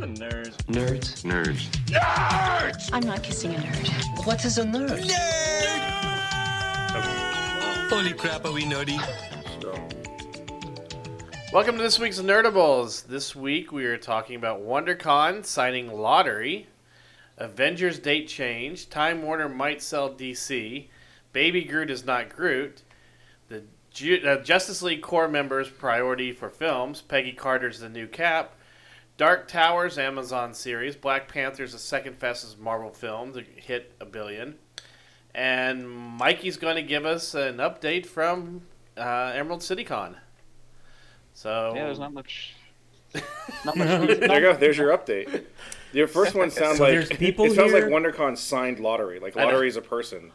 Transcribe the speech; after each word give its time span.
I'm 0.00 0.14
a 0.14 0.16
nerd. 0.16 0.56
Nerds. 0.64 1.24
Nerds. 1.24 2.90
I'm 2.90 3.02
not 3.02 3.22
kissing 3.22 3.54
a 3.54 3.58
nerd. 3.58 4.26
What 4.26 4.42
is 4.46 4.56
a 4.56 4.64
nerd? 4.64 5.10
Holy 7.90 8.14
crap, 8.14 8.46
are 8.46 8.52
we 8.52 8.62
nerdy? 8.62 8.98
Welcome 11.52 11.76
to 11.76 11.82
this 11.82 11.98
week's 11.98 12.18
Nerdables. 12.18 13.08
This 13.08 13.36
week 13.36 13.72
we 13.72 13.84
are 13.84 13.98
talking 13.98 14.36
about 14.36 14.62
WonderCon 14.62 15.44
signing 15.44 15.92
Lottery, 15.92 16.68
Avengers 17.36 17.98
date 17.98 18.26
change, 18.26 18.88
Time 18.88 19.20
Warner 19.20 19.50
might 19.50 19.82
sell 19.82 20.08
DC, 20.08 20.88
Baby 21.34 21.64
Groot 21.64 21.90
is 21.90 22.06
not 22.06 22.30
Groot, 22.30 22.80
the 23.50 23.64
Ju- 23.90 24.22
uh, 24.26 24.42
Justice 24.42 24.80
League 24.80 25.02
core 25.02 25.28
members' 25.28 25.68
priority 25.68 26.32
for 26.32 26.48
films, 26.48 27.02
Peggy 27.02 27.32
Carter's 27.32 27.80
the 27.80 27.90
new 27.90 28.06
Cap, 28.06 28.54
Dark 29.20 29.48
Towers 29.48 29.98
Amazon 29.98 30.54
series, 30.54 30.96
Black 30.96 31.28
Panther's 31.28 31.72
the 31.72 31.78
second 31.78 32.16
fastest 32.16 32.58
Marvel 32.58 32.88
film 32.88 33.34
to 33.34 33.42
hit 33.42 33.92
a 34.00 34.06
billion, 34.06 34.54
and 35.34 35.86
Mikey's 35.86 36.56
going 36.56 36.76
to 36.76 36.82
give 36.82 37.04
us 37.04 37.34
an 37.34 37.58
update 37.58 38.06
from 38.06 38.62
uh, 38.96 39.32
Emerald 39.34 39.62
City 39.62 39.84
Con. 39.84 40.16
So 41.34 41.74
Yeah, 41.76 41.84
there's 41.84 41.98
not 41.98 42.14
much. 42.14 42.54
Not 43.66 43.76
much. 43.76 43.88
There 43.88 44.34
you 44.36 44.40
go. 44.40 44.54
There's 44.54 44.78
your 44.78 44.96
update. 44.96 45.44
Your 45.92 46.06
first 46.08 46.34
one 46.34 46.50
sounds 46.50 46.78
So 46.78 46.84
like 46.84 46.92
there's 46.94 47.08
people 47.10 47.44
it 47.44 47.54
sounds 47.54 47.72
here- 47.72 47.90
like 47.90 47.92
WonderCon 47.92 48.38
signed 48.38 48.80
lottery. 48.80 49.20
Like 49.20 49.36
lottery 49.36 49.68
is 49.68 49.76
a 49.76 49.82
person, 49.82 50.32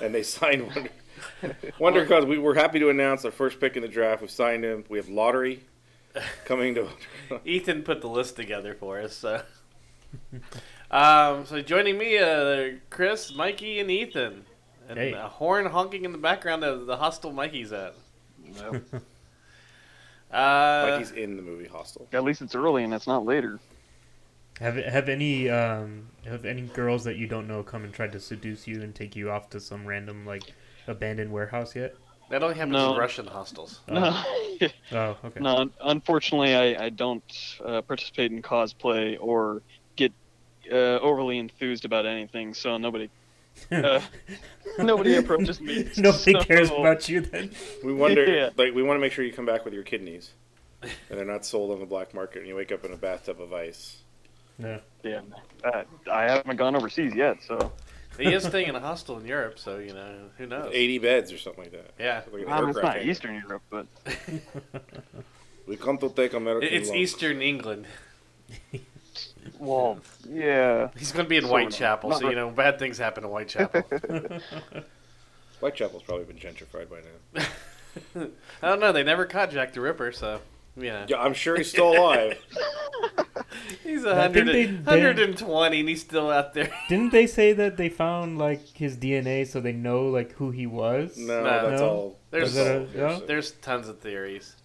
and 0.00 0.14
they 0.14 0.22
signed 0.22 0.62
Wonder. 1.78 2.06
WonderCon. 2.06 2.26
We 2.28 2.38
were 2.38 2.54
happy 2.54 2.78
to 2.78 2.88
announce 2.88 3.26
our 3.26 3.30
first 3.30 3.60
pick 3.60 3.76
in 3.76 3.82
the 3.82 3.88
draft. 3.88 4.22
We've 4.22 4.30
signed 4.30 4.64
him. 4.64 4.84
We 4.88 4.96
have 4.96 5.10
lottery 5.10 5.64
coming 6.44 6.74
to. 6.74 6.88
Ethan 7.44 7.82
put 7.82 8.00
the 8.00 8.08
list 8.08 8.36
together 8.36 8.74
for 8.74 9.00
us. 9.00 9.14
So, 9.14 9.42
um, 10.90 11.46
so 11.46 11.60
joining 11.60 11.98
me, 11.98 12.18
uh, 12.18 12.78
Chris, 12.90 13.34
Mikey, 13.34 13.80
and 13.80 13.90
Ethan, 13.90 14.44
and 14.88 14.98
Hey. 14.98 15.12
a 15.12 15.28
horn 15.28 15.66
honking 15.66 16.04
in 16.04 16.12
the 16.12 16.18
background 16.18 16.64
of 16.64 16.86
the 16.86 16.96
hostel 16.96 17.32
Mikey's 17.32 17.72
at. 17.72 17.94
No. 18.60 18.80
Uh, 20.32 20.88
Mikey's 20.90 21.10
in 21.10 21.36
the 21.36 21.42
movie 21.42 21.68
Hostel. 21.68 22.08
At 22.12 22.24
least 22.24 22.40
it's 22.40 22.54
early 22.54 22.84
and 22.84 22.94
it's 22.94 23.06
not 23.06 23.26
later. 23.26 23.60
Have 24.60 24.76
have 24.76 25.08
any 25.08 25.50
um 25.50 26.08
have 26.24 26.44
any 26.44 26.62
girls 26.62 27.04
that 27.04 27.16
you 27.16 27.26
don't 27.26 27.46
know 27.46 27.62
come 27.62 27.84
and 27.84 27.92
tried 27.92 28.12
to 28.12 28.20
seduce 28.20 28.66
you 28.66 28.82
and 28.82 28.94
take 28.94 29.14
you 29.14 29.30
off 29.30 29.50
to 29.50 29.60
some 29.60 29.84
random 29.86 30.24
like 30.24 30.54
abandoned 30.86 31.32
warehouse 31.32 31.76
yet? 31.76 31.94
That 32.32 32.42
only 32.42 32.54
happens 32.56 32.72
No. 32.72 32.94
in 32.94 32.98
Russian 32.98 33.26
hostels. 33.26 33.80
No, 33.88 34.24
Oh, 34.92 35.16
okay. 35.24 35.38
no. 35.40 35.68
Unfortunately, 35.82 36.54
I, 36.54 36.86
I 36.86 36.88
don't 36.88 37.22
uh, 37.62 37.82
participate 37.82 38.32
in 38.32 38.40
cosplay 38.40 39.18
or 39.20 39.60
get 39.96 40.12
uh, 40.70 40.98
overly 41.00 41.38
enthused 41.38 41.84
about 41.84 42.06
anything. 42.06 42.54
So 42.54 42.78
nobody, 42.78 43.10
uh, 43.70 44.00
nobody 44.78 45.16
approaches 45.16 45.60
me. 45.60 45.90
Nobody 45.98 46.32
So- 46.32 46.40
cares 46.44 46.70
about 46.70 47.06
you 47.06 47.20
then. 47.20 47.50
We 47.84 47.92
wonder, 47.92 48.24
Yeah. 48.24 48.48
like, 48.56 48.74
we 48.74 48.82
want 48.82 48.96
to 48.96 49.00
make 49.02 49.12
sure 49.12 49.26
you 49.26 49.32
come 49.34 49.46
back 49.46 49.66
with 49.66 49.74
your 49.74 49.82
kidneys, 49.82 50.30
and 50.80 50.90
they're 51.10 51.26
not 51.26 51.44
sold 51.44 51.70
on 51.70 51.80
the 51.80 51.86
black 51.86 52.14
market, 52.14 52.38
and 52.38 52.48
you 52.48 52.56
wake 52.56 52.72
up 52.72 52.82
in 52.86 52.92
a 52.94 52.96
bathtub 52.96 53.42
of 53.42 53.52
ice. 53.52 53.98
No. 54.56 54.80
Yeah, 55.02 55.20
uh, 55.64 55.82
I 56.10 56.22
haven't 56.22 56.56
gone 56.56 56.76
overseas 56.76 57.14
yet, 57.14 57.42
so 57.46 57.72
he 58.18 58.32
is 58.32 58.44
staying 58.44 58.68
in 58.68 58.76
a 58.76 58.80
hostel 58.80 59.18
in 59.18 59.26
Europe, 59.26 59.58
so 59.58 59.78
you 59.78 59.92
know 59.94 60.14
who 60.38 60.46
knows. 60.46 60.70
80 60.72 60.98
beds 60.98 61.32
or 61.32 61.38
something 61.38 61.64
like 61.64 61.72
that. 61.72 61.90
Yeah, 61.98 62.22
Like 62.32 62.42
an 62.46 62.52
um, 62.52 62.68
it's 62.70 62.78
not 62.82 62.94
hangar. 62.96 63.10
Eastern 63.10 63.34
Europe, 63.36 63.62
but 63.70 63.86
We 65.66 65.76
come 65.76 65.98
to 65.98 66.08
take 66.10 66.34
American. 66.34 66.68
it's 66.72 66.88
loans. 66.88 67.00
Eastern 67.00 67.40
England. 67.40 67.86
well, 69.58 69.98
yeah. 70.28 70.88
He's 70.98 71.12
going 71.12 71.24
to 71.24 71.28
be 71.30 71.36
in 71.36 71.44
Sort. 71.44 71.62
Whitechapel, 71.62 72.10
Not 72.10 72.20
so 72.20 72.28
you 72.30 72.36
know 72.36 72.50
bad 72.50 72.78
things 72.78 72.98
happen 72.98 73.24
in 73.24 73.30
Whitechapel. 73.30 73.82
Whitechapel's 75.60 76.02
probably 76.02 76.24
been 76.24 76.36
gentrified 76.36 76.88
by 76.90 76.98
now. 77.36 77.44
I 78.62 78.68
don't 78.68 78.80
know. 78.80 78.92
They 78.92 79.04
never 79.04 79.26
caught 79.26 79.50
Jack 79.50 79.72
the 79.72 79.80
Ripper, 79.80 80.10
so 80.12 80.40
you 80.76 80.84
know. 80.84 81.04
Yeah, 81.08 81.18
I'm 81.20 81.34
sure 81.34 81.56
he's 81.56 81.70
still 81.70 81.92
alive. 81.92 82.38
He's 83.84 84.04
I 84.06 84.28
think 84.28 84.46
100, 84.46 84.46
they- 84.46 84.64
they- 84.66 84.82
120 84.82 85.80
and 85.80 85.88
he's 85.88 86.00
still 86.00 86.30
out 86.30 86.54
there. 86.54 86.70
Didn't 86.88 87.10
they 87.12 87.26
say 87.26 87.52
that 87.52 87.76
they 87.76 87.88
found 87.88 88.38
like 88.38 88.66
his 88.76 88.96
DNA 88.96 89.46
so 89.46 89.60
they 89.60 89.72
know 89.72 90.06
like 90.08 90.32
who 90.32 90.50
he 90.50 90.66
was? 90.66 91.16
No, 91.18 91.42
No. 91.42 91.68
that's 91.70 91.80
No? 91.80 91.88
all. 91.88 92.18
There's- 92.30 92.54
that's 92.54 92.68
all 92.70 92.76
Is 92.84 92.92
that 92.92 92.98
a- 92.98 93.18
no? 93.20 93.26
There's 93.26 93.50
tons 93.52 93.88
of 93.88 93.98
theories. 94.00 94.56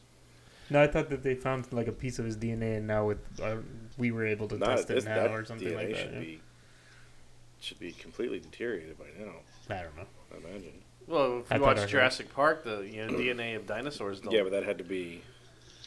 No, 0.69 0.81
I 0.81 0.87
thought 0.87 1.09
that 1.09 1.23
they 1.23 1.35
found 1.35 1.71
like 1.73 1.87
a 1.87 1.91
piece 1.91 2.19
of 2.19 2.25
his 2.25 2.37
DNA 2.37 2.77
and 2.77 2.87
now 2.87 3.05
with 3.07 3.19
uh, 3.41 3.57
we 3.97 4.11
were 4.11 4.25
able 4.25 4.47
to 4.49 4.57
Not 4.57 4.77
test 4.77 4.89
it 4.91 5.05
now 5.05 5.27
or 5.33 5.45
something 5.45 5.67
DNA 5.67 5.75
like 5.75 5.87
that. 5.89 5.97
should 5.97 6.13
yeah. 6.13 6.19
be 6.19 6.41
should 7.59 7.79
be 7.79 7.91
completely 7.91 8.39
deteriorated 8.39 8.97
by 8.99 9.05
now. 9.19 9.31
I 9.69 9.81
don't 9.83 9.95
know. 9.97 10.03
I 10.33 10.37
imagine. 10.37 10.73
Well, 11.07 11.39
if 11.39 11.49
you 11.49 11.55
I 11.55 11.59
watch 11.59 11.79
heard. 11.79 11.89
Jurassic 11.89 12.33
Park, 12.33 12.63
the 12.63 12.81
you 12.81 13.05
know 13.05 13.13
DNA 13.13 13.55
of 13.55 13.65
dinosaurs. 13.65 14.19
Don't. 14.21 14.33
Yeah, 14.33 14.43
but 14.43 14.51
that 14.51 14.63
had 14.63 14.77
to 14.77 14.83
be 14.83 15.21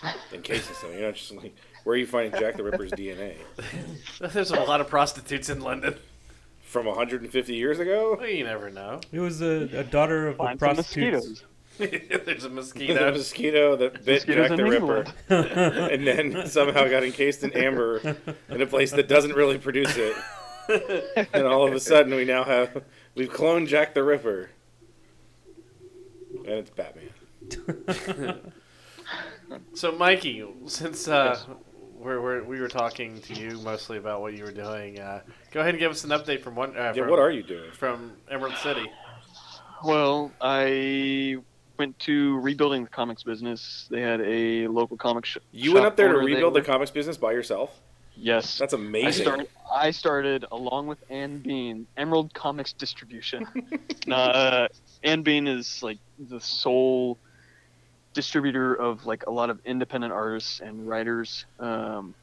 in 0.32 0.42
cases. 0.42 0.76
So 0.78 0.88
you're 0.90 1.02
not 1.02 1.14
just 1.14 1.32
like 1.32 1.54
where 1.84 1.94
are 1.94 1.98
you 1.98 2.06
finding 2.06 2.38
Jack 2.40 2.56
the 2.56 2.62
Ripper's 2.64 2.92
DNA 2.92 3.36
there's 4.32 4.50
a 4.50 4.60
lot 4.60 4.80
of 4.80 4.88
prostitutes 4.88 5.48
in 5.48 5.60
London. 5.60 5.94
from 6.62 6.86
150 6.86 7.54
years 7.54 7.78
ago? 7.78 8.16
Well, 8.18 8.28
you 8.28 8.44
never 8.44 8.70
know. 8.70 9.00
It 9.12 9.20
was 9.20 9.40
a, 9.42 9.68
a 9.78 9.84
daughter 9.84 10.28
of 10.28 10.34
a 10.36 10.38
Find 10.38 10.60
some 10.60 10.74
prostitute. 10.74 11.14
mosquitoes. 11.14 11.44
there's 12.26 12.44
a 12.44 12.48
The 12.48 12.54
mosquito. 12.54 13.10
mosquito 13.12 13.76
that 13.76 14.04
bit 14.04 14.26
Mosquitoes 14.26 14.48
Jack 14.48 14.50
in 14.50 14.56
the 14.64 14.70
Ripper, 14.70 15.04
England. 15.30 15.90
and 15.92 16.06
then 16.06 16.46
somehow 16.46 16.86
got 16.88 17.02
encased 17.04 17.42
in 17.42 17.52
amber 17.54 18.16
in 18.50 18.60
a 18.60 18.66
place 18.66 18.90
that 18.92 19.08
doesn't 19.08 19.32
really 19.34 19.56
produce 19.58 19.96
it. 19.96 20.14
And 21.32 21.46
all 21.46 21.66
of 21.66 21.72
a 21.74 21.80
sudden, 21.80 22.14
we 22.14 22.24
now 22.26 22.44
have 22.44 22.84
we've 23.14 23.30
cloned 23.32 23.66
Jack 23.68 23.94
the 23.94 24.04
Ripper, 24.04 24.50
and 26.44 26.46
it's 26.48 26.70
Batman. 26.70 27.10
So, 29.74 29.92
Mikey, 29.92 30.44
since 30.66 31.08
uh, 31.08 31.34
Yes. 31.36 31.46
we're, 31.98 32.20
we're, 32.20 32.44
we 32.44 32.60
were 32.60 32.68
talking 32.68 33.20
to 33.22 33.34
you 33.34 33.58
mostly 33.60 33.98
about 33.98 34.20
what 34.20 34.34
you 34.34 34.44
were 34.44 34.52
doing, 34.52 34.98
uh, 35.00 35.20
go 35.52 35.60
ahead 35.60 35.74
and 35.74 35.78
give 35.80 35.90
us 35.90 36.04
an 36.04 36.10
update 36.10 36.42
from 36.42 36.54
one. 36.54 36.70
Uh, 36.76 36.92
Yeah, 36.94 37.02
from, 37.02 37.10
what 37.10 37.18
are 37.18 37.30
you 37.30 37.42
doing? 37.42 37.70
from 37.72 38.12
Emerald 38.30 38.56
City? 38.56 38.90
Well, 39.84 40.30
I 40.40 41.36
went 41.78 41.98
to 42.00 42.38
rebuilding 42.40 42.84
the 42.84 42.90
comics 42.90 43.22
business. 43.22 43.86
They 43.90 44.02
had 44.02 44.20
a 44.20 44.66
local 44.68 44.96
comic 44.96 45.24
sh- 45.24 45.38
You 45.52 45.72
went 45.72 45.86
up 45.86 45.96
there 45.96 46.08
to 46.08 46.14
owner 46.16 46.26
they 46.26 46.34
rebuild 46.34 46.54
the 46.54 46.60
comics 46.62 46.90
business 46.90 47.16
by 47.16 47.32
yourself? 47.32 47.80
Yes. 48.14 48.58
That's 48.58 48.74
I 48.74 48.76
amazing. 48.76 49.24
started, 49.24 49.48
I 49.72 49.90
started 49.92 50.44
along 50.52 50.88
with 50.88 50.98
Ann 51.08 51.38
Bean, 51.38 51.86
Emerald 51.96 52.34
Comics 52.34 52.74
Distribution. 52.74 53.46
nah, 54.06 54.16
uh, 54.26 54.68
Ann 55.04 55.22
Bean 55.22 55.46
is 55.46 55.82
like 55.82 55.98
the 56.28 56.38
sole 56.40 57.16
distributor 58.12 58.74
of 58.74 59.06
like 59.06 59.26
a 59.26 59.30
lot 59.30 59.50
of 59.50 59.60
independent 59.64 60.12
artists 60.12 60.60
and 60.60 60.88
writers. 60.88 61.44
Um, 61.58 62.14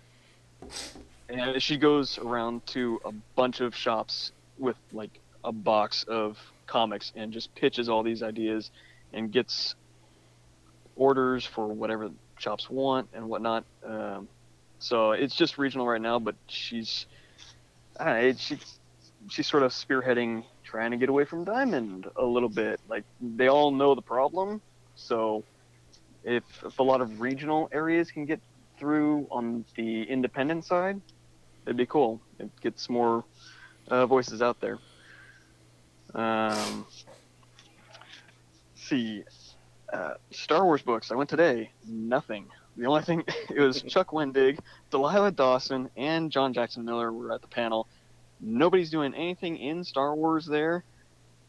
and 1.30 1.62
she 1.62 1.78
goes 1.78 2.18
around 2.18 2.66
to 2.68 3.00
a 3.06 3.12
bunch 3.36 3.62
of 3.62 3.75
shops 3.75 4.31
with 4.58 4.78
like 4.92 5.20
a 5.44 5.52
box 5.52 6.03
of 6.03 6.38
comics 6.66 7.12
and 7.16 7.31
just 7.31 7.53
pitches 7.56 7.90
all 7.90 8.03
these 8.03 8.24
ideas 8.24 8.72
and 9.14 9.31
gets 9.31 9.76
orders 10.96 11.46
for 11.46 11.68
whatever 11.68 12.09
shops 12.38 12.70
want 12.70 13.08
and 13.14 13.30
whatnot. 13.30 13.64
Um, 13.86 14.28
so 14.80 15.12
it's 15.12 15.36
just 15.36 15.58
regional 15.58 15.88
right 15.88 16.02
now, 16.02 16.20
but 16.20 16.36
she's 16.47 17.06
know, 18.00 18.14
it, 18.14 18.40
she, 18.40 18.58
she's 19.30 19.47
sort 19.47 19.64
of 19.64 19.72
spearheading 19.72 20.44
trying 20.64 20.92
to 20.92 20.97
get 20.97 21.09
away 21.09 21.26
from 21.26 21.44
Diamond 21.44 22.08
a 22.16 22.26
little 22.26 22.50
bit. 22.50 22.80
Like 22.90 23.03
they 23.22 23.47
all 23.47 23.72
know 23.72 23.96
the 23.96 24.02
problem, 24.02 24.62
so 24.96 25.44
if, 26.28 26.44
if 26.66 26.78
a 26.78 26.84
lot 26.84 27.00
of 27.00 27.22
regional 27.22 27.70
areas 27.72 28.12
can 28.12 28.26
get 28.26 28.42
through 28.78 29.28
on 29.32 29.64
the 29.76 30.04
independent 30.04 30.66
side, 30.66 31.00
it'd 31.66 31.78
be 31.78 31.85
cool. 31.85 32.22
It 32.38 32.50
gets 32.62 32.90
more 32.90 33.24
uh, 33.88 34.06
voices 34.06 34.41
out 34.41 34.59
there. 34.59 34.78
Um, 36.14 36.85
see, 38.76 39.24
uh, 39.91 40.16
Star 40.32 40.66
Wars 40.66 40.82
books. 40.82 41.12
I 41.12 41.16
went 41.16 41.29
today. 41.29 41.72
Nothing. 41.88 42.47
The 42.76 42.85
only 42.85 43.03
thing 43.03 43.23
it 43.50 43.59
was 43.59 43.82
Chuck 43.82 44.09
Wendig, 44.09 44.59
Delilah 44.91 45.32
Dawson, 45.32 45.90
and 45.96 46.30
John 46.30 46.53
Jackson 46.53 46.84
Miller 46.84 47.12
were 47.12 47.32
at 47.32 47.41
the 47.41 47.47
panel. 47.47 47.88
Nobody's 48.41 48.91
doing 48.91 49.16
anything 49.16 49.58
in 49.58 49.84
Star 49.84 50.14
Wars 50.14 50.46
there, 50.46 50.84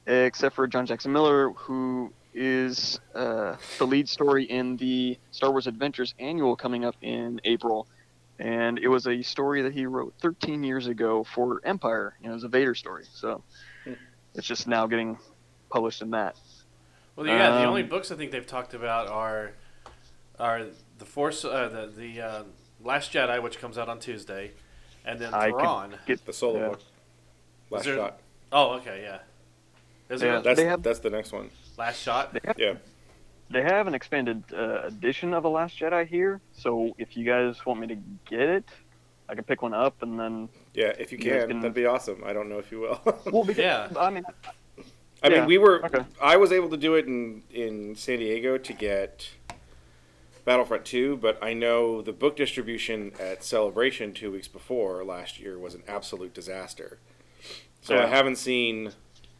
except 0.07 0.55
for 0.55 0.67
John 0.69 0.87
Jackson 0.87 1.13
Miller, 1.13 1.51
who 1.51 2.13
is 2.39 3.01
uh, 3.15 3.57
the 3.79 3.87
lead 3.87 4.09
story 4.09 4.45
in 4.45 4.77
the 4.77 5.19
Star 5.33 5.51
Wars 5.51 5.67
Adventures 5.67 6.15
annual 6.19 6.55
coming 6.57 6.85
up 6.85 6.95
in 7.03 7.41
April. 7.45 7.89
And 8.39 8.79
it 8.79 8.87
was 8.89 9.09
a 9.09 9.21
story 9.23 9.63
that 9.63 9.73
he 9.73 9.87
wrote 9.87 10.15
13 10.21 10.63
years 10.63 10.87
ago 10.87 11.25
for 11.25 11.61
Empire. 11.65 12.15
You 12.21 12.27
know, 12.29 12.33
it 12.33 12.35
was 12.35 12.45
a 12.45 12.49
Vader 12.49 12.75
story. 12.77 13.05
So 13.13 13.43
it's 14.35 14.47
just 14.47 14.69
now 14.69 14.87
getting 14.87 15.19
published 15.71 16.01
in 16.03 16.11
that. 16.13 16.37
Well, 17.17 17.27
yeah, 17.27 17.51
the 17.51 17.63
Um, 17.63 17.67
only 17.71 17.83
books 17.83 18.13
I 18.13 18.17
think 18.17 18.31
they've 18.31 18.47
talked 18.47 18.75
about 18.75 19.09
are 19.09 19.51
are 20.39 20.67
the 20.99 21.05
Force, 21.05 21.45
uh, 21.45 21.69
the 21.69 21.87
the 22.01 22.21
uh, 22.21 22.43
Last 22.81 23.13
Jedi, 23.13 23.43
which 23.43 23.59
comes 23.59 23.77
out 23.77 23.89
on 23.89 23.99
Tuesday, 23.99 24.53
and 25.05 25.19
then 25.19 25.35
I 25.35 25.51
could 25.51 25.59
Thrawn. 25.59 25.95
get 26.07 26.25
The 26.25 26.33
solo 26.33 26.61
Yeah. 26.61 26.69
book. 26.69 26.81
Last 27.71 27.85
there- 27.87 27.97
shot. 27.97 28.21
Oh, 28.53 28.75
okay, 28.75 29.03
yeah. 29.03 29.19
Is 30.15 30.23
Yeah. 30.23 30.39
a 30.39 30.43
That's 30.43 30.57
They 30.57 30.67
have- 30.67 30.83
that's 30.85 31.01
the 31.01 31.11
next 31.11 31.33
one. 31.33 31.51
Last 31.79 32.03
shot? 32.03 32.37
Yeah. 32.59 32.75
They 33.51 33.63
have 33.63 33.87
an 33.87 33.95
expanded 33.95 34.43
uh, 34.53 34.83
edition 34.83 35.33
of 35.33 35.43
The 35.43 35.49
Last 35.49 35.79
Jedi 35.79 36.07
here, 36.07 36.41
so 36.53 36.93
if 36.99 37.17
you 37.17 37.25
guys 37.25 37.65
want 37.65 37.81
me 37.81 37.87
to 37.87 37.97
get 38.29 38.41
it, 38.41 38.65
I 39.27 39.35
can 39.35 39.45
pick 39.45 39.63
one 39.63 39.73
up 39.73 40.03
and 40.03 40.19
then. 40.21 40.51
Yeah, 40.75 40.93
if 40.99 41.13
you 41.13 41.19
You 41.19 41.25
can, 41.25 41.49
can- 41.49 41.61
that'd 41.61 41.73
be 41.75 41.87
awesome. 41.87 42.23
I 42.27 42.35
don't 42.35 42.51
know 42.51 42.59
if 42.59 42.71
you 42.71 42.81
will. 42.81 43.01
Well, 43.33 43.45
because, 43.45 43.63
Yeah. 43.63 43.89
I 43.99 44.11
mean, 44.11 44.25
I 45.23 45.31
mean, 45.31 45.47
we 45.47 45.57
were. 45.59 45.85
okay. 45.87 46.05
I 46.21 46.37
was 46.37 46.53
able 46.53 46.69
to 46.71 46.77
do 46.77 46.95
it 46.95 47.07
in 47.07 47.43
in 47.51 47.97
San 47.97 48.19
Diego 48.19 48.57
to 48.59 48.73
get 48.75 49.31
Battlefront 50.45 50.85
Two, 50.85 51.17
but 51.17 51.43
I 51.43 51.55
know 51.55 52.03
the 52.03 52.13
book 52.13 52.37
distribution 52.37 53.13
at 53.19 53.43
Celebration 53.45 54.13
two 54.13 54.31
weeks 54.31 54.47
before 54.49 55.05
last 55.05 55.41
year 55.41 55.59
was 55.59 55.75
an 55.75 55.83
absolute 55.89 56.35
disaster. 56.35 56.99
So 57.81 57.99
I 57.99 58.07
haven't 58.07 58.37
seen. 58.37 58.93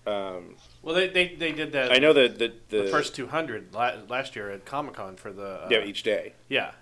Um, 0.07 0.57
Well, 0.83 0.95
they, 0.95 1.09
they, 1.09 1.35
they 1.35 1.53
did 1.53 1.73
that. 1.73 1.91
I 1.93 1.99
know 1.99 2.13
that 2.13 2.39
the, 2.39 2.53
the, 2.69 2.83
the 2.85 2.89
first 2.89 3.15
200 3.15 3.75
la- 3.75 3.95
last 4.09 4.37
year 4.37 4.51
at 4.51 4.65
Comic 4.65 4.95
Con 4.95 5.17
for 5.17 5.33
the. 5.33 5.65
Uh, 5.65 5.69
yeah 5.71 5.85
each 5.85 6.03
day. 6.03 6.35
yeah. 6.49 6.73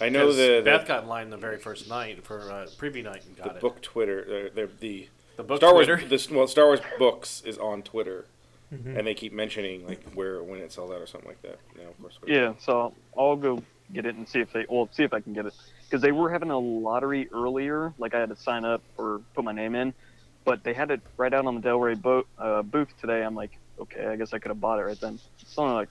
I 0.00 0.08
know 0.08 0.32
the 0.32 0.60
Beth 0.64 0.82
the, 0.82 0.88
got 0.88 1.02
in 1.04 1.08
line 1.08 1.30
the 1.30 1.36
very 1.36 1.56
first 1.56 1.88
night 1.88 2.24
for 2.24 2.40
uh, 2.50 2.66
preview 2.78 3.04
night 3.04 3.24
and 3.26 3.36
the 3.36 3.42
got 3.44 3.56
it. 3.56 3.60
book 3.60 3.80
Twitter. 3.80 4.48
Uh, 4.52 4.54
the 4.54 4.68
the 4.80 5.08
the 5.36 5.44
book 5.44 5.58
Star 5.58 5.72
Twitter. 5.72 6.02
Wars. 6.10 6.26
The, 6.26 6.34
well, 6.34 6.48
Star 6.48 6.64
Wars 6.66 6.80
books 6.98 7.42
is 7.46 7.58
on 7.58 7.82
Twitter, 7.82 8.24
Mhm. 8.74 8.98
and 8.98 9.06
they 9.06 9.14
keep 9.14 9.32
mentioning 9.32 9.86
like 9.86 10.02
where 10.12 10.42
when 10.42 10.58
it 10.58 10.72
sells 10.72 10.90
out 10.90 11.00
or 11.00 11.06
something 11.06 11.28
like 11.28 11.40
that. 11.42 11.60
You 11.76 11.82
know, 11.84 11.90
of 11.90 12.00
course. 12.00 12.18
yeah, 12.26 12.54
so 12.58 12.92
I'll 13.16 13.36
go 13.36 13.62
get 13.92 14.04
it 14.04 14.16
and 14.16 14.28
see 14.28 14.40
if 14.40 14.52
they. 14.52 14.66
Well, 14.68 14.88
see 14.90 15.04
if 15.04 15.12
I 15.12 15.20
can 15.20 15.32
get 15.32 15.46
it 15.46 15.54
because 15.84 16.02
they 16.02 16.10
were 16.10 16.28
having 16.28 16.50
a 16.50 16.58
lottery 16.58 17.28
earlier. 17.32 17.94
Like 17.96 18.14
I 18.14 18.18
had 18.18 18.30
to 18.30 18.36
sign 18.36 18.64
up 18.64 18.82
or 18.98 19.20
put 19.36 19.44
my 19.44 19.52
name 19.52 19.76
in, 19.76 19.94
but 20.44 20.62
they 20.64 20.74
had 20.74 20.90
it 20.90 21.00
right 21.16 21.32
out 21.32 21.46
on 21.46 21.54
the 21.54 21.60
Del 21.60 21.78
Rey 21.78 21.94
boat 21.94 22.26
uh, 22.38 22.62
booth 22.62 22.88
today. 23.00 23.22
I'm 23.22 23.34
like, 23.34 23.52
okay, 23.80 24.06
I 24.06 24.16
guess 24.16 24.32
I 24.32 24.38
could 24.38 24.50
have 24.50 24.60
bought 24.60 24.78
it 24.78 24.82
right 24.82 25.00
then. 25.00 25.18
It's 25.40 25.58
only 25.58 25.74
like 25.74 25.88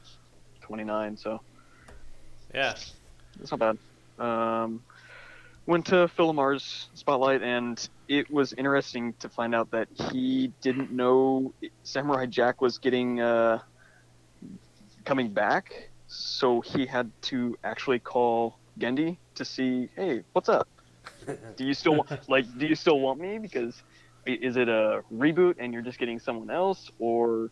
29, 0.61 1.17
so 1.17 1.41
yeah. 2.53 2.75
it's 3.41 3.51
not 3.51 3.59
bad. 3.59 3.77
Um, 4.23 4.81
went 5.65 5.85
to 5.88 6.07
Phil 6.07 6.33
LaMarr's 6.33 6.89
spotlight, 6.94 7.41
and 7.41 7.88
it 8.07 8.29
was 8.31 8.53
interesting 8.53 9.13
to 9.19 9.29
find 9.29 9.55
out 9.55 9.71
that 9.71 9.88
he 10.11 10.53
didn't 10.61 10.91
know 10.91 11.53
Samurai 11.83 12.25
Jack 12.25 12.61
was 12.61 12.77
getting 12.77 13.21
uh, 13.21 13.59
coming 15.06 15.33
back, 15.33 15.89
so 16.07 16.61
he 16.61 16.85
had 16.85 17.11
to 17.23 17.56
actually 17.63 17.99
call 17.99 18.59
Genndy 18.79 19.17
to 19.35 19.45
see, 19.45 19.89
hey, 19.95 20.23
what's 20.33 20.49
up? 20.49 20.67
Do 21.57 21.65
you 21.65 21.73
still 21.73 21.95
want, 21.95 22.29
like? 22.29 22.45
Do 22.57 22.65
you 22.65 22.75
still 22.75 22.99
want 22.99 23.19
me? 23.19 23.38
Because 23.38 23.75
i- 23.75 23.93
is 24.25 24.57
it 24.57 24.69
a 24.69 25.03
reboot 25.13 25.55
and 25.59 25.73
you're 25.73 25.81
just 25.81 25.99
getting 25.99 26.19
someone 26.19 26.49
else, 26.49 26.91
or 26.99 27.49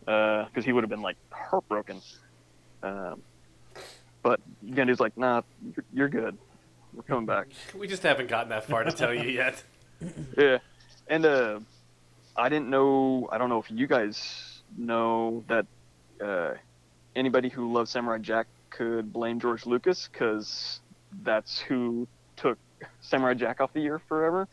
because 0.00 0.64
he 0.64 0.72
would 0.72 0.82
have 0.82 0.90
been 0.90 1.02
like 1.02 1.16
heartbroken. 1.30 2.00
Um, 2.82 3.22
but 4.22 4.40
Genndy's 4.66 5.00
like, 5.00 5.16
nah, 5.16 5.42
you're, 5.62 5.84
you're 5.92 6.08
good. 6.08 6.36
We're 6.94 7.02
coming 7.02 7.26
back. 7.26 7.48
We 7.78 7.86
just 7.86 8.02
haven't 8.02 8.28
gotten 8.28 8.48
that 8.50 8.64
far 8.64 8.84
to 8.84 8.92
tell 8.92 9.14
you 9.14 9.28
yet. 9.28 9.62
Yeah, 10.38 10.58
and 11.08 11.26
uh, 11.26 11.60
I 12.34 12.48
didn't 12.48 12.70
know. 12.70 13.28
I 13.30 13.36
don't 13.36 13.50
know 13.50 13.58
if 13.58 13.70
you 13.70 13.86
guys 13.86 14.62
know 14.78 15.44
that 15.48 15.66
uh, 16.24 16.54
anybody 17.14 17.50
who 17.50 17.70
loves 17.70 17.90
Samurai 17.90 18.16
Jack 18.16 18.46
could 18.70 19.12
blame 19.12 19.40
George 19.40 19.66
Lucas 19.66 20.08
because 20.10 20.80
that's 21.22 21.58
who 21.58 22.08
took 22.36 22.58
Samurai 23.02 23.34
Jack 23.34 23.60
off 23.60 23.74
the 23.74 23.84
air 23.84 23.98
forever 23.98 24.48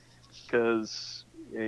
because 0.45 1.24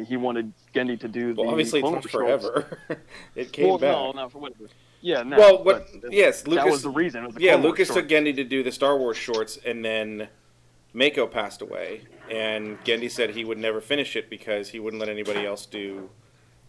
he 0.08 0.18
wanted 0.18 0.54
Genndy 0.74 1.00
to 1.00 1.08
do 1.08 1.34
the 1.34 1.42
Well, 1.42 1.52
obviously, 1.52 1.80
it's 1.82 1.90
not 1.90 2.10
forever. 2.10 2.80
it 3.36 3.52
came 3.52 3.68
well, 3.68 3.78
back. 3.78 3.92
no, 3.92 4.12
no, 4.12 4.30
for 4.30 4.40
whatever. 4.40 4.66
Yeah, 5.02 5.24
no. 5.24 5.38
well, 5.38 5.64
what? 5.64 5.88
yes, 6.10 6.42
that 6.42 6.50
Lucas. 6.50 6.72
was 6.72 6.82
the 6.84 6.90
reason. 6.90 7.26
Was 7.26 7.36
the 7.36 7.42
yeah, 7.42 7.56
Lucas 7.56 7.88
took. 7.90 8.08
Genndy 8.10 8.36
to 8.36 8.44
do 8.44 8.64
the 8.64 8.72
Star 8.72 8.98
Wars 8.98 9.16
shorts, 9.18 9.58
and 9.66 9.84
then 9.86 10.28
Mako 10.94 11.28
passed 11.28 11.62
away, 11.62 12.02
and 12.30 12.78
Genndy 12.84 13.10
said 13.10 13.30
he 13.32 13.46
would 13.46 13.58
never 13.58 13.80
finish 13.80 14.16
it 14.16 14.30
because 14.30 14.70
he 14.70 14.80
wouldn't 14.80 15.00
let 15.00 15.08
anybody 15.10 15.46
else 15.46 15.66
do 15.66 16.10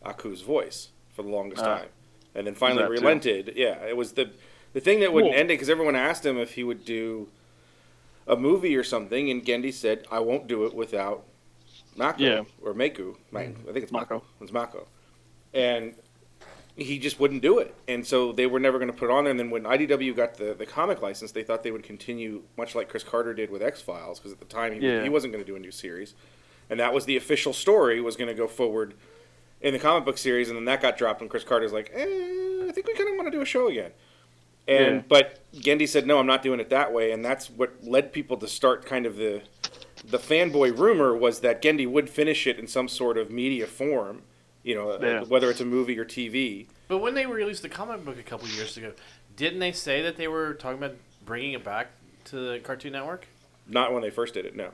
Aku's 0.04 0.42
voice 0.42 0.90
for 1.12 1.22
the 1.22 1.28
longest 1.28 1.62
Ah. 1.62 1.78
time, 1.78 1.88
and 2.34 2.46
then 2.46 2.54
finally 2.54 2.82
that 2.82 2.88
too? 2.88 2.92
relented. 2.94 3.52
Yeah, 3.56 3.84
it 3.84 3.96
was 3.96 4.12
the 4.12 4.30
the 4.72 4.80
thing 4.80 5.00
that 5.00 5.12
wouldn't 5.12 5.32
Well- 5.32 5.40
end 5.40 5.50
it 5.50 5.54
because 5.54 5.68
everyone 5.68 5.96
asked 5.96 6.24
him 6.24 6.38
if 6.38 6.54
he 6.54 6.62
would 6.62 6.84
do 6.84 7.28
a 8.28 8.36
movie 8.36 8.76
or 8.76 8.84
something, 8.84 9.28
and 9.28 9.44
Genndy 9.44 9.72
said, 9.72 10.06
"I 10.08 10.20
won't 10.20 10.46
do 10.46 10.64
it 10.66 10.72
without 10.74 11.24
Mako 11.96 12.22
Yeah. 12.22 12.42
or 12.62 12.74
Maku. 12.74 13.16
Ma- 13.30 13.40
I 13.40 13.46
think 13.46 13.76
it's 13.78 13.92
Mako. 13.92 14.14
Mako. 14.16 14.24
It's 14.40 14.52
Mako, 14.52 14.86
and 15.54 15.94
he 16.76 16.98
just 16.98 17.20
wouldn't 17.20 17.42
do 17.42 17.58
it, 17.58 17.74
and 17.88 18.06
so 18.06 18.32
they 18.32 18.46
were 18.46 18.60
never 18.60 18.78
going 18.78 18.90
to 18.90 18.96
put 18.96 19.10
it 19.10 19.12
on 19.12 19.24
there. 19.24 19.30
And 19.32 19.38
then 19.40 19.50
when 19.50 19.64
IDW 19.64 20.14
got 20.16 20.34
the, 20.34 20.54
the 20.54 20.64
comic 20.64 21.02
license, 21.02 21.32
they 21.32 21.42
thought 21.42 21.62
they 21.62 21.72
would 21.72 21.82
continue, 21.82 22.42
much 22.56 22.74
like 22.74 22.88
Chris 22.88 23.02
Carter 23.04 23.34
did 23.34 23.50
with 23.50 23.62
X 23.62 23.82
Files, 23.82 24.18
because 24.18 24.32
at 24.32 24.38
the 24.38 24.46
time 24.46 24.72
he, 24.72 24.80
Yeah. 24.86 25.02
he 25.02 25.08
wasn't 25.10 25.32
going 25.32 25.44
to 25.44 25.50
do 25.50 25.56
a 25.56 25.58
new 25.58 25.72
series, 25.72 26.14
and 26.70 26.80
that 26.80 26.94
was 26.94 27.04
the 27.04 27.16
official 27.16 27.52
story 27.52 28.00
was 28.00 28.16
going 28.16 28.28
to 28.28 28.34
go 28.34 28.46
forward 28.46 28.94
in 29.60 29.74
the 29.74 29.78
comic 29.78 30.04
book 30.06 30.16
series, 30.16 30.48
and 30.48 30.56
then 30.56 30.64
that 30.64 30.80
got 30.80 30.96
dropped, 30.96 31.20
and 31.20 31.28
Chris 31.28 31.44
Carter's 31.44 31.72
like, 31.72 31.90
eh, 31.92 32.64
I 32.66 32.72
think 32.72 32.86
we 32.86 32.94
kind 32.94 33.10
of 33.10 33.16
want 33.16 33.26
to 33.26 33.30
do 33.32 33.42
a 33.42 33.46
show 33.46 33.68
again. 33.68 33.90
And 34.66 34.96
Yeah. 34.96 35.02
but 35.08 35.40
Genndy 35.54 35.86
said 35.88 36.06
no, 36.06 36.18
I'm 36.18 36.26
not 36.26 36.42
doing 36.42 36.60
it 36.60 36.70
that 36.70 36.92
way, 36.94 37.10
and 37.12 37.22
that's 37.24 37.50
what 37.50 37.74
led 37.84 38.12
people 38.12 38.36
to 38.38 38.48
start 38.48 38.86
kind 38.86 39.04
of 39.04 39.16
the 39.16 39.42
the 40.04 40.18
fanboy 40.18 40.76
rumor 40.76 41.14
was 41.16 41.40
that 41.40 41.62
Genndy 41.62 41.86
would 41.90 42.08
finish 42.10 42.46
it 42.46 42.58
in 42.58 42.66
some 42.66 42.88
sort 42.88 43.18
of 43.18 43.30
media 43.30 43.66
form, 43.66 44.22
you 44.62 44.74
know, 44.74 44.90
uh, 44.92 44.98
Yeah. 45.00 45.24
whether 45.24 45.50
it's 45.50 45.60
a 45.60 45.64
movie 45.64 45.98
or 45.98 46.04
TV. 46.04 46.66
But 46.88 46.98
when 46.98 47.14
they 47.14 47.26
released 47.26 47.62
the 47.62 47.68
comic 47.68 48.04
book 48.04 48.18
a 48.18 48.22
couple 48.22 48.48
years 48.48 48.76
ago, 48.76 48.92
didn't 49.36 49.60
they 49.60 49.72
say 49.72 50.02
that 50.02 50.16
they 50.16 50.28
were 50.28 50.54
talking 50.54 50.78
about 50.78 50.96
bringing 51.24 51.52
it 51.52 51.64
back 51.64 51.88
to 52.26 52.36
the 52.36 52.58
Cartoon 52.60 52.92
Network? 52.92 53.26
Not 53.66 53.92
when 53.92 54.02
they 54.02 54.10
first 54.10 54.34
did 54.34 54.44
it, 54.46 54.56
no. 54.56 54.70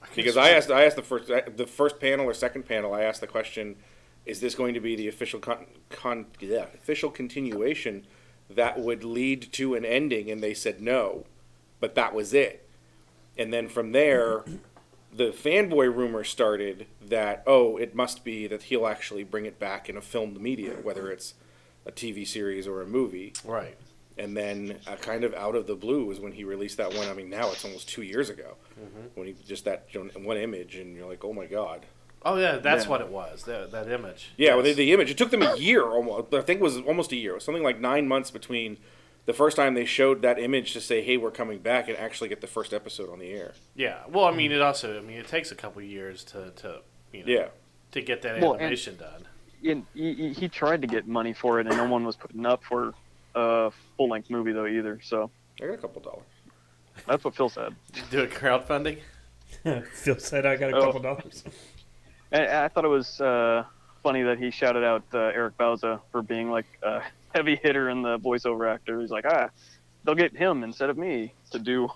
could've 0.00 0.16
Because 0.16 0.36
I 0.36 0.50
asked, 0.50 0.70
I 0.70 0.84
asked 0.84 0.96
the 0.96 1.02
first, 1.02 1.26
the 1.56 1.66
first 1.66 2.00
panel 2.00 2.24
or 2.26 2.32
second 2.34 2.66
panel, 2.66 2.94
I 2.94 3.02
asked 3.02 3.20
the 3.20 3.26
question: 3.26 3.76
Is 4.24 4.40
this 4.40 4.54
going 4.54 4.72
to 4.74 4.80
be 4.80 4.96
the 4.96 5.08
official 5.08 5.40
con, 5.40 5.66
con 5.90 6.26
yeah, 6.40 6.66
official 6.74 7.10
continuation 7.10 8.06
that 8.48 8.80
would 8.80 9.04
lead 9.04 9.52
to 9.52 9.74
an 9.74 9.84
ending? 9.84 10.30
And 10.30 10.42
they 10.42 10.54
said 10.54 10.80
no, 10.80 11.26
but 11.80 11.94
that 11.96 12.14
was 12.14 12.32
it. 12.32 12.66
And 13.38 13.52
then 13.52 13.68
from 13.68 13.92
there, 13.92 14.44
the 15.12 15.30
fanboy 15.30 15.94
rumor 15.94 16.24
started 16.24 16.86
that 17.00 17.42
oh, 17.46 17.76
it 17.76 17.94
must 17.94 18.24
be 18.24 18.46
that 18.46 18.64
he'll 18.64 18.86
actually 18.86 19.24
bring 19.24 19.46
it 19.46 19.58
back 19.58 19.88
in 19.88 19.96
a 19.96 20.00
filmed 20.00 20.40
media, 20.40 20.74
whether 20.82 21.10
it's 21.10 21.34
a 21.86 21.92
TV 21.92 22.26
series 22.26 22.66
or 22.66 22.82
a 22.82 22.86
movie. 22.86 23.32
Right. 23.44 23.76
And 24.18 24.36
then, 24.36 24.76
uh, 24.86 24.96
kind 24.96 25.24
of 25.24 25.32
out 25.34 25.54
of 25.56 25.66
the 25.66 25.74
blue, 25.74 26.04
was 26.04 26.20
when 26.20 26.32
he 26.32 26.44
released 26.44 26.76
that 26.76 26.92
one. 26.94 27.08
I 27.08 27.14
mean, 27.14 27.30
now 27.30 27.50
it's 27.52 27.64
almost 27.64 27.88
two 27.88 28.02
years 28.02 28.28
ago. 28.28 28.56
Mm-hmm. 28.78 29.06
When 29.14 29.26
he 29.28 29.34
just 29.46 29.64
that 29.64 29.86
one 30.14 30.36
image, 30.36 30.76
and 30.76 30.94
you're 30.94 31.08
like, 31.08 31.24
oh 31.24 31.32
my 31.32 31.46
god. 31.46 31.86
Oh 32.22 32.36
yeah, 32.36 32.58
that's 32.58 32.84
Yeah. 32.84 32.90
what 32.90 33.00
it 33.00 33.08
was. 33.08 33.44
That, 33.44 33.70
that 33.72 33.88
image. 33.90 34.32
Yeah, 34.36 34.54
well, 34.54 34.62
the, 34.64 34.74
the 34.74 34.92
image. 34.92 35.10
It 35.10 35.16
took 35.16 35.30
them 35.30 35.42
a 35.42 35.56
year 35.56 35.84
almost. 35.84 36.34
I 36.34 36.42
think 36.42 36.60
it 36.60 36.62
was 36.62 36.76
almost 36.78 37.12
a 37.12 37.16
year. 37.16 37.30
It 37.30 37.36
was 37.36 37.44
something 37.44 37.62
like 37.62 37.80
nine 37.80 38.06
months 38.06 38.30
between 38.30 38.76
the 39.26 39.32
first 39.32 39.56
time 39.56 39.74
they 39.74 39.84
showed 39.84 40.22
that 40.22 40.38
image 40.38 40.72
to 40.72 40.80
say, 40.80 41.02
hey, 41.02 41.16
we're 41.16 41.30
coming 41.30 41.58
back, 41.58 41.88
and 41.88 41.96
actually 41.98 42.28
get 42.28 42.40
the 42.40 42.46
first 42.46 42.72
episode 42.72 43.10
on 43.10 43.18
the 43.18 43.30
air. 43.30 43.52
Yeah. 43.76 43.98
Well, 44.08 44.24
I 44.24 44.32
mean, 44.32 44.50
it 44.52 44.60
also. 44.62 44.98
I 44.98 45.00
mean, 45.02 45.18
it 45.18 45.28
takes 45.28 45.50
a 45.52 45.54
couple 45.54 45.82
years 45.82 46.24
to 46.24 46.50
to 46.56 46.80
you 47.12 47.24
know 47.24 47.32
Yeah. 47.32 47.48
to 47.92 48.00
get 48.02 48.22
that 48.22 48.40
Well, 48.40 48.52
and- 48.54 48.62
animation 48.62 48.96
done. 48.96 49.26
And 49.62 49.84
he, 49.94 50.14
he- 50.14 50.32
he 50.32 50.48
tried 50.48 50.80
to 50.80 50.86
get 50.88 51.06
money 51.06 51.34
for 51.34 51.60
it, 51.60 51.66
and 51.66 51.76
no 51.76 51.86
one 51.86 52.04
was 52.04 52.16
putting 52.16 52.46
up 52.46 52.64
for 52.64 52.94
a 53.34 53.70
full 53.96 54.08
length 54.08 54.30
movie 54.30 54.52
though 54.52 54.66
either. 54.66 54.98
So 55.02 55.30
I 55.62 55.66
got 55.66 55.74
a 55.74 55.78
couple 55.78 56.00
dollars. 56.02 56.24
that's 57.06 57.22
what 57.24 57.34
Phil 57.36 57.48
said. 57.50 57.74
Do 58.10 58.22
a 58.22 58.26
crowdfunding. 58.26 58.98
Phil 59.92 60.18
said 60.18 60.46
I 60.46 60.56
got 60.56 60.72
a 60.72 60.76
Oh. 60.76 60.84
couple 60.86 61.00
dollars. 61.00 61.44
And 62.32 62.44
I 62.44 62.68
thought 62.68 62.84
it 62.84 62.88
was 62.88 63.20
uh, 63.20 63.64
funny 64.02 64.22
that 64.22 64.38
he 64.38 64.50
shouted 64.50 64.82
out 64.84 65.02
uh, 65.12 65.18
Eric 65.18 65.58
Bauza 65.58 66.00
for 66.10 66.22
being 66.22 66.50
like 66.50 66.66
a 66.82 67.02
heavy 67.34 67.56
hitter 67.56 67.88
in 67.90 68.02
the 68.02 68.18
voiceover 68.18 68.72
actor. 68.72 69.00
He's 69.00 69.10
like, 69.10 69.24
ah, 69.26 69.50
they'll 70.04 70.14
get 70.14 70.36
him 70.36 70.62
instead 70.64 70.90
of 70.90 70.98
me 70.98 71.34
to 71.50 71.58
do 71.58 71.88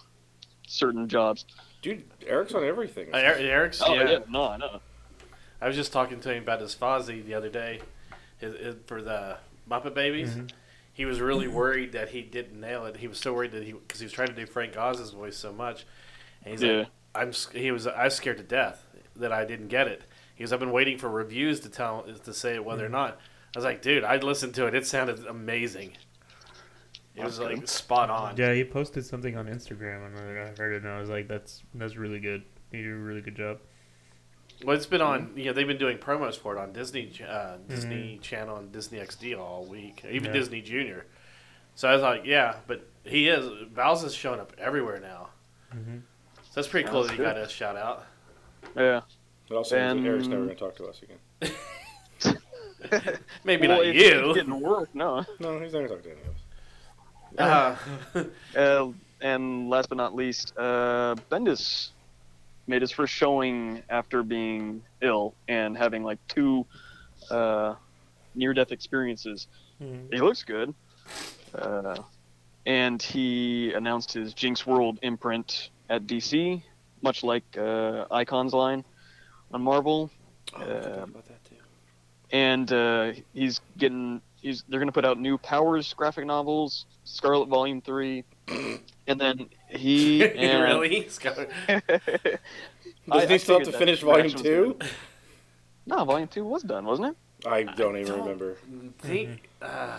certain 0.66 1.08
jobs. 1.08 1.44
Dude, 1.82 2.04
Eric's 2.26 2.54
on 2.54 2.64
everything. 2.64 3.08
Uh, 3.12 3.18
Er- 3.18 3.36
Eric's. 3.38 3.82
Oh 3.84 3.94
yeah. 3.94 4.10
yeah, 4.10 4.18
no, 4.28 4.48
I 4.48 4.56
know. 4.56 4.80
I 5.60 5.66
was 5.66 5.76
just 5.76 5.92
talking 5.92 6.20
to 6.20 6.32
him 6.32 6.42
about 6.42 6.60
his 6.60 6.74
Fozzie 6.74 7.24
the 7.24 7.34
other 7.34 7.48
day, 7.48 7.80
his, 8.38 8.54
his, 8.58 8.74
for 8.86 9.02
the 9.02 9.36
Muppet 9.70 9.94
Babies. 9.94 10.34
Mhm. 10.34 10.50
He 10.92 11.04
was 11.04 11.20
really 11.20 11.48
worried 11.48 11.92
that 11.92 12.10
he 12.10 12.22
didn't 12.22 12.60
nail 12.60 12.86
it. 12.86 12.98
He 12.98 13.08
was 13.08 13.18
so 13.18 13.34
worried 13.34 13.52
that 13.52 13.64
he 13.64 13.72
because 13.72 14.00
he 14.00 14.06
was 14.06 14.12
trying 14.12 14.28
to 14.28 14.34
do 14.34 14.46
Frank 14.46 14.76
Oz's 14.76 15.10
voice 15.10 15.36
so 15.36 15.52
much, 15.52 15.84
and 16.44 16.52
he's 16.52 16.62
Yeah. 16.62 16.78
like, 16.78 16.88
"I'm." 17.14 17.32
He 17.52 17.70
was. 17.72 17.86
I 17.86 18.04
was 18.04 18.14
scared 18.14 18.36
to 18.38 18.44
death 18.44 18.86
that 19.16 19.32
I 19.32 19.44
didn't 19.44 19.68
get 19.68 19.88
it. 19.88 20.02
He 20.34 20.42
goes, 20.44 20.52
"I've 20.52 20.60
been 20.60 20.70
waiting 20.72 20.98
for 20.98 21.08
reviews 21.08 21.60
to 21.60 21.68
tell 21.68 22.02
to 22.04 22.32
say 22.32 22.58
whether 22.58 22.84
or 22.86 22.88
not." 22.90 23.18
I 23.54 23.58
was 23.58 23.64
like, 23.64 23.82
"Dude, 23.82 24.04
I 24.04 24.16
listened 24.16 24.54
to 24.56 24.66
it. 24.66 24.74
It 24.74 24.86
sounded 24.86 25.24
amazing. 25.26 25.92
It 27.14 27.22
was 27.24 27.38
like 27.38 27.60
good. 27.60 27.68
spot 27.68 28.10
on." 28.10 28.36
Yeah, 28.36 28.52
he 28.52 28.64
posted 28.64 29.04
something 29.06 29.36
on 29.36 29.46
Instagram 29.46 30.06
and 30.06 30.18
I 30.18 30.52
heard 30.60 30.74
it 30.74 30.82
and 30.82 30.88
I 30.88 30.98
was 31.00 31.08
like, 31.08 31.28
that's 31.28 31.62
that's 31.74 31.96
really 31.96 32.18
good. 32.20 32.42
He 32.72 32.78
did 32.82 32.90
a 32.92 32.96
really 32.96 33.20
good 33.20 33.36
job. 33.36 33.58
Well, 34.64 34.74
it's 34.76 34.86
been 34.86 35.00
on. 35.02 35.32
You 35.36 35.46
know, 35.46 35.52
they've 35.52 35.66
been 35.66 35.78
doing 35.78 35.98
promos 35.98 36.36
for 36.36 36.56
it 36.56 36.60
on 36.60 36.72
Disney, 36.72 37.12
uh, 37.28 37.56
Disney 37.68 38.18
Channel 38.22 38.56
and 38.56 38.72
Disney 38.72 38.98
XD 38.98 39.38
all 39.38 39.64
week, 39.66 40.04
even 40.08 40.26
Yeah. 40.26 40.32
Disney 40.32 40.60
Junior. 40.62 41.06
So 41.76 41.88
I 41.88 41.92
was 41.92 42.02
like, 42.02 42.24
yeah, 42.24 42.56
but 42.66 42.88
he 43.04 43.28
is. 43.28 43.48
Val's 43.72 44.04
is 44.04 44.14
showing 44.14 44.40
up 44.40 44.52
everywhere 44.58 45.00
now. 45.00 45.30
Mhm. 45.74 46.02
So 46.36 46.50
that's 46.54 46.68
pretty 46.68 46.88
cool 46.88 47.02
That's 47.02 47.08
that 47.10 47.16
he 47.18 47.22
got 47.24 47.34
good. 47.34 47.46
a 47.46 47.48
shout 47.48 47.76
out. 47.76 48.06
Yeah. 48.76 49.00
It 49.50 49.54
also 49.54 49.76
means 49.76 49.90
And- 49.98 50.04
that 50.04 50.08
Eric's 50.08 50.26
never 50.28 50.44
going 50.44 50.56
to 50.56 50.60
talk 50.64 50.76
to 50.76 50.86
us 50.86 51.02
again. 51.02 51.18
Maybe 53.44 53.66
well, 53.68 53.78
not 53.78 53.86
if 53.86 53.94
you. 53.96 54.30
It 54.30 54.34
didn't 54.34 54.60
work. 54.60 54.94
No. 54.94 55.24
No, 55.38 55.58
he's 55.60 55.72
not 55.72 55.86
going 55.86 55.88
to 55.88 55.94
talk 55.94 56.02
to 56.02 56.10
any 56.10 56.20
of 56.20 56.28
us. 56.28 57.76
Uh, 58.14 58.24
Uh, 58.56 58.92
and 59.20 59.68
last 59.70 59.88
but 59.88 59.96
not 59.98 60.14
least, 60.14 60.52
uh, 60.56 61.14
Bendis 61.30 61.88
made 62.66 62.82
his 62.82 62.90
first 62.92 63.12
showing 63.12 63.82
after 63.90 64.22
being 64.22 64.82
ill 65.00 65.34
and 65.48 65.76
having 65.76 66.02
like 66.04 66.18
two 66.28 66.64
uh, 67.30 67.74
near-death 68.34 68.70
experiences. 68.72 69.46
Mhm. 69.82 70.12
He 70.12 70.20
looks 70.20 70.42
good, 70.44 70.74
uh, 71.54 71.96
and 72.66 73.02
he 73.02 73.72
announced 73.74 74.12
his 74.12 74.32
Jinx 74.34 74.66
World 74.66 74.98
imprint 75.02 75.70
at 75.90 76.06
DC, 76.06 76.62
much 77.02 77.22
like 77.24 77.44
uh, 77.58 78.04
Icon's 78.10 78.52
line 78.54 78.84
on 79.52 79.62
Marvel. 79.62 80.10
Oh, 80.54 80.60
I 80.60 80.62
Uh, 80.62 80.66
forgot 80.82 81.02
about 81.08 81.24
that 81.26 81.44
too. 81.44 81.56
And 82.34 82.70
uh, 82.72 83.12
he's 83.32 83.60
getting 83.78 84.20
he's 84.42 84.64
they're 84.68 84.80
gonna 84.80 84.90
put 84.92 85.04
out 85.04 85.18
new 85.20 85.38
Powers 85.38 85.94
graphic 85.94 86.26
novels, 86.26 86.84
Scarlet 87.04 87.48
Volume 87.48 87.80
Three, 87.80 88.24
and 89.06 89.20
then 89.20 89.48
he 89.70 90.22
and 90.28 90.62
really? 90.68 91.08
Scar- 91.08 91.46
Does 91.68 91.78
I- 93.10 93.26
he 93.26 93.38
still 93.38 93.58
have 93.60 93.68
to 93.68 93.72
finish 93.78 94.00
Volume 94.02 94.30
2? 94.30 94.76
good. 94.78 94.90
No, 95.86 96.04
Volume 96.04 96.28
Two 96.28 96.44
was 96.44 96.62
done, 96.62 96.84
wasn't 96.84 97.08
it? 97.08 97.46
I 97.48 97.62
don't 97.62 97.96
even 97.96 98.12
don't- 98.12 98.20
remember. 98.22 98.56
think. 98.98 99.48
Uh, 99.62 99.98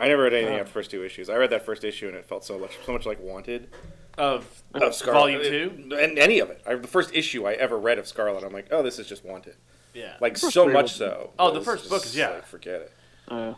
I 0.00 0.06
never 0.08 0.22
read 0.22 0.32
anything 0.34 0.54
Uh. 0.54 0.58
after 0.60 0.64
the 0.68 0.72
first 0.72 0.90
two 0.90 1.04
issues. 1.04 1.28
I 1.28 1.36
read 1.36 1.50
that 1.50 1.66
first 1.66 1.84
issue 1.84 2.06
and 2.08 2.16
it 2.16 2.24
felt 2.24 2.44
so 2.44 2.58
much, 2.58 2.78
so 2.86 2.92
much 2.92 3.04
like 3.04 3.20
Wanted. 3.20 3.68
of 4.16 4.62
Of 4.74 4.94
Scarlet. 4.94 5.18
Volume 5.18 5.42
Two. 5.42 5.96
And 5.96 6.18
any 6.18 6.38
of 6.38 6.48
it. 6.50 6.62
I, 6.66 6.76
the 6.76 6.86
first 6.88 7.12
issue 7.14 7.46
I 7.46 7.52
ever 7.54 7.76
read 7.78 7.98
of 7.98 8.06
Scarlet, 8.06 8.42
I'm 8.44 8.52
like, 8.52 8.68
oh, 8.70 8.82
this 8.82 8.98
is 8.98 9.06
just 9.08 9.24
Wanted. 9.24 9.56
Yeah. 9.98 10.16
Like, 10.20 10.36
so 10.36 10.68
much 10.68 10.92
so. 10.94 11.30
Oh, 11.38 11.50
the 11.52 11.60
first 11.60 11.88
book 11.90 12.04
is- 12.04 12.16
yeah. 12.16 12.30
Like, 12.30 12.46
forget 12.46 12.80
it. 12.82 12.92
Uh, 13.28 13.54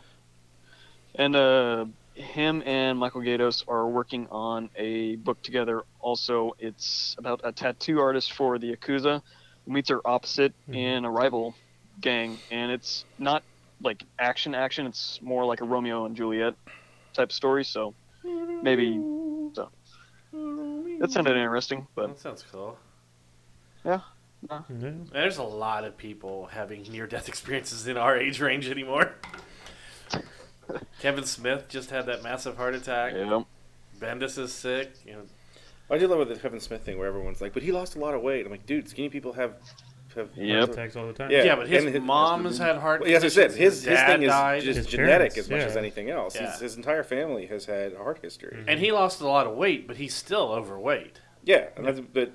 and 1.15 1.35
uh, 1.35 1.85
him 2.15 2.63
and 2.65 2.97
Michael 2.97 3.21
Gaydos 3.21 3.63
are 3.67 3.87
working 3.87 4.27
on 4.31 4.69
a 4.75 5.17
book 5.17 5.41
together. 5.43 5.83
Also, 5.99 6.55
it's 6.59 7.15
about 7.19 7.41
a 7.43 7.51
tattoo 7.51 7.99
artist 7.99 8.33
for 8.33 8.57
the 8.57 8.75
Yakuza 8.75 9.21
who 9.65 9.71
meets 9.71 9.89
her 9.89 10.01
opposite 10.05 10.53
Mhm. 10.69 10.75
in 10.75 11.05
a 11.05 11.11
rival 11.11 11.53
gang, 11.99 12.39
and 12.49 12.71
it's 12.71 13.05
not 13.19 13.43
like 13.83 14.03
action 14.17 14.55
action. 14.55 14.87
It's 14.87 15.19
more 15.21 15.45
like 15.45 15.61
a 15.61 15.65
Romeo 15.65 16.05
and 16.05 16.15
Juliet 16.15 16.55
type 17.13 17.31
story. 17.31 17.63
So 17.63 17.93
maybe 18.23 18.95
so. 19.53 19.69
That 20.99 21.11
sounded 21.11 21.35
interesting, 21.37 21.87
but 21.95 22.07
That 22.07 22.19
sounds 22.19 22.43
cool. 22.51 22.77
Yeah. 23.85 24.01
There's 25.11 25.37
a 25.37 25.43
lot 25.43 25.83
of 25.83 25.97
people 25.97 26.47
having 26.51 26.83
near-death 26.83 27.27
experiences 27.29 27.87
in 27.87 27.97
our 27.97 28.17
age 28.17 28.39
range 28.41 28.69
anymore. 28.69 29.13
Kevin 30.99 31.25
Smith 31.25 31.65
just 31.67 31.89
had 31.89 32.05
that 32.05 32.23
massive 32.23 32.57
heart 32.57 32.75
attack. 32.75 33.13
yeah. 33.15 33.41
Bendis 33.99 34.37
is 34.37 34.53
sick. 34.53 34.93
You 35.05 35.13
know, 35.13 35.21
I 35.89 35.97
do 35.97 36.07
love 36.07 36.19
with 36.19 36.29
the 36.29 36.35
Kevin 36.35 36.59
Smith 36.59 36.83
thing 36.83 36.97
where 36.97 37.07
everyone's 37.07 37.41
like, 37.41 37.53
but 37.53 37.61
he 37.63 37.71
lost 37.71 37.95
a 37.95 37.99
lot 37.99 38.13
of 38.13 38.21
weight. 38.21 38.45
I'm 38.45 38.51
like, 38.51 38.65
dude, 38.65 38.87
skinny 38.89 39.09
people 39.09 39.33
have. 39.33 39.55
have 40.15 40.29
Yep. 40.35 40.69
Attacks 40.69 40.95
all 40.95 41.05
the 41.07 41.13
time. 41.13 41.29
Yeah. 41.29 41.43
yeah, 41.43 41.55
but 41.55 41.67
his 41.67 41.83
and 41.85 41.93
his- 41.93 42.03
mom 42.03 42.45
has 42.45 42.57
had 42.57 42.77
heart. 42.77 43.01
Well, 43.01 43.09
yes, 43.09 43.23
I 43.23 43.27
said 43.27 43.49
conditions, 43.51 43.57
his 43.59 43.83
his 43.83 43.97
dad 43.99 44.07
thing 44.07 44.23
is 44.23 44.29
died, 44.29 44.63
just 44.63 44.77
His 44.77 44.87
genetic 44.87 45.17
parents, 45.33 45.37
as 45.37 45.49
much 45.49 45.59
yeah. 45.59 45.65
as 45.65 45.77
anything 45.77 46.09
else. 46.09 46.35
Yeah. 46.35 46.51
His, 46.51 46.59
his 46.61 46.75
entire 46.77 47.03
family 47.03 47.45
has 47.47 47.65
had 47.65 47.95
heart 47.95 48.19
history. 48.21 48.57
Mhm. 48.61 48.65
and 48.67 48.79
he 48.79 48.91
lost 48.91 49.21
a 49.21 49.27
lot 49.27 49.45
of 49.47 49.55
weight, 49.55 49.87
but 49.87 49.97
he's 49.97 50.13
still 50.15 50.49
overweight. 50.51 51.19
Yeah, 51.43 51.67
and 51.75 51.85
that's 51.85 51.99
but 51.99 52.31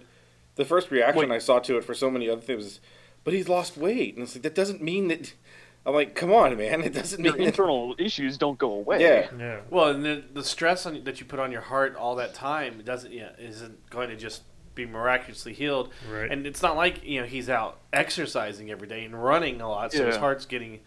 the 0.56 0.64
first 0.64 0.90
reaction 0.90 1.28
Wait. 1.30 1.34
I 1.34 1.38
saw 1.38 1.58
to 1.60 1.76
it 1.78 1.84
for 1.84 1.94
so 1.94 2.10
many 2.10 2.28
other 2.28 2.40
things 2.40 2.64
was, 2.64 2.80
but 3.24 3.32
he's 3.34 3.48
lost 3.48 3.76
weight, 3.76 4.14
and 4.14 4.24
it's 4.24 4.34
like 4.34 4.42
that 4.42 4.54
doesn't 4.54 4.82
mean 4.82 5.08
that. 5.08 5.34
I'm 5.86 5.94
like, 5.94 6.16
come 6.16 6.32
on, 6.32 6.56
man, 6.56 6.82
it 6.82 6.94
doesn't 6.94 7.22
Your 7.22 7.34
mean 7.34 7.42
that. 7.42 7.48
internal 7.50 7.94
issues 7.96 8.36
don't 8.36 8.58
go 8.58 8.72
away. 8.72 9.00
Yeah, 9.00 9.28
Yeah. 9.38 9.60
Well, 9.70 9.90
and 9.90 10.04
the, 10.04 10.24
the 10.32 10.42
stress 10.42 10.84
on, 10.84 11.04
that 11.04 11.20
you 11.20 11.26
put 11.26 11.38
on 11.38 11.52
your 11.52 11.60
heart 11.60 11.94
all 11.94 12.16
that 12.16 12.34
time 12.34 12.82
doesn't 12.84 13.12
yeah, 13.12 13.28
isn't 13.38 13.88
going 13.88 14.08
to 14.08 14.16
just 14.16 14.42
be 14.74 14.84
miraculously 14.84 15.52
healed. 15.52 15.92
Right. 16.10 16.28
And 16.28 16.44
it's 16.44 16.60
not 16.60 16.74
like 16.74 17.04
you 17.04 17.20
know 17.20 17.26
he's 17.26 17.48
out 17.48 17.78
exercising 17.92 18.70
every 18.72 18.88
day 18.88 19.04
and 19.04 19.22
running 19.22 19.60
a 19.60 19.68
lot, 19.68 19.92
so 19.92 20.06
his 20.06 20.16
heart's 20.16 20.44
getting, 20.44 20.80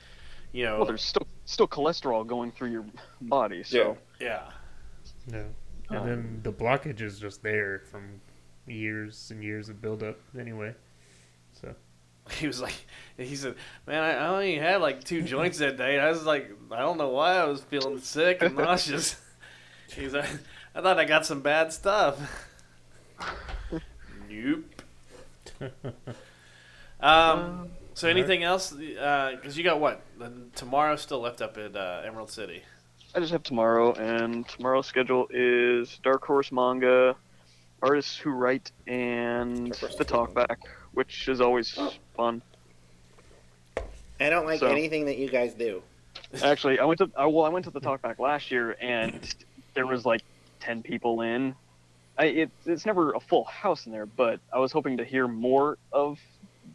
you 0.51 0.65
know, 0.65 0.77
Well, 0.79 0.85
there's 0.85 1.01
still 1.01 1.27
still 1.45 1.67
cholesterol 1.67 2.27
going 2.27 2.51
through 2.51 2.71
your 2.71 2.85
body, 3.21 3.63
so 3.63 3.97
yeah. 4.19 4.49
Yeah. 5.31 5.43
And 5.89 5.97
Um, 5.97 6.05
then 6.07 6.39
the 6.43 6.51
blockage 6.51 7.01
is 7.01 7.19
just 7.19 7.41
there 7.41 7.79
from 7.89 8.21
years 8.69 9.29
and 9.31 9.43
years 9.43 9.69
of 9.69 9.81
buildup 9.81 10.17
anyway. 10.37 10.73
So 11.61 11.75
He 12.39 12.47
was 12.47 12.61
like, 12.61 12.75
he 13.17 13.35
said, 13.35 13.55
"Man, 13.87 14.03
I, 14.03 14.13
I 14.13 14.27
only 14.27 14.55
had 14.57 14.81
like 14.81 15.03
two 15.03 15.21
joints 15.35 15.57
that 15.59 15.77
day. 15.77 15.99
I 15.99 16.09
was 16.09 16.25
like, 16.25 16.51
I 16.71 16.79
don't 16.79 16.97
know 16.97 17.09
why 17.09 17.35
I 17.35 17.45
was 17.45 17.61
feeling 17.61 17.99
sick 17.99 18.41
and 18.41 18.55
nauseous." 18.57 19.19
He's 19.95 20.13
like, 20.13 20.29
"I 20.75 20.81
thought 20.81 20.99
I 20.99 21.05
got 21.05 21.25
some 21.25 21.41
bad 21.41 21.73
stuff." 21.73 22.19
nope. 24.29 24.65
Um. 26.99 27.69
So 27.95 28.07
anything 28.07 28.43
else? 28.43 28.71
Because 28.71 29.57
you 29.57 29.63
got 29.63 29.81
what? 29.81 30.01
Then 30.17 30.51
Tomorrow 30.55 30.95
still 30.95 31.19
left 31.19 31.41
up 31.41 31.57
at 31.57 31.75
uh, 31.75 32.01
Emerald 32.05 32.29
City. 32.29 32.63
I 33.13 33.19
just 33.19 33.31
have 33.31 33.43
tomorrow, 33.43 33.93
and 33.93 34.47
tomorrow's 34.47 34.85
schedule 34.85 35.27
is 35.31 35.99
Dark 36.03 36.23
Horse 36.23 36.51
manga, 36.51 37.15
artists 37.81 38.17
who 38.17 38.31
write, 38.31 38.71
and 38.87 39.67
the 39.73 39.87
is 39.87 39.95
good 39.95 40.11
one. 40.11 40.27
talkback, 40.27 40.57
which 40.93 41.27
is 41.27 41.41
always 41.41 41.77
fun. 42.15 42.41
I 44.19 44.29
don't 44.29 44.45
like 44.45 44.59
So- 44.59 44.67
anything 44.67 45.05
that 45.05 45.17
you 45.17 45.29
guys 45.29 45.53
do. 45.53 45.81
Actually, 46.43 46.79
I 46.79 46.85
went 46.85 46.99
to 46.99 47.09
I, 47.17 47.25
well, 47.25 47.45
I 47.45 47.49
went 47.49 47.65
to 47.65 47.71
the 47.71 47.81
talkback 47.87 48.19
last 48.19 48.51
year, 48.51 48.75
and 48.81 49.33
there 49.73 49.87
was 49.87 50.05
like 50.05 50.21
ten 50.59 50.83
people 50.83 51.21
in. 51.21 51.55
I, 52.17 52.25
it, 52.25 52.51
it's 52.65 52.85
never 52.85 53.13
a 53.13 53.19
full 53.19 53.45
house 53.45 53.85
in 53.85 53.93
there, 53.93 54.05
but 54.05 54.39
I 54.53 54.59
was 54.59 54.73
hoping 54.73 54.97
to 54.97 55.05
hear 55.05 55.27
more 55.27 55.77
of 55.93 56.19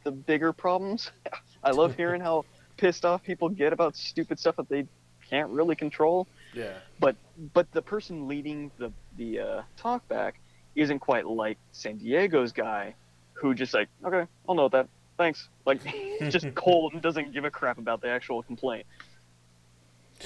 the 0.02 0.10
bigger 0.10 0.52
problems. 0.54 1.10
I 1.64 1.70
love 1.72 1.94
hearing 1.96 2.20
how 2.22 2.46
pissed 2.78 3.04
off 3.04 3.22
people 3.22 3.48
get 3.50 3.72
about 3.72 3.94
stupid 3.94 4.38
stuff 4.38 4.56
that 4.56 4.68
they 4.70 4.86
can't 5.28 5.50
really 5.50 5.76
control. 5.76 6.26
Yeah. 6.54 6.72
but 7.00 7.16
but 7.52 7.70
the 7.72 7.82
person 7.82 8.26
leading 8.28 8.70
the 8.78 8.90
the 9.18 9.40
uh, 9.40 9.62
talkback 9.78 10.32
isn't 10.74 10.98
quite 10.98 11.26
like 11.26 11.58
San 11.72 11.98
Diego's 11.98 12.52
guy, 12.52 12.94
who 13.34 13.54
just 13.54 13.74
like 13.74 13.88
okay, 14.04 14.26
I'll 14.48 14.54
note 14.54 14.72
that, 14.72 14.88
thanks. 15.16 15.48
Like 15.64 15.80
just 16.28 16.46
cold 16.54 16.92
and 16.92 17.02
doesn't 17.02 17.32
give 17.32 17.44
a 17.44 17.50
crap 17.50 17.78
about 17.78 18.00
the 18.00 18.08
actual 18.08 18.42
complaint. 18.42 18.86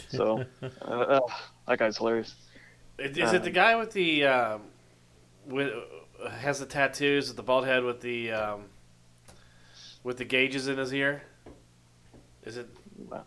So 0.08 0.44
uh, 0.82 0.86
uh, 0.86 1.20
that 1.66 1.78
guy's 1.78 1.96
hilarious. 1.96 2.34
Is, 2.98 3.16
is 3.16 3.32
it 3.32 3.44
the 3.44 3.50
guy 3.50 3.76
with 3.76 3.92
the 3.92 4.24
um, 4.24 4.62
with 5.46 5.72
uh, 6.22 6.30
has 6.30 6.58
the 6.58 6.66
tattoos 6.66 7.28
with 7.28 7.36
the 7.36 7.42
bald 7.42 7.64
head 7.64 7.84
with 7.84 8.00
the 8.00 8.32
um, 8.32 8.64
with 10.02 10.16
the 10.16 10.24
gauges 10.24 10.68
in 10.68 10.78
his 10.78 10.92
ear? 10.92 11.22
Is 12.44 12.56
it 12.56 12.68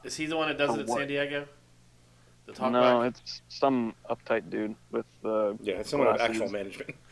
is 0.04 0.16
he 0.16 0.26
the 0.26 0.36
one 0.36 0.50
that 0.50 0.58
does 0.58 0.76
it 0.76 0.82
at 0.82 0.88
what? 0.88 1.00
San 1.00 1.08
Diego? 1.08 1.48
The 2.52 2.58
talk 2.58 2.72
no, 2.72 3.02
back? 3.02 3.10
it's 3.12 3.42
some 3.50 3.94
uptight 4.10 4.50
dude 4.50 4.76
with 4.92 5.06
uh, 5.24 5.54
Yeah, 5.62 5.76
it's 5.76 5.90
someone 5.90 6.12
with 6.12 6.22
actual 6.22 6.50
management. 6.50 6.96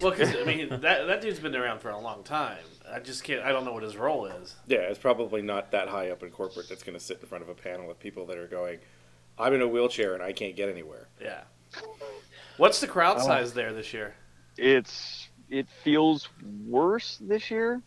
Well, 0.00 0.12
because 0.12 0.34
I 0.34 0.44
mean 0.44 0.68
that 0.80 0.80
that 0.80 1.20
dude's 1.20 1.40
been 1.40 1.54
around 1.54 1.80
for 1.80 1.90
a 1.90 1.98
long 1.98 2.22
time. 2.22 2.64
I 2.90 3.00
just 3.00 3.22
can't. 3.22 3.42
I 3.42 3.52
don't 3.52 3.66
know 3.66 3.74
what 3.74 3.82
his 3.82 3.98
role 3.98 4.24
is. 4.24 4.54
Yeah, 4.66 4.78
it's 4.78 4.98
probably 4.98 5.42
not 5.42 5.72
that 5.72 5.88
high 5.88 6.08
up 6.08 6.22
in 6.22 6.30
corporate 6.30 6.70
that's 6.70 6.82
going 6.82 6.98
to 6.98 7.04
sit 7.04 7.18
in 7.20 7.26
front 7.26 7.44
of 7.44 7.50
a 7.50 7.54
panel 7.54 7.90
of 7.90 8.00
people 8.00 8.24
that 8.28 8.38
are 8.38 8.46
going, 8.46 8.78
"I'm 9.38 9.52
in 9.52 9.60
a 9.60 9.68
wheelchair 9.68 10.14
and 10.14 10.22
I 10.22 10.32
can't 10.32 10.56
get 10.56 10.70
anywhere." 10.70 11.08
Yeah. 11.20 11.42
What's 12.56 12.80
the 12.80 12.86
crowd 12.86 13.20
size 13.20 13.52
there 13.52 13.74
this 13.74 13.92
year? 13.92 14.14
it's 14.56 15.28
it 15.50 15.66
feels 15.84 16.28
worse 16.66 17.18
this 17.20 17.50
year. 17.50 17.82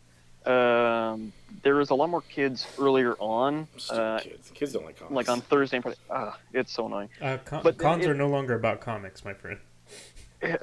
Um, 0.46 1.32
there 1.64 1.76
was 1.76 1.90
a 1.92 1.96
lot 1.96 2.10
more 2.10 2.22
kids 2.22 2.68
earlier 2.80 3.14
on, 3.20 3.68
uh, 3.90 4.20
kids. 4.20 4.52
Kids 4.54 4.74
don't 4.74 4.86
like 4.86 4.98
comics. 4.98 5.16
like 5.16 5.30
on 5.30 5.42
Thursday 5.42 5.78
and 5.78 5.84
Friday. 5.84 5.98
Ah, 6.10 6.38
it's 6.54 6.72
so 6.74 6.86
annoying. 6.88 7.10
uh, 7.22 7.38
con- 7.46 7.62
But 7.64 7.78
cons 7.78 8.06
it- 8.06 8.10
are 8.10 8.14
no 8.16 8.28
longer 8.28 8.54
about 8.56 8.82
comics, 8.82 9.24
my 9.24 9.34
friend. 9.34 9.60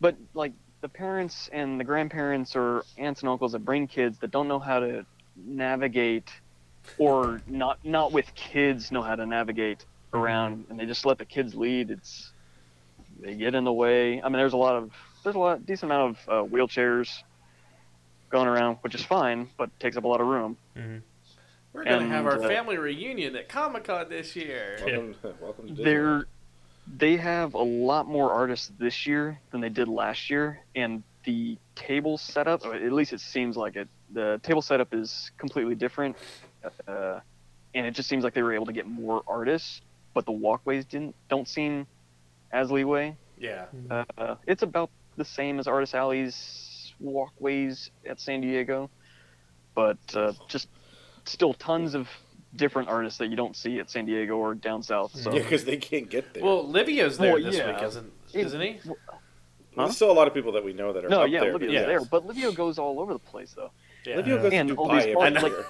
but 0.00 0.16
like 0.34 0.52
the 0.80 0.88
parents 0.88 1.48
and 1.52 1.78
the 1.78 1.84
grandparents 1.84 2.56
or 2.56 2.84
aunts 2.98 3.20
and 3.20 3.28
uncles 3.28 3.52
that 3.52 3.64
bring 3.64 3.86
kids 3.86 4.18
that 4.18 4.30
don't 4.30 4.48
know 4.48 4.58
how 4.58 4.80
to 4.80 5.04
navigate 5.36 6.30
or 6.98 7.40
not 7.46 7.78
not 7.84 8.10
with 8.12 8.34
kids 8.34 8.90
know 8.90 9.02
how 9.02 9.14
to 9.14 9.24
navigate 9.26 9.84
around 10.14 10.64
and 10.70 10.80
they 10.80 10.86
just 10.86 11.06
let 11.06 11.18
the 11.18 11.24
kids 11.24 11.54
lead 11.54 11.90
it's 11.90 12.32
they 13.20 13.34
get 13.36 13.54
in 13.54 13.62
the 13.64 13.72
way 13.72 14.20
i 14.22 14.24
mean 14.24 14.32
there's 14.38 14.54
a 14.54 14.56
lot 14.56 14.74
of 14.74 14.90
there's 15.22 15.36
a 15.36 15.38
lot 15.38 15.64
decent 15.66 15.92
amount 15.92 16.16
of 16.26 16.28
uh, 16.28 16.48
wheelchairs 16.50 17.22
going 18.30 18.48
around, 18.48 18.78
which 18.80 18.94
is 18.94 19.02
fine, 19.02 19.48
but 19.58 19.68
takes 19.80 19.96
up 19.96 20.04
a 20.04 20.08
lot 20.08 20.20
of 20.20 20.26
room. 20.26 20.56
hmm 20.74 20.98
We're 21.72 21.84
gonna 21.84 22.08
have 22.08 22.26
our 22.26 22.42
uh, 22.42 22.48
family 22.48 22.78
reunion 22.78 23.36
at 23.36 23.48
Comic 23.48 23.84
Con 23.84 24.08
this 24.08 24.34
year. 24.34 24.78
Welcome, 24.84 25.16
welcome 25.40 25.76
to 25.76 25.82
They're 25.82 26.24
they 26.96 27.16
have 27.16 27.54
a 27.54 27.62
lot 27.62 28.08
more 28.08 28.32
artists 28.32 28.72
this 28.78 29.06
year 29.06 29.38
than 29.50 29.60
they 29.60 29.68
did 29.68 29.86
last 29.88 30.30
year, 30.30 30.60
and 30.74 31.02
the 31.24 31.56
table 31.76 32.18
setup, 32.18 32.64
or 32.64 32.74
at 32.74 32.92
least 32.92 33.12
it 33.12 33.20
seems 33.20 33.56
like 33.56 33.76
it, 33.76 33.88
the 34.12 34.40
table 34.42 34.62
setup 34.62 34.92
is 34.92 35.30
completely 35.38 35.74
different, 35.74 36.16
uh, 36.88 37.20
and 37.74 37.86
it 37.86 37.92
just 37.92 38.08
seems 38.08 38.24
like 38.24 38.34
they 38.34 38.42
were 38.42 38.54
able 38.54 38.66
to 38.66 38.72
get 38.72 38.86
more 38.86 39.22
artists, 39.26 39.82
but 40.14 40.24
the 40.24 40.32
walkways 40.32 40.84
didn't 40.84 41.14
don't 41.28 41.46
seem 41.46 41.86
as 42.52 42.70
leeway. 42.70 43.16
Yeah. 43.38 43.66
Uh, 43.90 44.34
it's 44.46 44.62
about 44.62 44.90
the 45.16 45.24
same 45.24 45.60
as 45.60 45.66
Artist 45.68 45.94
Alley's 45.94 46.34
walkways 47.00 47.90
at 48.06 48.20
San 48.20 48.40
Diego, 48.40 48.90
but 49.74 49.98
uh, 50.14 50.32
just 50.48 50.68
still 51.24 51.54
tons 51.54 51.94
of 51.94 52.08
different 52.56 52.88
artists 52.88 53.18
that 53.18 53.28
you 53.28 53.36
don't 53.36 53.56
see 53.56 53.78
at 53.78 53.88
San 53.90 54.06
Diego 54.06 54.36
or 54.36 54.54
down 54.54 54.82
south. 54.82 55.14
So 55.14 55.32
Yeah, 55.32 55.42
because 55.42 55.64
they 55.64 55.76
can't 55.76 56.10
get 56.10 56.34
there. 56.34 56.42
Well, 56.42 56.66
Livio's 56.68 57.16
there 57.18 57.34
Well, 57.34 57.42
this 57.42 57.56
yeah. 57.56 57.72
week, 57.74 57.82
isn't 57.84 58.12
It- 58.34 58.46
isn't 58.46 58.60
he? 58.60 58.80
There's 59.76 59.94
still 59.94 60.10
a 60.10 60.12
lot 60.12 60.26
of 60.26 60.34
people 60.34 60.52
that 60.52 60.64
we 60.64 60.72
know 60.72 60.92
that 60.92 61.04
are 61.04 61.08
no, 61.08 61.22
up 61.22 61.30
yeah, 61.30 61.40
there. 61.40 61.52
Livio's 61.52 61.72
Yeah. 61.72 61.86
there, 61.86 62.04
but 62.04 62.26
Livio 62.26 62.50
goes 62.52 62.78
all 62.78 62.98
over 63.00 63.12
the 63.12 63.18
place 63.20 63.52
though. 63.54 63.70
Yeah. 64.04 64.16
Livio 64.16 64.42
goes 64.42 64.52
And 64.52 64.68
to 64.70 64.74
all 64.74 64.88
Dubai 64.88 64.94
these 65.04 65.16
every 65.16 65.36
art- 65.36 65.42
year. 65.52 65.66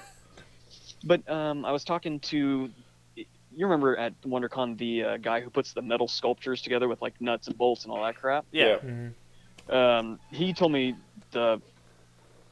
But 1.03 1.29
um, 1.29 1.65
I 1.65 1.71
was 1.71 1.83
talking 1.83 2.19
to, 2.21 2.69
you 3.15 3.25
remember 3.65 3.95
at 3.97 4.19
WonderCon 4.23 4.77
the 4.77 5.03
uh, 5.03 5.17
guy 5.17 5.41
who 5.41 5.49
puts 5.49 5.73
the 5.73 5.81
metal 5.83 6.07
sculptures 6.07 6.61
together 6.63 6.87
with 6.87 7.01
like 7.01 7.19
nuts 7.21 7.47
and 7.47 7.57
bolts 7.57 7.83
and 7.83 7.91
all 7.93 8.03
that 8.03 8.15
crap. 8.15 8.45
yeah. 8.51 8.77
hmm 8.77 9.07
Um, 9.69 10.19
he 10.31 10.53
told 10.53 10.71
me 10.71 10.95
the 11.31 11.61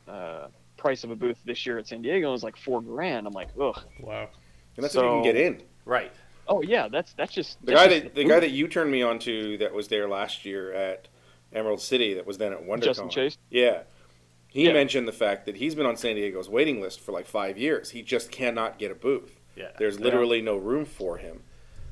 uh, 0.07 0.47
price 0.77 1.03
of 1.03 1.11
a 1.11 1.15
booth 1.15 1.37
this 1.45 1.65
year 1.65 1.77
at 1.77 1.87
San 1.87 2.01
Diego 2.01 2.31
was 2.31 2.43
like 2.43 2.57
four 2.57 2.81
grand. 2.81 3.27
I'm 3.27 3.33
like, 3.33 3.49
ugh. 3.59 3.79
Wow. 3.99 4.29
And 4.75 4.83
that's 4.83 4.95
if 4.95 5.01
you 5.01 5.07
can 5.07 5.23
get 5.23 5.35
in. 5.35 5.61
Right. 5.85 6.11
Oh 6.47 6.61
yeah, 6.63 6.87
that's 6.87 7.13
that's 7.13 7.33
just 7.33 7.59
The 7.65 7.73
that's 7.73 7.81
guy 7.83 7.89
just 7.89 8.03
that 8.05 8.15
the 8.15 8.23
guy 8.23 8.39
that 8.39 8.51
you 8.51 8.67
turned 8.67 8.91
me 8.91 9.01
on 9.03 9.19
to 9.19 9.57
that 9.57 9.73
was 9.73 9.87
there 9.87 10.07
last 10.09 10.45
year 10.45 10.73
at 10.73 11.07
Emerald 11.53 11.81
City 11.81 12.13
that 12.15 12.25
was 12.25 12.37
then 12.37 12.53
at 12.53 12.65
WonderCon. 12.65 12.81
Justin 12.83 13.09
Chase. 13.09 13.37
Yeah. 13.49 13.81
He 14.47 14.65
Yeah. 14.65 14.73
mentioned 14.73 15.07
the 15.07 15.11
fact 15.13 15.45
that 15.45 15.57
he's 15.57 15.75
been 15.75 15.85
on 15.85 15.95
San 15.95 16.15
Diego's 16.15 16.49
waiting 16.49 16.81
list 16.81 17.01
for 17.01 17.11
like 17.11 17.27
five 17.27 17.57
years. 17.57 17.91
He 17.91 18.01
just 18.01 18.31
cannot 18.31 18.79
get 18.79 18.89
a 18.89 18.95
booth. 18.95 19.39
Yeah. 19.55 19.67
There's 19.77 19.99
literally 19.99 20.41
no 20.41 20.55
room 20.57 20.85
for 20.85 21.17
him 21.17 21.43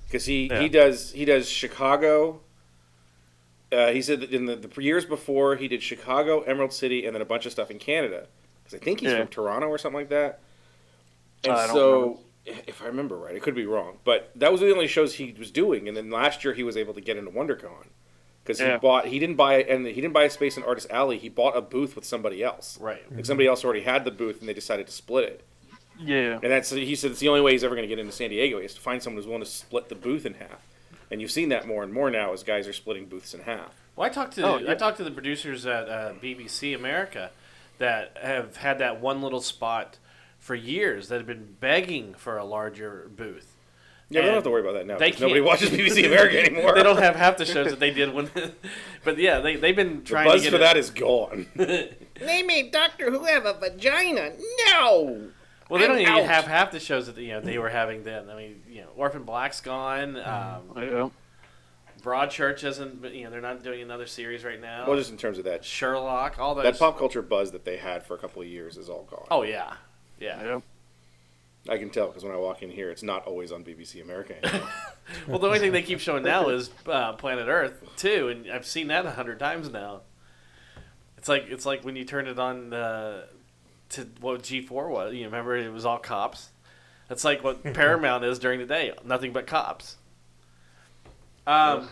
because 0.07 0.25
he, 0.25 0.47
Yeah. 0.47 0.61
he 0.61 0.69
does 0.69 1.11
he 1.11 1.25
does 1.25 1.49
Chicago. 1.49 2.41
Uh, 3.71 3.87
he 3.91 4.01
said 4.01 4.21
that 4.21 4.31
in 4.31 4.45
the, 4.45 4.55
the 4.55 4.81
years 4.81 5.05
before 5.05 5.55
he 5.57 5.67
did 5.67 5.83
Chicago, 5.83 6.41
Emerald 6.41 6.71
City, 6.73 7.05
and 7.05 7.13
then 7.15 7.21
a 7.21 7.25
bunch 7.25 7.45
of 7.45 7.51
stuff 7.51 7.69
in 7.69 7.79
Canada. 7.79 8.27
Because 8.63 8.79
I 8.79 8.83
think 8.83 9.01
he's 9.01 9.11
Yeah. 9.11 9.19
from 9.19 9.27
Toronto 9.27 9.67
or 9.67 9.77
something 9.77 9.99
like 9.99 10.09
that. 10.09 10.39
And 11.43 11.53
I 11.53 11.67
don't 11.67 11.75
so, 11.75 12.19
if 12.45 12.81
I 12.81 12.85
remember 12.85 13.17
right, 13.17 13.35
it 13.35 13.41
could 13.43 13.55
be 13.55 13.65
wrong, 13.65 13.97
but 14.03 14.31
that 14.35 14.51
was 14.51 14.61
the 14.61 14.71
only 14.71 14.87
shows 14.87 15.15
he 15.15 15.35
was 15.37 15.51
doing. 15.51 15.87
And 15.87 15.95
then 15.97 16.09
last 16.09 16.43
year 16.43 16.53
he 16.53 16.63
was 16.63 16.77
able 16.77 16.93
to 16.93 17.01
get 17.01 17.17
into 17.17 17.29
WonderCon 17.31 17.87
because 18.43 18.59
he 18.59 18.65
Yeah. 18.65 18.77
bought 18.77 19.07
he 19.07 19.19
didn't 19.19 19.35
buy 19.35 19.61
and 19.63 19.85
he 19.85 19.93
didn't 19.95 20.13
buy 20.13 20.23
a 20.23 20.29
space 20.29 20.55
in 20.57 20.63
Artist 20.63 20.87
Alley. 20.89 21.17
He 21.17 21.27
bought 21.29 21.55
a 21.57 21.61
booth 21.61 21.95
with 21.95 22.05
somebody 22.05 22.41
else. 22.43 22.77
Right. 22.79 23.03
Like 23.13 23.25
somebody 23.25 23.47
else 23.47 23.63
already 23.65 23.81
had 23.81 24.05
the 24.05 24.11
booth, 24.11 24.39
and 24.39 24.47
they 24.47 24.53
decided 24.53 24.87
to 24.87 24.93
split 24.93 25.25
it. 25.25 25.43
Yeah. 25.99 26.39
And 26.41 26.51
that's 26.51 26.69
he 26.69 26.95
said 26.95 27.11
it's 27.11 27.19
the 27.19 27.27
only 27.27 27.41
way 27.41 27.51
he's 27.51 27.63
ever 27.63 27.75
going 27.75 27.87
to 27.87 27.93
get 27.93 27.99
into 27.99 28.11
San 28.13 28.29
Diego 28.29 28.57
He 28.57 28.63
has 28.63 28.73
to 28.75 28.81
find 28.81 29.01
someone 29.03 29.17
who's 29.21 29.27
willing 29.27 29.43
to 29.43 29.49
split 29.49 29.89
the 29.89 29.95
booth 29.95 30.25
in 30.25 30.35
half. 30.35 30.65
And 31.09 31.21
you've 31.21 31.31
seen 31.31 31.49
that 31.49 31.67
more 31.67 31.83
and 31.83 31.93
more 31.93 32.09
now 32.11 32.33
as 32.33 32.43
guys 32.43 32.67
are 32.67 32.73
splitting 32.73 33.05
booths 33.05 33.33
in 33.33 33.41
half. 33.41 33.73
Well, 33.95 34.05
I 34.05 34.09
talked 34.09 34.33
to 34.35 34.43
Oh, 34.43 34.57
yeah. 34.57 34.71
I 34.71 34.75
talked 34.75 34.97
to 34.97 35.03
the 35.03 35.11
producers 35.11 35.65
at 35.65 35.87
uh, 35.89 36.13
BBC 36.21 36.75
America 36.75 37.31
that 37.77 38.17
have 38.21 38.57
had 38.57 38.79
that 38.79 38.99
one 38.99 39.21
little 39.21 39.41
spot 39.41 39.97
for 40.39 40.53
years 40.55 41.07
that 41.09 41.17
have 41.17 41.27
been 41.27 41.55
begging 41.59 42.13
for 42.13 42.37
a 42.37 42.43
larger 42.45 43.09
booth. 43.15 43.53
Yeah, 44.09 44.21
they 44.21 44.27
don't 44.27 44.35
have 44.35 44.43
to 44.43 44.49
worry 44.51 44.61
about 44.61 44.73
that 44.75 44.87
now. 44.87 44.97
they 44.97 45.11
'cause 45.11 45.19
Nobody 45.19 45.41
can't- 45.41 45.45
watches 45.47 45.69
BBC 45.69 46.05
America 46.05 46.39
anymore. 46.45 46.73
They 46.75 46.83
don't 46.83 46.99
have 46.99 47.15
half 47.17 47.35
the 47.37 47.45
shows 47.45 47.69
that 47.71 47.79
they 47.79 47.91
did 47.91 48.13
when, 48.13 48.29
but 49.03 49.17
yeah, 49.17 49.39
they 49.41 49.57
they've 49.57 49.75
been 49.75 49.97
the 49.99 50.05
trying 50.05 50.27
buzz 50.29 50.41
to 50.43 50.45
get 50.45 50.49
for 50.51 50.55
it- 50.57 50.59
that 50.59 50.77
is 50.77 50.89
gone. 50.91 51.47
They 52.19 52.41
made 52.41 52.71
Doctor 52.71 53.11
Who 53.11 53.25
have 53.25 53.45
a 53.45 53.53
vagina. 53.53 54.31
No! 54.69 55.29
Well, 55.69 55.79
they 55.81 55.87
don't 55.87 55.99
even 55.99 56.13
out. 56.13 56.23
have 56.23 56.45
half 56.45 56.71
the 56.71 56.79
shows 56.79 57.07
that 57.07 57.17
you 57.17 57.29
know 57.29 57.41
they 57.41 57.57
were 57.57 57.69
having 57.69 58.03
then. 58.03 58.29
I 58.29 58.35
mean, 58.35 58.61
you 58.69 58.81
know, 58.81 58.89
Orphan 58.95 59.23
Black's 59.23 59.61
gone. 59.61 60.13
Mm-hmm. 60.13 60.77
Um, 60.77 60.83
Yeah. 60.83 61.09
Broadchurch 62.01 62.61
hasn't. 62.61 63.03
You 63.13 63.25
know, 63.25 63.31
they're 63.31 63.41
not 63.41 63.63
doing 63.63 63.81
another 63.81 64.05
series 64.05 64.43
right 64.45 64.61
now. 64.61 64.85
well, 64.87 64.95
just 64.97 65.09
in 65.11 65.17
terms 65.17 65.37
of 65.39 65.43
that, 65.45 65.65
Sherlock, 65.65 66.39
all 66.39 66.55
those. 66.55 66.63
that 66.63 66.79
pop 66.79 66.97
culture 66.97 67.21
buzz 67.21 67.51
that 67.51 67.65
they 67.65 67.77
had 67.77 68.05
for 68.05 68.13
a 68.15 68.17
couple 68.17 68.41
of 68.41 68.47
years 68.47 68.77
is 68.77 68.87
all 68.87 69.07
gone. 69.09 69.25
Oh 69.31 69.41
yeah, 69.43 69.73
yeah. 70.19 70.41
Yeah. 70.43 70.59
I 71.69 71.77
can 71.77 71.89
tell 71.89 72.07
because 72.07 72.23
when 72.23 72.31
I 72.33 72.37
walk 72.37 72.63
in 72.63 72.69
here, 72.69 72.89
it's 72.91 73.03
not 73.03 73.25
always 73.25 73.51
on 73.51 73.63
BBC 73.65 74.01
America 74.01 74.35
anymore. 74.41 74.69
Well, 75.25 75.39
the 75.39 75.47
only 75.47 75.59
thing 75.59 75.71
they 75.71 75.83
keep 75.83 76.01
showing 76.01 76.23
now 76.23 76.49
is 76.49 76.69
uh, 76.85 77.13
Planet 77.13 77.47
Earth 77.47 77.81
too, 77.95 78.27
and 78.27 78.51
I've 78.51 78.65
seen 78.65 78.87
that 78.87 79.05
a 79.05 79.11
hundred 79.11 79.39
times 79.39 79.69
now. 79.69 80.01
It's 81.17 81.29
like 81.29 81.45
it's 81.49 81.65
like 81.65 81.83
when 81.85 81.95
you 81.95 82.03
turn 82.03 82.27
it 82.27 82.37
on 82.37 82.73
uh, 82.73 83.23
to 83.89 84.07
what 84.21 84.43
G 84.43 84.61
four 84.61 84.89
was. 84.89 85.13
You 85.13 85.25
remember 85.25 85.55
it 85.57 85.71
was 85.71 85.85
all 85.85 85.99
cops. 85.99 86.49
That's 87.07 87.23
like 87.23 87.43
what 87.43 87.63
Paramount 87.73 88.23
is 88.23 88.39
during 88.39 88.59
the 88.59 88.65
day, 88.65 88.93
nothing 89.03 89.33
but 89.33 89.47
cops. 89.47 89.97
Um. 91.45 91.89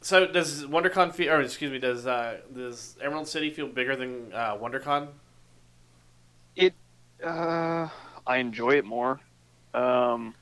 So 0.00 0.26
does 0.26 0.64
WonderCon 0.64 1.14
feel, 1.14 1.32
or 1.32 1.40
excuse 1.40 1.70
me, 1.70 1.78
does 1.78 2.06
uh, 2.06 2.38
does 2.52 2.96
Emerald 3.00 3.28
City 3.28 3.50
feel 3.50 3.68
bigger 3.68 3.94
than 3.94 4.32
uh, 4.32 4.56
WonderCon? 4.56 5.08
Uh, 7.22 7.88
I 8.26 8.38
enjoy 8.38 8.72
it 8.72 8.84
more. 8.84 9.20
Um, 9.74 10.34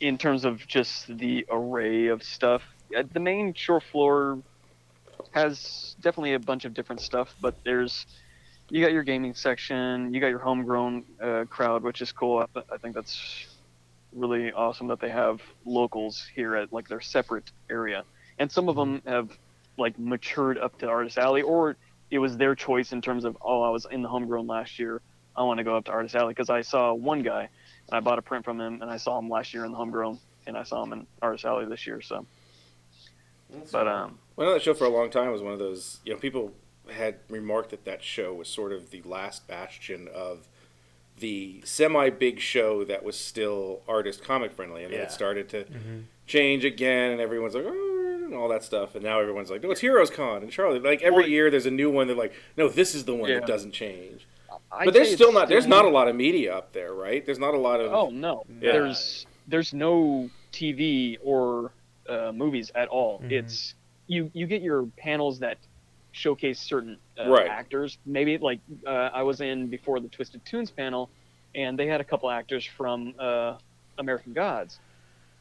in 0.00 0.18
terms 0.18 0.44
of 0.44 0.66
just 0.66 1.06
the 1.18 1.46
array 1.50 2.08
of 2.08 2.22
stuff, 2.22 2.62
Uh, 2.96 3.04
the 3.12 3.20
main 3.20 3.54
shore 3.54 3.80
floor 3.80 4.42
has 5.32 5.96
definitely 6.00 6.34
a 6.34 6.38
bunch 6.40 6.64
of 6.64 6.74
different 6.74 7.00
stuff, 7.00 7.34
but 7.40 7.54
there's 7.64 8.06
you 8.70 8.82
got 8.82 8.92
your 8.92 9.02
gaming 9.02 9.34
section, 9.34 10.14
you 10.14 10.20
got 10.20 10.28
your 10.28 10.38
homegrown 10.38 11.04
uh, 11.20 11.44
crowd, 11.50 11.82
which 11.82 12.00
is 12.00 12.12
cool. 12.12 12.38
I, 12.38 12.46
th- 12.54 12.66
I 12.72 12.76
think 12.76 12.94
that's 12.94 13.46
really 14.12 14.52
awesome 14.52 14.88
that 14.88 15.00
they 15.00 15.10
have 15.10 15.40
locals 15.64 16.26
here 16.34 16.56
at 16.56 16.72
like 16.72 16.88
their 16.88 17.00
separate 17.00 17.50
area, 17.68 18.04
and 18.38 18.50
some 18.50 18.68
of 18.68 18.76
them 18.76 19.02
have 19.06 19.36
like 19.76 19.98
matured 19.98 20.58
up 20.58 20.78
to 20.78 20.88
Artist 20.88 21.18
Alley, 21.18 21.42
or 21.42 21.76
it 22.10 22.18
was 22.18 22.36
their 22.36 22.54
choice 22.54 22.92
in 22.92 23.02
terms 23.02 23.24
of 23.24 23.36
oh, 23.42 23.62
I 23.62 23.70
was 23.70 23.86
in 23.90 24.02
the 24.02 24.08
homegrown 24.08 24.46
last 24.46 24.78
year. 24.78 25.00
I 25.36 25.42
want 25.42 25.58
to 25.58 25.64
go 25.64 25.76
up 25.76 25.84
to 25.86 25.92
Artist 25.92 26.14
Alley 26.14 26.34
because 26.34 26.50
I 26.50 26.60
saw 26.60 26.92
one 26.92 27.22
guy 27.22 27.42
and 27.42 27.96
I 27.96 28.00
bought 28.00 28.18
a 28.18 28.22
print 28.22 28.44
from 28.44 28.60
him 28.60 28.82
and 28.82 28.90
I 28.90 28.96
saw 28.96 29.18
him 29.18 29.28
last 29.28 29.54
year 29.54 29.64
in 29.64 29.70
the 29.70 29.76
homegrown 29.76 30.18
and 30.46 30.56
I 30.56 30.64
saw 30.64 30.82
him 30.82 30.92
in 30.92 31.06
Artist 31.22 31.44
Alley 31.44 31.66
this 31.66 31.86
year. 31.86 32.00
So, 32.00 32.26
but 33.70 33.86
um, 33.86 34.18
Well, 34.36 34.48
I 34.48 34.50
know 34.50 34.54
that 34.54 34.62
show 34.62 34.74
for 34.74 34.84
a 34.84 34.90
long 34.90 35.08
time 35.08 35.30
was 35.30 35.40
one 35.40 35.52
of 35.52 35.58
those. 35.58 36.00
You 36.04 36.12
know, 36.12 36.18
people 36.18 36.52
had 36.92 37.16
remarked 37.28 37.70
that 37.70 37.84
that 37.84 38.02
show 38.02 38.34
was 38.34 38.48
sort 38.48 38.72
of 38.72 38.90
the 38.90 39.02
last 39.02 39.46
bastion 39.46 40.08
of 40.14 40.48
the 41.18 41.60
semi-big 41.64 42.40
show 42.40 42.84
that 42.84 43.04
was 43.04 43.18
still 43.18 43.82
artist 43.86 44.22
comic 44.24 44.52
friendly, 44.52 44.84
and 44.84 44.92
then 44.92 45.00
Yeah. 45.00 45.06
it 45.06 45.12
started 45.12 45.48
to 45.50 45.64
change 46.26 46.64
again, 46.64 47.10
and 47.12 47.20
everyone's 47.20 47.54
like, 47.54 47.64
"Oh," 47.66 48.22
and 48.24 48.34
all 48.34 48.48
that 48.48 48.62
stuff, 48.64 48.94
and 48.94 49.04
now 49.04 49.20
everyone's 49.20 49.50
like, 49.50 49.62
"No, 49.62 49.70
it's 49.70 49.80
Heroes 49.80 50.08
Con 50.10 50.42
and 50.42 50.50
Charlie." 50.50 50.78
Like 50.78 51.02
every 51.02 51.22
Well, 51.24 51.28
year, 51.28 51.50
there's 51.50 51.66
a 51.66 51.70
new 51.70 51.90
one 51.90 52.06
They're 52.06 52.16
like, 52.16 52.32
no, 52.56 52.68
this 52.68 52.94
is 52.94 53.04
the 53.04 53.14
one 53.14 53.28
Yeah. 53.28 53.40
that 53.40 53.46
doesn't 53.46 53.72
change. 53.72 54.26
I'd 54.72 54.84
but 54.86 54.94
there's 54.94 55.12
still 55.12 55.32
not. 55.32 55.48
There's 55.48 55.66
not 55.66 55.84
a 55.84 55.88
lot 55.88 56.06
of 56.08 56.14
media 56.16 56.54
up 56.56 56.72
there, 56.72 56.94
right? 56.94 57.24
There's 57.26 57.38
not 57.40 57.54
a 57.54 57.58
lot 57.58 57.80
of. 57.80 57.92
Oh 57.92 58.08
no, 58.10 58.44
Yeah. 58.60 58.72
there's 58.72 59.26
there's 59.48 59.74
no 59.74 60.30
TV 60.52 61.18
or 61.22 61.72
uh, 62.08 62.30
movies 62.32 62.70
at 62.74 62.88
all. 62.88 63.18
Mhm. 63.20 63.32
It's 63.32 63.74
you 64.06 64.30
you 64.32 64.46
get 64.46 64.62
your 64.62 64.86
panels 64.96 65.40
that 65.40 65.58
showcase 66.12 66.60
certain 66.60 67.00
uh, 67.18 67.22
Right. 67.24 67.46
actors. 67.46 67.98
Maybe 68.06 68.38
like 68.38 68.60
uh, 68.86 69.10
I 69.12 69.22
was 69.22 69.40
in 69.40 69.70
before 69.70 70.00
the 70.00 70.08
Twisted 70.08 70.44
Tunes 70.44 70.70
panel, 70.70 71.10
and 71.54 71.78
they 71.78 71.86
had 71.86 72.00
a 72.00 72.04
couple 72.04 72.30
actors 72.30 72.64
from 72.66 73.14
uh, 73.20 73.56
American 73.98 74.32
Gods. 74.32 74.80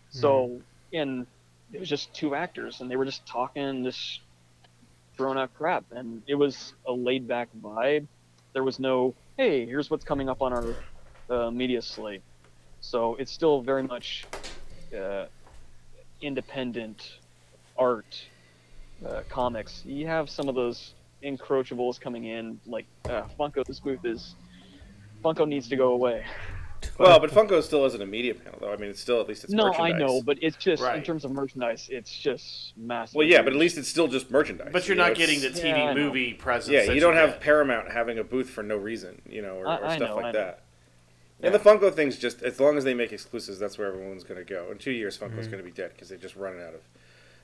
So 0.10 0.62
and 0.94 1.28
it 1.74 1.80
was 1.80 1.90
just 1.90 2.14
two 2.16 2.36
actors, 2.36 2.82
and 2.82 2.90
they 2.92 2.96
were 2.98 3.06
just 3.06 3.28
talking, 3.28 3.84
just 3.84 4.22
throwing 5.18 5.38
out 5.38 5.54
crap, 5.54 5.86
and 5.92 6.24
it 6.28 6.36
was 6.36 6.74
a 6.88 6.92
laid 6.92 7.28
back 7.28 7.50
vibe. 7.60 8.08
There 8.54 8.64
was 8.64 8.80
no 8.80 9.16
hey, 9.38 9.66
here's 9.66 9.90
what's 9.90 10.04
coming 10.06 10.30
up 10.30 10.42
on 10.42 10.54
our 10.54 10.76
uh, 11.30 11.52
media 11.52 11.82
slate. 11.82 12.24
So 12.82 13.16
it's 13.16 13.32
still 13.32 13.62
very 13.64 13.84
much 13.84 14.30
uh, 14.98 15.26
independent 16.22 17.04
art 17.78 18.29
uh, 19.06 19.22
comics. 19.30 19.84
You 19.86 20.08
have 20.08 20.30
some 20.30 20.50
of 20.50 20.56
those 20.56 20.94
encroachables 21.24 22.00
coming 22.00 22.26
in, 22.26 22.60
like 22.66 22.86
uh, 23.06 23.24
Funko. 23.40 23.66
This 23.66 23.80
booth 23.80 24.06
is 24.06 24.36
Funko 25.24 25.48
needs 25.48 25.68
to 25.70 25.76
go 25.76 25.94
away. 25.94 26.26
Well, 26.98 27.20
but 27.20 27.30
Funko 27.32 27.62
still 27.62 27.84
isn't 27.86 28.02
a 28.02 28.06
media 28.06 28.34
panel, 28.34 28.58
though. 28.62 28.72
I 28.72 28.78
mean, 28.78 28.90
it's 28.90 29.02
still 29.02 29.20
at 29.20 29.28
least 29.28 29.44
it's 29.44 29.52
no, 29.52 29.66
merchandise. 29.68 29.96
I 29.96 29.98
know, 29.98 30.22
but 30.22 30.38
it's 30.42 30.56
just 30.56 30.82
in 30.82 31.04
terms 31.04 31.26
of 31.26 31.32
merchandise, 31.32 31.90
it's 31.92 32.10
just 32.18 32.72
massive. 32.78 33.16
well, 33.16 33.28
yeah, 33.28 33.42
but 33.42 33.52
at 33.52 33.60
least 33.60 33.78
it's 33.78 33.90
still 33.90 34.08
just 34.08 34.32
merchandise. 34.32 34.70
But 34.72 34.88
you're 34.88 34.96
you 34.96 35.02
know, 35.02 35.10
not 35.10 35.18
getting 35.18 35.42
the 35.42 35.50
TV 35.50 35.64
Yeah, 35.78 35.94
movie 35.94 36.34
presence. 36.34 36.72
Yeah, 36.74 36.94
you 36.94 37.02
don't 37.02 37.16
have 37.16 37.32
get. 37.32 37.42
Paramount 37.42 37.92
having 37.92 38.18
a 38.20 38.24
booth 38.24 38.50
for 38.50 38.64
no 38.64 38.78
reason, 38.78 39.22
you 39.30 39.42
know, 39.42 39.56
or, 39.56 39.68
I- 39.68 39.76
or 39.78 39.86
I 39.88 39.96
stuff 39.98 40.10
know, 40.10 40.16
like 40.16 40.26
I 40.26 40.32
know. 40.32 40.40
that. 40.40 40.64
And 41.42 41.54
the 41.54 41.60
Funko 41.60 41.94
thing's 41.94 42.18
just 42.18 42.42
as 42.44 42.62
long 42.62 42.78
as 42.78 42.86
they 42.86 42.94
make 42.94 43.12
exclusives, 43.12 43.60
that's 43.60 43.78
where 43.78 43.88
everyone's 43.88 44.24
going 44.24 44.40
to 44.40 44.46
go. 44.50 44.72
In 44.72 44.78
two 44.78 44.92
years, 44.92 45.18
Funko's 45.18 45.48
Mhm. 45.48 45.52
going 45.52 45.64
to 45.64 45.70
be 45.70 45.72
dead 45.72 45.92
because 45.94 46.08
they're 46.08 46.18
just 46.18 46.38
running 46.38 46.62
out 46.62 46.74
of. 46.76 46.82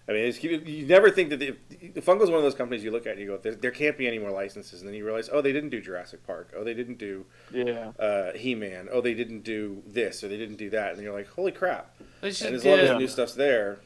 I 0.08 0.12
mean, 0.12 0.26
it's, 0.26 0.44
you, 0.44 0.62
you 0.64 0.86
never 0.86 1.10
think 1.10 1.32
that 1.32 1.40
the, 1.40 1.56
the 1.94 2.02
Funko's 2.02 2.30
one 2.30 2.38
of 2.38 2.44
those 2.44 2.54
companies 2.54 2.84
you 2.84 2.92
look 2.92 3.08
at 3.08 3.14
and 3.14 3.22
you 3.22 3.28
go, 3.28 3.38
there, 3.38 3.56
there 3.56 3.72
can't 3.72 3.98
be 3.98 4.08
any 4.08 4.20
more 4.20 4.30
licenses, 4.30 4.82
and 4.82 4.88
then 4.88 4.96
you 4.96 5.04
realize, 5.04 5.30
oh, 5.34 5.42
they 5.42 5.52
didn't 5.52 5.72
do 5.72 5.82
Jurassic 5.82 6.26
Park, 6.28 6.54
oh, 6.56 6.64
they 6.64 6.76
didn't 6.76 7.00
do 7.00 7.26
yeah. 7.52 7.92
uh, 8.00 8.34
He-Man, 8.34 8.88
oh, 8.92 9.02
they 9.02 9.16
didn't 9.16 9.44
do 9.44 9.82
this, 9.88 10.24
or 10.24 10.28
they 10.28 10.38
didn't 10.38 10.58
do 10.58 10.70
that, 10.70 10.94
and 10.94 11.02
you're 11.02 11.14
like, 11.14 11.28
holy 11.30 11.52
crap! 11.52 11.96
They 12.22 12.30
just 12.30 12.44
And 12.44 12.56
as 12.56 12.64
long 12.64 12.78
as 12.80 12.90
the 12.90 13.00
new 13.00 13.08
stuff's 13.08 13.34
there, 13.34 13.80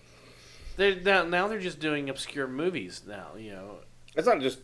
They're 0.75 0.99
now, 0.99 1.23
now 1.23 1.47
they're 1.47 1.59
just 1.59 1.79
doing 1.79 2.09
obscure 2.09 2.47
movies 2.47 3.03
now. 3.07 3.29
You 3.37 3.51
know, 3.51 3.77
it's 4.15 4.27
not 4.27 4.41
just 4.41 4.59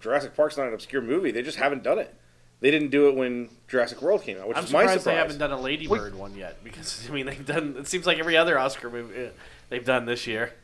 Jurassic 0.00 0.34
Park's 0.34 0.56
not 0.56 0.68
an 0.68 0.74
obscure 0.74 1.02
movie; 1.02 1.30
they 1.30 1.42
just 1.42 1.58
haven't 1.58 1.82
done 1.82 1.98
it. 1.98 2.14
They 2.60 2.70
didn't 2.70 2.88
do 2.88 3.08
it 3.08 3.16
when 3.16 3.50
Jurassic 3.68 4.00
World 4.00 4.22
came 4.22 4.38
out, 4.38 4.48
which 4.48 4.56
I'm 4.56 4.64
is 4.64 4.72
my 4.72 4.80
surprised 4.84 5.02
surprise. 5.02 5.14
they 5.14 5.18
haven't 5.18 5.38
done 5.38 5.52
a 5.52 5.60
Lady 5.60 5.86
Bird 5.86 6.14
one 6.14 6.34
yet 6.34 6.64
because 6.64 7.06
I 7.10 7.12
mean 7.12 7.26
they've 7.26 7.44
done. 7.44 7.76
It 7.78 7.86
seems 7.86 8.06
like 8.06 8.18
every 8.18 8.36
other 8.36 8.58
Oscar 8.58 8.88
movie 8.88 9.26
uh, 9.26 9.30
they've 9.68 9.84
done 9.84 10.06
this 10.06 10.26
year. 10.26 10.54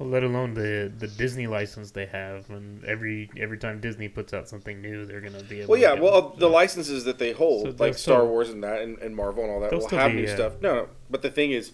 Well, 0.00 0.08
let 0.08 0.24
alone 0.24 0.54
the 0.54 0.90
the 0.98 1.06
Disney 1.08 1.46
license 1.46 1.90
they 1.90 2.06
have, 2.06 2.48
and 2.48 2.82
every 2.86 3.30
every 3.38 3.58
time 3.58 3.80
Disney 3.80 4.08
puts 4.08 4.32
out 4.32 4.48
something 4.48 4.80
new, 4.80 5.04
they're 5.04 5.20
gonna 5.20 5.42
be 5.44 5.60
able. 5.60 5.72
Well, 5.72 5.80
yeah. 5.80 5.92
get 5.94 6.02
Well, 6.02 6.32
it. 6.32 6.38
the 6.40 6.48
licenses 6.48 7.04
that 7.04 7.18
they 7.18 7.32
hold, 7.32 7.62
So 7.64 7.68
like 7.68 7.76
they'll 7.76 7.92
Star 7.92 8.20
still- 8.20 8.28
Wars 8.28 8.48
and 8.48 8.64
that, 8.64 8.80
and, 8.80 8.98
and 9.00 9.14
Marvel 9.14 9.44
and 9.44 9.52
all 9.52 9.60
that, 9.60 9.70
They'll 9.70 9.86
have 9.90 10.12
be, 10.12 10.22
new 10.22 10.24
uh, 10.28 10.34
stuff. 10.34 10.54
No, 10.62 10.74
no. 10.74 10.88
But 11.10 11.20
the 11.20 11.28
thing 11.30 11.50
is, 11.50 11.72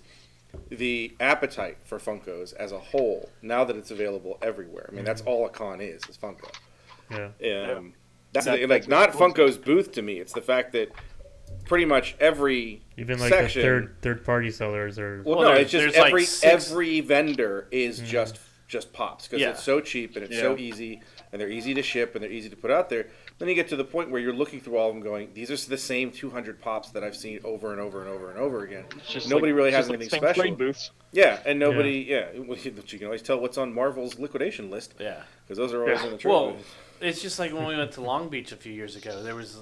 the 0.70 1.14
appetite 1.20 1.78
for 1.84 2.00
Funkos 2.00 2.52
as 2.54 2.72
a 2.72 2.80
whole, 2.80 3.30
now 3.42 3.62
that 3.62 3.76
it's 3.76 3.92
available 3.92 4.38
everywhere. 4.42 4.88
I 4.90 4.96
mean, 4.96 5.04
that's 5.04 5.22
all 5.22 5.46
a 5.46 5.48
con 5.48 5.80
is, 5.80 6.02
is 6.08 6.16
Funko. 6.16 6.50
yeah. 7.10 7.28
Um, 7.76 7.94
That's 8.32 8.46
That- 8.46 8.58
the- 8.58 8.66
like 8.66 8.88
not 8.88 9.12
Funko's 9.12 9.56
booth 9.56 9.92
to 9.92 10.02
me. 10.02 10.18
It's 10.18 10.32
the 10.32 10.42
fact 10.42 10.72
that 10.72 10.88
pretty 11.66 11.84
much 11.84 12.16
every 12.20 12.82
Even 12.96 13.18
like 13.18 13.30
section. 13.32 13.60
the 13.62 13.66
third 13.68 13.96
third 14.02 14.24
party 14.24 14.50
sellers 14.50 14.98
are. 14.98 15.22
Well, 15.24 15.38
Well, 15.38 15.48
no, 15.50 15.54
it's 15.56 15.70
just 15.70 15.82
there's 15.82 15.96
like 15.96 16.08
every 16.08 16.24
six- 16.24 16.70
every 16.70 17.00
vendor 17.00 17.68
is 17.70 17.98
mm-hmm. 17.98 18.06
just 18.08 18.38
just 18.68 18.92
pops 18.92 19.26
because 19.28 19.40
Yeah. 19.40 19.50
it's 19.50 19.62
so 19.62 19.80
cheap 19.80 20.16
and 20.16 20.24
it's 20.24 20.38
so 20.40 20.56
easy 20.56 21.00
and 21.30 21.40
they're 21.40 21.48
easy 21.50 21.72
to 21.74 21.82
ship 21.82 22.14
and 22.16 22.24
they're 22.24 22.32
easy 22.32 22.48
to 22.48 22.56
put 22.56 22.70
out 22.72 22.88
there. 22.90 23.06
Then 23.38 23.48
you 23.48 23.54
get 23.54 23.68
to 23.68 23.76
the 23.76 23.84
point 23.84 24.10
where 24.10 24.20
you're 24.20 24.32
looking 24.32 24.60
through 24.60 24.76
all 24.78 24.88
of 24.88 24.94
them, 24.94 25.04
going, 25.04 25.28
"These 25.34 25.50
are 25.52 25.68
the 25.68 25.78
same 25.78 26.10
200 26.10 26.60
pops 26.60 26.90
that 26.90 27.04
I've 27.04 27.14
seen 27.14 27.38
over 27.44 27.70
and 27.70 27.80
over 27.80 28.00
and 28.00 28.08
over 28.10 28.30
and 28.30 28.38
over 28.40 28.64
again." 28.64 28.84
It's 28.96 29.12
just 29.12 29.28
Nobody 29.28 29.52
like- 29.52 29.56
really 29.58 29.68
it's 29.68 29.76
has 29.76 29.84
just 29.84 29.90
like 29.90 30.00
anything 30.00 30.20
the 30.22 30.34
special. 30.34 30.56
booths. 30.56 30.90
Yeah, 31.12 31.38
and 31.46 31.58
nobody, 31.60 32.06
yeah, 32.08 32.26
well, 32.38 32.58
you 32.62 32.72
you 32.88 32.98
can 32.98 33.04
always 33.06 33.22
tell 33.22 33.38
what's 33.38 33.56
on 33.58 33.72
Marvel's 33.72 34.18
liquidation 34.18 34.68
list 34.70 34.94
Yeah. 34.98 35.22
because 35.44 35.58
those 35.58 35.72
are 35.72 35.82
always 35.82 36.00
Yeah. 36.00 36.06
in 36.06 36.12
the 36.12 36.18
trade 36.18 36.30
Well, 36.32 36.56
it's 37.00 37.22
just 37.22 37.38
like 37.38 37.52
when 37.52 37.66
we 37.66 37.76
went 37.76 37.92
to 37.92 38.00
Long 38.00 38.28
Beach 38.30 38.50
a 38.52 38.56
few 38.56 38.72
years 38.72 38.96
ago. 38.96 39.22
There 39.22 39.34
was 39.36 39.58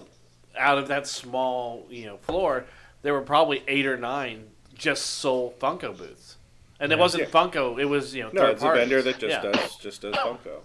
out 0.58 0.78
of 0.78 0.88
that 0.88 1.06
small 1.06 1.86
you 1.90 2.06
know 2.06 2.16
floor, 2.18 2.64
there 3.02 3.12
were 3.12 3.22
probably 3.22 3.62
eight 3.68 3.86
or 3.86 3.96
nine 3.96 4.46
just 4.74 5.04
sold 5.06 5.58
Funko 5.58 5.96
booths, 5.96 6.36
and 6.80 6.92
it 6.92 6.98
wasn't 6.98 7.24
Yeah. 7.24 7.28
Funko. 7.30 7.78
It 7.80 7.84
was 7.86 8.14
you 8.14 8.24
know 8.24 8.30
No, 8.32 8.40
third 8.42 8.50
it's 8.52 8.62
a 8.62 8.72
vendor 8.72 9.02
that 9.02 9.18
just 9.18 9.42
Yeah. 9.44 9.52
does 9.52 9.76
just 9.76 10.02
does 10.02 10.14
Funko. 10.14 10.60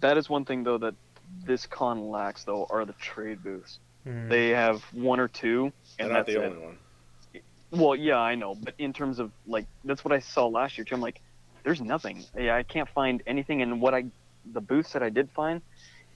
That 0.00 0.16
is 0.18 0.28
one 0.28 0.44
thing 0.44 0.64
though 0.64 0.78
that 0.78 0.94
this 1.44 1.66
con 1.66 2.10
lacks 2.10 2.44
though 2.44 2.66
are 2.70 2.84
the 2.84 2.92
trade 2.94 3.42
booths. 3.42 3.78
Mm. 4.06 4.28
They 4.28 4.50
have 4.50 4.82
one 4.92 5.18
or 5.18 5.28
two, 5.28 5.72
They're 5.96 6.06
and 6.06 6.12
not 6.14 6.26
that's 6.26 6.36
the 6.36 6.42
it. 6.42 6.46
only 6.52 6.62
one. 6.64 6.78
Well, 7.70 7.96
yeah, 7.96 8.18
I 8.18 8.34
know, 8.34 8.54
but 8.54 8.74
in 8.78 8.92
terms 8.92 9.18
of 9.18 9.32
like 9.46 9.66
that's 9.84 10.04
what 10.04 10.12
I 10.12 10.18
saw 10.20 10.46
last 10.46 10.76
year 10.78 10.84
too. 10.84 10.94
I'm 10.94 11.00
like, 11.00 11.20
there's 11.64 11.80
nothing. 11.80 12.22
Yeah, 12.38 12.54
I 12.56 12.62
can't 12.62 12.88
find 12.90 13.22
anything. 13.26 13.62
And 13.62 13.80
what 13.80 13.94
I, 13.94 14.04
the 14.52 14.60
booths 14.60 14.92
that 14.92 15.02
I 15.02 15.08
did 15.08 15.30
find, 15.30 15.62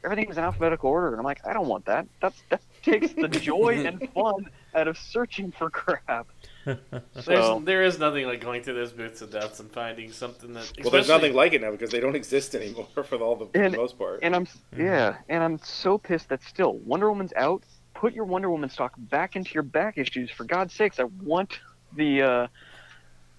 everything 0.05 0.29
was 0.29 0.39
in 0.39 0.45
alphabetical 0.45 0.91
order, 0.91 1.09
and 1.09 1.19
I'm 1.19 1.25
like, 1.25 1.47
I 1.47 1.53
don't 1.53 1.69
want 1.69 1.85
that. 1.87 2.07
That's 2.21 2.43
that 2.51 2.61
takes 2.83 3.13
the 3.13 3.29
joy 3.29 3.85
and 3.87 4.09
fun 4.15 4.49
out 4.75 4.89
of 4.89 4.97
searching 4.99 5.53
for 5.53 5.71
crap. 5.71 6.29
There's, 6.65 7.25
So 7.25 7.63
there 7.65 7.83
is 7.83 7.99
nothing 7.99 8.27
like 8.27 8.41
going 8.41 8.63
through 8.63 8.75
those 8.75 8.93
booths 8.93 9.23
of 9.23 9.31
deaths 9.31 9.61
and 9.61 9.71
finding 9.71 10.13
something 10.13 10.53
that. 10.55 10.71
Well, 10.83 10.91
there's 10.91 11.09
nothing 11.09 11.35
like 11.35 11.53
it 11.53 11.61
now 11.63 11.71
because 11.71 11.91
they 11.91 12.01
don't 12.01 12.17
exist 12.17 12.55
anymore 12.55 12.87
for 12.95 13.17
all 13.17 13.37
the, 13.37 13.47
for 13.47 13.71
the 13.71 13.77
most 13.77 13.99
part. 13.99 14.21
and 14.23 14.35
I'm 14.35 14.47
yeah, 14.77 15.17
and 15.29 15.43
I'm 15.43 15.59
so 15.59 15.99
pissed 15.99 16.29
that 16.29 16.43
still 16.43 16.75
Wonder 16.79 17.09
Woman's 17.09 17.33
out. 17.35 17.63
Put 17.95 18.15
your 18.15 18.25
Wonder 18.27 18.49
Woman 18.51 18.71
stock 18.71 18.93
back 18.97 19.35
into 19.35 19.53
your 19.55 19.65
back 19.65 19.99
issues 19.99 20.31
for 20.31 20.45
God's 20.45 20.73
sakes. 20.75 21.01
I 21.01 21.05
want 21.23 21.59
the 21.97 22.23
uh, 22.23 22.47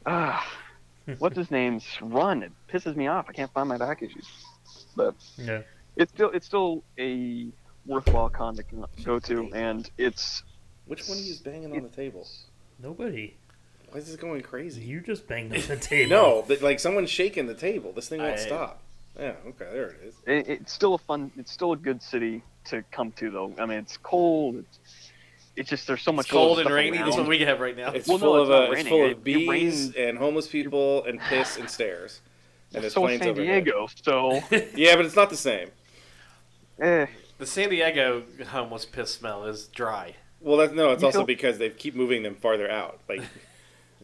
ah, 0.06 0.46
what's 1.20 1.38
his 1.38 1.52
name's 1.52 1.86
run. 2.02 2.44
It 2.44 2.52
pisses 2.72 2.96
me 2.96 3.08
off. 3.08 3.28
I 3.30 3.34
can't 3.34 3.52
find 3.54 3.70
my 3.70 3.78
back 3.78 4.02
issues, 4.02 4.28
but 4.96 5.16
yeah. 5.38 5.62
It's 6.00 6.12
still 6.12 6.30
it's 6.32 6.46
still 6.46 6.84
a 6.98 7.48
worthwhile 7.86 8.30
con 8.30 8.56
to 8.56 8.64
go 9.04 9.20
to, 9.20 9.50
and 9.54 9.90
it's 9.98 10.44
Which 10.88 11.08
one 11.08 11.18
of 11.18 11.24
you 11.24 11.32
is 11.34 11.40
banging 11.40 11.72
on 11.76 11.84
the 11.84 11.90
table? 11.90 12.26
Nobody. 12.82 13.36
Why 13.92 14.00
is 14.00 14.08
this 14.08 14.16
going 14.16 14.42
crazy? 14.42 14.82
You 14.82 15.02
just 15.02 15.28
banged 15.28 15.54
on 15.54 15.62
the 15.68 15.76
table. 15.82 16.10
No, 16.10 16.46
but 16.48 16.62
like 16.62 16.80
someone's 16.80 17.10
shaking 17.10 17.48
the 17.48 17.54
table. 17.56 17.92
This 17.92 18.08
thing 18.10 18.20
won't 18.22 18.34
I- 18.34 18.38
stop. 18.38 18.82
Yeah, 19.20 19.34
okay, 19.48 19.66
there 19.74 19.88
it 19.90 20.00
is. 20.06 20.14
it, 20.26 20.48
it's 20.48 20.72
still 20.72 20.94
a 20.94 20.98
fun. 20.98 21.32
It's 21.38 21.52
still 21.52 21.74
a 21.74 21.78
good 21.78 22.02
city 22.02 22.42
to 22.66 22.84
come 22.92 23.12
to, 23.14 23.30
though. 23.30 23.54
I 23.60 23.66
mean, 23.66 23.80
it's 23.80 23.98
cold. 23.98 24.56
It's, 24.58 24.80
it's 25.58 25.70
just 25.70 25.88
there's 25.88 26.04
so 26.04 26.14
much 26.14 26.28
It's 26.28 26.32
cold 26.32 26.60
and 26.60 26.70
rainy. 26.70 26.98
That's 27.00 27.10
around. 27.18 27.20
what 27.22 27.28
we 27.28 27.40
have 27.42 27.60
right 27.60 27.76
now. 27.76 27.92
It's 27.92 28.08
Well, 28.08 28.20
no, 28.20 28.26
full 28.26 28.42
it's 28.44 28.50
of 28.50 28.70
uh, 28.70 28.72
it's 28.72 28.88
full 28.88 29.06
of 29.12 29.24
bees 29.24 29.94
and 29.96 30.18
homeless 30.18 30.48
people 30.48 31.04
and 31.06 31.20
piss 31.20 31.58
and 31.58 31.70
stairs. 31.70 32.22
And 32.72 32.84
there's 32.84 32.94
so 32.94 33.02
is 33.08 33.18
planes 33.18 33.22
San 33.24 33.30
overhead. 33.32 33.64
Diego. 33.66 33.88
So 34.04 34.42
Yeah, 34.76 34.96
but 34.96 35.04
it's 35.06 35.16
not 35.16 35.32
the 35.32 35.36
same. 35.36 35.70
Eh, 36.80 37.08
The 37.38 37.46
San 37.46 37.70
Diego 37.70 38.24
homeless 38.50 38.86
piss 38.86 39.14
smell 39.14 39.46
is 39.46 39.68
dry. 39.68 40.16
Well, 40.42 40.58
that's 40.58 40.74
no. 40.74 40.92
It's 40.92 41.02
You 41.02 41.08
also 41.08 41.20
don't- 41.20 41.26
because 41.28 41.58
they 41.58 41.70
keep 41.70 41.96
moving 41.96 42.24
them 42.24 42.36
farther 42.36 42.70
out. 42.70 43.00
Like, 43.10 43.22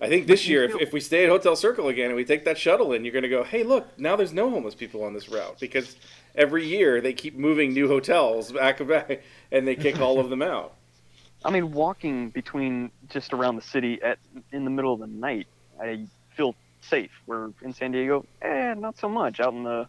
I 0.02 0.08
think 0.10 0.28
this 0.28 0.48
year, 0.50 0.64
if, 0.66 0.76
if 0.82 0.94
we 0.94 1.00
stay 1.00 1.24
at 1.24 1.30
Hotel 1.30 1.56
Circle 1.56 1.88
again 1.88 2.08
and 2.08 2.16
we 2.16 2.26
take 2.26 2.46
that 2.46 2.58
shuttle 2.58 2.92
in, 2.94 3.06
you're 3.06 3.14
going 3.14 3.24
to 3.24 3.30
go, 3.30 3.44
hey, 3.44 3.64
look, 3.64 3.98
now 3.98 4.16
there's 4.16 4.34
no 4.34 4.50
homeless 4.50 4.76
people 4.76 5.04
on 5.04 5.14
this 5.14 5.30
route 5.30 5.58
because 5.60 5.96
every 6.36 6.66
year 6.66 7.00
they 7.00 7.14
keep 7.14 7.36
moving 7.38 7.74
new 7.74 7.88
hotels 7.88 8.52
back 8.52 8.80
and 8.82 8.90
back, 8.90 9.22
and 9.52 9.66
they 9.68 9.76
kick 9.76 10.00
all 10.02 10.20
of 10.20 10.30
them 10.30 10.42
out. 10.42 10.74
I 11.46 11.52
mean, 11.52 11.72
walking 11.74 12.32
between 12.32 12.92
just 13.10 13.32
around 13.32 13.56
the 13.56 13.62
city 13.62 14.02
at 14.02 14.18
in 14.52 14.64
the 14.66 14.72
middle 14.72 14.94
of 14.94 15.00
the 15.00 15.08
night, 15.08 15.48
I 15.80 16.06
feel 16.36 16.56
safe. 16.82 17.12
We're 17.28 17.52
in 17.62 17.72
San 17.72 17.92
Diego, 17.92 18.26
eh, 18.42 18.74
not 18.74 18.98
so 18.98 19.08
much 19.08 19.40
out 19.40 19.54
in 19.54 19.64
the 19.64 19.88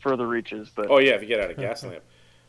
further 0.00 0.26
reaches. 0.28 0.70
But 0.74 0.90
Oh 0.90 0.98
yeah, 0.98 1.12
if 1.12 1.22
you 1.22 1.28
get 1.28 1.40
out 1.40 1.50
of 1.50 1.56
Gaslamp. 1.56 2.00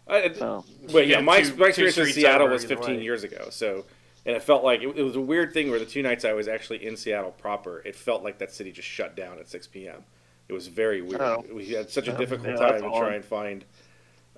I, 0.08 0.34
so 0.34 0.66
But 0.92 1.08
yeah, 1.08 1.18
Yeah, 1.18 1.22
my, 1.22 1.42
two- 1.42 1.56
my 1.56 1.68
experience 1.68 1.98
in 1.98 2.08
Seattle 2.08 2.48
was 2.50 2.66
15 2.66 2.98
way. 2.98 3.04
years 3.04 3.24
ago. 3.24 3.48
So, 3.50 3.86
and 4.26 4.36
it 4.36 4.44
felt 4.44 4.64
like 4.64 4.82
it, 4.82 4.98
it 4.98 5.04
was 5.04 5.16
a 5.16 5.22
weird 5.22 5.54
thing 5.54 5.70
where 5.70 5.80
the 5.80 5.86
two 5.86 6.02
nights 6.02 6.26
I 6.26 6.34
was 6.34 6.48
actually 6.48 6.86
in 6.86 6.98
Seattle 6.98 7.32
proper, 7.32 7.82
it 7.86 7.96
felt 7.96 8.24
like 8.24 8.38
that 8.40 8.52
city 8.52 8.72
just 8.72 8.88
shut 8.88 9.16
down 9.16 9.40
at 9.40 9.50
6 9.50 9.68
p.m. 9.68 10.04
It 10.50 10.54
was 10.54 10.68
very 10.68 11.02
weird. 11.02 11.22
Oh. 11.22 11.44
We 11.54 11.68
had 11.70 11.90
such 11.90 12.08
a 12.08 12.18
difficult 12.18 12.50
yeah, 12.50 12.56
time 12.56 12.70
that's 12.70 12.82
to 12.82 12.88
odd. 12.90 13.00
try 13.00 13.16
and 13.16 13.24
find 13.26 13.66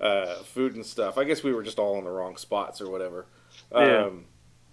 uh, 0.00 0.36
food 0.42 0.74
and 0.76 0.86
stuff. 0.86 1.18
I 1.18 1.24
guess 1.24 1.42
we 1.42 1.52
were 1.52 1.62
just 1.62 1.78
all 1.78 1.98
in 1.98 2.04
the 2.04 2.10
wrong 2.10 2.36
spots 2.36 2.80
or 2.80 2.88
whatever. 2.90 3.26
Yeah. 3.72 4.04
Um, 4.04 4.26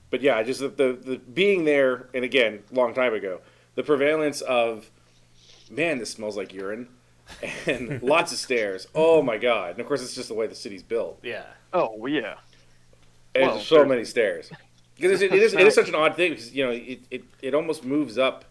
but 0.10 0.22
yeah, 0.22 0.44
just 0.44 0.60
the, 0.60 0.70
the 0.70 0.94
the 0.94 1.18
being 1.18 1.66
there, 1.66 2.08
and 2.14 2.24
again, 2.24 2.60
long 2.72 2.94
time 2.94 3.16
ago, 3.16 3.40
the 3.74 3.82
prevalence 3.82 4.42
of 4.42 4.92
man, 5.72 5.98
this 5.98 6.12
smells 6.12 6.38
like 6.38 6.54
urine, 6.54 6.88
and 7.68 8.02
lots 8.02 8.32
of 8.32 8.38
stairs. 8.38 8.88
Oh 8.94 9.22
my 9.22 9.38
god! 9.38 9.72
And 9.72 9.80
of 9.80 9.88
course, 9.88 10.02
it's 10.02 10.16
just 10.16 10.28
the 10.28 10.34
way 10.34 10.48
the 10.48 10.56
city's 10.56 10.84
built. 10.84 11.20
Yeah. 11.24 11.44
oh 11.74 12.06
yeah. 12.06 12.36
And 13.36 13.44
Well, 13.48 13.56
there's 13.56 13.68
so 13.68 13.86
many 13.86 14.06
stairs. 14.06 14.52
Because 14.96 15.22
it, 15.22 15.34
it 15.34 15.42
is 15.42 15.54
it 15.54 15.66
is 15.66 15.74
such 15.74 15.90
an 15.90 15.96
odd 15.96 16.16
thing 16.16 16.32
because 16.32 16.54
you 16.54 16.64
know 16.66 16.72
it, 16.72 17.00
it, 17.10 17.24
it 17.42 17.54
almost 17.56 17.84
moves 17.84 18.18
up. 18.18 18.46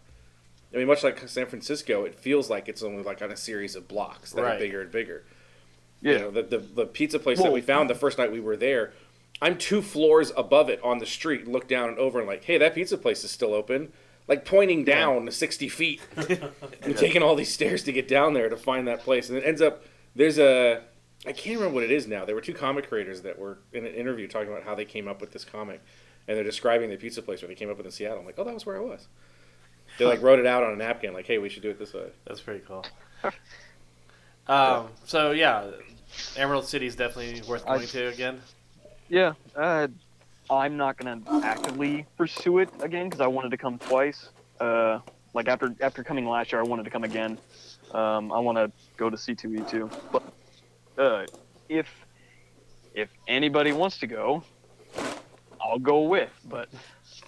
I 0.73 0.77
mean, 0.77 0.87
much 0.87 1.03
like 1.03 1.27
San 1.29 1.45
Francisco, 1.45 2.03
it 2.03 2.15
feels 2.15 2.49
like 2.49 2.67
it's 2.67 2.81
only 2.83 3.03
like 3.03 3.21
on 3.21 3.31
a 3.31 3.37
series 3.37 3.75
of 3.75 3.87
blocks 3.87 4.31
that 4.33 4.41
Right. 4.41 4.55
are 4.55 4.59
bigger 4.59 4.81
and 4.81 4.91
bigger. 4.91 5.23
Yeah. 6.01 6.11
You 6.13 6.19
know, 6.19 6.31
the, 6.31 6.43
the 6.43 6.57
the 6.57 6.85
pizza 6.85 7.19
place 7.19 7.41
that 7.41 7.51
we 7.53 7.61
found 7.61 7.89
the 7.89 7.95
first 7.95 8.17
night 8.17 8.31
we 8.31 8.41
were 8.41 8.57
there, 8.57 8.91
I'm 9.41 9.57
two 9.57 9.81
floors 9.81 10.33
above 10.35 10.69
it 10.69 10.81
on 10.83 10.97
the 10.97 11.05
street, 11.05 11.47
look 11.47 11.67
down 11.67 11.87
and 11.89 11.97
over 11.97 12.19
and 12.19 12.27
like, 12.27 12.43
hey, 12.43 12.57
that 12.57 12.75
pizza 12.75 12.97
place 12.97 13.23
is 13.23 13.31
still 13.31 13.53
open. 13.53 13.93
Like 14.27 14.45
pointing 14.45 14.85
down 14.85 15.29
60 15.29 15.69
feet 15.69 16.01
and 16.81 16.97
taking 16.97 17.21
all 17.21 17.35
these 17.35 17.53
stairs 17.53 17.83
to 17.83 17.91
get 17.91 18.07
down 18.07 18.33
there 18.33 18.49
to 18.49 18.55
find 18.57 18.87
that 18.87 19.01
place. 19.01 19.29
And 19.29 19.37
it 19.37 19.43
ends 19.45 19.61
up, 19.61 19.83
there's 20.15 20.39
a, 20.39 20.81
I 21.25 21.33
can't 21.33 21.57
remember 21.57 21.75
what 21.75 21.83
it 21.83 21.91
is 21.91 22.07
now. 22.07 22.23
There 22.25 22.35
were 22.35 22.41
two 22.41 22.53
comic 22.53 22.87
creators 22.87 23.21
that 23.23 23.37
were 23.37 23.57
in 23.73 23.85
an 23.85 23.93
interview 23.93 24.27
talking 24.27 24.49
about 24.49 24.63
how 24.63 24.75
they 24.75 24.85
came 24.85 25.07
up 25.07 25.19
with 25.19 25.31
this 25.31 25.43
comic. 25.43 25.81
And 26.27 26.37
they're 26.37 26.43
describing 26.45 26.89
the 26.89 26.95
pizza 26.95 27.21
place 27.21 27.41
where 27.41 27.49
they 27.49 27.55
came 27.55 27.69
up 27.69 27.75
with 27.75 27.85
in 27.85 27.91
Seattle. 27.91 28.19
I'm 28.19 28.25
like, 28.25 28.35
oh, 28.37 28.45
that 28.45 28.53
was 28.53 28.65
where 28.65 28.77
I 28.77 28.79
was. 28.79 29.07
They 29.97 30.05
like 30.05 30.21
wrote 30.21 30.39
it 30.39 30.45
out 30.45 30.63
on 30.63 30.73
a 30.73 30.75
napkin, 30.75 31.13
like, 31.13 31.27
hey, 31.27 31.37
we 31.37 31.49
should 31.49 31.61
do 31.63 31.69
it 31.69 31.77
this 31.77 31.93
way. 31.93 32.07
That's 32.25 32.41
pretty 32.41 32.63
cool. 32.65 32.85
um, 34.47 34.87
so 35.05 35.31
yeah, 35.31 35.69
Emerald 36.35 36.65
City 36.65 36.87
is 36.87 36.95
definitely 36.95 37.41
worth 37.47 37.63
I- 37.67 37.75
going 37.77 37.87
to 37.87 38.07
again. 38.07 38.41
Yeah, 39.09 39.33
uh, 39.55 39.89
I'm 40.57 40.77
not 40.77 40.97
gonna 40.97 41.21
actively 41.41 42.05
pursue 42.17 42.59
it 42.59 42.69
again 42.81 43.05
because 43.05 43.21
I 43.21 43.27
wanted 43.27 43.51
to 43.51 43.57
come 43.57 43.79
twice. 43.79 44.29
Uh, 44.59 44.99
like 45.33 45.47
after 45.47 45.75
after 45.81 46.03
coming 46.03 46.27
last 46.27 46.51
year, 46.51 46.61
I 46.61 46.63
wanted 46.63 46.83
to 46.83 46.89
come 46.89 47.03
again. 47.03 47.39
Um, 47.91 48.31
I 48.31 48.39
want 48.39 48.57
to 48.57 48.71
go 48.97 49.09
to 49.09 49.17
C2E2, 49.17 49.91
but 50.11 50.23
uh, 50.97 51.25
if 51.69 51.87
if 52.93 53.09
anybody 53.27 53.71
wants 53.71 53.99
to 53.99 54.07
go, 54.07 54.43
I'll 55.61 55.79
go 55.79 56.03
with. 56.03 56.31
But 56.45 56.69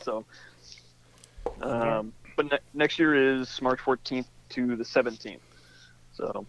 so, 0.01 0.25
um, 1.61 2.13
but 2.37 2.51
ne- 2.51 2.59
next 2.73 2.99
year 2.99 3.39
is 3.39 3.61
March 3.61 3.79
14th 3.79 4.27
to 4.49 4.75
the 4.75 4.83
17th. 4.83 5.39
So 6.13 6.45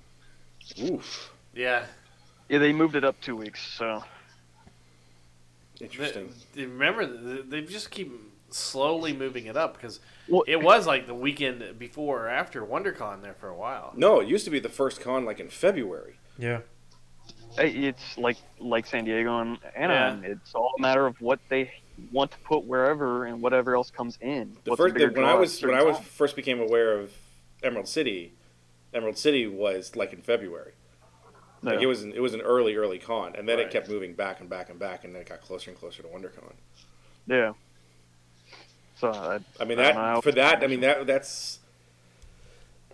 Oof. 0.83 1.33
Yeah. 1.55 1.87
yeah, 2.49 2.59
they 2.59 2.73
moved 2.73 2.97
it 2.97 3.05
up 3.05 3.21
two 3.21 3.37
weeks. 3.37 3.61
So 3.77 4.03
Interesting. 5.81 6.33
They- 6.55 6.63
they- 6.63 6.67
remember, 6.67 7.07
they 7.43 7.63
just 7.63 7.91
keep 7.91 8.13
slowly 8.51 9.13
moving 9.13 9.47
it 9.47 9.57
up 9.57 9.75
because 9.75 10.01
Well- 10.29 10.45
it 10.47 10.63
was 10.63 10.87
like 10.87 11.07
the 11.07 11.15
weekend 11.15 11.79
before 11.79 12.27
or 12.27 12.29
after 12.29 12.65
WonderCon 12.65 13.23
there 13.23 13.35
for 13.35 13.49
a 13.49 13.55
while. 13.57 13.93
No, 13.97 14.21
it 14.21 14.29
used 14.29 14.45
to 14.45 14.51
be 14.51 14.59
the 14.61 14.69
first 14.69 15.01
con 15.01 15.25
like 15.25 15.41
in 15.41 15.49
February. 15.49 16.19
Yeah. 16.39 16.61
Hey, 17.57 17.71
It's 17.71 18.19
like 18.19 18.37
like 18.59 18.87
San 18.87 19.05
Diego 19.05 19.39
and 19.41 19.59
Anaheim. 19.75 20.25
It's 20.25 20.55
all 20.55 20.75
a 20.79 20.81
matter 20.81 21.07
of 21.07 21.21
what 21.21 21.41
they 21.49 21.73
want 22.13 22.31
to 22.31 22.39
put 22.39 22.65
wherever 22.65 23.25
and 23.25 23.41
whatever 23.41 23.75
else 23.75 23.91
comes 23.91 24.19
in. 24.21 24.57
The 24.65 24.71
What's 24.71 24.79
first 24.81 24.95
bigger 24.95 25.11
when 25.11 25.25
I 25.25 25.35
was 25.35 25.51
when 25.63 25.71
certain 25.73 25.79
I 25.79 25.83
was 25.83 25.99
first 26.07 26.37
became 26.37 26.61
aware 26.61 26.99
of 26.99 27.13
Emerald 27.63 27.89
City, 27.89 28.35
Emerald 28.93 29.17
City 29.17 29.47
was 29.47 29.97
like 29.97 30.13
in 30.13 30.21
February. 30.21 30.73
Like 31.63 31.77
No. 31.77 31.81
it 31.83 31.87
was 31.87 32.03
an, 32.03 32.13
it 32.13 32.21
was 32.21 32.35
an 32.35 32.43
early 32.43 32.77
early 32.77 32.99
con, 32.99 33.35
and 33.37 33.49
then 33.49 33.59
Right. 33.59 33.67
it 33.67 33.73
kept 33.73 33.89
moving 33.89 34.15
back 34.15 34.41
and 34.41 34.49
back 34.49 34.69
and 34.71 34.79
back, 34.79 35.05
and 35.05 35.15
then 35.15 35.23
it 35.23 35.29
got 35.29 35.41
closer 35.41 35.71
and 35.71 35.79
closer 35.79 36.03
to 36.03 36.09
WonderCon. 36.09 36.53
yeah. 37.27 37.53
So 38.97 39.11
I, 39.13 39.41
I 39.61 39.65
mean 39.67 39.77
that 39.79 39.95
don't 39.95 40.23
for 40.23 40.33
that. 40.33 40.63
I 40.63 40.67
mean 40.69 40.81
that 40.81 41.07
that's 41.07 41.59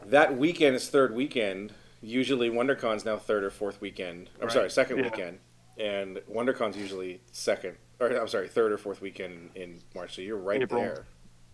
that 0.06 0.36
weekend 0.36 0.74
is 0.76 0.88
third 0.88 1.14
weekend. 1.14 1.72
Usually 2.00 2.50
WonderCon's 2.50 3.04
now 3.04 3.16
third 3.18 3.44
or 3.44 3.50
fourth 3.50 3.80
weekend. 3.80 4.28
I'm 4.40 4.46
Right. 4.48 4.52
sorry, 4.52 4.70
second 4.70 4.98
Yeah. 4.98 5.04
weekend, 5.04 5.38
and 5.78 6.16
WonderCon's 6.30 6.76
usually 6.76 7.20
second 7.30 7.76
or 8.00 8.08
I'm 8.08 8.26
sorry, 8.26 8.48
third 8.48 8.72
or 8.72 8.78
fourth 8.78 9.00
weekend 9.00 9.50
in 9.54 9.80
March. 9.94 10.16
So 10.16 10.22
you're 10.22 10.36
right 10.38 10.60
April. 10.62 10.80
there. 10.82 11.04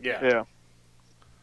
Yeah. 0.00 0.24
yeah. 0.24 0.44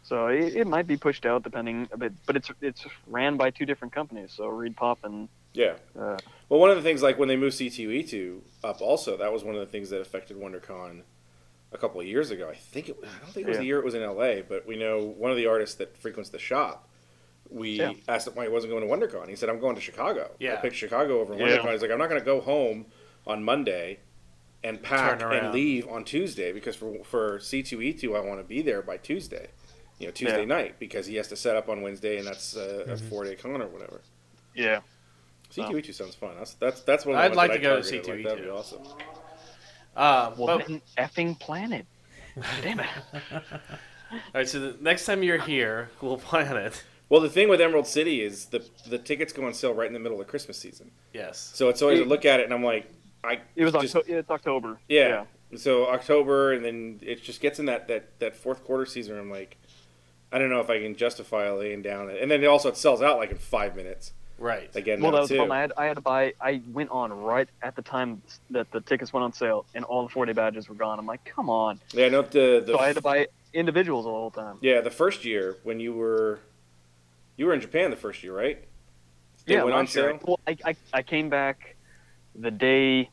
So 0.02 0.28
it, 0.28 0.56
it 0.56 0.68
might 0.68 0.88
be 0.88 0.98
pushed 0.98 1.26
out 1.28 1.44
depending 1.44 1.88
a 1.92 1.98
bit, 1.98 2.14
but 2.26 2.36
it's 2.36 2.50
it's 2.62 2.86
ran 3.06 3.38
by 3.38 3.52
two 3.52 3.66
different 3.68 3.94
companies. 3.94 4.32
So 4.32 4.48
Reed 4.48 4.76
Pop 4.76 5.04
and 5.04 5.30
Yeah. 5.56 5.76
uh, 5.98 6.18
Well, 6.50 6.60
one 6.60 6.70
of 6.70 6.76
the 6.76 6.82
things 6.84 7.02
like 7.02 7.18
when 7.18 7.28
they 7.28 7.36
moved 7.38 7.56
C2E2 7.56 8.42
up, 8.64 8.82
also 8.82 9.18
that 9.18 9.32
was 9.32 9.44
one 9.44 9.56
of 9.56 9.62
the 9.62 9.68
things 9.68 9.90
that 9.90 10.02
affected 10.02 10.38
WonderCon 10.38 11.02
a 11.72 11.78
couple 11.78 12.00
of 12.00 12.08
years 12.08 12.30
ago. 12.32 12.50
I 12.50 12.56
think 12.56 12.90
it. 12.90 12.98
I 13.02 13.08
don't 13.24 13.32
think 13.34 13.48
it 13.48 13.50
was 13.50 13.56
Yeah. 13.56 13.62
the 13.62 13.66
year 13.66 13.80
it 13.80 13.86
was 13.86 13.96
in 13.96 14.02
LA, 14.04 14.42
but 14.42 14.66
we 14.68 14.78
know 14.78 15.00
one 15.04 15.32
of 15.32 15.38
the 15.38 15.48
artists 15.48 15.76
that 15.78 15.98
frequents 15.98 16.30
the 16.30 16.40
shop. 16.40 16.88
We 17.50 17.72
Yeah. 17.80 17.94
asked 18.08 18.28
him 18.28 18.36
why 18.36 18.44
he 18.44 18.50
wasn't 18.50 18.72
going 18.74 18.88
to 18.88 19.08
WonderCon. 19.08 19.28
He 19.30 19.36
said, 19.36 19.50
"I'm 19.50 19.60
going 19.60 19.76
to 19.76 19.82
Chicago." 19.82 20.32
I 20.42 20.56
picked 20.58 20.76
Chicago 20.76 21.20
over 21.22 21.36
Yeah. 21.36 21.58
WonderCon. 21.58 21.72
He's 21.74 21.82
like, 21.82 21.92
"I'm 21.92 21.98
not 22.00 22.10
going 22.10 22.22
to 22.22 22.26
go 22.26 22.42
home 22.42 22.86
on 23.28 23.44
Monday 23.44 24.00
and 24.64 24.82
pack 24.82 25.22
and 25.22 25.54
leave 25.54 25.88
on 25.88 26.04
Tuesday 26.04 26.52
because 26.52 26.76
for 26.76 27.04
for 27.04 27.40
C2E2 27.40 28.16
I 28.16 28.20
want 28.20 28.40
to 28.40 28.44
be 28.44 28.62
there 28.62 28.82
by 28.82 28.98
Tuesday." 28.98 29.50
You 30.00 30.08
know, 30.08 30.12
Tuesday 30.12 30.40
Yeah. 30.42 30.46
night 30.46 30.76
because 30.80 31.06
he 31.08 31.16
has 31.16 31.28
to 31.30 31.36
set 31.38 31.56
up 31.56 31.70
on 31.70 31.82
Wednesday, 31.82 32.18
and 32.18 32.28
that's 32.28 32.56
uh, 32.58 32.86
a 32.90 32.98
four 32.98 33.24
day 33.24 33.36
con 33.36 33.62
or 33.62 33.68
whatever. 33.68 34.02
yeah. 34.54 34.82
C2E2 35.56 35.94
sounds 35.94 36.16
fun. 36.16 36.32
That's 36.38 36.54
that's 36.56 36.82
that's 36.82 37.06
one. 37.06 37.16
Of 37.16 37.22
the 37.22 37.26
I'd 37.26 37.36
like 37.36 37.52
to 37.52 37.58
I 37.58 37.62
go 37.62 37.82
to 37.82 37.90
targeted. 38.02 38.26
Like, 38.26 38.26
that'd 38.26 38.44
be 38.44 38.50
awesome. 38.50 38.82
Uh, 39.96 40.32
Well, 40.38 40.60
but- 40.60 40.68
effing 40.98 41.40
planet. 41.40 41.86
Damn 42.62 42.82
it. 42.82 42.88
all 43.32 43.40
right, 44.34 44.48
so 44.48 44.60
the 44.60 44.78
next 44.82 45.06
time 45.06 45.24
you're 45.24 45.38
here, 45.38 45.90
we'll 46.02 46.18
plan 46.18 46.58
it. 46.58 46.84
Well, 47.08 47.22
the 47.22 47.30
thing 47.30 47.48
with 47.50 47.62
Emerald 47.62 47.88
City 47.88 48.22
is 48.22 48.46
the 48.48 48.66
the 48.88 48.98
tickets 48.98 49.32
go 49.32 49.46
on 49.46 49.54
sale 49.54 49.74
right 49.74 49.88
in 49.88 49.94
the 49.94 50.00
middle 50.00 50.20
of 50.20 50.28
Christmas 50.28 50.58
season. 50.58 50.92
Yes. 51.14 51.52
So 51.54 51.70
it's 51.70 51.82
always 51.82 52.00
a 52.00 52.06
look 52.06 52.26
at 52.26 52.40
it, 52.40 52.44
and 52.46 52.54
I'm 52.54 52.64
like, 52.64 52.92
I 53.24 53.40
It 53.56 53.64
was 53.64 53.74
just, 53.74 53.96
October. 53.96 54.18
It's 54.20 54.30
October. 54.30 54.80
yeah. 54.90 55.26
So 55.56 55.88
October, 55.88 56.54
and 56.54 56.66
then 56.66 57.00
it 57.02 57.22
just 57.24 57.40
gets 57.40 57.60
in 57.60 57.68
that 57.68 57.88
that 57.88 58.20
that 58.20 58.36
fourth 58.36 58.64
quarter 58.66 58.86
season. 58.86 59.18
I'm 59.18 59.30
like, 59.30 59.56
I 60.32 60.40
don't 60.40 60.50
know 60.50 60.60
if 60.60 60.70
I 60.70 60.82
can 60.82 60.96
justify 60.96 61.50
laying 61.52 61.82
down 61.84 62.10
it, 62.10 62.22
and 62.22 62.30
then 62.30 62.44
it 62.44 62.48
also 62.48 62.68
it 62.70 62.76
sells 62.78 63.02
out 63.02 63.18
like 63.18 63.32
in 63.32 63.38
five 63.38 63.76
minutes 63.76 64.12
Right. 64.38 64.70
again. 64.76 65.02
Well, 65.02 65.12
that 65.12 65.22
was 65.22 65.30
the 65.30 65.38
problem. 65.38 65.58
I 65.58 65.62
had, 65.62 65.72
I 65.78 65.86
had 65.86 65.96
to 65.96 66.02
buy. 66.02 66.34
I 66.42 66.62
went 66.72 66.90
on 66.90 67.14
right 67.14 67.48
at 67.62 67.76
the 67.76 67.82
time 67.82 68.22
that 68.50 68.70
the 68.72 68.82
tickets 68.82 69.14
went 69.14 69.24
on 69.24 69.34
sale, 69.34 69.66
and 69.74 69.86
all 69.86 70.04
the 70.04 70.10
40 70.10 70.34
badges 70.34 70.68
were 70.68 70.76
gone. 70.76 71.00
I'm 71.00 71.06
like, 71.06 71.24
come 71.26 71.50
on. 71.50 71.80
Yeah, 71.94 72.10
no, 72.10 72.22
the 72.22 72.64
the 72.66 72.74
So 72.74 72.80
I 72.80 72.88
had 72.88 72.96
to 72.96 73.02
buy 73.02 73.28
individuals 73.54 74.06
all 74.06 74.14
the 74.14 74.20
whole 74.20 74.48
time. 74.48 74.58
yeah 74.62 74.82
the 74.82 74.92
first 74.92 75.24
year 75.24 75.56
when 75.64 75.80
you 75.80 75.94
were 75.94 76.40
you 77.38 77.46
were 77.46 77.54
in 77.54 77.62
Japan 77.62 77.90
the 77.90 77.96
first 77.96 78.24
year, 78.24 78.36
right? 78.36 78.64
They 79.46 79.54
yeah, 79.54 79.64
went 79.64 79.76
on 79.76 79.86
last 79.86 79.96
year. 79.96 80.20
Well, 80.24 80.40
I, 80.48 80.58
I, 80.66 80.76
I 80.94 81.02
came 81.04 81.30
back 81.30 81.76
the 82.36 82.52
day 82.52 83.10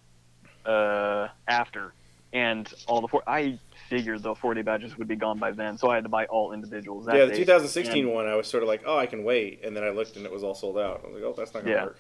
uh, 0.65 1.29
after, 1.47 1.93
and 2.33 2.73
all 2.87 3.01
the 3.01 3.09
four. 3.09 3.23
I 3.27 3.59
figured 3.93 4.23
the 4.23 4.35
40 4.35 4.63
badges 4.63 4.97
would 4.97 5.07
be 5.07 5.17
gone 5.17 5.39
by 5.39 5.51
then, 5.51 5.77
so 5.77 5.91
I 5.91 5.97
had 5.97 6.05
to 6.05 6.09
buy 6.09 6.25
all 6.27 6.53
individuals. 6.55 7.05
That 7.05 7.15
Yeah, 7.17 7.27
the 7.27 7.33
day. 7.33 7.37
2016 7.41 8.05
And 8.07 8.15
one, 8.15 8.27
I 8.27 8.35
was 8.37 8.47
sort 8.47 8.63
of 8.63 8.69
like, 8.69 8.83
oh, 8.87 8.97
I 8.97 9.05
can 9.05 9.23
wait, 9.23 9.61
and 9.63 9.77
then 9.77 9.85
I 9.85 9.91
looked 9.91 10.17
and 10.17 10.25
it 10.25 10.33
was 10.33 10.43
all 10.43 10.55
sold 10.55 10.79
out. 10.79 11.03
I 11.05 11.09
was 11.09 11.15
like, 11.17 11.25
oh, 11.25 11.35
that's 11.37 11.53
not 11.53 11.63
gonna 11.63 11.75
Yeah. 11.75 11.85
work. 11.85 11.99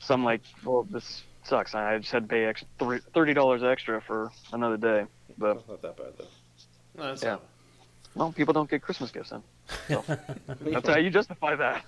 So 0.00 0.14
I'm 0.14 0.24
like, 0.24 0.40
well, 0.64 0.82
this 0.90 1.22
sucks. 1.44 1.76
I 1.76 1.96
just 1.98 2.10
had 2.10 2.24
to 2.24 2.28
pay 2.28 2.44
extra 2.44 2.66
thirty 3.14 3.34
dollars 3.34 3.62
extra 3.62 4.00
for 4.00 4.32
another 4.52 4.76
day. 4.76 5.06
But 5.38 5.66
Not 5.68 5.80
that 5.82 5.96
bad 5.96 6.12
though. 6.18 6.24
No, 6.96 7.02
that's 7.10 7.22
Yeah. 7.22 7.30
not- 7.30 7.42
well, 8.16 8.32
people 8.32 8.52
don't 8.52 8.68
get 8.68 8.82
Christmas 8.82 9.12
gifts 9.12 9.30
then. 9.30 9.42
So 9.88 10.04
that's 10.60 10.88
how 10.88 10.96
you 10.98 11.10
justify 11.10 11.54
that. 11.54 11.84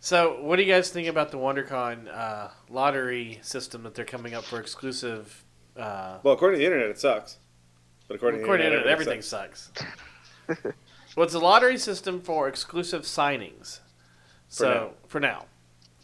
So, 0.00 0.42
what 0.42 0.56
do 0.56 0.62
you 0.62 0.70
guys 0.70 0.90
think 0.90 1.08
about 1.08 1.30
the 1.30 1.38
WonderCon 1.38 2.14
uh, 2.14 2.48
lottery 2.68 3.38
system 3.40 3.84
that 3.84 3.94
they're 3.94 4.04
coming 4.04 4.34
up 4.34 4.44
for 4.44 4.60
exclusive? 4.60 5.42
Uh, 5.74 6.18
Well, 6.22 6.34
according 6.34 6.58
to 6.58 6.60
the 6.60 6.66
internet, 6.66 6.90
it 6.90 6.98
sucks. 7.00 7.38
But 8.08 8.14
according, 8.16 8.42
according 8.42 8.66
to 8.66 8.70
to 8.70 8.78
the 8.78 8.84
the 8.84 8.90
internet, 8.90 9.00
internet, 9.00 9.16
everything 9.16 9.22
sucks. 9.22 9.72
well, 11.16 11.24
it's 11.24 11.34
a 11.34 11.38
lottery 11.38 11.78
system 11.78 12.20
for 12.20 12.48
exclusive 12.48 13.02
signings. 13.02 13.80
So, 14.48 14.68
now. 14.72 14.90
for 15.08 15.20
now. 15.20 15.46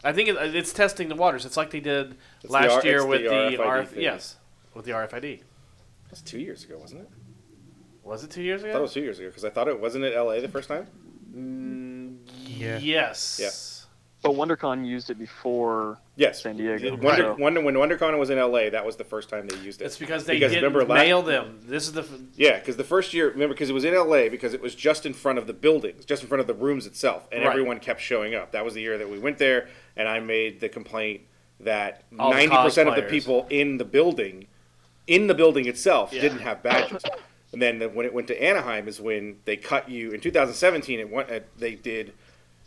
I 0.02 0.12
think 0.12 0.28
it, 0.30 0.36
it's 0.54 0.72
testing 0.72 1.08
the 1.08 1.14
waters. 1.14 1.44
It's 1.44 1.56
like 1.58 1.70
they 1.70 1.80
did 1.80 2.12
It's 2.42 2.46
the 2.46 2.52
last 2.52 2.72
R- 2.72 2.84
year 2.86 3.04
with 3.06 3.22
the 3.22 3.28
the, 3.28 3.56
RFID 3.62 3.88
RF, 3.92 3.96
yes, 4.00 4.36
with 4.74 4.86
the 4.86 4.92
RFID. 4.92 5.42
That's 6.08 6.22
two 6.22 6.40
years 6.40 6.64
ago, 6.64 6.78
wasn't 6.78 7.02
it? 7.02 7.08
Was 8.02 8.24
it 8.24 8.30
two 8.30 8.42
years 8.42 8.62
ago? 8.62 8.70
I 8.70 8.72
thought 8.72 8.78
it 8.78 8.82
was 8.82 8.92
two 8.94 9.02
years 9.02 9.18
ago 9.18 9.28
because 9.28 9.44
I 9.44 9.50
thought 9.50 9.68
it 9.68 9.78
wasn't 9.78 10.04
it 10.04 10.14
L.A. 10.16 10.40
the 10.40 10.48
first 10.48 10.68
time. 10.68 10.86
Mm, 11.36 12.16
Yeah. 12.46 12.78
Yes. 12.78 13.38
But 14.22 14.32
WonderCon 14.32 14.86
used 14.86 15.08
it 15.08 15.18
before 15.18 15.98
Yes, 16.16 16.42
San 16.42 16.58
Diego. 16.58 16.90
Wonder, 16.96 17.22
so- 17.22 17.36
Wonder, 17.38 17.60
when 17.62 17.74
WonderCon 17.74 18.18
was 18.18 18.28
in 18.28 18.36
L.A., 18.36 18.68
that 18.68 18.84
was 18.84 18.96
the 18.96 19.04
first 19.04 19.30
time 19.30 19.46
they 19.46 19.56
used 19.58 19.80
it. 19.80 19.86
It's 19.86 19.96
because 19.96 20.26
they 20.26 20.34
Because 20.34 20.52
didn't 20.52 20.64
remember 20.72 20.84
la- 20.92 21.00
mail 21.00 21.22
them. 21.22 21.60
This 21.62 21.86
is 21.86 21.94
the. 21.94 22.02
f- 22.02 22.08
Yeah, 22.36 22.58
because 22.58 22.76
the 22.76 22.84
first 22.84 23.14
year, 23.14 23.30
remember, 23.30 23.54
because 23.54 23.70
it 23.70 23.72
was 23.72 23.84
in 23.86 23.94
L.A. 23.94 24.28
because 24.28 24.52
it 24.52 24.60
was 24.60 24.74
just 24.74 25.06
in 25.06 25.14
front 25.14 25.38
of 25.38 25.46
the 25.46 25.54
buildings, 25.54 26.04
just 26.04 26.22
in 26.22 26.28
front 26.28 26.42
of 26.42 26.46
the 26.46 26.52
rooms 26.54 26.86
itself, 26.86 27.26
and 27.32 27.42
Right. 27.42 27.50
everyone 27.50 27.80
kept 27.80 28.02
showing 28.02 28.34
up. 28.34 28.52
That 28.52 28.62
was 28.64 28.74
the 28.74 28.82
year 28.82 28.98
that 28.98 29.08
we 29.08 29.18
went 29.18 29.38
there, 29.38 29.68
and 29.96 30.06
I 30.06 30.20
made 30.20 30.60
the 30.60 30.68
complaint 30.68 31.22
that 31.60 32.02
ninety 32.10 32.54
percent 32.56 32.88
of 32.90 32.96
the 32.96 33.02
people 33.02 33.46
in 33.48 33.78
the 33.78 33.84
building, 33.86 34.46
in 35.06 35.28
the 35.28 35.34
building 35.34 35.66
itself, 35.66 36.12
Yeah. 36.12 36.20
didn't 36.20 36.40
have 36.40 36.62
badges. 36.62 37.02
and 37.52 37.60
then 37.62 37.78
the, 37.80 37.88
when 37.88 38.04
it 38.06 38.12
went 38.14 38.28
to 38.28 38.42
Anaheim 38.42 38.86
is 38.86 39.00
when 39.00 39.38
they 39.46 39.56
cut 39.56 39.88
you 39.90 40.12
in 40.12 40.20
2017. 40.20 41.00
It 41.00 41.10
went, 41.10 41.30
uh, 41.30 41.40
they 41.58 41.74
did, 41.74 42.12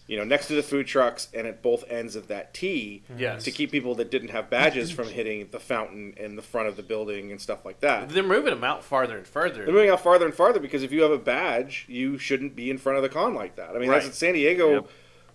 you 0.08 0.18
know, 0.18 0.24
next 0.26 0.48
to 0.48 0.54
the 0.56 0.64
food 0.64 0.86
trucks 0.86 1.30
and 1.34 1.48
at 1.48 1.62
both 1.62 1.90
ends 1.90 2.16
of 2.16 2.28
that 2.28 2.54
T 2.54 3.04
Yes. 3.18 3.44
to 3.46 3.52
keep 3.52 3.72
people 3.72 3.96
that 3.96 4.12
didn't 4.12 4.30
have 4.30 4.50
badges 4.50 4.92
from 4.92 5.08
hitting 5.08 5.48
the 5.52 5.60
fountain 5.60 6.14
in 6.18 6.36
the 6.36 6.42
front 6.42 6.68
of 6.68 6.76
the 6.76 6.84
building 6.84 7.32
and 7.32 7.40
stuff 7.40 7.64
like 7.66 7.80
that. 7.80 8.10
They're 8.10 8.22
moving 8.24 8.54
them 8.54 8.64
out 8.64 8.84
farther 8.84 9.18
and 9.18 9.26
further. 9.26 9.64
They're 9.66 9.74
moving 9.74 9.90
out 9.90 10.02
farther 10.02 10.26
and 10.26 10.34
farther 10.34 10.60
because 10.60 10.84
if 10.84 10.92
you 10.92 11.02
have 11.04 11.12
a 11.12 11.18
badge, 11.18 11.86
you 11.88 12.18
shouldn't 12.18 12.56
be 12.56 12.70
in 12.70 12.78
front 12.78 12.98
of 12.98 13.04
the 13.04 13.10
con 13.10 13.34
like 13.34 13.56
that. 13.56 13.76
I 13.76 13.80
mean, 13.80 13.90
Right. 13.90 14.04
that's 14.04 14.18
San 14.18 14.34
Diego 14.34 14.74
Yep. 14.74 14.88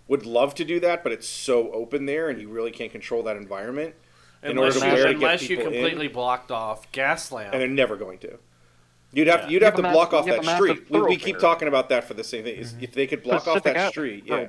would 0.07 0.25
love 0.27 0.53
to 0.55 0.63
do 0.65 0.79
that, 0.81 1.03
but 1.03 1.11
it's 1.11 1.27
so 1.27 1.71
open 1.71 2.05
there, 2.05 2.29
and 2.29 2.39
you 2.39 2.47
really 2.49 2.71
can't 2.71 2.91
control 2.91 3.23
that 3.23 3.37
environment. 3.37 3.95
in 4.41 4.51
unless 4.51 4.75
order 4.77 4.79
to 4.79 4.85
you, 4.85 4.93
where 4.93 5.03
to 5.03 5.09
unless 5.17 5.41
you 5.49 5.57
people 5.57 5.73
in. 5.73 5.79
completely 5.81 6.07
blocked 6.07 6.49
off 6.49 6.89
Gaslamp. 6.93 7.49
And 7.51 7.59
they're 7.59 7.67
never 7.67 7.97
going 7.97 8.19
to. 8.19 8.37
You'd 9.11 9.27
have 9.27 9.41
Yeah. 9.41 9.45
you'd 9.49 9.61
You 9.61 9.65
have 9.65 9.73
have 9.73 9.83
to 9.83 9.91
block 9.91 10.11
mass- 10.13 10.19
off 10.21 10.25
that 10.27 10.55
street. 10.55 10.89
We, 10.89 11.01
we 11.01 11.17
keep 11.17 11.39
talking 11.39 11.67
about 11.67 11.89
that 11.89 12.05
for 12.05 12.13
the 12.13 12.23
same 12.23 12.43
thing. 12.45 12.55
Is 12.55 12.73
If 12.79 12.93
they 12.93 13.05
could 13.05 13.21
block 13.21 13.47
off 13.49 13.63
that 13.63 13.75
Ave- 13.75 13.89
street, 13.89 14.23
or 14.29 14.37
yeah, 14.43 14.47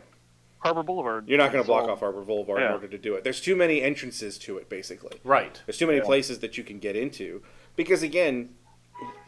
Harbor 0.61 0.83
Boulevard. 0.83 1.29
you're 1.29 1.39
not 1.39 1.53
going 1.53 1.63
to 1.65 1.67
block 1.67 1.89
off 1.89 2.01
Harbor 2.01 2.21
Boulevard 2.23 2.63
in 2.63 2.71
order 2.71 2.87
to 2.89 2.99
do 2.99 3.15
it. 3.15 3.25
There's 3.25 3.41
too 3.41 3.57
many 3.57 3.83
entrances 3.83 4.39
to 4.41 4.59
it, 4.59 4.69
basically. 4.69 5.19
right. 5.25 5.61
There's 5.67 5.79
too 5.79 5.87
many 5.87 5.99
Yeah. 5.99 6.05
places 6.05 6.39
that 6.41 6.57
you 6.59 6.65
can 6.65 6.79
get 6.79 6.97
into 6.97 7.43
because 7.77 8.03
again, 8.03 8.55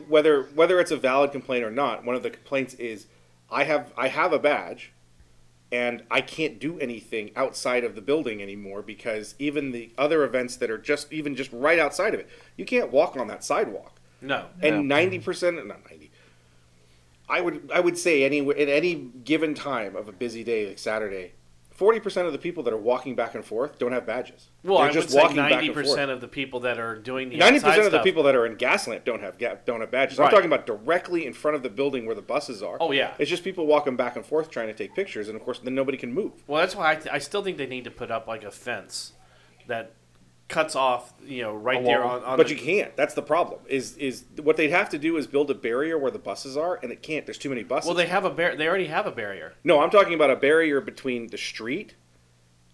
whether 0.09 0.43
whether 0.55 0.79
it's 0.79 0.91
a 0.91 0.97
valid 0.97 1.33
complaint 1.33 1.65
or 1.65 1.71
not, 1.71 2.05
one 2.05 2.15
of 2.15 2.23
the 2.23 2.31
complaints 2.31 2.75
is 2.75 3.07
I 3.51 3.65
have 3.65 3.93
I 3.97 4.09
have 4.09 4.33
a 4.35 4.39
badge, 4.39 4.93
and 5.71 6.03
I 6.11 6.21
can't 6.21 6.59
do 6.59 6.79
anything 6.79 7.31
outside 7.35 7.83
of 7.83 7.95
the 7.95 8.03
building 8.03 8.43
anymore 8.43 8.83
because 8.83 9.35
even 9.39 9.73
the 9.73 9.91
other 9.97 10.25
events 10.25 10.57
that 10.57 10.71
are 10.71 10.77
just 10.79 11.11
even 11.13 11.35
just 11.35 11.51
right 11.53 11.79
outside 11.79 12.13
of 12.13 12.21
it, 12.21 12.29
you 12.59 12.67
can't 12.67 12.91
walk 12.93 13.17
on 13.17 13.27
that 13.29 13.43
sidewalk. 13.43 13.99
No. 14.21 14.47
And 14.61 14.87
ninety 14.87 15.19
percent, 15.19 15.57
not 15.67 15.81
ninety. 15.91 16.11
I 17.33 17.41
would 17.41 17.71
I 17.73 17.81
would 17.81 17.97
say 17.97 18.25
any 18.25 18.41
at 18.49 18.69
any 18.69 18.95
given 19.25 19.55
time 19.55 19.97
of 19.97 20.09
a 20.09 20.13
busy 20.13 20.45
day 20.45 20.69
like 20.69 20.79
Saturday, 20.79 21.33
forty 21.71 21.99
percent 21.99 22.27
of 22.27 22.33
the 22.33 22.39
people 22.39 22.63
that 22.65 22.73
are 22.75 22.79
walking 22.79 23.15
back 23.15 23.35
and 23.35 23.43
forth 23.45 23.79
don't 23.79 23.93
have 23.93 24.05
badges. 24.07 24.51
Well, 24.63 24.79
They're 24.79 24.91
I 24.91 24.95
would 24.95 25.11
say 25.11 25.33
ninety 25.35 25.71
percent 25.71 26.11
of 26.11 26.21
the 26.21 26.29
people 26.29 26.61
that 26.61 26.79
are 26.79 26.97
doing 26.97 27.31
the 27.31 27.39
ninety 27.39 27.59
percent 27.59 27.87
of 27.87 27.93
the 27.93 28.01
people 28.03 28.23
that 28.25 28.37
are 28.37 28.45
in 28.45 28.57
Gaslamp 28.57 29.05
don't 29.05 29.23
have 29.23 29.39
ga- 29.39 29.57
don't 29.65 29.81
have 29.81 29.91
badges. 29.91 30.19
Right. 30.19 30.27
I'm 30.27 30.31
talking 30.31 30.47
about 30.53 30.67
directly 30.67 31.25
in 31.25 31.33
front 31.33 31.57
of 31.57 31.63
the 31.63 31.71
building 31.71 32.05
where 32.05 32.15
the 32.15 32.23
buses 32.23 32.63
are. 32.63 32.77
Oh, 32.81 32.93
yeah. 32.93 33.15
it's 33.19 33.31
just 33.31 33.43
people 33.45 33.67
walking 33.67 33.97
back 33.97 34.17
and 34.17 34.25
forth 34.27 34.51
trying 34.51 34.69
to 34.69 34.75
take 34.75 34.95
pictures, 34.95 35.29
and 35.29 35.37
of 35.37 35.43
course 35.43 35.59
then 35.59 35.75
nobody 35.75 35.97
can 35.97 36.13
move. 36.13 36.45
Well, 36.47 36.61
that's 36.61 36.77
why 36.77 36.93
I, 36.93 36.95
th- 36.97 37.09
I 37.11 37.19
still 37.19 37.43
think 37.43 37.57
they 37.57 37.67
need 37.67 37.85
to 37.85 37.91
put 37.91 38.11
up 38.11 38.27
like 38.29 38.45
a 38.45 38.51
fence 38.51 39.13
that 39.67 39.95
cuts 40.53 40.77
off, 40.77 41.13
you 41.25 41.43
know, 41.43 41.55
right 41.55 41.83
there 41.83 42.05
on. 42.05 42.23
on 42.23 42.37
But 42.37 42.47
the, 42.47 42.55
you 42.55 42.61
can't. 42.61 42.95
That's 42.95 43.15
the 43.15 43.23
problem. 43.23 43.61
Is 43.67 43.97
is 43.97 44.25
what 44.41 44.57
they'd 44.57 44.71
have 44.71 44.91
to 44.91 44.99
do 44.99 45.17
is 45.17 45.27
build 45.27 45.51
a 45.51 45.55
barrier 45.55 45.99
where 45.99 46.11
the 46.11 46.19
buses 46.19 46.57
are, 46.57 46.79
and 46.83 46.93
it 46.93 47.03
can't. 47.03 47.27
There's 47.27 47.39
too 47.39 47.49
many 47.49 47.65
buses. 47.65 47.87
Well, 47.87 47.97
they 47.97 48.07
have 48.07 48.25
a 48.25 48.31
bar- 48.31 48.55
They 48.55 48.69
already 48.69 48.87
have 48.87 49.07
a 49.07 49.11
barrier. 49.11 49.55
No, 49.65 49.81
I'm 49.81 49.91
talking 49.91 50.15
about 50.15 50.31
a 50.31 50.37
barrier 50.37 50.81
between 50.81 51.29
the 51.29 51.39
street 51.39 51.95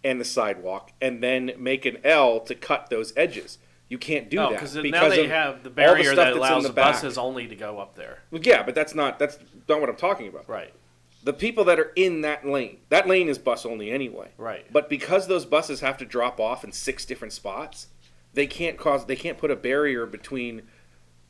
and 0.05 0.21
the 0.21 0.25
sidewalk, 0.25 0.91
and 1.01 1.23
then 1.23 1.53
make 1.57 1.87
an 1.87 1.99
L 2.05 2.41
to 2.41 2.55
cut 2.55 2.91
those 2.91 3.13
edges. 3.17 3.59
You 3.89 3.97
can't 3.97 4.29
do 4.29 4.37
no, 4.37 4.51
that 4.51 4.61
because 4.61 4.75
now 4.75 5.09
they 5.09 5.29
have 5.29 5.63
the 5.63 5.71
barrier 5.71 6.13
stuff 6.13 6.17
that 6.17 6.37
allows 6.37 6.65
the 6.65 6.69
the, 6.69 6.75
back. 6.75 6.95
buses 6.95 7.17
only 7.17 7.47
to 7.47 7.57
go 7.57 7.79
up 7.79 7.95
there. 7.95 8.19
Well, 8.31 8.43
yeah, 8.45 8.63
but 8.63 8.75
that's 8.75 8.95
not 8.95 9.19
that's 9.19 9.39
not 9.69 9.81
what 9.81 9.89
I'm 9.89 9.97
talking 9.97 10.29
about. 10.29 10.49
Right. 10.49 10.75
The 11.23 11.33
people 11.33 11.65
that 11.65 11.79
are 11.81 11.93
in 11.97 12.21
that 12.23 12.47
lane, 12.47 12.79
that 12.91 13.09
lane 13.09 13.29
is 13.29 13.39
bus 13.39 13.67
only 13.67 13.91
anyway. 13.91 14.29
Right. 14.39 14.65
But 14.73 14.89
because 14.89 15.27
those 15.27 15.45
buses 15.45 15.81
have 15.81 15.99
to 15.99 16.05
drop 16.05 16.39
off 16.39 16.65
in 16.65 16.73
six 16.73 17.05
different 17.05 17.33
spots, 17.33 17.89
they 18.35 18.47
can't 18.47 18.77
cause 18.79 19.07
they 19.07 19.17
can't 19.17 19.39
put 19.39 19.51
a 19.51 19.57
barrier 19.57 20.07
between 20.07 20.63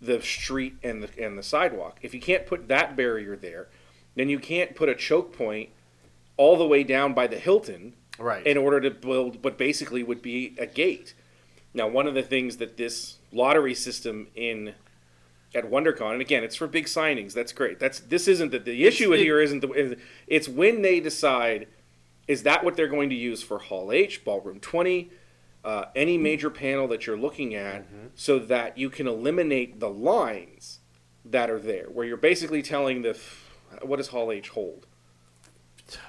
the 0.01 0.21
street 0.21 0.77
and 0.83 1.03
the 1.03 1.09
and 1.23 1.39
the 1.39 1.43
sidewalk. 1.43 1.99
If 2.03 2.13
you 2.15 2.21
can't 2.21 2.47
put 2.47 2.69
that 2.69 2.97
barrier 2.97 3.35
there, 3.37 3.69
then 4.15 4.29
you 4.29 4.39
can't 4.39 4.77
put 4.77 4.89
a 4.89 4.95
choke 4.95 5.37
point 5.37 5.71
all 6.37 6.57
the 6.57 6.67
way 6.67 6.85
down 6.85 7.15
by 7.15 7.27
the 7.27 7.39
Hilton 7.39 7.95
Right. 8.19 8.45
in 8.47 8.57
order 8.57 8.81
to 8.81 8.91
build 8.91 9.45
what 9.45 9.57
basically 9.57 10.03
would 10.03 10.21
be 10.23 10.55
a 10.59 10.67
gate. 10.67 11.15
Now, 11.73 11.87
one 11.87 12.07
of 12.09 12.15
the 12.15 12.23
things 12.23 12.57
that 12.57 12.77
this 12.77 13.19
lottery 13.33 13.75
system 13.75 14.27
in 14.35 14.75
at 15.55 15.65
WonderCon, 15.71 16.13
and 16.13 16.21
again, 16.21 16.45
it's 16.45 16.57
for 16.57 16.67
big 16.67 16.87
signings. 16.87 17.33
That's 17.33 17.53
great. 17.53 17.79
That's 17.79 18.01
this 18.01 18.29
isn't 18.29 18.51
the, 18.53 18.59
the 18.59 18.85
issue 18.85 19.13
it- 19.13 19.21
here. 19.21 19.41
Isn't 19.41 19.61
the 19.61 19.97
it's 20.27 20.49
when 20.49 20.83
they 20.83 21.01
decide 21.01 21.69
is 22.27 22.43
that 22.43 22.63
what 22.63 22.77
they're 22.77 22.89
going 22.89 23.09
to 23.09 23.17
use 23.17 23.43
for 23.43 23.59
Hall 23.59 23.91
H, 23.91 24.25
Ballroom 24.25 24.61
Twenty, 24.61 25.11
uh, 25.65 25.87
any 25.97 26.19
major 26.19 26.51
panel 26.51 26.87
that 26.89 27.07
you're 27.07 27.17
looking 27.17 27.55
at, 27.55 27.87
so 28.15 28.39
that 28.39 28.77
you 28.77 28.91
can 28.91 29.07
eliminate 29.07 29.81
the 29.81 29.89
lines 29.89 30.81
that 31.25 31.49
are 31.51 31.59
there, 31.59 31.87
where 31.87 32.07
you're 32.07 32.17
basically 32.19 32.63
telling 32.63 33.03
the 33.03 33.19
what 33.83 33.97
does 33.97 34.09
Hall 34.09 34.31
H 34.31 34.51
hold? 34.51 34.87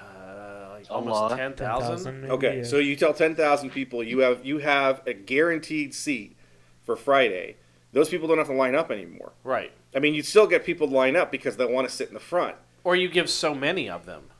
uh, 0.02 0.68
like 0.72 0.86
almost 0.90 1.36
10,000. 1.36 2.30
Okay, 2.30 2.58
yeah. 2.58 2.64
so 2.64 2.78
you 2.78 2.96
tell 2.96 3.14
ten 3.14 3.34
thousand 3.34 3.70
people 3.70 4.02
you 4.02 4.18
have 4.18 4.44
you 4.44 4.58
have 4.58 5.00
a 5.06 5.14
guaranteed 5.14 5.94
seat 5.94 6.36
for 6.84 6.96
Friday. 6.96 7.56
Those 7.92 8.08
people 8.08 8.28
don't 8.28 8.38
have 8.38 8.46
to 8.48 8.54
line 8.54 8.74
up 8.74 8.90
anymore. 8.90 9.32
Right. 9.42 9.72
I 9.94 9.98
mean, 9.98 10.14
you 10.14 10.22
still 10.22 10.46
get 10.46 10.64
people 10.64 10.88
to 10.88 10.94
line 10.94 11.16
up 11.16 11.32
because 11.32 11.56
they 11.56 11.66
want 11.66 11.88
to 11.88 11.94
sit 11.94 12.08
in 12.08 12.14
the 12.14 12.20
front. 12.20 12.56
Or 12.84 12.96
you 12.96 13.08
give 13.08 13.28
so 13.28 13.54
many 13.54 13.90
of 13.90 14.06
them. 14.06 14.30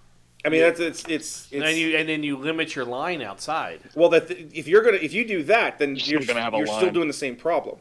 I 0.44 0.48
mean, 0.48 0.60
that's 0.60 0.80
it's 0.80 1.04
it's, 1.04 1.10
it's 1.10 1.52
and, 1.52 1.62
then 1.62 1.76
you, 1.76 1.96
and 1.96 2.08
then 2.08 2.22
you 2.22 2.36
limit 2.36 2.74
your 2.74 2.86
line 2.86 3.20
outside. 3.20 3.80
well 3.94 4.08
that 4.10 4.30
if 4.30 4.66
you're 4.66 4.82
gonna 4.82 4.96
if 4.96 5.12
you 5.12 5.26
do 5.26 5.42
that, 5.44 5.78
then 5.78 5.96
You're 5.96 6.06
you're 6.06 6.22
still 6.22 6.34
gonna 6.34 6.44
have 6.44 6.54
a 6.54 6.58
you're 6.58 6.66
still 6.66 6.90
doing 6.90 7.08
the 7.08 7.12
same 7.12 7.36
problem. 7.36 7.78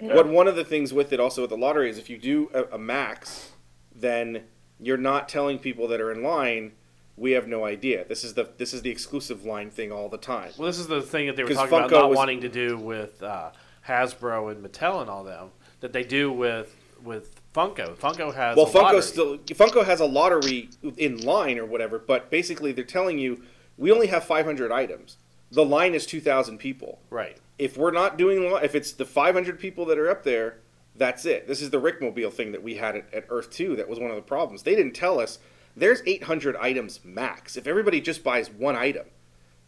What 0.00 0.26
one 0.26 0.48
of 0.48 0.56
the 0.56 0.64
things 0.64 0.92
with 0.92 1.12
it 1.12 1.20
also 1.20 1.42
with 1.42 1.50
the 1.50 1.56
lottery 1.56 1.88
is 1.88 1.98
if 1.98 2.10
you 2.10 2.18
do 2.18 2.50
a, 2.52 2.74
a 2.74 2.78
max, 2.78 3.52
then 3.94 4.42
you're 4.80 4.96
not 4.96 5.28
telling 5.28 5.58
people 5.58 5.86
that 5.88 6.00
are 6.00 6.10
in 6.10 6.22
line. 6.22 6.72
We 7.16 7.30
have 7.32 7.46
no 7.46 7.64
idea. 7.64 8.04
This 8.04 8.24
is 8.24 8.34
the 8.34 8.48
this 8.58 8.74
is 8.74 8.82
the 8.82 8.90
exclusive 8.90 9.44
line 9.44 9.70
thing 9.70 9.92
all 9.92 10.08
the 10.08 10.18
time. 10.18 10.50
Well, 10.58 10.66
this 10.66 10.80
is 10.80 10.88
the 10.88 11.00
thing 11.00 11.28
that 11.28 11.36
they 11.36 11.44
were 11.44 11.50
talking 11.50 11.78
about 11.78 11.90
not 11.92 12.10
was- 12.10 12.16
wanting 12.16 12.40
to 12.40 12.48
do 12.48 12.76
with 12.76 13.22
uh, 13.22 13.50
Hasbro 13.88 14.50
and 14.50 14.64
Mattel 14.64 15.00
and 15.00 15.10
all 15.10 15.24
them 15.24 15.50
that 15.80 15.92
they 15.92 16.02
do 16.04 16.32
with 16.32 16.74
with 17.02 17.40
Funko. 17.54 17.94
Funko 17.96 18.34
has 18.34 18.56
Well, 18.56 18.66
a 18.66 18.70
Funko 18.70 18.82
lottery. 18.82 19.02
still 19.02 19.38
Funko 19.38 19.84
has 19.84 20.00
a 20.00 20.06
lottery 20.06 20.70
in 20.96 21.18
line 21.18 21.58
or 21.58 21.66
whatever, 21.66 21.98
but 21.98 22.30
basically 22.30 22.72
they're 22.72 22.84
telling 22.84 23.18
you 23.18 23.42
we 23.76 23.90
only 23.92 24.06
have 24.06 24.24
500 24.24 24.72
items. 24.72 25.16
The 25.50 25.64
line 25.64 25.94
is 25.94 26.06
2,000 26.06 26.58
people. 26.58 26.98
right. 27.10 27.36
If 27.56 27.76
we're 27.76 27.92
not 27.92 28.16
doing 28.18 28.42
if 28.64 28.74
it's 28.74 28.90
the 28.92 29.04
500 29.04 29.60
people 29.60 29.84
that 29.86 29.96
are 29.98 30.10
up 30.10 30.24
there, 30.24 30.56
that's 30.96 31.24
it. 31.24 31.46
This 31.46 31.62
is 31.62 31.70
the 31.70 31.80
Rickmobile 31.80 32.32
thing 32.32 32.50
that 32.52 32.62
we 32.64 32.74
had 32.76 32.96
at, 32.96 33.14
at 33.14 33.26
Earth 33.28 33.50
2 33.50 33.76
that 33.76 33.88
was 33.88 34.00
one 34.00 34.10
of 34.10 34.16
the 34.16 34.22
problems. 34.22 34.64
They 34.64 34.74
didn't 34.74 34.94
tell 34.94 35.20
us 35.20 35.38
there's 35.76 36.02
800 36.06 36.56
items 36.56 36.98
max. 37.04 37.56
If 37.56 37.66
everybody 37.68 38.00
just 38.00 38.24
buys 38.24 38.50
one 38.50 38.74
item, 38.74 39.06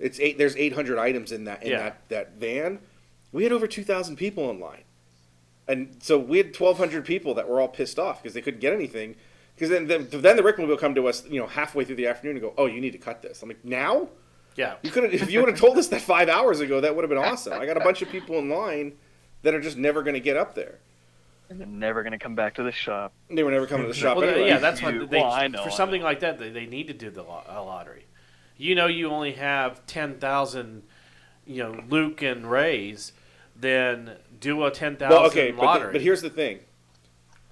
it's 0.00 0.18
eight 0.18 0.36
there's 0.38 0.56
800 0.56 0.98
items 0.98 1.30
in 1.30 1.44
that 1.44 1.62
in 1.62 1.70
Yeah. 1.72 1.78
that 1.78 2.08
that 2.08 2.32
van. 2.38 2.80
We 3.32 3.42
had 3.42 3.52
over 3.52 3.66
2,000 3.66 4.16
people 4.16 4.50
in 4.50 4.60
line. 4.60 4.82
And 5.68 5.96
so 6.00 6.18
we 6.18 6.38
had 6.38 6.58
1,200 6.58 7.04
people 7.04 7.34
that 7.34 7.48
were 7.48 7.60
all 7.60 7.68
pissed 7.68 7.98
off 7.98 8.22
because 8.22 8.34
they 8.34 8.40
couldn't 8.40 8.60
get 8.60 8.72
anything. 8.72 9.16
Because 9.54 9.70
then, 9.70 9.86
then, 9.86 10.06
then 10.10 10.36
the 10.36 10.42
Rickmobile 10.42 10.68
will 10.68 10.76
come 10.76 10.94
to 10.94 11.08
us, 11.08 11.24
you 11.28 11.40
know, 11.40 11.46
halfway 11.46 11.84
through 11.84 11.96
the 11.96 12.06
afternoon 12.06 12.36
and 12.36 12.42
go, 12.42 12.52
"Oh, 12.58 12.66
you 12.66 12.80
need 12.80 12.92
to 12.92 12.98
cut 12.98 13.22
this." 13.22 13.42
I'm 13.42 13.48
like, 13.48 13.64
"Now? 13.64 14.08
Yeah. 14.54 14.74
You 14.82 14.90
could 14.90 15.04
have 15.04 15.14
if 15.14 15.30
you 15.30 15.40
would 15.40 15.48
have 15.48 15.58
told 15.58 15.78
us 15.78 15.88
that 15.88 16.02
five 16.02 16.28
hours 16.28 16.60
ago. 16.60 16.80
That 16.82 16.94
would 16.94 17.02
have 17.02 17.08
been 17.08 17.18
awesome." 17.18 17.54
I 17.54 17.64
got 17.64 17.76
a 17.78 17.80
bunch 17.80 18.02
of 18.02 18.10
people 18.10 18.38
in 18.38 18.50
line 18.50 18.92
that 19.42 19.54
are 19.54 19.60
just 19.60 19.78
never 19.78 20.02
going 20.02 20.14
to 20.14 20.20
get 20.20 20.36
up 20.36 20.54
there. 20.54 20.78
And 21.48 21.58
they're 21.58 21.66
never 21.66 22.02
gonna 22.02 22.18
come 22.18 22.34
back 22.34 22.54
to 22.56 22.64
the 22.64 22.72
shop. 22.72 23.12
They 23.30 23.42
were 23.44 23.50
never 23.52 23.66
coming 23.68 23.86
to 23.86 23.92
the 23.92 23.98
shop 23.98 24.16
Well, 24.16 24.28
anyway. 24.28 24.48
yeah, 24.48 24.58
that's 24.58 24.82
what 24.82 25.08
they 25.10 25.20
well, 25.20 25.30
I 25.30 25.46
know, 25.46 25.62
for 25.62 25.70
I 25.70 25.72
something 25.72 26.00
know. 26.00 26.06
like 26.06 26.20
that. 26.20 26.38
They, 26.40 26.50
they 26.50 26.66
need 26.66 26.88
to 26.88 26.92
do 26.92 27.08
the 27.08 27.22
lo- 27.22 27.44
a 27.48 27.62
lottery. 27.62 28.04
You 28.56 28.74
know, 28.74 28.88
you 28.88 29.08
only 29.10 29.32
have 29.32 29.86
ten 29.86 30.18
thousand, 30.18 30.82
you 31.46 31.62
know, 31.62 31.82
Luke 31.88 32.20
and 32.20 32.50
Rey's. 32.50 33.12
Then 33.58 34.16
do 34.38 34.64
a 34.64 34.70
ten 34.70 34.96
thousand 34.96 35.16
well, 35.16 35.26
okay, 35.26 35.50
but, 35.50 35.78
the- 35.78 35.92
but 35.92 36.00
here's 36.00 36.22
the 36.22 36.30
thing: 36.30 36.60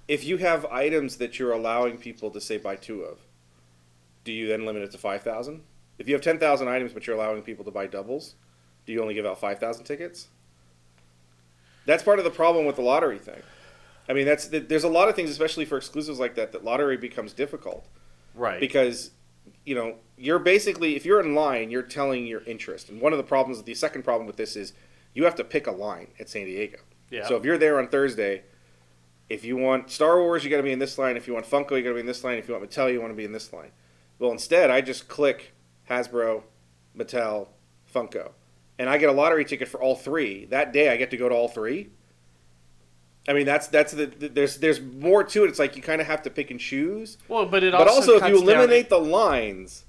if 0.07 0.23
you 0.23 0.37
have 0.37 0.65
items 0.65 1.17
that 1.17 1.39
you're 1.39 1.51
allowing 1.51 1.97
people 1.97 2.29
to 2.31 2.41
say 2.41 2.57
buy 2.57 2.75
two 2.75 3.01
of, 3.01 3.19
do 4.23 4.31
you 4.31 4.47
then 4.47 4.65
limit 4.65 4.83
it 4.83 4.91
to 4.91 4.97
five 4.97 5.23
thousand? 5.23 5.61
If 5.97 6.07
you 6.07 6.13
have 6.13 6.21
ten 6.21 6.37
thousand 6.39 6.67
items 6.67 6.93
but 6.93 7.07
you're 7.07 7.15
allowing 7.15 7.41
people 7.41 7.65
to 7.65 7.71
buy 7.71 7.87
doubles, 7.87 8.35
do 8.85 8.93
you 8.93 9.01
only 9.01 9.13
give 9.13 9.25
out 9.25 9.39
five 9.39 9.59
thousand 9.59 9.85
tickets? 9.85 10.27
That's 11.85 12.03
part 12.03 12.19
of 12.19 12.25
the 12.25 12.31
problem 12.31 12.65
with 12.65 12.75
the 12.75 12.81
lottery 12.81 13.19
thing. 13.19 13.41
I 14.07 14.13
mean, 14.13 14.25
that's 14.25 14.47
there's 14.47 14.83
a 14.83 14.89
lot 14.89 15.09
of 15.09 15.15
things, 15.15 15.29
especially 15.29 15.65
for 15.65 15.77
exclusives 15.77 16.19
like 16.19 16.35
that, 16.35 16.51
that 16.51 16.63
lottery 16.63 16.97
becomes 16.97 17.33
difficult 17.33 17.87
right. 18.35 18.59
because 18.59 19.11
you 19.65 19.73
know 19.75 19.95
you're 20.17 20.39
basically 20.39 20.95
if 20.95 21.05
you're 21.05 21.19
in 21.19 21.33
line, 21.33 21.71
you're 21.71 21.81
telling 21.81 22.27
your 22.27 22.43
interest. 22.43 22.89
And 22.89 23.01
one 23.01 23.13
of 23.13 23.17
the 23.17 23.23
problems, 23.23 23.63
the 23.63 23.73
second 23.73 24.03
problem 24.03 24.27
with 24.27 24.37
this 24.37 24.55
is 24.55 24.73
you 25.15 25.23
have 25.23 25.33
to 25.35 25.43
pick 25.43 25.65
a 25.65 25.71
line 25.71 26.09
at 26.19 26.29
San 26.29 26.45
Diego. 26.45 26.77
yeah. 27.09 27.25
So 27.27 27.35
if 27.37 27.43
you're 27.43 27.57
there 27.57 27.79
on 27.79 27.87
Thursday, 27.87 28.43
if 29.29 29.43
you 29.43 29.57
want 29.57 29.89
Star 29.89 30.21
Wars, 30.21 30.43
you 30.43 30.51
got 30.51 30.57
to 30.57 30.63
be 30.63 30.71
in 30.71 30.77
this 30.79 30.97
line. 30.99 31.17
If 31.17 31.25
you 31.27 31.33
want 31.33 31.49
Funko, 31.49 31.71
you 31.71 31.81
got 31.81 31.89
to 31.89 31.93
be 31.95 31.99
in 32.01 32.05
this 32.05 32.23
line. 32.23 32.37
If 32.37 32.47
you 32.47 32.53
want 32.53 32.69
Mattel, 32.69 32.91
you 32.93 33.01
want 33.01 33.11
to 33.11 33.17
be 33.17 33.25
in 33.25 33.31
this 33.31 33.51
line. 33.51 33.71
Well, 34.19 34.31
instead, 34.31 34.69
I 34.69 34.81
just 34.81 35.07
click 35.07 35.53
Hasbro, 35.89 36.43
Mattel, 36.95 37.47
Funko, 37.93 38.31
and 38.77 38.87
I 38.89 38.97
get 38.99 39.09
a 39.09 39.13
lottery 39.13 39.43
ticket 39.45 39.67
for 39.67 39.81
all 39.81 39.95
three. 39.95 40.45
That 40.45 40.71
day, 40.73 40.89
I 40.89 40.97
get 40.97 41.09
to 41.11 41.17
go 41.17 41.27
to 41.29 41.33
all 41.35 41.47
three. 41.47 41.89
I 43.27 43.33
mean, 43.33 43.45
that's 43.47 43.67
that's 43.67 43.91
the, 43.93 44.05
the- 44.05 44.27
there's 44.29 44.57
there's 44.57 44.79
more 44.79 45.23
to 45.23 45.43
it. 45.45 45.47
It's 45.47 45.57
like 45.59 45.75
you 45.75 45.81
kind 45.81 45.99
of 46.01 46.05
have 46.07 46.21
to 46.23 46.29
pick 46.29 46.51
and 46.51 46.59
choose. 46.59 47.17
well, 47.27 47.45
but 47.47 47.63
it 47.63 47.71
But 47.71 47.87
also, 47.87 48.13
also, 48.13 48.25
if 48.25 48.29
you 48.29 48.35
cuts 48.35 48.47
down- 48.47 48.57
eliminate 48.59 48.89
the 48.89 48.99
lines, 48.99 49.85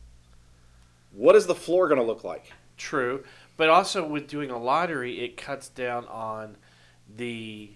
what 1.13 1.37
is 1.37 1.47
the 1.47 1.55
floor 1.55 1.89
going 1.89 2.01
to 2.01 2.07
look 2.07 2.25
like? 2.25 2.51
True, 2.79 3.25
but 3.57 3.69
also 3.69 4.07
with 4.07 4.29
doing 4.29 4.51
a 4.51 4.59
lottery, 4.59 5.21
it 5.25 5.37
cuts 5.37 5.69
down 5.69 6.07
on 6.07 6.57
the 7.15 7.73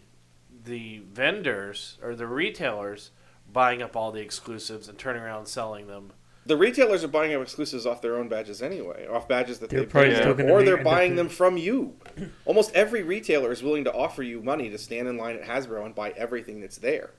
the 0.65 0.99
vendors 1.11 1.97
or 2.03 2.15
the 2.15 2.27
retailers 2.27 3.11
buying 3.51 3.83
up 3.83 3.97
all 3.97 4.13
the 4.13 4.21
exclusives 4.21 4.89
and 4.89 4.99
turning 4.99 5.23
around 5.23 5.39
and 5.39 5.49
selling 5.49 5.87
them. 5.87 6.13
The 6.47 6.57
retailers 6.57 7.05
are 7.05 7.09
buying 7.09 7.35
up 7.35 7.43
exclusives 7.43 7.87
off 7.87 8.01
their 8.01 8.17
own 8.17 8.29
badges 8.29 8.63
anyway, 8.63 9.07
off 9.07 9.29
badges 9.29 9.59
that 9.59 9.71
They're 9.71 9.81
they've 9.81 9.89
probably 9.89 10.11
been 10.11 10.19
still 10.19 10.35
there, 10.35 10.47
gonna 10.47 10.59
or 10.59 10.65
they're 10.65 10.83
buying 10.83 11.17
them 11.17 11.29
from 11.29 11.57
you. 11.57 11.95
Almost 12.45 12.75
every 12.75 13.03
retailer 13.03 13.53
is 13.53 13.63
willing 13.63 13.85
to 13.85 13.93
offer 13.93 14.23
you 14.23 14.43
money 14.43 14.71
to 14.71 14.79
stand 14.79 15.07
in 15.07 15.17
line 15.17 15.37
at 15.37 15.43
Hasbro 15.43 15.85
and 15.85 15.95
buy 15.95 16.11
everything 16.11 16.61
that's 16.61 16.79
there. 16.79 17.11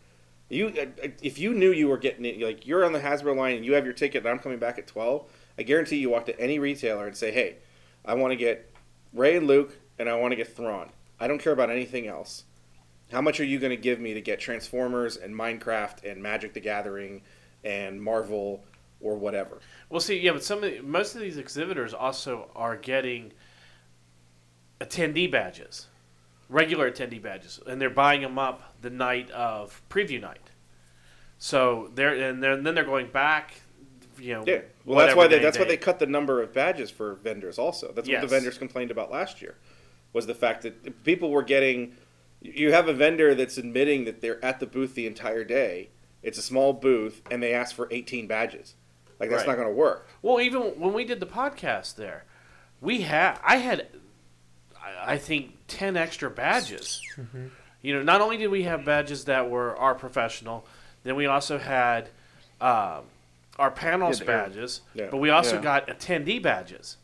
You, 0.50 0.68
uh, 0.68 1.08
if 1.22 1.40
you 1.40 1.54
knew 1.54 1.72
you 1.72 1.88
were 1.88 1.98
getting 1.98 2.26
it, 2.26 2.42
like 2.42 2.68
you're 2.68 2.84
on 2.84 2.92
the 2.92 3.00
Hasbro 3.00 3.36
line 3.38 3.56
and 3.56 3.66
you 3.66 3.74
have 3.74 3.86
your 3.86 3.94
ticket, 3.94 4.24
and 4.24 4.30
I'm 4.30 4.40
coming 4.40 4.60
back 4.60 4.78
at 4.78 4.88
twelve. 4.88 5.32
I 5.58 5.64
guarantee 5.64 5.98
you 5.98 6.10
walk 6.10 6.26
to 6.26 6.38
any 6.40 6.60
retailer 6.60 7.08
and 7.08 7.16
say, 7.16 7.32
"Hey, 7.32 7.58
I 8.06 8.14
want 8.16 8.32
to 8.32 8.36
get 8.36 8.74
Rey 9.14 9.38
and 9.38 9.48
Luke, 9.48 9.78
and 10.00 10.10
I 10.10 10.16
want 10.16 10.32
to 10.32 10.36
get 10.36 10.56
Thrawn. 10.56 10.90
I 11.20 11.28
don't 11.28 11.40
care 11.40 11.54
about 11.54 11.70
anything 11.70 12.08
else. 12.08 12.46
How 13.12 13.22
much 13.22 13.40
are 13.40 13.46
you 13.46 13.60
going 13.60 13.72
to 13.72 13.78
give 13.78 14.00
me 14.00 14.14
to 14.14 14.22
get 14.22 14.40
Transformers 14.40 15.18
and 15.18 15.36
Minecraft 15.36 16.10
and 16.10 16.22
Magic 16.22 16.54
the 16.54 16.60
Gathering 16.60 17.22
and 17.64 18.02
Marvel 18.02 18.64
or 19.02 19.16
whatever. 19.16 19.60
Well, 19.90 20.00
see, 20.00 20.20
yeah, 20.20 20.32
but 20.32 20.44
some 20.44 20.64
of 20.64 20.72
the, 20.72 20.82
most 20.82 21.16
of 21.16 21.22
these 21.22 21.38
exhibitors 21.38 21.94
also 21.94 22.50
are 22.56 22.78
getting 22.78 23.34
attendee 24.80 25.30
badges, 25.30 25.88
regular 26.50 26.92
attendee 26.92 27.22
badges, 27.22 27.60
and 27.68 27.82
they're 27.82 27.90
buying 27.90 28.22
them 28.22 28.40
up 28.40 28.76
the 28.82 28.90
night 28.90 29.30
of 29.32 29.82
preview 29.90 30.22
night. 30.22 30.50
So 31.38 31.90
they're 31.96 32.30
and 32.30 32.42
they're, 32.42 32.58
then 32.58 32.76
they're 32.76 32.84
going 32.84 33.08
back, 33.08 33.56
you 34.20 34.34
know. 34.34 34.44
Yeah, 34.46 34.62
well, 34.86 34.98
that's 35.00 35.16
why 35.16 35.24
whatever 35.24 35.30
they, 35.30 35.38
day 35.38 35.44
that's 35.44 35.58
why 35.58 35.64
they 35.66 35.72
they- 35.72 35.78
cut 35.78 36.00
the 36.00 36.06
number 36.08 36.42
of 36.42 36.54
badges 36.54 36.90
for 36.92 37.16
vendors. 37.16 37.58
Also, 37.60 37.92
that's 37.94 38.08
what 38.10 38.22
the 38.22 38.28
vendors 38.28 38.58
complained 38.58 38.92
about 38.92 39.12
last 39.12 39.42
year, 39.42 39.56
was 40.14 40.26
the 40.28 40.36
fact 40.36 40.64
that 40.64 41.04
people 41.04 41.30
were 41.32 41.44
getting. 41.44 41.94
You 42.42 42.72
have 42.74 42.88
a 42.88 42.94
vendor 42.94 43.36
that's 43.36 43.58
admitting 43.58 44.06
that 44.06 44.22
they're 44.22 44.44
at 44.44 44.60
the 44.60 44.66
booth 44.66 44.96
the 44.96 45.06
entire 45.06 45.44
day. 45.44 45.90
It's 46.24 46.38
a 46.40 46.42
small 46.42 46.74
booth, 46.74 47.22
and 47.30 47.42
they 47.42 47.54
ask 47.54 47.76
for 47.76 47.88
18 47.92 48.26
badges. 48.28 48.74
Like 49.20 49.30
that's 49.30 49.42
Right. 49.42 49.50
not 49.50 49.56
going 49.56 49.68
to 49.68 49.74
work. 49.74 50.08
Well, 50.24 50.42
even 50.42 50.62
when 50.80 50.94
we 50.94 51.06
did 51.06 51.20
the 51.20 51.28
podcast 51.28 51.96
there, 51.96 52.26
we 52.80 53.02
had 53.02 53.38
I 53.44 53.58
had 53.58 53.88
I 54.84 55.14
I 55.14 55.18
think 55.20 55.52
ten 55.68 55.96
extra 55.96 56.30
badges. 56.32 57.02
You 57.84 57.96
know, 57.96 58.02
not 58.04 58.22
only 58.22 58.38
did 58.38 58.48
we 58.48 58.64
have 58.64 58.84
badges 58.86 59.26
that 59.26 59.50
were 59.50 59.76
our 59.78 59.94
professional, 59.96 60.66
then 61.04 61.16
we 61.16 61.26
also 61.28 61.58
had 61.60 62.10
um, 62.60 63.02
our 63.62 63.72
panels 63.72 64.20
Yeah, 64.20 64.26
badges, 64.26 64.82
Yeah. 64.96 65.08
but 65.12 65.18
we 65.18 65.30
also 65.30 65.56
Yeah. 65.58 65.62
got 65.62 65.88
attendee 65.88 66.42
badges. 66.42 66.98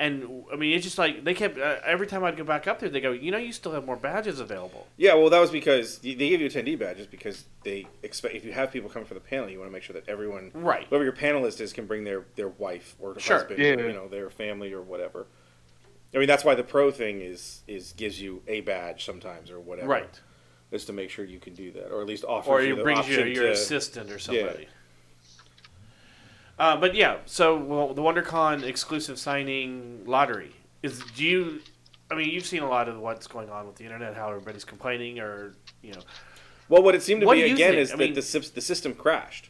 And 0.00 0.44
I 0.52 0.56
mean, 0.56 0.74
it's 0.74 0.82
just 0.82 0.98
like 0.98 1.22
they 1.22 1.34
kept 1.34 1.58
uh, 1.58 1.76
every 1.84 2.08
time 2.08 2.24
I'd 2.24 2.36
go 2.36 2.42
back 2.42 2.66
up 2.66 2.80
there, 2.80 2.88
they 2.88 3.00
go, 3.00 3.12
you 3.12 3.30
know, 3.30 3.36
you 3.38 3.52
still 3.52 3.70
have 3.72 3.84
more 3.84 3.94
badges 3.94 4.40
available. 4.40 4.88
Yeah, 4.96 5.14
well, 5.14 5.30
that 5.30 5.38
was 5.38 5.50
because 5.52 5.98
they 5.98 6.14
give 6.14 6.40
you 6.40 6.48
attendee 6.48 6.76
badges 6.76 7.06
because 7.06 7.44
they 7.62 7.86
expect 8.02 8.34
if 8.34 8.44
you 8.44 8.52
have 8.52 8.72
people 8.72 8.90
come 8.90 9.04
for 9.04 9.14
the 9.14 9.20
panel, 9.20 9.48
you 9.48 9.58
want 9.58 9.68
to 9.70 9.72
make 9.72 9.84
sure 9.84 9.94
that 9.94 10.08
everyone, 10.08 10.50
Right. 10.54 10.86
whoever 10.88 11.04
your 11.04 11.12
panelist 11.12 11.60
is, 11.60 11.72
can 11.72 11.86
bring 11.86 12.02
their 12.04 12.24
their 12.34 12.48
wife 12.48 12.96
or 12.98 13.16
Sure. 13.20 13.38
husband, 13.38 13.60
Yeah. 13.60 13.74
or, 13.74 13.86
you 13.86 13.92
know, 13.92 14.08
their 14.08 14.28
family 14.30 14.72
or 14.72 14.80
whatever. 14.82 15.26
I 16.14 16.18
mean, 16.18 16.26
that's 16.26 16.44
why 16.44 16.54
the 16.56 16.64
pro 16.64 16.90
thing 16.90 17.20
is 17.20 17.60
is 17.68 17.92
gives 17.92 18.20
you 18.20 18.42
a 18.48 18.62
badge 18.62 19.04
sometimes 19.04 19.50
or 19.50 19.60
whatever, 19.60 19.88
Right. 19.88 20.20
Is 20.72 20.86
to 20.86 20.92
make 20.94 21.10
sure 21.10 21.24
you 21.26 21.38
can 21.38 21.54
do 21.54 21.70
that, 21.72 21.90
or 21.92 22.00
at 22.00 22.06
least 22.08 22.24
offer. 22.24 22.48
or 22.50 22.62
you 22.62 22.72
it 22.72 22.76
the 22.78 22.82
brings 22.82 23.06
you 23.08 23.22
your 23.24 23.44
to- 23.44 23.52
assistant 23.52 24.10
or 24.10 24.18
somebody. 24.18 24.66
Uh, 26.58 26.76
but 26.76 26.94
yeah, 26.94 27.16
so 27.26 27.56
well, 27.56 27.94
the 27.94 28.02
WonderCon 28.02 28.62
exclusive 28.62 29.18
signing 29.18 30.02
lottery 30.06 30.52
is. 30.82 31.00
Do 31.16 31.24
you? 31.24 31.60
I 32.10 32.14
mean, 32.14 32.28
you've 32.28 32.44
seen 32.46 32.62
a 32.62 32.68
lot 32.68 32.88
of 32.88 32.98
what's 32.98 33.26
going 33.26 33.48
on 33.50 33.66
with 33.66 33.76
the 33.76 33.84
internet, 33.84 34.14
how 34.14 34.28
everybody's 34.28 34.64
complaining, 34.64 35.18
or 35.18 35.54
you 35.82 35.92
know, 35.94 36.00
Well, 36.68 36.82
what 36.82 36.94
it 36.94 37.02
seemed 37.02 37.22
to 37.22 37.26
What 37.26 37.34
be 37.36 37.44
again 37.50 37.70
think? 37.70 37.76
is 37.80 37.90
I 37.90 37.96
that 37.96 37.98
mean- 38.04 38.14
the 38.14 38.50
the 38.54 38.60
system 38.60 38.94
crashed. 38.94 39.48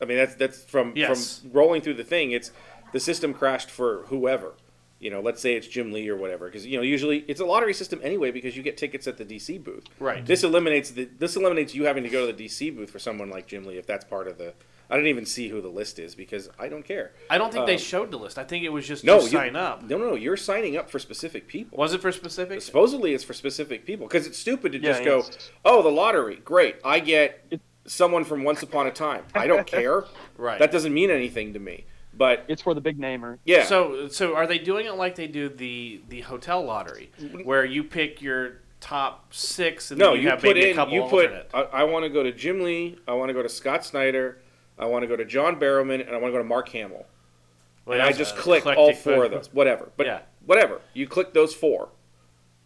I 0.00 0.06
mean, 0.06 0.16
that's 0.16 0.34
that's 0.34 0.64
from 0.64 0.94
Yes. 0.96 1.40
from 1.40 1.52
rolling 1.52 1.82
through 1.82 1.94
the 1.94 2.04
thing. 2.04 2.32
It's 2.32 2.52
the 2.92 3.00
system 3.00 3.34
crashed 3.34 3.70
for 3.70 4.04
whoever. 4.06 4.54
You 4.98 5.10
know, 5.10 5.20
let's 5.20 5.40
say 5.40 5.54
it's 5.54 5.66
Jim 5.66 5.92
Lee 5.92 6.08
or 6.08 6.16
whatever, 6.16 6.46
because 6.46 6.66
you 6.66 6.76
know 6.78 6.82
usually 6.82 7.18
it's 7.28 7.40
a 7.40 7.44
lottery 7.44 7.74
system 7.74 8.00
anyway 8.02 8.30
because 8.30 8.56
you 8.56 8.62
get 8.62 8.76
tickets 8.78 9.06
at 9.06 9.18
the 9.18 9.24
DC 9.24 9.62
booth. 9.62 9.84
Right. 9.98 10.24
This 10.24 10.42
eliminates 10.42 10.90
the 10.90 11.04
this 11.18 11.36
eliminates 11.36 11.74
you 11.74 11.84
having 11.84 12.02
to 12.04 12.08
go 12.10 12.26
to 12.26 12.32
the 12.32 12.44
DC 12.46 12.74
booth 12.74 12.90
for 12.90 12.98
someone 12.98 13.28
like 13.30 13.46
Jim 13.46 13.64
Lee 13.66 13.76
if 13.76 13.86
that's 13.86 14.04
part 14.06 14.26
of 14.26 14.38
the. 14.38 14.54
I 14.90 14.96
didn't 14.96 15.08
even 15.08 15.24
see 15.26 15.48
who 15.48 15.60
the 15.60 15.68
list 15.68 15.98
is 15.98 16.14
because 16.14 16.48
I 16.58 16.68
don't 16.68 16.84
care. 16.84 17.12
I 17.30 17.38
don't 17.38 17.52
think 17.52 17.66
they 17.66 17.74
Um, 17.74 17.78
showed 17.80 18.10
the 18.10 18.18
list. 18.18 18.38
I 18.38 18.44
think 18.44 18.64
it 18.64 18.70
was 18.70 18.86
just 18.86 19.04
No, 19.04 19.18
to 19.18 19.24
you, 19.24 19.30
sign 19.30 19.56
up. 19.56 19.82
No, 19.82 19.98
no, 19.98 20.10
no. 20.10 20.14
You're 20.16 20.36
signing 20.36 20.76
up 20.76 20.90
for 20.90 20.98
specific 20.98 21.46
people. 21.46 21.78
Was 21.78 21.94
it 21.94 22.00
for 22.02 22.10
specific? 22.12 22.60
Supposedly, 22.62 23.14
it's 23.14 23.24
for 23.24 23.32
specific 23.32 23.86
people 23.86 24.06
because 24.06 24.26
it's 24.26 24.38
stupid 24.38 24.72
to 24.72 24.78
Yeah, 24.78 24.92
just 24.92 25.04
go, 25.04 25.24
"Oh, 25.64 25.82
the 25.82 25.90
lottery, 25.90 26.36
great! 26.44 26.76
I 26.84 26.98
get 27.00 27.44
someone 27.86 28.24
from 28.24 28.42
Once 28.44 28.62
Upon 28.62 28.86
a 28.86 28.90
Time." 28.90 29.24
I 29.34 29.46
don't 29.46 29.66
care. 29.78 30.04
Right. 30.36 30.58
That 30.58 30.70
doesn't 30.72 30.92
mean 30.92 31.10
anything 31.10 31.52
to 31.54 31.58
me. 31.58 31.84
But 32.12 32.44
It's 32.48 32.60
for 32.62 32.74
the 32.74 32.80
big 32.80 32.98
namer. 32.98 33.38
yeah, 33.44 33.64
So, 33.64 34.08
so 34.08 34.34
are 34.34 34.46
they 34.46 34.58
doing 34.58 34.84
it 34.86 34.94
like 34.96 35.14
they 35.14 35.28
do 35.28 35.48
the 35.48 36.00
the 36.08 36.20
hotel 36.22 36.62
lottery, 36.64 37.10
where 37.44 37.64
you 37.64 37.84
pick 37.84 38.20
your 38.20 38.60
top 38.80 39.32
six 39.32 39.90
and 39.90 39.98
no, 39.98 40.06
then 40.12 40.16
you, 40.16 40.22
you 40.24 40.28
have 40.30 40.40
put 40.40 40.56
maybe 40.56 40.66
a 40.66 40.70
in, 40.70 40.76
couple 40.76 40.94
you 40.94 41.02
put. 41.02 41.26
alternate? 41.26 41.50
I, 41.54 41.60
I 41.62 41.84
want 41.84 42.04
to 42.04 42.08
go 42.08 42.22
to 42.22 42.32
Jim 42.32 42.60
Lee. 42.62 42.98
I 43.06 43.12
want 43.14 43.28
to 43.28 43.34
go 43.34 43.42
to 43.42 43.48
Scott 43.48 43.84
Snyder. 43.84 44.38
I 44.80 44.86
want 44.86 45.02
to 45.02 45.06
go 45.06 45.14
to 45.14 45.24
John 45.24 45.60
Barrowman, 45.60 46.00
and 46.00 46.10
I 46.10 46.12
want 46.14 46.26
to 46.26 46.32
go 46.32 46.38
to 46.38 46.44
Mark 46.44 46.68
Hamill. 46.70 47.06
Well, 47.84 47.94
and 47.98 48.02
I 48.02 48.12
just 48.12 48.34
click 48.36 48.64
all 48.66 48.72
eclectic 48.72 48.96
four 48.96 49.24
of 49.24 49.30
those, 49.30 49.52
whatever. 49.52 49.90
But 49.96 50.06
Yeah. 50.06 50.20
whatever, 50.46 50.80
you 50.94 51.06
click 51.06 51.32
those 51.34 51.54
four. 51.54 51.90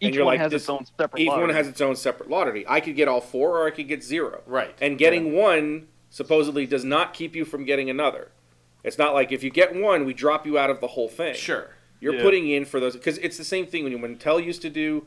And 0.01 0.09
Each 0.09 0.15
you're 0.15 0.25
one 0.25 0.33
like, 0.33 0.39
has 0.41 0.51
this- 0.51 0.63
its 0.63 0.69
own 0.69 0.85
separate. 0.85 1.19
Each 1.21 1.27
lottery. 1.27 1.45
one 1.47 1.55
has 1.55 1.67
its 1.67 1.81
own 1.81 1.95
separate 1.95 2.29
lottery. 2.29 2.65
I 2.67 2.79
could 2.79 2.95
get 2.95 3.07
all 3.07 3.21
four, 3.21 3.59
or 3.59 3.67
I 3.67 3.71
could 3.71 3.87
get 3.87 4.03
zero. 4.03 4.41
Right. 4.45 4.75
And 4.81 4.97
getting 4.97 5.33
one 5.33 5.87
supposedly 6.09 6.65
does 6.65 6.83
not 6.85 7.13
keep 7.13 7.35
you 7.35 7.43
from 7.45 7.65
getting 7.65 7.89
another. 7.89 8.31
It's 8.83 8.97
not 8.97 9.13
like 9.13 9.31
if 9.31 9.43
you 9.43 9.49
get 9.49 9.75
one, 9.75 10.05
we 10.05 10.13
drop 10.13 10.45
you 10.45 10.57
out 10.57 10.69
of 10.69 10.79
the 10.79 10.87
whole 10.87 11.07
thing. 11.09 11.33
Sure. 11.35 11.69
You're 11.99 12.15
Yeah. 12.15 12.21
putting 12.21 12.49
in 12.49 12.65
for 12.65 12.79
those 12.79 12.93
because 12.93 13.17
it's 13.19 13.37
the 13.37 13.43
same 13.43 13.65
thing 13.65 13.83
when 13.83 13.91
you, 13.91 13.97
when 13.97 14.15
Mattel 14.17 14.43
used 14.43 14.61
to 14.61 14.69
do, 14.69 15.05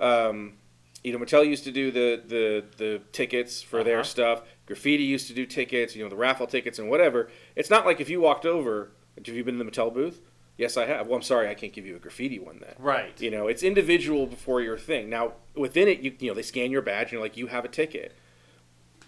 um, 0.00 0.54
you 1.02 1.12
know, 1.12 1.18
Mattel 1.18 1.46
used 1.46 1.64
to 1.64 1.70
do 1.72 1.90
the 1.90 2.20
the 2.26 2.64
the 2.76 3.00
tickets 3.12 3.62
for 3.62 3.82
their 3.84 3.98
Uh-huh. 4.00 4.04
stuff. 4.04 4.42
Graffiti 4.66 5.04
used 5.04 5.28
to 5.28 5.34
do 5.34 5.46
tickets, 5.46 5.94
you 5.94 6.02
know, 6.02 6.10
the 6.10 6.16
raffle 6.16 6.46
tickets 6.46 6.78
and 6.78 6.90
whatever. 6.90 7.30
It's 7.54 7.70
not 7.70 7.86
like 7.86 8.00
if 8.00 8.10
you 8.10 8.20
walked 8.20 8.44
over. 8.44 8.90
Have 9.16 9.34
you 9.34 9.44
been 9.44 9.58
in 9.58 9.64
the 9.64 9.70
Mattel 9.70 9.94
booth? 9.94 10.20
Yes, 10.58 10.76
I 10.76 10.86
have. 10.86 11.06
Well, 11.06 11.16
I'm 11.16 11.22
sorry, 11.22 11.48
I 11.48 11.54
can't 11.54 11.72
give 11.72 11.86
you 11.86 11.96
a 11.96 11.98
graffiti 11.98 12.38
one 12.38 12.58
then. 12.60 12.74
Right. 12.78 13.18
You 13.20 13.30
know, 13.30 13.46
it's 13.46 13.62
individual 13.62 14.26
before 14.26 14.60
your 14.60 14.76
thing. 14.76 15.08
Now, 15.08 15.32
within 15.54 15.86
it, 15.88 16.00
you 16.00 16.14
you 16.18 16.28
know, 16.28 16.34
they 16.34 16.42
scan 16.42 16.70
your 16.70 16.82
badge 16.82 17.04
and 17.04 17.12
you're 17.12 17.22
like, 17.22 17.36
you 17.36 17.46
have 17.46 17.64
a 17.64 17.68
ticket. 17.68 18.14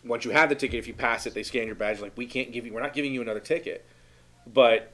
Once 0.04 0.24
you 0.24 0.30
have 0.30 0.48
the 0.48 0.54
ticket, 0.54 0.78
if 0.78 0.86
you 0.86 0.94
pass 0.94 1.26
it, 1.26 1.34
they 1.34 1.42
scan 1.42 1.66
your 1.66 1.74
badge. 1.74 2.00
Like, 2.00 2.16
we 2.16 2.26
can't 2.26 2.52
give 2.52 2.64
you, 2.66 2.72
we're 2.72 2.82
not 2.82 2.92
giving 2.92 3.12
you 3.12 3.22
another 3.22 3.40
ticket. 3.40 3.86
But 4.46 4.92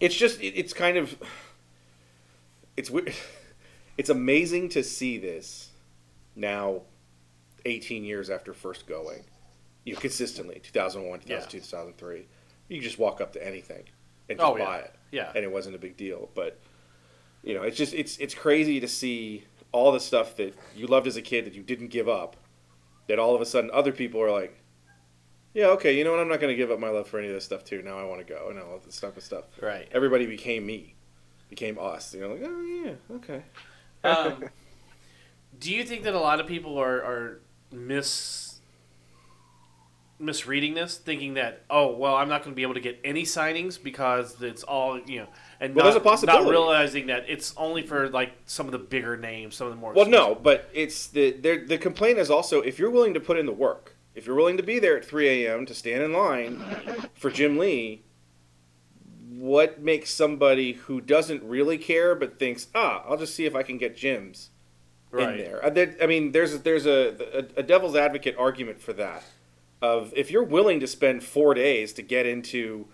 it's 0.00 0.14
just, 0.14 0.40
it, 0.40 0.54
it's 0.58 0.72
kind 0.72 0.96
of, 0.96 1.16
it's 2.76 2.90
weird. 2.90 3.14
It's 3.96 4.10
amazing 4.10 4.70
to 4.70 4.82
see 4.82 5.18
this 5.18 5.70
now, 6.34 6.82
18 7.64 8.02
years 8.02 8.28
after 8.28 8.52
first 8.52 8.88
going, 8.88 9.22
you 9.84 9.94
know, 9.94 10.00
consistently, 10.00 10.60
2001, 10.62 11.20
2002, 11.20 11.60
2003. 11.60 12.26
You 12.68 12.80
just 12.80 12.98
walk 12.98 13.20
up 13.20 13.32
to 13.34 13.46
anything 13.46 13.84
and 14.28 14.38
just 14.38 14.50
Oh, 14.50 14.56
yeah. 14.56 14.64
buy 14.64 14.78
it 14.78 14.94
Yeah. 15.12 15.30
and 15.34 15.44
it 15.44 15.50
wasn't 15.52 15.76
a 15.76 15.78
big 15.78 15.96
deal. 15.96 16.30
But 16.34 16.58
you 17.42 17.54
know, 17.54 17.62
it's 17.62 17.76
just 17.76 17.92
it's 17.94 18.16
it's 18.18 18.34
crazy 18.34 18.80
to 18.80 18.88
see 18.88 19.44
all 19.72 19.92
the 19.92 20.00
stuff 20.00 20.36
that 20.36 20.54
you 20.74 20.86
loved 20.86 21.06
as 21.06 21.16
a 21.16 21.22
kid 21.22 21.44
that 21.44 21.54
you 21.54 21.62
didn't 21.62 21.88
give 21.88 22.08
up. 22.08 22.36
That 23.08 23.18
all 23.18 23.34
of 23.34 23.40
a 23.42 23.46
sudden 23.46 23.70
other 23.74 23.92
people 23.92 24.20
are 24.22 24.30
like, 24.30 24.58
yeah, 25.52 25.66
okay, 25.66 25.96
you 25.96 26.04
know 26.04 26.12
what? 26.12 26.20
I'm 26.20 26.28
not 26.28 26.40
going 26.40 26.50
to 26.52 26.56
give 26.56 26.70
up 26.70 26.78
my 26.80 26.88
love 26.88 27.06
for 27.06 27.18
any 27.18 27.28
of 27.28 27.34
this 27.34 27.44
stuff 27.44 27.64
too. 27.64 27.82
Now 27.82 27.98
I 27.98 28.04
want 28.04 28.26
to 28.26 28.32
go 28.32 28.48
and 28.48 28.58
all 28.58 28.80
this 28.84 28.98
type 28.98 29.16
of 29.16 29.22
stuff. 29.22 29.44
Right. 29.60 29.86
Everybody 29.92 30.24
became 30.26 30.64
me, 30.64 30.94
became 31.50 31.78
us. 31.78 32.14
You 32.14 32.20
know, 32.22 32.28
like 32.32 32.42
oh 32.44 32.62
yeah, 32.62 33.16
okay. 33.16 33.42
Um, 34.02 34.44
do 35.60 35.72
you 35.72 35.84
think 35.84 36.04
that 36.04 36.14
a 36.14 36.18
lot 36.18 36.40
of 36.40 36.46
people 36.46 36.78
are, 36.78 36.96
are 37.04 37.40
mis 37.70 38.43
misreading 40.18 40.74
this, 40.74 40.96
thinking 40.96 41.34
that 41.34 41.62
oh 41.68 41.96
well, 41.96 42.14
I'm 42.14 42.28
not 42.28 42.42
going 42.42 42.52
to 42.52 42.56
be 42.56 42.62
able 42.62 42.74
to 42.74 42.80
get 42.80 43.00
any 43.04 43.24
signings 43.24 43.82
because 43.82 44.40
it's 44.42 44.62
all 44.62 45.00
you 45.00 45.20
know, 45.20 45.26
and 45.60 45.74
Well, 45.74 45.84
not, 45.84 45.90
there's 45.92 46.00
a 46.02 46.04
possibility. 46.04 46.44
not 46.44 46.50
realizing 46.50 47.06
that 47.08 47.24
it's 47.28 47.52
only 47.56 47.82
for 47.86 48.08
like 48.08 48.32
some 48.46 48.66
of 48.66 48.72
the 48.72 48.78
bigger 48.78 49.16
names, 49.16 49.56
some 49.56 49.66
of 49.66 49.72
the 49.72 49.78
more. 49.78 49.92
Well, 49.92 50.06
no, 50.06 50.34
but 50.34 50.68
it's 50.72 51.08
the 51.08 51.32
the 51.66 51.78
complaint 51.78 52.18
is 52.18 52.30
also 52.30 52.60
if 52.60 52.78
you're 52.78 52.90
willing 52.90 53.14
to 53.14 53.20
put 53.20 53.38
in 53.38 53.46
the 53.46 53.52
work, 53.52 53.96
if 54.14 54.26
you're 54.26 54.36
willing 54.36 54.56
to 54.56 54.62
be 54.62 54.78
there 54.78 54.96
at 54.96 55.04
3 55.04 55.44
a.m. 55.46 55.66
to 55.66 55.74
stand 55.74 56.02
in 56.02 56.12
line 56.12 56.62
for 57.14 57.30
Jim 57.30 57.58
Lee, 57.58 58.04
what 59.28 59.80
makes 59.82 60.10
somebody 60.10 60.74
who 60.74 61.00
doesn't 61.00 61.42
really 61.42 61.76
care 61.78 62.14
but 62.14 62.38
thinks, 62.38 62.68
ah, 62.74 63.02
I'll 63.08 63.16
just 63.16 63.34
see 63.34 63.46
if 63.46 63.54
I 63.56 63.62
can 63.62 63.78
get 63.78 63.96
Jim's 63.96 64.50
right. 65.10 65.38
in 65.40 65.44
there. 65.44 65.64
Uh, 65.64 65.70
there- 65.70 65.96
I 66.00 66.06
mean, 66.06 66.32
there's 66.32 66.58
there's 66.60 66.86
a, 66.86 67.46
a 67.56 67.60
a 67.60 67.62
devil's 67.62 67.96
advocate 67.96 68.36
argument 68.38 68.80
for 68.80 68.92
that. 68.94 69.24
Of 69.82 70.12
if 70.16 70.30
you're 70.30 70.44
willing 70.44 70.80
to 70.80 70.86
spend 70.86 71.22
four 71.22 71.52
days 71.54 71.92
to 71.94 72.02
get 72.02 72.24
into 72.26 72.86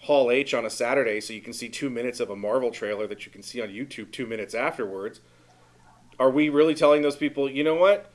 Hall 0.00 0.30
H 0.30 0.52
on 0.52 0.66
a 0.66 0.70
Saturday, 0.70 1.20
so 1.20 1.32
you 1.32 1.40
can 1.40 1.52
see 1.54 1.68
two 1.70 1.88
minutes 1.88 2.20
of 2.20 2.28
a 2.28 2.36
Marvel 2.36 2.70
trailer 2.70 3.06
that 3.06 3.24
you 3.24 3.32
can 3.32 3.42
see 3.42 3.62
on 3.62 3.68
YouTube 3.68 4.12
two 4.12 4.26
minutes 4.26 4.54
afterwards, 4.54 5.20
are 6.18 6.30
we 6.30 6.48
really 6.50 6.74
telling 6.74 7.00
those 7.02 7.16
people, 7.16 7.50
you 7.50 7.64
know 7.64 7.74
what? 7.76 8.10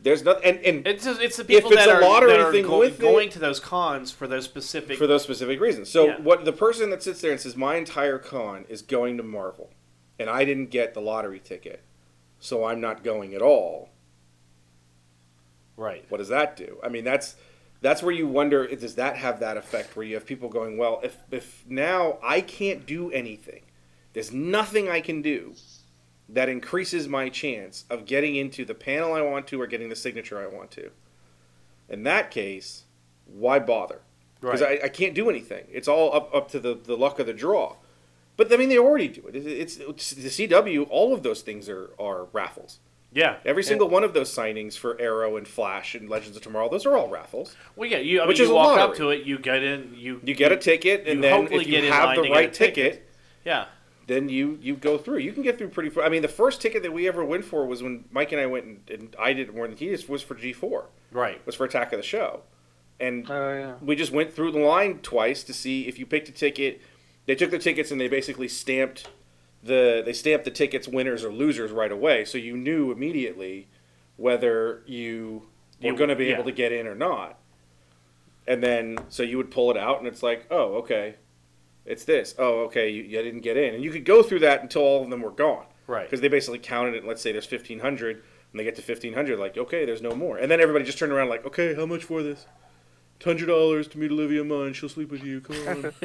There's 0.00 0.24
nothing, 0.24 0.42
and, 0.44 0.66
and 0.66 0.86
It's 0.86 1.06
it's 1.06 1.36
the 1.36 1.44
people 1.44 1.70
it's 1.72 1.84
that 1.86 1.88
a 1.88 2.04
are, 2.04 2.26
that 2.26 2.40
are 2.40 2.52
thing 2.52 2.66
go- 2.66 2.80
with 2.80 2.98
it- 2.98 3.00
going 3.00 3.30
to 3.30 3.38
those 3.38 3.60
cons 3.60 4.10
for 4.10 4.26
those 4.26 4.44
specific. 4.44 4.98
for 4.98 5.06
those 5.06 5.22
specific 5.22 5.60
reasons. 5.60 5.88
So 5.88 6.06
Yeah. 6.06 6.18
what 6.20 6.44
the 6.44 6.52
person 6.52 6.90
that 6.90 7.02
sits 7.02 7.20
there 7.20 7.30
and 7.30 7.40
says 7.40 7.56
my 7.56 7.76
entire 7.76 8.18
con 8.18 8.64
is 8.68 8.82
going 8.82 9.16
to 9.16 9.22
Marvel, 9.22 9.70
and 10.18 10.28
I 10.28 10.44
didn't 10.44 10.66
get 10.70 10.92
the 10.94 11.00
lottery 11.00 11.38
ticket, 11.38 11.84
so 12.40 12.64
I'm 12.66 12.80
not 12.80 13.04
going 13.04 13.32
at 13.34 13.40
all. 13.40 13.90
Right. 15.76 16.04
What 16.08 16.18
does 16.18 16.28
that 16.28 16.56
do? 16.56 16.78
I 16.82 16.88
mean, 16.88 17.04
that's 17.04 17.36
that's 17.80 18.02
where 18.02 18.12
you 18.12 18.26
wonder 18.26 18.66
does 18.68 18.94
that 18.94 19.16
have 19.16 19.40
that 19.40 19.56
effect 19.56 19.96
where 19.96 20.06
you 20.06 20.14
have 20.14 20.26
people 20.26 20.48
going, 20.48 20.78
well, 20.78 21.00
if 21.02 21.18
if 21.30 21.64
now 21.68 22.18
I 22.22 22.40
can't 22.40 22.86
do 22.86 23.10
anything, 23.10 23.62
there's 24.12 24.32
nothing 24.32 24.88
I 24.88 25.00
can 25.00 25.22
do 25.22 25.54
that 26.28 26.48
increases 26.48 27.06
my 27.06 27.28
chance 27.28 27.84
of 27.90 28.06
getting 28.06 28.36
into 28.36 28.64
the 28.64 28.74
panel 28.74 29.12
I 29.12 29.20
want 29.20 29.46
to 29.48 29.60
or 29.60 29.66
getting 29.66 29.90
the 29.90 29.96
signature 29.96 30.40
I 30.40 30.46
want 30.46 30.70
to. 30.72 30.90
In 31.88 32.02
that 32.04 32.30
case, 32.30 32.84
why 33.26 33.58
bother? 33.58 34.00
because 34.44 34.60
Right. 34.60 34.80
I, 34.82 34.86
I 34.86 34.88
can't 34.88 35.14
do 35.14 35.30
anything. 35.30 35.64
It's 35.70 35.88
all 35.88 36.14
up 36.14 36.34
up 36.34 36.50
to 36.50 36.60
the, 36.60 36.74
the 36.74 36.96
luck 36.96 37.18
of 37.18 37.26
the 37.26 37.32
draw. 37.32 37.76
But 38.36 38.52
I 38.52 38.56
mean, 38.56 38.68
they 38.68 38.78
already 38.78 39.08
do 39.08 39.26
it. 39.28 39.36
It's, 39.36 39.76
it's 39.76 40.10
the 40.10 40.28
CW. 40.28 40.86
All 40.90 41.14
of 41.14 41.22
those 41.22 41.42
things 41.42 41.68
are 41.68 41.90
are 41.98 42.24
raffles. 42.32 42.80
Yeah. 43.14 43.36
Every 43.44 43.62
single 43.62 43.88
one 43.88 44.02
of 44.04 44.12
those 44.12 44.28
signings 44.34 44.76
for 44.76 45.00
Arrow 45.00 45.36
and 45.36 45.46
Flash 45.48 45.94
and 45.94 46.08
Legends 46.08 46.36
of 46.36 46.42
Tomorrow, 46.42 46.68
those 46.68 46.84
are 46.84 46.96
all 46.96 47.08
raffles. 47.08 47.54
Well, 47.76 47.88
yeah. 47.88 47.98
You, 47.98 48.20
I 48.20 48.26
Which 48.26 48.38
mean, 48.38 48.42
is 48.44 48.48
you 48.48 48.54
a 48.54 48.56
walk 48.56 48.78
up 48.78 48.88
lottery. 48.90 48.96
to 48.98 49.10
it, 49.10 49.22
you 49.24 49.38
get 49.38 49.62
in, 49.62 49.94
you 49.96 50.20
You 50.24 50.34
get 50.34 50.50
a 50.52 50.56
ticket, 50.56 51.06
and 51.06 51.16
you 51.16 51.22
then 51.22 51.32
hopefully 51.42 51.60
if 51.64 51.70
get 51.70 51.82
you 51.82 51.86
in 51.88 51.92
have 51.92 52.04
line 52.06 52.16
the 52.16 52.22
to 52.22 52.28
get 52.28 52.34
right 52.34 52.52
ticket. 52.52 52.74
ticket, 52.92 53.08
Yeah. 53.44 53.66
then 54.08 54.28
you 54.28 54.58
you 54.60 54.74
go 54.74 54.98
through. 54.98 55.18
You 55.18 55.32
can 55.32 55.42
get 55.44 55.58
through 55.58 55.68
pretty. 55.68 55.98
I 56.00 56.08
mean, 56.08 56.22
the 56.22 56.28
first 56.28 56.60
ticket 56.60 56.82
that 56.82 56.92
we 56.92 57.06
ever 57.06 57.24
went 57.24 57.44
for 57.44 57.64
was 57.66 57.82
when 57.84 58.04
Mike 58.10 58.32
and 58.32 58.40
I 58.40 58.46
went 58.46 58.64
and, 58.64 58.90
and 58.90 59.16
I 59.18 59.32
did 59.32 59.48
it 59.48 59.54
more 59.54 59.66
than 59.68 59.76
he 59.76 59.86
did 59.88 60.08
was 60.08 60.20
for 60.22 60.34
G 60.34 60.52
four. 60.52 60.86
Right. 61.12 61.44
Was 61.46 61.54
for 61.54 61.64
Attack 61.64 61.92
of 61.92 61.98
the 61.98 62.02
Show, 62.02 62.42
and 62.98 63.30
Oh 63.30 63.54
yeah. 63.54 63.74
we 63.80 63.94
just 63.94 64.10
went 64.10 64.32
through 64.34 64.50
the 64.50 64.58
line 64.58 64.98
twice 64.98 65.44
to 65.44 65.54
see 65.54 65.86
if 65.86 66.00
you 66.00 66.04
picked 66.06 66.28
a 66.28 66.32
ticket. 66.32 66.80
They 67.26 67.36
took 67.36 67.52
the 67.52 67.58
tickets 67.60 67.90
and 67.92 68.00
they 68.00 68.08
basically 68.08 68.48
stamped 68.48 69.08
the 69.64 70.02
they 70.04 70.12
stamped 70.12 70.44
the 70.44 70.50
tickets 70.50 70.86
winners 70.86 71.24
or 71.24 71.32
losers 71.32 71.70
right 71.70 71.90
away, 71.90 72.24
so 72.24 72.38
you 72.38 72.56
knew 72.56 72.92
immediately 72.92 73.68
whether 74.16 74.82
you 74.86 75.48
were 75.82 75.94
going 75.94 76.10
to 76.10 76.16
be 76.16 76.26
yeah. 76.26 76.34
able 76.34 76.44
to 76.44 76.52
get 76.52 76.72
in 76.72 76.86
or 76.86 76.94
not. 76.94 77.38
And 78.46 78.62
then 78.62 78.98
so 79.08 79.22
you 79.22 79.36
would 79.38 79.50
pull 79.50 79.70
it 79.70 79.76
out 79.76 79.98
and 79.98 80.06
it's 80.06 80.22
like, 80.22 80.46
oh, 80.50 80.74
okay, 80.76 81.16
it's 81.84 82.04
this. 82.04 82.34
Oh, 82.38 82.60
okay, 82.64 82.90
you, 82.90 83.02
you 83.02 83.22
didn't 83.22 83.40
get 83.40 83.56
in, 83.56 83.74
and 83.74 83.82
you 83.82 83.90
could 83.90 84.04
go 84.04 84.22
through 84.22 84.40
that 84.40 84.62
until 84.62 84.82
all 84.82 85.02
of 85.02 85.10
them 85.10 85.22
were 85.22 85.30
gone 85.30 85.66
Right. 85.86 86.04
because 86.04 86.20
they 86.20 86.28
basically 86.28 86.58
counted 86.58 86.94
it. 86.94 87.06
Let's 87.06 87.22
say 87.22 87.32
there's 87.32 87.46
fifteen 87.46 87.80
hundred, 87.80 88.16
and 88.16 88.60
they 88.60 88.64
get 88.64 88.76
to 88.76 88.82
fifteen 88.82 89.14
hundred, 89.14 89.38
like 89.38 89.56
okay, 89.56 89.84
there's 89.84 90.02
no 90.02 90.14
more, 90.14 90.36
and 90.36 90.50
then 90.50 90.60
everybody 90.60 90.84
just 90.84 90.98
turned 90.98 91.12
around 91.12 91.28
like, 91.28 91.44
okay, 91.46 91.74
how 91.74 91.86
much 91.86 92.04
for 92.04 92.22
this? 92.22 92.46
Hundred 93.24 93.46
dollars 93.46 93.88
to 93.88 93.98
meet 93.98 94.10
Olivia 94.10 94.44
Munn. 94.44 94.74
She'll 94.74 94.90
sleep 94.90 95.10
with 95.10 95.24
you. 95.24 95.40
Come 95.40 95.68
on. 95.68 95.92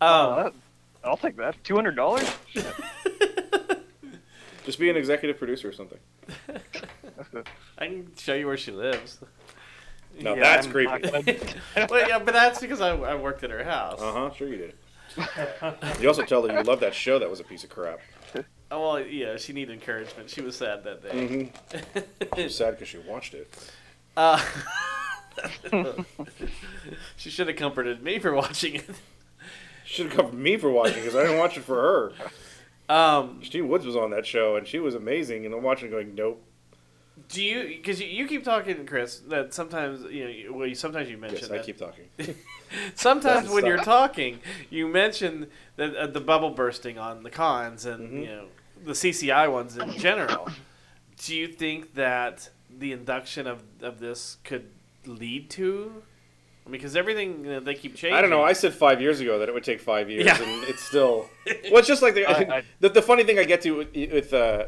Oh, 0.00 0.32
um, 0.32 0.36
that, 0.44 0.54
I'll 1.04 1.16
take 1.16 1.36
that. 1.36 1.62
Two 1.64 1.74
hundred 1.74 1.96
dollars. 1.96 2.30
just 4.64 4.78
be 4.78 4.88
an 4.90 4.96
executive 4.96 5.38
producer 5.38 5.68
or 5.68 5.72
something. 5.72 5.98
I 7.78 7.86
can 7.86 8.12
show 8.16 8.34
you 8.34 8.46
where 8.46 8.56
she 8.56 8.70
lives. 8.72 9.18
No, 10.20 10.34
Yeah, 10.34 10.40
that's 10.42 10.66
I'm 10.66 10.72
creepy. 10.72 10.90
not 10.90 11.02
gonna- 11.02 11.38
well, 11.90 12.08
yeah, 12.08 12.18
but 12.18 12.32
that's 12.34 12.60
because 12.60 12.80
I, 12.80 12.90
I 12.96 13.14
worked 13.14 13.42
at 13.44 13.50
her 13.50 13.64
house. 13.64 14.00
Uh 14.00 14.12
huh. 14.12 14.30
Sure 14.34 14.48
you 14.48 14.56
did. 14.58 14.74
you 16.00 16.08
also 16.08 16.22
tell 16.24 16.46
her 16.46 16.54
you 16.56 16.62
love 16.62 16.80
that 16.80 16.94
show 16.94 17.18
that 17.18 17.28
was 17.30 17.40
a 17.40 17.44
piece 17.44 17.64
of 17.64 17.70
crap. 17.70 18.00
Oh, 18.70 18.80
well, 18.94 19.00
yeah, 19.00 19.36
she 19.36 19.52
needed 19.52 19.74
encouragement. 19.74 20.30
She 20.30 20.40
was 20.40 20.56
sad 20.56 20.84
that 20.84 21.02
day. 21.02 21.10
Mm-hmm. 21.10 21.98
She 22.36 22.44
was 22.44 22.56
sad 22.56 22.70
because 22.72 22.88
she 22.88 22.96
watched 22.98 23.34
it. 23.34 23.52
Uh, 24.16 24.42
she 27.16 27.28
should 27.30 27.48
have 27.48 27.56
comforted 27.56 28.02
me 28.02 28.18
for 28.18 28.32
watching 28.32 28.76
it. 28.76 28.88
Should 29.92 30.06
have 30.06 30.16
come 30.16 30.28
from 30.30 30.42
me 30.42 30.56
for 30.56 30.70
watching 30.70 30.94
because 31.00 31.14
I 31.14 31.22
didn't 31.24 31.38
watch 31.38 31.56
it 31.58 31.64
for 31.64 31.74
her. 31.76 32.12
Um, 32.88 33.36
Christine 33.38 33.68
Woods 33.68 33.86
was 33.86 33.96
on 33.96 34.10
that 34.10 34.26
show 34.26 34.56
and 34.56 34.66
she 34.66 34.78
was 34.78 34.94
amazing, 34.94 35.46
and 35.46 35.54
I'm 35.54 35.62
watching, 35.62 35.90
going, 35.90 36.14
nope. 36.14 36.42
do 37.28 37.42
you? 37.42 37.62
Because 37.68 38.00
you, 38.02 38.06
you 38.08 38.26
keep 38.26 38.44
talking, 38.44 38.84
Chris. 38.84 39.20
That 39.28 39.54
sometimes 39.54 40.02
you 40.10 40.24
know. 40.50 40.52
Well, 40.58 40.66
you, 40.66 40.74
sometimes 40.74 41.08
you 41.08 41.16
mention 41.16 41.38
Yes, 41.40 41.50
I 41.50 41.64
keep 41.64 41.78
talking. 41.78 42.04
Sometimes 42.94 43.48
when 43.48 43.60
Stop. 43.62 43.68
you're 43.68 43.78
talking, 43.78 44.40
you 44.68 44.88
mention 44.88 45.46
that 45.76 45.94
uh, 45.96 46.06
the 46.08 46.20
bubble 46.20 46.50
bursting 46.50 46.98
on 46.98 47.22
the 47.22 47.30
cons 47.30 47.86
and 47.86 48.10
Mhm. 48.12 48.20
you 48.20 48.26
know 48.26 48.46
the 48.84 48.92
CCI 48.92 49.50
ones 49.50 49.76
in 49.78 49.92
general. 49.92 50.48
Do 51.24 51.34
you 51.36 51.46
think 51.48 51.94
that 51.94 52.50
the 52.68 52.92
induction 52.92 53.46
of, 53.46 53.62
of 53.80 54.00
this 54.00 54.38
could 54.44 54.68
lead 55.06 55.48
to? 55.50 56.02
I 56.64 56.68
mean, 56.70 56.80
because 56.80 56.94
everything 56.96 57.48
uh, 57.50 57.60
they 57.60 57.74
keep 57.74 57.94
changing. 57.96 58.16
I 58.16 58.20
don't 58.20 58.30
know. 58.30 58.42
I 58.42 58.52
said 58.52 58.72
five 58.72 59.00
years 59.00 59.20
ago 59.20 59.38
that 59.40 59.48
it 59.48 59.52
would 59.54 59.64
take 59.64 59.80
five 59.80 60.08
years, 60.08 60.24
Yeah. 60.26 60.40
and 60.40 60.64
it's 60.64 60.82
still. 60.82 61.28
Well, 61.70 61.78
it's 61.78 61.88
just 61.88 62.02
like 62.02 62.14
the, 62.14 62.24
I- 62.26 62.56
I- 62.58 62.62
the 62.80 62.88
the 62.88 63.02
funny 63.02 63.24
thing 63.24 63.38
I 63.38 63.44
get 63.44 63.62
to 63.62 63.70
with, 63.72 63.88
with 63.94 64.32
uh, 64.32 64.66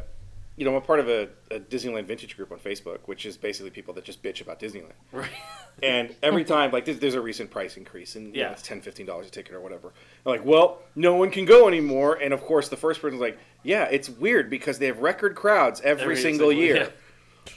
you 0.56 0.64
know, 0.64 0.74
I'm 0.76 0.82
part 0.82 1.00
of 1.00 1.08
a, 1.08 1.28
a 1.50 1.58
Disneyland 1.60 2.06
vintage 2.06 2.36
group 2.36 2.50
on 2.52 2.58
Facebook, 2.58 2.98
which 3.06 3.26
is 3.26 3.36
basically 3.36 3.70
people 3.70 3.92
that 3.94 4.04
just 4.04 4.22
bitch 4.22 4.40
about 4.40 4.58
Disneyland. 4.60 4.92
Right. 5.12 5.30
And 5.82 6.14
every 6.22 6.44
time, 6.44 6.70
like, 6.70 6.84
there's, 6.84 7.00
there's 7.00 7.14
a 7.16 7.20
recent 7.20 7.50
price 7.50 7.76
increase, 7.76 8.14
and 8.14 8.26
you 8.28 8.42
know, 8.42 8.48
Yeah. 8.48 8.52
it's 8.52 8.62
10 8.62 8.80
$15 8.80 9.26
a 9.26 9.28
ticket 9.28 9.54
or 9.56 9.60
whatever. 9.60 9.88
I'm 10.24 10.30
like, 10.30 10.44
well, 10.44 10.78
no 10.94 11.16
one 11.16 11.32
can 11.32 11.46
go 11.46 11.66
anymore. 11.66 12.14
And 12.14 12.32
of 12.32 12.42
course, 12.42 12.68
the 12.68 12.76
first 12.76 13.02
person's 13.02 13.20
like, 13.20 13.36
yeah, 13.64 13.88
it's 13.90 14.08
weird 14.08 14.48
because 14.50 14.78
they 14.78 14.86
have 14.86 15.00
record 15.00 15.34
crowds 15.34 15.80
every, 15.80 16.02
Every 16.04 16.16
single 16.16 16.50
single- 16.50 16.64
year. 16.64 16.76
yeah. 16.76 16.88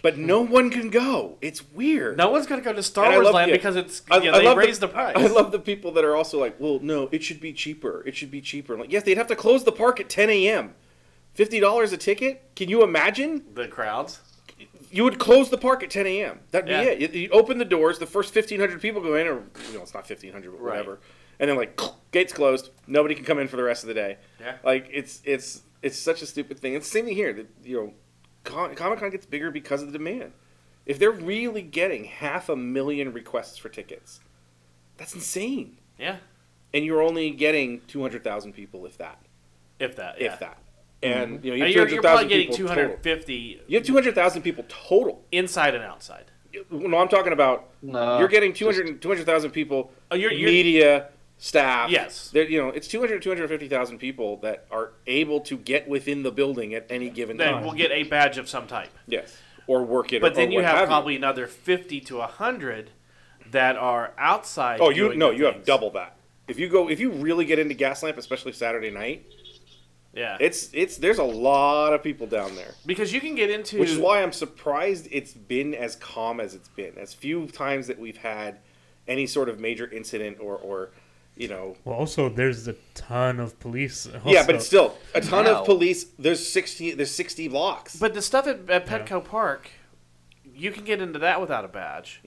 But 0.01 0.17
no 0.17 0.41
one 0.41 0.69
can 0.69 0.89
go. 0.89 1.38
It's 1.41 1.69
weird. 1.71 2.17
No 2.17 2.29
one's 2.29 2.45
gonna 2.45 2.61
go 2.61 2.73
to 2.73 2.83
Star 2.83 3.05
And 3.05 3.13
I 3.13 3.17
Wars 3.17 3.25
love- 3.25 3.33
Land 3.35 3.49
yeah. 3.51 3.57
because 3.57 3.75
it's 3.75 4.01
I, 4.11 4.17
you 4.17 4.31
know, 4.31 4.38
I 4.38 4.39
they 4.39 4.45
love 4.45 4.57
raised 4.57 4.81
the, 4.81 4.88
price. 4.88 5.15
I 5.17 5.27
love 5.27 5.51
the 5.51 5.59
people 5.59 5.91
that 5.93 6.03
are 6.05 6.15
also 6.15 6.39
like, 6.39 6.55
well, 6.59 6.79
no, 6.81 7.09
it 7.11 7.23
should 7.23 7.39
be 7.39 7.53
cheaper. 7.53 8.03
It 8.05 8.15
should 8.15 8.31
be 8.31 8.41
cheaper. 8.41 8.73
I'm 8.73 8.79
like, 8.81 8.91
yes, 8.91 9.03
they'd 9.03 9.17
have 9.17 9.27
to 9.27 9.35
close 9.35 9.63
the 9.63 9.71
park 9.71 9.99
at 9.99 10.09
10 10.09 10.29
a.m. 10.29 10.73
Fifty 11.33 11.59
dollars 11.59 11.93
a 11.93 11.97
ticket? 11.97 12.49
Can 12.55 12.67
you 12.69 12.83
imagine? 12.83 13.43
the 13.53 13.67
crowds. 13.67 14.19
You 14.89 15.03
would 15.03 15.19
close 15.19 15.49
the 15.49 15.57
park 15.57 15.83
at 15.83 15.89
10 15.91 16.07
a.m. 16.07 16.39
That'd 16.51 16.67
be 16.67 16.73
it. 16.73 17.13
You, 17.13 17.21
you 17.23 17.29
open 17.29 17.57
the 17.57 17.65
doors. 17.65 17.99
The 17.99 18.05
first 18.07 18.33
1,500 18.33 18.81
people 18.81 19.01
go 19.01 19.15
in, 19.15 19.27
or 19.27 19.43
you 19.69 19.75
know, 19.77 19.81
it's 19.83 19.93
not 19.93 20.09
1,500, 20.09 20.49
but 20.51 20.61
Right. 20.61 20.71
whatever. 20.71 20.99
And 21.39 21.49
then 21.49 21.57
like 21.57 21.79
gates 22.11 22.33
closed. 22.33 22.71
Nobody 22.88 23.13
can 23.13 23.23
come 23.25 23.38
in 23.38 23.47
for 23.47 23.57
the 23.57 23.63
rest 23.63 23.83
of 23.83 23.88
the 23.89 23.93
day. 23.93 24.17
Yeah. 24.39 24.55
Like 24.63 24.89
it's 24.91 25.21
it's 25.25 25.61
it's 25.83 25.99
such 25.99 26.21
a 26.21 26.25
stupid 26.25 26.57
thing. 26.59 26.73
It's 26.73 26.88
the 26.88 26.91
same 26.99 27.05
thing 27.05 27.15
here. 27.15 27.33
That 27.33 27.47
you 27.63 27.75
know, 27.77 27.83
Con- 27.85 27.93
Comic 28.47 28.99
Con 28.99 29.09
gets 29.09 29.25
bigger 29.25 29.51
because 29.51 29.81
of 29.81 29.91
the 29.91 29.97
demand. 29.97 30.33
If 30.85 30.99
they're 30.99 31.11
really 31.11 31.61
getting 31.61 32.05
half 32.05 32.49
a 32.49 32.55
million 32.55 33.11
requests 33.11 33.57
for 33.57 33.69
tickets, 33.69 34.21
that's 34.95 35.13
insane. 35.13 35.77
Yeah. 35.99 36.17
And 36.73 36.85
you're 36.85 37.01
only 37.01 37.31
getting 37.31 37.81
200,000 37.87 38.53
people, 38.53 38.85
if 38.85 38.97
that, 38.97 39.19
If 39.79 39.95
that. 39.97 40.21
if 40.21 40.39
that. 40.39 40.57
And 41.03 41.37
mm-hmm. 41.37 41.45
you 41.45 41.51
know, 41.51 41.57
you 41.57 41.63
have 41.63 41.71
You're, 41.73 41.87
you're 41.89 42.01
probably 42.01 42.27
getting 42.27 42.47
people 42.51 42.67
total. 42.69 42.83
250 42.85 43.61
You 43.67 43.77
have 43.77 43.85
200,000 43.85 44.41
people 44.41 44.65
total. 44.67 45.23
inside 45.31 45.75
and 45.75 45.83
outside. 45.83 46.25
No, 46.71 46.97
I'm 46.97 47.07
talking 47.09 47.33
about 47.33 47.69
No, 47.81 48.19
you're 48.19 48.27
getting 48.27 48.51
just- 48.53 48.77
200 48.77 49.01
200,000 49.01 49.51
people, 49.51 49.91
Oh, 50.09 50.15
you're, 50.15 50.31
you're 50.31 50.49
media, 50.49 51.09
staff. 51.38 51.89
Yes. 51.89 52.29
They're, 52.31 52.49
you 52.49 52.61
know, 52.61 52.69
it's 52.69 52.88
200 52.88 53.21
250,000 53.21 53.97
people 53.97 54.38
that 54.38 54.65
are 54.71 54.93
able 55.05 55.39
to 55.41 55.57
get 55.57 55.88
within 55.88 56.23
the 56.23 56.31
building 56.31 56.73
at 56.73 56.85
any 56.89 57.09
given 57.09 57.38
then 57.38 57.53
time. 57.53 57.63
we'll 57.63 57.73
get 57.73 57.91
a 57.91 58.03
badge 58.03 58.38
of 58.38 58.49
some 58.49 58.67
type. 58.67 58.89
yes. 59.07 59.38
Or 59.67 59.83
work 59.83 60.13
it. 60.13 60.21
But 60.21 60.31
or, 60.31 60.35
then 60.35 60.47
or 60.49 60.51
you 60.53 60.61
have 60.61 60.77
have 60.77 60.88
probably 60.88 61.15
another 61.17 61.45
50 61.45 61.99
to 62.01 62.17
100 62.17 62.89
that 63.51 63.75
are 63.75 64.13
outside. 64.17 64.79
Oh, 64.81 64.89
you 64.89 65.13
no, 65.15 65.31
you 65.31 65.45
have 65.45 65.65
double 65.65 65.91
that. 65.91 66.15
If 66.47 66.57
you 66.57 66.69
go, 66.69 66.89
if 66.89 66.99
you 67.01 67.11
really 67.11 67.43
get 67.45 67.59
into 67.59 67.75
Gaslamp, 67.75 68.15
especially 68.17 68.53
Saturday 68.53 68.91
night, 68.91 69.25
Yeah. 70.13 70.38
it's 70.39 70.69
it's 70.73 70.95
there's 70.97 71.17
a 71.19 71.23
lot 71.25 71.91
of 71.93 72.01
people 72.01 72.27
down 72.27 72.55
there. 72.55 72.73
because 72.85 73.11
you 73.11 73.19
can 73.19 73.35
get 73.35 73.49
into. 73.49 73.77
Which 73.79 73.89
is 73.89 73.97
why 73.97 74.23
I'm 74.23 74.31
surprised 74.31 75.09
it's 75.11 75.33
been 75.33 75.73
as 75.75 75.97
calm 75.97 76.39
as 76.39 76.55
it's 76.55 76.69
been. 76.69 76.97
As 76.97 77.13
few 77.13 77.47
times 77.47 77.88
that 77.88 77.99
we've 77.99 78.17
had 78.17 78.59
any 79.05 79.27
sort 79.27 79.49
of 79.49 79.59
major 79.59 79.89
incident 79.91 80.38
or, 80.39 80.55
or 80.55 80.91
you 81.38 81.47
know. 81.47 81.75
Well, 81.85 81.95
also 81.95 82.29
there's 82.29 82.67
a 82.67 82.75
ton 82.93 83.39
of 83.39 83.59
police. 83.59 84.07
yeah, 84.25 84.45
but 84.45 84.61
still, 84.63 84.97
a 85.13 85.21
ton 85.21 85.45
Wow. 85.45 85.59
of 85.59 85.65
police. 85.65 86.05
There's 86.19 86.47
sixty. 86.47 86.91
There's 86.91 87.11
sixty 87.11 87.47
blocks. 87.47 87.95
But 87.97 88.13
the 88.13 88.21
stuff 88.21 88.47
at, 88.47 88.69
at 88.69 88.85
Petco 88.85 89.23
Park, 89.23 89.69
you 90.53 90.71
can 90.71 90.83
get 90.83 91.01
into 91.01 91.19
that 91.19 91.39
without 91.41 91.65
a 91.65 91.67
badge. 91.67 92.21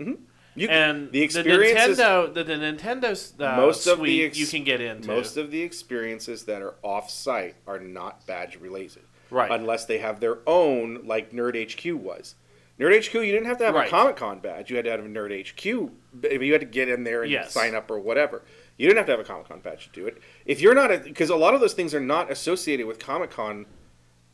you, 0.54 0.68
And 0.68 1.11
the 1.12 1.22
experience 1.22 1.74
the 1.74 1.90
is- 1.92 1.98
Nintendo, 1.98 2.34
the, 2.34 2.44
the 2.44 2.54
Nintendo 2.54 3.40
uh, 3.40 3.56
Most 3.56 3.86
of 3.86 4.02
the 4.02 4.24
ex- 4.24 4.38
you 4.38 4.46
can 4.46 4.64
get 4.64 4.80
into. 4.80 5.08
most 5.08 5.36
of 5.36 5.50
the 5.50 5.62
experiences 5.62 6.44
that 6.44 6.61
are 6.62 6.74
off-site 6.82 7.56
are 7.66 7.78
not 7.78 8.26
badge 8.26 8.56
related, 8.61 9.02
Right. 9.30 9.50
Unless 9.50 9.84
they 9.86 9.98
have 9.98 10.18
their 10.20 10.38
own, 10.46 11.06
like 11.06 11.30
Nerd 11.32 11.54
HQ 11.56 11.94
was. 12.02 12.34
Nerd 12.80 12.96
HQ, 13.06 13.14
you 13.14 13.30
didn't 13.32 13.46
have 13.46 13.58
to 13.58 13.64
have 13.64 13.74
Right. 13.74 13.86
a 13.86 13.90
Comic 13.90 14.16
Con 14.16 14.38
badge. 14.40 14.70
You 14.70 14.76
had 14.76 14.86
to 14.86 14.90
have 14.90 15.00
a 15.00 15.02
Nerd 15.04 15.30
HQ. 15.32 15.64
You 15.64 16.52
had 16.52 16.61
to 16.62 16.66
get 16.66 16.88
in 16.88 17.04
there 17.04 17.22
and 17.22 17.30
Yes. 17.30 17.52
sign 17.52 17.74
up 17.74 17.90
or 17.90 18.00
whatever. 18.00 18.42
You 18.80 18.86
didn't 18.86 18.96
have 18.96 19.06
to 19.08 19.12
have 19.12 19.20
a 19.20 19.24
Comic 19.24 19.46
Con 19.46 19.60
badge 19.60 19.92
to 19.92 19.92
do 19.92 20.06
it. 20.06 20.22
If 20.46 20.62
you're 20.62 20.74
not, 20.74 21.04
because 21.04 21.28
a, 21.28 21.36
lot 21.36 21.52
of 21.52 21.60
those 21.60 21.74
things 21.74 21.94
are 21.94 22.00
not 22.00 22.30
associated 22.32 22.86
with 22.86 22.98
Comic 22.98 23.30
Con 23.30 23.66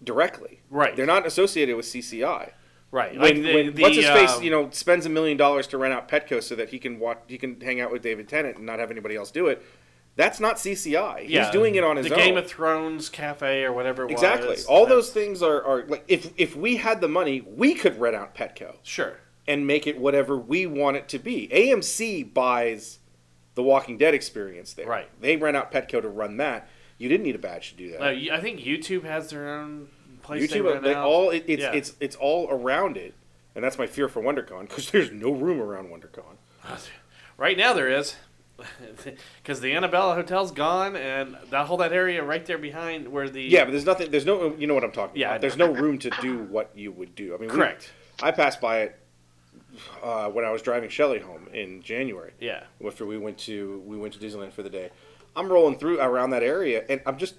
directly. 0.05 0.61
Right. 0.71 0.95
They're 0.95 1.05
not 1.05 1.27
associated 1.27 1.75
with 1.75 1.85
CCI. 1.85 2.53
right. 2.93 3.11
When, 3.11 3.21
like 3.21 3.35
the, 3.35 3.55
when 3.55 3.75
the, 3.75 3.83
what's 3.83 3.97
his 3.97 4.07
face, 4.07 4.31
um, 4.37 4.45
you 4.45 4.53
know, 4.53 4.71
spends 4.71 5.05
a 5.05 5.09
million 5.09 5.37
dollars 5.37 5.67
to 5.69 5.79
rent 5.79 5.93
out 5.93 6.09
Petco 6.09 6.41
so 6.41 6.55
that 6.55 6.69
he 6.69 6.79
can 6.79 7.01
watch, 7.01 7.19
he 7.27 7.39
can 7.39 7.61
hang 7.61 7.81
out 7.81 7.91
with 7.91 8.03
David 8.03 8.29
Tennant 8.29 8.59
and 8.59 8.67
not 8.67 8.79
have 8.79 8.93
anybody 8.93 9.17
else 9.17 9.33
do 9.33 9.49
it. 9.49 9.65
That's 10.15 10.39
not 10.39 10.59
CCI. 10.59 11.23
He's 11.23 11.31
yeah, 11.31 11.51
doing 11.51 11.75
it 11.75 11.83
on 11.83 11.97
his 11.97 12.07
the 12.07 12.13
own. 12.13 12.21
The 12.21 12.25
Game 12.25 12.37
of 12.37 12.47
Thrones 12.47 13.09
cafe 13.09 13.65
or 13.65 13.73
whatever 13.73 14.05
it 14.05 14.13
exactly. 14.13 14.51
was. 14.51 14.65
All 14.67 14.87
those 14.87 15.11
things 15.11 15.43
are, 15.43 15.61
are 15.65 15.87
like 15.89 16.05
if 16.07 16.33
if 16.37 16.55
we 16.55 16.77
had 16.77 17.01
the 17.01 17.09
money, 17.09 17.41
we 17.41 17.75
could 17.75 17.99
rent 17.99 18.15
out 18.15 18.37
Petco 18.37 18.77
Sure. 18.85 19.17
and 19.49 19.67
make 19.67 19.89
it 19.89 19.99
whatever 19.99 20.39
we 20.39 20.67
want 20.67 20.97
it 20.97 21.09
to 21.09 21.19
be. 21.19 21.49
AMC 21.53 22.33
buys 22.33 23.01
the 23.57 23.63
Walking 23.65 23.99
Dead 23.99 24.15
experience 24.15 24.73
there. 24.75 24.87
Right. 24.87 25.09
They 25.21 25.37
rent 25.37 25.57
out 25.57 25.73
Petco 25.73 26.01
to 26.01 26.09
run 26.09 26.37
that. 26.37 26.69
You 26.99 27.09
didn't 27.09 27.25
need 27.25 27.35
a 27.35 27.39
badge 27.39 27.71
to 27.71 27.77
do 27.77 27.91
that. 27.91 28.01
Uh, 28.01 28.35
I 28.35 28.41
think 28.41 28.61
YouTube 28.61 29.03
has 29.03 29.29
their 29.31 29.49
own 29.59 29.89
place 30.23 30.51
they 30.51 30.61
YouTube, 30.61 30.83
they 30.83 30.95
out. 30.95 31.05
all 31.05 31.31
it, 31.31 31.45
it's 31.49 31.63
Yeah. 31.63 31.73
it's 31.73 31.95
it's 32.01 32.17
all 32.17 32.49
around 32.51 32.97
it, 32.97 33.15
and 33.55 33.63
that's 33.65 33.77
my 33.79 33.87
fear 33.87 34.09
for 34.09 34.23
WonderCon 34.23 34.69
because 34.69 34.91
there's 34.93 35.11
no 35.11 35.31
room 35.33 35.61
around 35.61 35.89
WonderCon. 35.89 36.37
Right 37.39 37.59
now 37.59 37.75
there 37.75 37.91
is, 37.91 38.17
because 39.43 39.61
the 39.61 39.73
Anabella 39.73 40.15
Hotel's 40.15 40.51
gone, 40.53 40.97
and 40.97 41.37
that 41.51 41.67
whole 41.67 41.77
that 41.77 41.93
area 41.93 42.23
right 42.25 42.45
there 42.47 42.57
behind 42.57 43.09
where 43.09 43.29
the 43.29 43.43
Yeah, 43.43 43.65
but 43.65 43.73
there's 43.73 43.85
nothing. 43.85 44.11
There's 44.11 44.25
no. 44.25 44.55
You 44.57 44.67
know 44.67 44.73
what 44.75 44.85
I'm 44.85 44.91
talking 44.93 45.21
Yeah, 45.21 45.33
about. 45.33 45.41
There's 45.43 45.59
no 45.59 45.71
room 45.71 45.99
to 45.99 46.11
do 46.23 46.39
what 46.45 46.71
you 46.75 46.93
would 46.93 47.15
do. 47.15 47.35
I 47.35 47.39
mean, 47.39 47.51
we- 47.51 47.55
correct. 47.57 47.93
I 48.23 48.31
passed 48.31 48.59
by 48.61 48.81
it 48.81 48.99
uh, 50.03 50.29
when 50.31 50.45
I 50.45 50.51
was 50.51 50.63
driving 50.63 50.89
Shelly 50.91 51.19
home 51.21 51.49
in 51.53 51.83
January. 51.83 52.33
Yeah, 52.41 52.65
after 52.87 53.05
we 53.07 53.19
went 53.19 53.39
to 53.39 53.83
we 53.87 53.97
went 53.97 54.15
to 54.15 54.19
Disneyland 54.21 54.53
for 54.53 54.63
the 54.63 54.71
day. 54.71 54.91
I'm 55.35 55.49
rolling 55.53 55.79
through 55.79 56.01
around 56.01 56.31
that 56.31 56.43
area, 56.43 56.85
and 56.89 57.01
I'm 57.07 57.19
just 57.19 57.35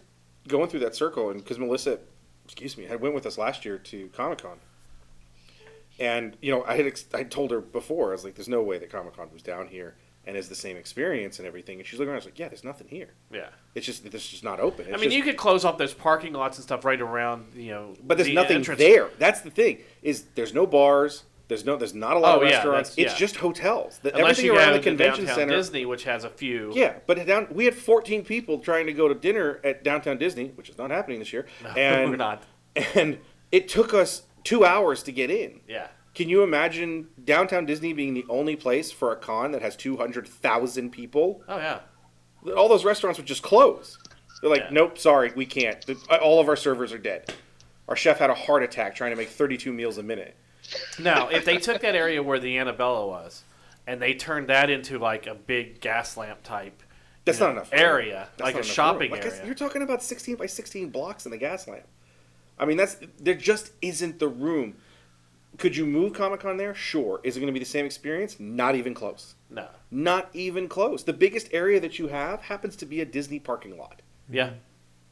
going 0.48 0.70
through 0.70 0.82
that 0.82 0.96
circle. 0.96 1.30
And 1.32 1.40
because 1.44 1.58
Melissa, 1.60 2.00
excuse 2.46 2.78
me, 2.78 2.86
had 2.86 3.02
went 3.02 3.16
with 3.16 3.26
us 3.26 3.38
last 3.38 3.66
year 3.66 3.78
to 3.80 4.08
Comic 4.10 4.40
Con, 4.44 4.60
and 6.00 6.38
you 6.42 6.52
know 6.52 6.64
I 6.66 6.76
had 6.78 6.86
ex- 6.86 7.06
I 7.14 7.24
told 7.24 7.52
her 7.52 7.60
before 7.62 8.10
I 8.10 8.12
was 8.14 8.24
like, 8.24 8.36
"There's 8.36 8.48
no 8.48 8.62
way 8.62 8.78
that 8.78 8.90
Comic 8.92 9.16
Con 9.16 9.30
was 9.34 9.42
down 9.42 9.68
here 9.68 9.96
and 10.26 10.36
is 10.36 10.50
the 10.50 10.56
same 10.56 10.78
experience 10.78 11.40
and 11.40 11.48
everything." 11.48 11.80
And 11.80 11.88
she's 11.88 11.98
looking 12.00 12.10
around, 12.10 12.18
I 12.18 12.20
was 12.20 12.26
like, 12.26 12.40
"Yeah, 12.40 12.50
there's 12.50 12.64
nothing 12.64 12.88
here. 12.88 13.10
yeah. 13.32 13.48
It's 13.74 13.86
just 13.86 14.06
it's 14.06 14.28
just 14.30 14.44
not 14.44 14.60
open." 14.60 14.86
It's 14.86 14.90
I 14.94 14.98
mean, 14.98 15.06
just- 15.06 15.16
you 15.18 15.24
could 15.24 15.38
close 15.38 15.66
off 15.66 15.78
those 15.78 15.94
parking 15.94 16.34
lots 16.34 16.58
and 16.58 16.64
stuff 16.64 16.86
right 16.86 17.02
around, 17.02 17.54
you 17.56 17.72
know. 17.72 17.96
but 18.04 18.18
there's 18.18 18.28
the 18.28 18.36
nothing 18.36 18.58
entrance. 18.58 18.80
there. 18.80 19.10
That's 19.18 19.42
the 19.42 19.50
thing 19.52 19.80
is 20.04 20.26
there's 20.36 20.54
no 20.54 20.68
bars. 20.68 21.24
There's 21.48 21.64
no 21.66 21.78
there's 21.78 21.94
not 21.94 22.18
a 22.18 22.20
lot 22.20 22.34
Oh, 22.36 22.42
of 22.42 22.44
restaurants. 22.44 22.90
It's 22.98 23.14
yeah. 23.14 23.18
just 23.18 23.38
hotels. 23.38 24.00
The, 24.04 24.14
Unless 24.16 24.40
everything 24.40 24.58
around 24.58 24.74
the 24.74 24.80
convention 24.80 25.26
downtown 25.26 25.36
center. 25.44 25.56
Disney, 25.56 25.86
which 25.86 26.04
has 26.04 26.24
a 26.26 26.30
few. 26.30 26.72
Yeah, 26.76 26.96
but 27.06 27.26
down 27.26 27.48
we 27.52 27.66
had 27.66 27.74
14 27.76 28.26
people 28.26 28.60
trying 28.60 28.86
to 28.88 28.94
go 28.94 29.08
to 29.08 29.16
dinner 29.16 29.62
at 29.64 29.84
downtown 29.84 30.18
Disney, 30.18 30.50
which 30.56 30.70
is 30.70 30.78
not 30.78 30.92
happening 30.92 31.20
this 31.20 31.32
year. 31.32 31.46
No, 31.64 31.70
and 31.70 32.10
we're 32.10 32.18
not. 32.18 32.44
And 32.96 33.20
it 33.52 33.70
took 33.70 33.94
us 33.94 34.24
two 34.44 34.66
hours 34.66 35.04
to 35.04 35.12
get 35.12 35.32
in. 35.32 35.62
Yeah. 35.68 35.88
Can 36.14 36.28
you 36.30 36.44
imagine 36.44 37.08
downtown 37.24 37.66
Disney 37.66 37.94
being 37.94 38.14
the 38.14 38.26
only 38.28 38.56
place 38.56 38.92
for 38.92 39.12
a 39.12 39.16
con 39.16 39.52
that 39.52 39.62
has 39.62 39.76
200,000 39.76 40.90
people? 40.92 41.44
Oh 41.48 41.58
yeah. 41.58 41.80
All 42.56 42.68
those 42.70 42.84
restaurants 42.86 43.18
would 43.20 43.26
just 43.28 43.44
close. 43.44 43.98
They're 44.42 44.50
like, 44.50 44.62
Yeah. 44.64 44.70
nope, 44.72 44.98
sorry, 45.00 45.32
we 45.36 45.46
can't. 45.46 45.84
All 46.22 46.40
of 46.40 46.48
our 46.50 46.56
servers 46.56 46.92
are 46.94 46.98
dead. 46.98 47.34
Our 47.88 47.96
chef 47.96 48.20
had 48.20 48.30
a 48.30 48.34
heart 48.36 48.64
attack 48.64 48.96
trying 48.96 49.12
to 49.12 49.18
make 49.18 49.30
32 49.30 49.72
meals 49.72 49.98
a 49.98 50.04
minute. 50.04 50.36
Now, 51.00 51.30
if 51.30 51.46
they 51.46 51.58
took 51.58 51.82
that 51.82 51.96
area 51.96 52.22
where 52.22 52.40
the 52.40 52.58
Anabella 52.58 53.08
was, 53.08 53.44
and 53.86 54.02
they 54.02 54.14
turned 54.14 54.48
that 54.48 54.70
into 54.70 55.00
like 55.00 55.28
a 55.28 55.36
big 55.36 55.80
gas 55.80 56.18
lamp 56.18 56.44
type 56.44 56.84
That's 57.26 57.40
not 57.40 57.48
know, 57.48 57.52
enough 57.54 57.72
room. 57.72 57.82
area, 57.82 58.30
That's 58.38 58.54
like 58.54 58.64
a 58.64 58.64
shopping. 58.64 59.12
Like 59.12 59.26
area. 59.26 59.46
You're 59.46 59.56
talking 59.56 59.82
about 59.82 60.04
16 60.04 60.36
by 60.36 60.46
16 60.46 60.90
blocks 60.90 61.26
in 61.26 61.32
the 61.32 61.38
gas 61.38 61.68
lamp. 61.68 61.86
I 62.60 62.66
mean, 62.66 62.78
that's 62.78 62.98
there 63.20 63.36
just 63.36 63.72
isn't 63.82 64.20
the 64.20 64.28
room. 64.28 64.76
Could 65.58 65.76
you 65.76 65.86
move 65.86 66.14
Comic 66.14 66.42
Con 66.42 66.58
there? 66.58 66.76
Sure. 66.76 67.20
Is 67.24 67.38
it 67.38 67.40
going 67.40 67.48
to 67.48 67.54
be 67.54 67.60
the 67.60 67.66
same 67.66 67.86
experience? 67.86 68.40
Not 68.40 68.76
even 68.76 68.94
close. 68.94 69.36
No. 69.50 69.68
Not 69.90 70.30
even 70.34 70.68
close. 70.68 71.04
The 71.04 71.14
biggest 71.14 71.50
area 71.52 71.80
that 71.80 71.98
you 71.98 72.10
have 72.10 72.44
happens 72.44 72.76
to 72.78 72.86
be 72.86 73.02
a 73.02 73.06
Disney 73.06 73.40
parking 73.40 73.78
lot. 73.78 74.02
Yeah. 74.30 74.52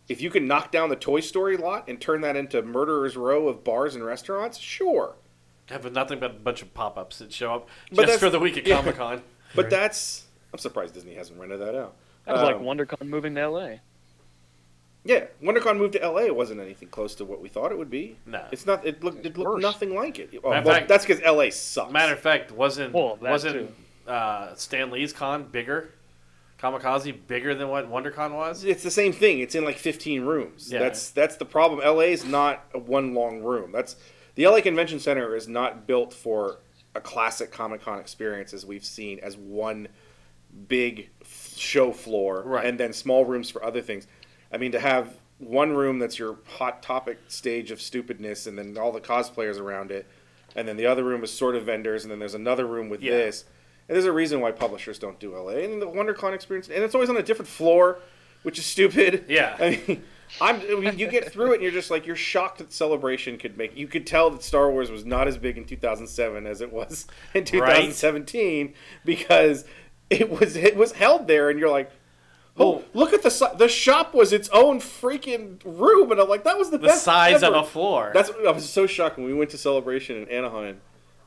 If 0.07 0.21
you 0.21 0.29
can 0.29 0.47
knock 0.47 0.71
down 0.71 0.89
the 0.89 0.95
Toy 0.95 1.21
Story 1.21 1.57
lot 1.57 1.87
and 1.87 1.99
turn 1.99 2.21
that 2.21 2.35
into 2.35 2.61
Murderer's 2.61 3.17
Row 3.17 3.47
of 3.47 3.63
bars 3.63 3.95
and 3.95 4.05
restaurants, 4.05 4.59
sure. 4.59 5.15
Have 5.69 5.91
nothing 5.91 6.19
but 6.19 6.31
a 6.31 6.33
bunch 6.35 6.61
of 6.61 6.73
pop-ups 6.73 7.17
that 7.19 7.33
show 7.33 7.53
up 7.55 7.69
But 7.91 8.05
just 8.07 8.19
for 8.19 8.29
the 8.29 8.39
week 8.39 8.57
at 8.57 8.67
yeah. 8.67 8.75
Comic 8.77 8.95
Con. 8.97 9.23
But 9.55 9.63
Right. 9.63 9.69
that's. 9.71 10.25
I'm 10.53 10.59
surprised 10.59 10.93
Disney 10.93 11.15
hasn't 11.15 11.39
rented 11.39 11.59
that 11.61 11.75
out. 11.75 11.95
That 12.25 12.33
was 12.33 12.41
like 12.43 12.55
Um, 12.57 12.63
WonderCon 12.63 13.07
moving 13.07 13.35
to 13.35 13.49
LA. 13.49 13.69
Yeah, 15.03 15.25
WonderCon 15.43 15.77
moved 15.77 15.93
to 15.93 15.99
LA. 16.07 16.21
It 16.25 16.35
wasn't 16.35 16.59
anything 16.61 16.89
close 16.89 17.13
to 17.15 17.25
what 17.25 17.39
we 17.41 17.47
thought 17.47 17.71
it 17.71 17.77
would 17.77 17.91
be. 17.91 18.17
No. 18.25 18.43
It's 18.51 18.65
not. 18.65 18.85
It 18.85 19.03
looked. 19.03 19.25
It 19.25 19.37
looked 19.37 19.49
worse. 19.55 19.61
nothing 19.61 19.93
like 19.93 20.17
it. 20.17 20.31
Oh, 20.43 20.49
well, 20.49 20.63
fact- 20.63 20.87
that's 20.87 21.05
because 21.05 21.21
LA 21.23 21.49
sucks. 21.51 21.91
Matter 21.93 22.13
of 22.13 22.19
fact, 22.19 22.51
wasn't 22.51 22.93
Well, 22.93 23.17
wasn't 23.21 23.69
uh, 24.07 24.55
Stan 24.55 24.89
Lee's 24.91 25.13
con 25.13 25.43
bigger? 25.43 25.91
Comikaze 26.59 27.15
bigger 27.27 27.53
than 27.53 27.67
what 27.69 27.91
WonderCon 27.91 28.33
was? 28.33 28.63
It's 28.63 28.81
the 28.81 28.89
same 28.89 29.11
thing. 29.13 29.39
It's 29.39 29.53
in 29.55 29.65
like 29.65 29.77
15 29.77 30.21
rooms. 30.23 30.71
Yeah. 30.71 30.79
That's 30.79 31.11
that's 31.11 31.35
the 31.35 31.45
problem. 31.45 31.81
LA 31.85 32.05
is 32.05 32.25
not 32.25 32.63
a 32.73 32.79
one 32.79 33.13
long 33.13 33.41
room. 33.43 33.71
That's 33.71 33.95
the 34.35 34.47
LA 34.47 34.61
Convention 34.61 34.99
Center 34.99 35.35
is 35.35 35.47
not 35.47 35.87
built 35.87 36.13
for 36.13 36.59
a 36.93 37.01
classic 37.01 37.51
Comic 37.51 37.81
Con 37.81 37.99
experience 37.99 38.53
as 38.53 38.65
we've 38.65 38.85
seen 38.85 39.19
as 39.19 39.35
one 39.35 39.87
big 40.67 41.09
show 41.25 41.91
floor 41.91 42.41
Right. 42.45 42.65
and 42.65 42.79
then 42.79 42.93
small 42.93 43.25
rooms 43.25 43.49
for 43.49 43.63
other 43.63 43.81
things. 43.81 44.07
I 44.51 44.57
mean 44.57 44.71
to 44.71 44.79
have 44.79 45.17
one 45.39 45.73
room 45.75 45.99
that's 45.99 46.17
your 46.17 46.37
hot 46.47 46.81
topic 46.81 47.17
stage 47.27 47.69
of 47.71 47.81
stupidness 47.81 48.47
and 48.47 48.57
then 48.57 48.77
all 48.77 48.93
the 48.93 49.01
cosplayers 49.01 49.59
around 49.59 49.91
it 49.91 50.07
and 50.55 50.65
then 50.65 50.77
the 50.77 50.85
other 50.85 51.03
room 51.03 51.23
is 51.25 51.31
sort 51.33 51.55
of 51.57 51.63
vendors 51.63 52.03
and 52.05 52.11
then 52.11 52.19
there's 52.19 52.35
another 52.35 52.65
room 52.65 52.87
with 52.87 53.01
Yeah. 53.01 53.11
this. 53.11 53.43
And 53.89 53.95
there's 53.95 54.05
a 54.05 54.11
reason 54.13 54.39
why 54.39 54.51
publishers 54.51 54.97
don't 54.97 55.19
do 55.19 55.35
LA. 55.35 55.57
And 55.65 55.81
the 55.81 55.87
WonderCon 55.87 56.33
experience 56.33 56.69
and 56.69 56.81
it's 56.83 56.95
always 56.95 57.09
on 57.09 57.17
a 57.17 57.21
different 57.23 57.49
floor, 57.49 57.99
which 58.43 58.57
is 58.57 58.65
stupid. 58.65 59.25
Yeah. 59.27 59.57
I 59.59 59.81
mean, 59.87 60.03
I'm. 60.41 60.59
I 60.61 60.75
mean, 60.75 60.99
you 60.99 61.07
get 61.07 61.31
through 61.31 61.51
it, 61.51 61.55
and 61.55 61.63
you're 61.63 61.71
just 61.71 61.91
like 61.91 62.05
you're 62.05 62.15
shocked 62.15 62.57
that 62.57 62.73
Celebration 62.73 63.37
could 63.37 63.57
make. 63.57 63.75
You 63.77 63.87
could 63.87 64.05
tell 64.05 64.29
that 64.31 64.43
Star 64.43 64.69
Wars 64.71 64.91
was 64.91 65.05
not 65.05 65.27
as 65.27 65.37
big 65.37 65.57
in 65.57 65.65
2007 65.65 66.45
as 66.47 66.61
it 66.61 66.71
was 66.73 67.07
in 67.33 67.43
2017 67.45 68.73
because 69.05 69.65
it 70.09 70.29
was 70.29 70.55
it 70.55 70.75
was 70.75 70.93
held 70.93 71.27
there, 71.27 71.49
and 71.49 71.59
you're 71.59 71.69
like, 71.69 71.91
oh, 72.57 72.83
look 72.93 73.13
at 73.13 73.23
the 73.23 73.51
the 73.57 73.67
shop 73.67 74.13
was 74.13 74.33
its 74.33 74.49
own 74.49 74.79
freaking 74.79 75.61
room, 75.65 76.11
and 76.11 76.19
I'm 76.19 76.27
like, 76.29 76.43
that 76.43 76.57
was 76.57 76.69
the, 76.69 76.77
The 76.77 76.87
best 76.87 77.03
size 77.03 77.43
ever. 77.43 77.55
of 77.55 77.65
a 77.65 77.67
floor. 77.67 78.11
That's 78.13 78.31
I 78.45 78.51
was 78.51 78.67
so 78.69 78.87
shocked 78.87 79.17
when 79.17 79.25
we 79.25 79.33
went 79.33 79.51
to 79.51 79.57
Celebration 79.57 80.17
in 80.17 80.29
Anaheim 80.29 80.81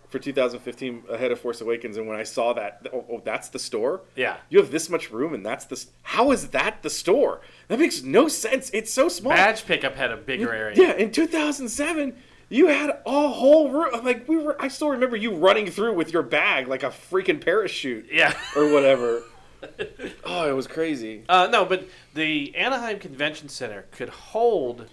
for 0.09 0.19
2015 0.19 1.03
ahead 1.11 1.31
of 1.33 1.41
Force 1.41 1.61
Awakens, 1.61 1.97
and 1.97 2.09
when 2.09 2.19
I 2.19 2.23
saw 2.23 2.53
that, 2.55 2.87
oh, 2.93 3.05
oh 3.11 3.23
that's 3.25 3.49
the 3.49 3.59
store. 3.59 4.03
yeah. 4.17 4.39
You 4.49 4.59
have 4.59 4.71
this 4.71 4.89
much 4.89 5.11
room, 5.11 5.35
and 5.35 5.45
that's 5.45 5.67
the. 5.67 5.85
How 6.03 6.33
is 6.33 6.49
that 6.49 6.83
the 6.83 6.91
store? 6.91 7.41
That 7.69 7.79
makes 7.79 8.03
no 8.03 8.29
sense. 8.29 8.71
It's 8.73 8.93
so 8.93 9.09
small. 9.09 9.33
Badge 9.33 9.67
pickup 9.67 9.97
had 9.97 10.11
a 10.11 10.17
bigger 10.17 10.53
area. 10.53 10.77
Yeah, 10.77 10.93
in 10.95 11.13
2007, 11.13 12.17
you 12.49 12.69
had 12.69 12.91
a 13.05 13.29
whole 13.29 13.71
room. 13.71 14.05
Like 14.05 14.27
we 14.29 14.37
were, 14.39 14.61
I 14.61 14.69
still 14.69 14.89
remember 14.91 15.17
you 15.17 15.35
running 15.35 15.67
through 15.71 15.95
with 15.95 16.13
your 16.13 16.23
bag 16.23 16.69
like 16.69 16.83
a 16.83 16.89
freaking 16.91 17.43
parachute 17.45 18.09
Yeah. 18.11 18.33
or 18.57 18.73
whatever. 18.73 19.23
oh, 20.25 20.49
it 20.49 20.53
was 20.53 20.67
crazy. 20.67 21.25
Uh, 21.29 21.49
no, 21.51 21.65
but 21.65 21.89
the 22.15 22.55
Anaheim 22.57 22.99
Convention 22.99 23.49
Center 23.49 23.87
could 23.91 24.09
hold 24.09 24.89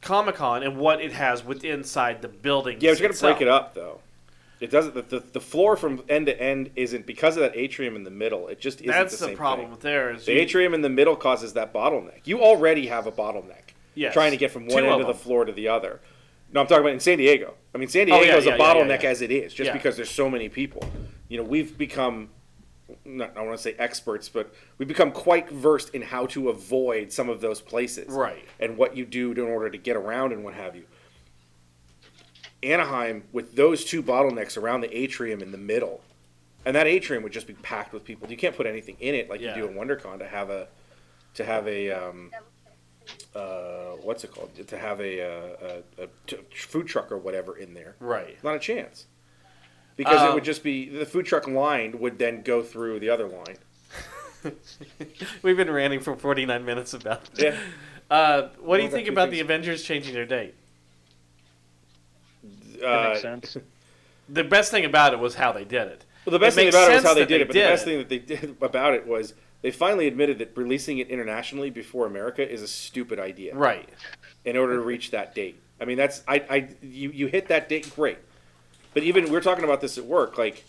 Comic 0.00 0.36
Con 0.36 0.62
and 0.62 0.78
what 0.78 1.00
it 1.00 1.12
has 1.12 1.44
within 1.44 1.72
inside 1.80 2.22
the 2.22 2.28
building. 2.28 2.78
Yeah, 2.80 2.94
got 2.94 3.12
to 3.12 3.20
break 3.20 3.40
it 3.42 3.48
up 3.48 3.74
though. 3.74 4.00
It 4.60 4.70
doesn't. 4.70 4.94
The, 4.94 5.02
the, 5.02 5.20
the 5.20 5.40
floor 5.40 5.76
from 5.76 6.02
end 6.08 6.26
to 6.26 6.40
end 6.40 6.70
isn't 6.76 7.06
because 7.06 7.36
of 7.36 7.42
that 7.42 7.56
atrium 7.56 7.94
in 7.94 8.04
the 8.04 8.10
middle. 8.10 8.48
It 8.48 8.58
just 8.58 8.80
isn't 8.80 8.90
That's 8.90 9.18
the 9.18 9.26
the, 9.28 9.36
problem 9.36 9.66
thing. 9.66 9.70
with 9.72 9.80
there. 9.80 10.12
Is 10.12 10.24
The 10.24 10.32
you- 10.32 10.40
atrium 10.40 10.72
in 10.74 10.80
the 10.80 10.88
middle 10.88 11.14
causes 11.16 11.52
that 11.54 11.74
bottleneck. 11.74 12.20
You 12.24 12.40
already 12.42 12.86
have 12.86 13.06
a 13.06 13.12
bottleneck. 13.12 13.74
Yes. 13.94 14.12
Trying 14.14 14.30
to 14.32 14.36
get 14.36 14.50
from 14.50 14.66
one 14.66 14.82
Two 14.82 14.88
end 14.90 15.00
of 15.02 15.08
of 15.08 15.16
the 15.16 15.22
floor 15.22 15.44
to 15.44 15.52
the 15.52 15.68
other. 15.68 16.00
No, 16.52 16.60
I'm 16.60 16.66
talking 16.66 16.82
about 16.84 16.92
in 16.92 17.00
San 17.00 17.18
Diego. 17.18 17.54
I 17.74 17.78
mean, 17.78 17.88
San 17.88 18.02
Oh, 18.10 18.18
Diego 18.18 18.24
yeah, 18.32 18.36
is 18.36 18.44
yeah, 18.46 18.54
a 18.54 18.58
yeah, 18.58 18.64
bottleneck 18.64 19.04
as 19.04 19.20
it 19.20 19.30
is, 19.30 19.52
just 19.52 19.72
because 19.72 19.96
there's 19.96 20.10
so 20.10 20.30
many 20.30 20.48
people. 20.48 20.82
You 21.28 21.38
know, 21.38 21.42
we've 21.42 21.76
become, 21.76 22.28
not, 23.04 23.36
I 23.36 23.42
want 23.42 23.56
to 23.56 23.62
say 23.62 23.74
experts, 23.78 24.28
but 24.28 24.54
we've 24.78 24.86
become 24.86 25.10
quite 25.12 25.50
versed 25.50 25.90
in 25.94 26.02
how 26.02 26.26
to 26.26 26.48
avoid 26.50 27.12
some 27.12 27.28
of 27.28 27.40
those 27.40 27.60
places. 27.60 28.08
Right. 28.08 28.44
And 28.60 28.76
what 28.76 28.96
you 28.96 29.04
do 29.04 29.32
in 29.32 29.40
order 29.40 29.68
to 29.70 29.76
get 29.78 29.96
around 29.96 30.32
and 30.32 30.44
what 30.44 30.54
have 30.54 30.76
you. 30.76 30.84
Anaheim, 32.66 33.24
with 33.32 33.54
those 33.56 33.84
two 33.84 34.02
bottlenecks 34.02 34.56
around 34.56 34.80
the 34.82 34.96
atrium 34.96 35.40
in 35.42 35.52
the 35.52 35.58
middle, 35.58 36.00
and 36.64 36.74
that 36.76 36.86
atrium 36.86 37.22
would 37.22 37.32
just 37.32 37.46
be 37.46 37.54
packed 37.54 37.92
with 37.92 38.04
people. 38.04 38.28
You 38.30 38.36
can't 38.36 38.56
put 38.56 38.66
anything 38.66 38.96
in 39.00 39.14
it 39.14 39.30
like 39.30 39.40
Yeah. 39.40 39.54
you 39.56 39.62
do 39.62 39.68
in 39.68 39.74
WonderCon 39.74 40.18
to 40.18 40.26
have 40.26 40.50
a, 40.50 40.68
to 41.34 41.44
have 41.44 41.66
a, 41.68 41.90
um, 41.92 42.30
uh, 43.34 43.92
what's 44.02 44.24
it 44.24 44.32
called? 44.32 44.50
To 44.66 44.78
have 44.78 45.00
a, 45.00 45.20
uh, 45.22 45.82
a, 45.98 46.04
a 46.04 46.08
t- 46.26 46.38
food 46.54 46.86
truck 46.88 47.12
or 47.12 47.18
whatever 47.18 47.56
in 47.56 47.74
there. 47.74 47.94
Right. 48.00 48.42
Not 48.42 48.56
a 48.56 48.58
chance. 48.58 49.06
Because 49.96 50.20
it 50.22 50.28
Um, 50.28 50.34
would 50.34 50.44
just 50.44 50.62
be 50.62 50.88
the 50.88 51.06
food 51.06 51.24
truck 51.24 51.46
line 51.48 51.98
would 52.00 52.18
then 52.18 52.42
go 52.42 52.62
through 52.62 53.00
the 53.00 53.08
other 53.10 53.26
line. 53.28 53.56
We've 55.42 55.56
been 55.56 55.70
ranting 55.70 56.00
for 56.00 56.14
49 56.16 56.64
minutes 56.64 56.94
about 56.94 57.22
it. 57.38 57.42
Yeah. 57.54 57.58
Uh, 58.08 58.50
what 58.60 58.76
do 58.76 58.84
you 58.84 58.88
think 58.88 59.08
about 59.08 59.30
the. 59.32 59.40
Avengers 59.40 59.82
changing 59.82 60.14
their 60.14 60.24
date? 60.24 60.54
That 62.80 62.86
Uh, 62.86 63.08
makes 63.10 63.22
sense. 63.22 63.56
The 64.28 64.42
best 64.42 64.72
thing 64.72 64.84
about 64.84 65.12
it 65.12 65.20
was 65.20 65.36
how 65.36 65.52
they 65.52 65.64
did 65.64 65.86
it. 65.86 66.04
Well, 66.24 66.32
the 66.32 66.40
best 66.40 66.56
It 66.58 66.62
thing 66.62 66.68
about 66.70 66.90
it 66.90 66.94
was 66.96 67.04
how 67.04 67.14
they 67.14 67.24
did 67.26 67.42
it, 67.42 67.46
but 67.46 67.54
did 67.54 67.64
the 67.64 67.70
best 67.70 67.84
thing 67.84 67.98
that 67.98 68.08
they 68.08 68.18
did 68.18 68.56
about 68.60 68.94
it 68.94 69.06
was 69.06 69.34
they 69.62 69.70
finally 69.70 70.08
admitted 70.08 70.38
that 70.40 70.50
releasing 70.56 70.98
it 70.98 71.08
internationally 71.10 71.70
before 71.70 72.06
America 72.06 72.42
is 72.48 72.60
a 72.60 72.66
stupid 72.66 73.20
idea. 73.20 73.54
Right. 73.54 73.88
In 74.44 74.56
order 74.56 74.74
to 74.74 74.80
reach 74.80 75.12
that 75.12 75.32
date, 75.36 75.60
I 75.80 75.84
mean, 75.84 75.96
that's 75.96 76.24
I, 76.26 76.44
I 76.50 76.68
you 76.82 77.10
you 77.12 77.28
hit 77.28 77.46
that 77.48 77.68
date, 77.68 77.94
great. 77.94 78.18
But 78.94 79.04
even 79.04 79.30
we're 79.30 79.40
talking 79.40 79.62
about 79.62 79.80
this 79.80 79.96
at 79.96 80.04
work, 80.04 80.36
like 80.36 80.64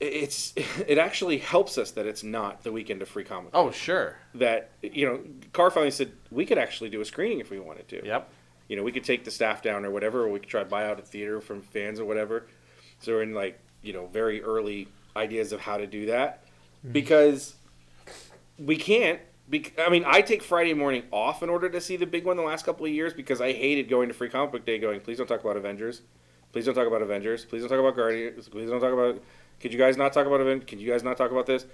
it's 0.00 0.52
it 0.86 0.98
actually 0.98 1.38
helps 1.38 1.78
us 1.78 1.92
that 1.92 2.06
it's 2.06 2.22
not 2.22 2.62
the 2.64 2.72
weekend 2.72 3.02
of 3.02 3.08
free 3.08 3.24
comic. 3.24 3.50
Oh, 3.54 3.70
sure. 3.70 4.16
That 4.34 4.70
you 4.82 5.06
know, 5.06 5.20
Carr 5.52 5.70
finally 5.70 5.90
said 5.90 6.12
we 6.30 6.44
could 6.46 6.58
actually 6.58 6.90
do 6.90 7.00
a 7.00 7.04
screening 7.04 7.40
if 7.40 7.50
we 7.50 7.60
wanted 7.60 7.88
to. 7.88 8.04
Yep. 8.04 8.28
You 8.68 8.76
know, 8.76 8.82
we 8.82 8.92
could 8.92 9.04
take 9.04 9.24
the 9.24 9.30
staff 9.30 9.62
down 9.62 9.84
or 9.84 9.90
whatever, 9.90 10.24
or 10.24 10.28
we 10.28 10.40
could 10.40 10.48
try 10.48 10.62
to 10.62 10.68
buy 10.68 10.86
out 10.86 10.98
a 10.98 11.02
theater 11.02 11.40
from 11.40 11.62
fans 11.62 12.00
or 12.00 12.04
whatever. 12.04 12.46
So 13.00 13.12
we're 13.12 13.22
in 13.22 13.34
like, 13.34 13.60
you 13.82 13.92
know, 13.92 14.06
very 14.06 14.42
early 14.42 14.88
ideas 15.14 15.52
of 15.52 15.60
how 15.60 15.76
to 15.76 15.86
do 15.86 16.06
that 16.06 16.44
mm-hmm. 16.44 16.92
because 16.92 17.54
we 18.58 18.76
can't. 18.76 19.20
Bec- 19.48 19.78
I 19.78 19.88
mean, 19.90 20.04
I 20.04 20.22
take 20.22 20.42
Friday 20.42 20.74
morning 20.74 21.04
off 21.12 21.42
in 21.42 21.48
order 21.48 21.68
to 21.68 21.80
see 21.80 21.96
the 21.96 22.06
big 22.06 22.24
one 22.24 22.36
the 22.36 22.42
last 22.42 22.64
couple 22.64 22.84
of 22.84 22.90
years 22.90 23.12
because 23.14 23.40
I 23.40 23.52
hated 23.52 23.88
going 23.88 24.08
to 24.08 24.14
Free 24.14 24.28
Comic 24.28 24.50
Book 24.50 24.66
Day. 24.66 24.78
Going, 24.78 25.00
please 25.00 25.18
don't 25.18 25.28
talk 25.28 25.40
about 25.40 25.56
Avengers. 25.56 26.02
Please 26.52 26.64
don't 26.64 26.74
talk 26.74 26.86
about 26.86 27.02
Avengers. 27.02 27.44
Please 27.44 27.62
don't 27.62 27.68
talk 27.68 27.78
about 27.78 27.94
Guardians. 27.94 28.48
Please 28.48 28.68
don't 28.68 28.80
talk 28.80 28.92
about. 28.92 29.22
Could 29.60 29.72
you 29.72 29.78
guys 29.78 29.96
not 29.96 30.12
talk 30.12 30.26
about 30.26 30.40
Avengers? 30.40 30.68
Can 30.68 30.80
you 30.80 30.90
guys 30.90 31.04
not 31.04 31.16
talk 31.16 31.30
about 31.30 31.46
this? 31.46 31.64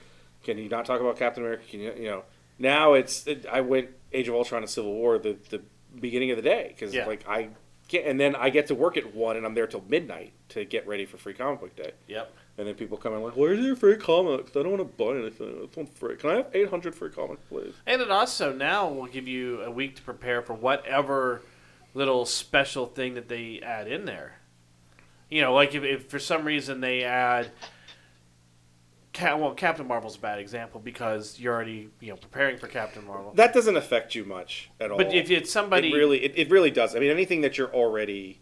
Can 0.44 0.58
you 0.58 0.68
not 0.68 0.84
talk 0.84 1.00
about 1.00 1.16
Captain 1.16 1.42
America? 1.42 1.64
Can 1.70 1.80
you, 1.80 1.94
you 1.96 2.08
know? 2.10 2.24
Now 2.58 2.92
it's. 2.92 3.26
It, 3.26 3.46
I 3.50 3.62
went 3.62 3.88
Age 4.12 4.28
of 4.28 4.34
Ultron 4.34 4.62
and 4.62 4.70
Civil 4.70 4.92
War 4.92 5.18
the 5.18 5.38
the 5.48 5.62
beginning 6.00 6.30
of 6.30 6.36
the 6.36 6.42
day 6.42 6.68
because 6.68 6.94
Yeah. 6.94 7.06
like 7.06 7.26
I 7.28 7.48
get 7.88 8.06
and 8.06 8.18
then 8.18 8.34
I 8.36 8.50
get 8.50 8.68
to 8.68 8.74
work 8.74 8.96
at 8.96 9.14
one 9.14 9.36
and 9.36 9.44
I'm 9.46 9.54
there 9.54 9.66
till 9.66 9.84
midnight 9.88 10.32
to 10.50 10.64
get 10.64 10.86
ready 10.86 11.04
for 11.06 11.16
Free 11.18 11.34
Comic 11.34 11.60
Book 11.60 11.76
Day. 11.76 11.92
Yep. 12.08 12.32
And 12.58 12.66
then 12.68 12.74
people 12.74 12.98
come 12.98 13.14
in 13.14 13.22
like, 13.22 13.36
"Where's 13.36 13.60
your 13.60 13.76
free 13.76 13.96
comics? 13.96 14.50
I 14.56 14.62
don't 14.62 14.72
want 14.78 14.96
to 14.96 15.04
buy 15.04 15.16
anything. 15.18 15.58
I 15.62 15.64
just 15.66 15.76
want 15.76 15.88
free. 15.96 16.16
Can 16.16 16.30
I 16.30 16.34
have 16.36 16.48
800 16.52 16.94
free 16.94 17.10
comics, 17.10 17.42
please?" 17.48 17.74
And 17.86 18.02
it 18.02 18.10
also 18.10 18.52
now 18.52 18.88
will 18.88 19.06
give 19.06 19.26
you 19.26 19.62
a 19.62 19.70
week 19.70 19.96
to 19.96 20.02
prepare 20.02 20.42
for 20.42 20.52
whatever 20.54 21.42
little 21.94 22.24
special 22.26 22.86
thing 22.86 23.14
that 23.14 23.28
they 23.28 23.60
add 23.62 23.86
in 23.88 24.04
there. 24.04 24.36
You 25.30 25.40
know, 25.42 25.54
like 25.54 25.74
if, 25.74 25.82
if 25.82 26.06
for 26.10 26.18
some 26.18 26.44
reason 26.44 26.80
they 26.80 27.04
add. 27.04 27.50
Ca- 29.14 29.36
well, 29.36 29.52
Captain 29.54 29.86
Marvel's 29.86 30.16
a 30.16 30.20
bad 30.20 30.38
example 30.38 30.80
because 30.80 31.38
you're 31.38 31.54
already 31.54 31.90
you 32.00 32.10
know 32.10 32.16
preparing 32.16 32.56
for 32.56 32.66
Captain 32.66 33.06
Marvel. 33.06 33.32
That 33.34 33.52
doesn't 33.52 33.76
affect 33.76 34.14
you 34.14 34.24
much 34.24 34.70
at 34.80 34.90
all. 34.90 34.96
But 34.98 35.12
if 35.12 35.30
it's 35.30 35.50
somebody, 35.52 35.90
it 35.90 35.94
really, 35.94 36.24
it, 36.24 36.32
it 36.36 36.50
really 36.50 36.70
does. 36.70 36.96
I 36.96 36.98
mean, 36.98 37.10
anything 37.10 37.42
that 37.42 37.58
you're 37.58 37.72
already, 37.74 38.40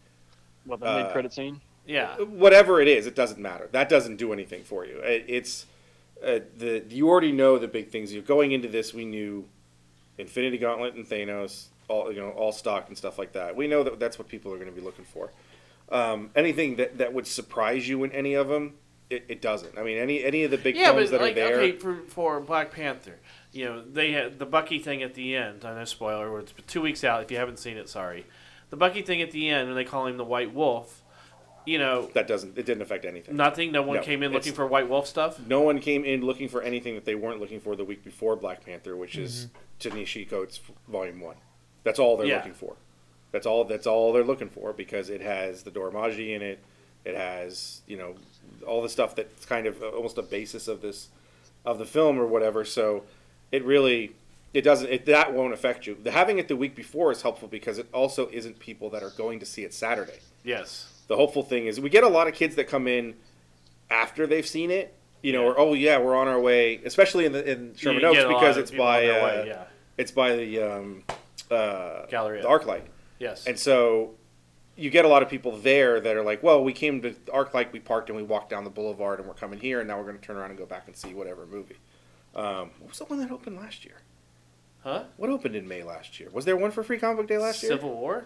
What 0.64 0.80
the 0.80 0.86
Uh, 0.88 1.02
mid 1.04 1.12
credit 1.12 1.32
scene? 1.32 1.60
yeah, 1.86 2.16
whatever 2.18 2.80
it 2.80 2.86
is, 2.86 3.06
it 3.06 3.16
doesn't 3.16 3.40
matter. 3.40 3.68
That 3.72 3.88
doesn't 3.88 4.16
do 4.16 4.32
anything 4.32 4.62
for 4.62 4.86
you. 4.86 4.98
It, 4.98 5.24
it's 5.26 5.66
uh, 6.24 6.38
the 6.56 6.84
you 6.88 7.08
already 7.08 7.32
know 7.32 7.58
the 7.58 7.66
big 7.68 7.88
things. 7.88 8.12
You're 8.12 8.22
going 8.22 8.52
into 8.52 8.68
this. 8.68 8.94
We 8.94 9.04
knew 9.04 9.48
Infinity 10.18 10.58
Gauntlet 10.58 10.94
and 10.94 11.04
Thanos, 11.04 11.66
all 11.88 12.12
you 12.12 12.20
know, 12.20 12.30
all 12.30 12.52
stock 12.52 12.86
and 12.88 12.96
stuff 12.96 13.18
like 13.18 13.32
that. 13.32 13.56
We 13.56 13.66
know 13.66 13.82
that 13.82 13.98
that's 13.98 14.18
what 14.20 14.28
people 14.28 14.52
are 14.52 14.56
going 14.56 14.70
to 14.72 14.74
be 14.74 14.82
looking 14.84 15.04
for. 15.04 15.32
Um, 15.90 16.30
anything 16.36 16.76
that 16.76 16.98
that 16.98 17.12
would 17.12 17.26
surprise 17.26 17.88
you 17.88 18.04
in 18.04 18.12
any 18.12 18.34
of 18.34 18.46
them, 18.46 18.74
it, 19.10 19.24
it 19.28 19.42
doesn't. 19.42 19.76
I 19.76 19.82
mean, 19.82 19.98
any 19.98 20.22
any 20.24 20.44
of 20.44 20.50
the 20.50 20.56
big 20.58 20.76
yeah, 20.76 20.92
films 20.92 21.10
but 21.10 21.18
that 21.18 21.24
like 21.24 21.32
are 21.32 21.34
there. 21.34 21.60
okay 21.60 21.72
for 21.72 21.96
for 22.08 22.40
Black 22.40 22.70
Panther, 22.72 23.18
you 23.52 23.64
know 23.66 23.82
they 23.84 24.12
had 24.12 24.38
the 24.38 24.46
Bucky 24.46 24.78
thing 24.78 25.02
at 25.02 25.14
the 25.14 25.36
end. 25.36 25.64
I 25.64 25.74
know 25.74 25.84
spoiler, 25.84 26.38
it's 26.38 26.54
two 26.66 26.80
weeks 26.80 27.04
out. 27.04 27.22
If 27.22 27.30
you 27.30 27.36
haven't 27.36 27.58
seen 27.58 27.76
it, 27.76 27.88
sorry. 27.88 28.26
The 28.70 28.76
Bucky 28.76 29.02
thing 29.02 29.20
at 29.20 29.30
the 29.32 29.48
end 29.50 29.68
when 29.68 29.76
they 29.76 29.84
call 29.84 30.06
him 30.06 30.16
the 30.16 30.24
White 30.24 30.54
Wolf, 30.54 31.02
you 31.66 31.78
know, 31.78 32.08
that 32.14 32.28
doesn't. 32.28 32.56
It 32.56 32.66
didn't 32.66 32.82
affect 32.82 33.04
anything. 33.04 33.36
nothing. 33.36 33.72
No 33.72 33.82
one 33.82 33.96
No, 33.96 34.02
came 34.02 34.22
in 34.22 34.32
looking 34.32 34.52
for 34.52 34.66
White 34.66 34.88
Wolf 34.88 35.06
stuff. 35.08 35.38
no 35.46 35.60
one 35.60 35.80
came 35.80 36.04
in 36.04 36.22
looking 36.22 36.48
for 36.48 36.62
anything 36.62 36.94
that 36.94 37.04
they 37.04 37.16
weren't 37.16 37.40
looking 37.40 37.60
for 37.60 37.74
the 37.74 37.84
week 37.84 38.04
before 38.04 38.36
Black 38.36 38.64
Panther, 38.64 38.96
which 38.96 39.16
is 39.16 39.46
Mm-hmm. 39.46 39.56
Ta-Nehisi 39.96 40.28
Coates 40.28 40.60
Volume 40.88 41.20
One. 41.20 41.36
That's 41.84 41.98
all 41.98 42.16
they're 42.18 42.26
Yeah. 42.26 42.36
looking 42.36 42.52
for. 42.52 42.76
That's 43.32 43.46
all. 43.46 43.64
That's 43.64 43.86
all 43.86 44.12
they're 44.12 44.22
looking 44.22 44.50
for 44.50 44.72
because 44.74 45.08
it 45.10 45.20
has 45.22 45.62
the 45.62 45.70
Dora 45.70 45.90
Milaje 45.90 46.34
in 46.36 46.42
it. 46.42 46.58
It 47.04 47.16
has 47.16 47.80
you 47.86 47.96
know 47.96 48.14
all 48.66 48.82
the 48.82 48.88
stuff 48.88 49.14
that's 49.16 49.46
kind 49.46 49.66
of 49.66 49.82
almost 49.82 50.18
a 50.18 50.22
basis 50.22 50.68
of 50.68 50.82
this 50.82 51.08
of 51.64 51.78
the 51.78 51.86
film 51.86 52.18
or 52.18 52.26
whatever. 52.26 52.64
So 52.64 53.04
it 53.52 53.64
really 53.64 54.12
it 54.52 54.62
doesn't 54.62 54.88
it, 54.90 55.06
that 55.06 55.32
won't 55.32 55.52
affect 55.54 55.86
you. 55.86 55.96
The 56.02 56.10
having 56.10 56.38
it 56.38 56.48
the 56.48 56.56
week 56.56 56.74
before 56.74 57.10
is 57.12 57.22
helpful 57.22 57.48
because 57.48 57.78
it 57.78 57.86
also 57.92 58.28
isn't 58.32 58.58
people 58.58 58.90
that 58.90 59.02
are 59.02 59.10
going 59.10 59.38
to 59.40 59.46
see 59.46 59.62
it 59.64 59.72
Saturday 59.72 60.18
Yes. 60.44 60.88
the 61.08 61.16
hopeful 61.16 61.42
thing 61.42 61.66
is 61.66 61.80
we 61.80 61.88
get 61.90 62.02
a 62.04 62.08
lot 62.08 62.26
of 62.28 62.34
kids 62.34 62.56
that 62.56 62.64
come 62.68 62.86
in 62.88 63.14
after 63.90 64.26
they've 64.26 64.46
seen 64.46 64.70
it, 64.70 64.94
you 65.22 65.32
know, 65.32 65.42
Yeah. 65.42 65.48
or 65.50 65.58
oh 65.58 65.72
yeah, 65.74 65.98
we're 65.98 66.16
on 66.16 66.28
our 66.28 66.40
way, 66.40 66.80
especially 66.84 67.24
in 67.26 67.32
the 67.32 67.50
in 67.50 67.74
Sherman 67.76 68.04
Oaks 68.04 68.16
get 68.16 68.26
a 68.26 68.30
lot 68.30 68.40
because 68.40 68.56
it's 68.56 68.70
by 68.70 69.06
uh, 69.06 69.24
way, 69.24 69.44
yeah. 69.48 69.64
it's 69.96 70.10
by 70.12 70.36
the 70.36 70.62
um, 70.62 71.02
uh, 71.50 72.06
Galleria. 72.06 72.42
the 72.42 72.48
ArcLight, 72.48 72.82
Yes. 73.18 73.46
and 73.46 73.58
so 73.58 74.14
you 74.80 74.90
get 74.90 75.04
a 75.04 75.08
lot 75.08 75.22
of 75.22 75.28
people 75.28 75.56
there 75.58 76.00
that 76.00 76.16
are 76.16 76.22
like, 76.22 76.42
well, 76.42 76.64
we 76.64 76.72
came 76.72 77.02
to 77.02 77.14
Arc 77.32 77.52
ArcLight, 77.52 77.72
we 77.72 77.80
parked 77.80 78.08
and 78.08 78.16
we 78.16 78.22
walked 78.22 78.48
down 78.48 78.64
the 78.64 78.70
boulevard, 78.70 79.18
and 79.18 79.28
we're 79.28 79.34
coming 79.34 79.60
here, 79.60 79.80
and 79.80 79.88
now 79.88 79.98
we're 79.98 80.04
going 80.06 80.18
to 80.18 80.22
turn 80.22 80.36
around 80.36 80.50
and 80.50 80.58
go 80.58 80.66
back 80.66 80.84
and 80.86 80.96
see 80.96 81.12
whatever 81.12 81.46
movie. 81.46 81.76
Um, 82.34 82.70
what 82.78 82.88
was 82.88 82.98
the 82.98 83.04
one 83.04 83.18
that 83.20 83.30
opened 83.30 83.56
last 83.56 83.84
year? 83.84 83.96
huh? 84.82 85.04
What 85.16 85.28
opened 85.30 85.54
in 85.54 85.68
May 85.68 85.82
last 85.82 86.18
year? 86.18 86.30
Was 86.32 86.44
there 86.46 86.56
one 86.56 86.70
for 86.70 86.82
Free 86.82 86.98
Comic 86.98 87.18
Book 87.18 87.28
Day 87.28 87.38
last 87.38 87.62
year? 87.62 87.72
Civil 87.72 87.94
War. 87.94 88.24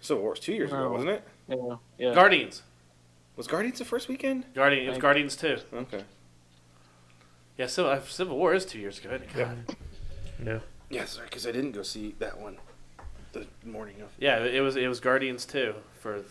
Civil 0.00 0.22
War 0.22 0.30
was 0.30 0.40
two 0.40 0.54
years 0.54 0.70
ago, 0.70 0.90
wasn't 0.90 1.10
it? 1.10 1.24
Yeah. 1.48 1.76
Yeah. 1.98 2.14
Guardians. 2.14 2.62
Was 3.36 3.46
Guardians 3.46 3.78
the 3.78 3.84
first 3.84 4.08
weekend? 4.08 4.44
Guardian. 4.54 4.86
It 4.86 4.88
was 4.90 4.98
Guardians 4.98 5.36
too. 5.36 5.58
Okay. 5.72 6.04
Yeah. 7.58 7.66
Civil 7.66 7.90
uh, 7.90 8.00
Civil 8.00 8.36
War 8.38 8.54
is 8.54 8.64
two 8.64 8.78
years 8.78 8.98
ago. 8.98 9.10
isn't? 9.14 9.28
Yeah. 9.36 9.54
No. 10.38 10.60
Yeah, 10.90 11.04
sorry, 11.06 11.26
because 11.26 11.46
I 11.46 11.52
didn't 11.52 11.72
go 11.72 11.82
see 11.82 12.14
that 12.18 12.38
one 12.40 12.58
the 13.32 13.46
morning 13.64 14.00
of. 14.00 14.10
Yeah, 14.18 14.44
it 14.44 14.60
was 14.60 14.76
it 14.76 14.88
was 14.88 15.00
Guardians 15.00 15.44
too 15.44 15.74
for 16.00 16.22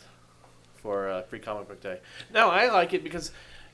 for 0.75 1.09
uh, 1.09 1.21
Free 1.23 1.39
Comic 1.39 1.67
Book 1.67 1.81
Day. 1.81 1.99
No, 2.33 2.49
I 2.49 2.69
like 2.69 2.93
it 2.93 3.03
because 3.03 3.31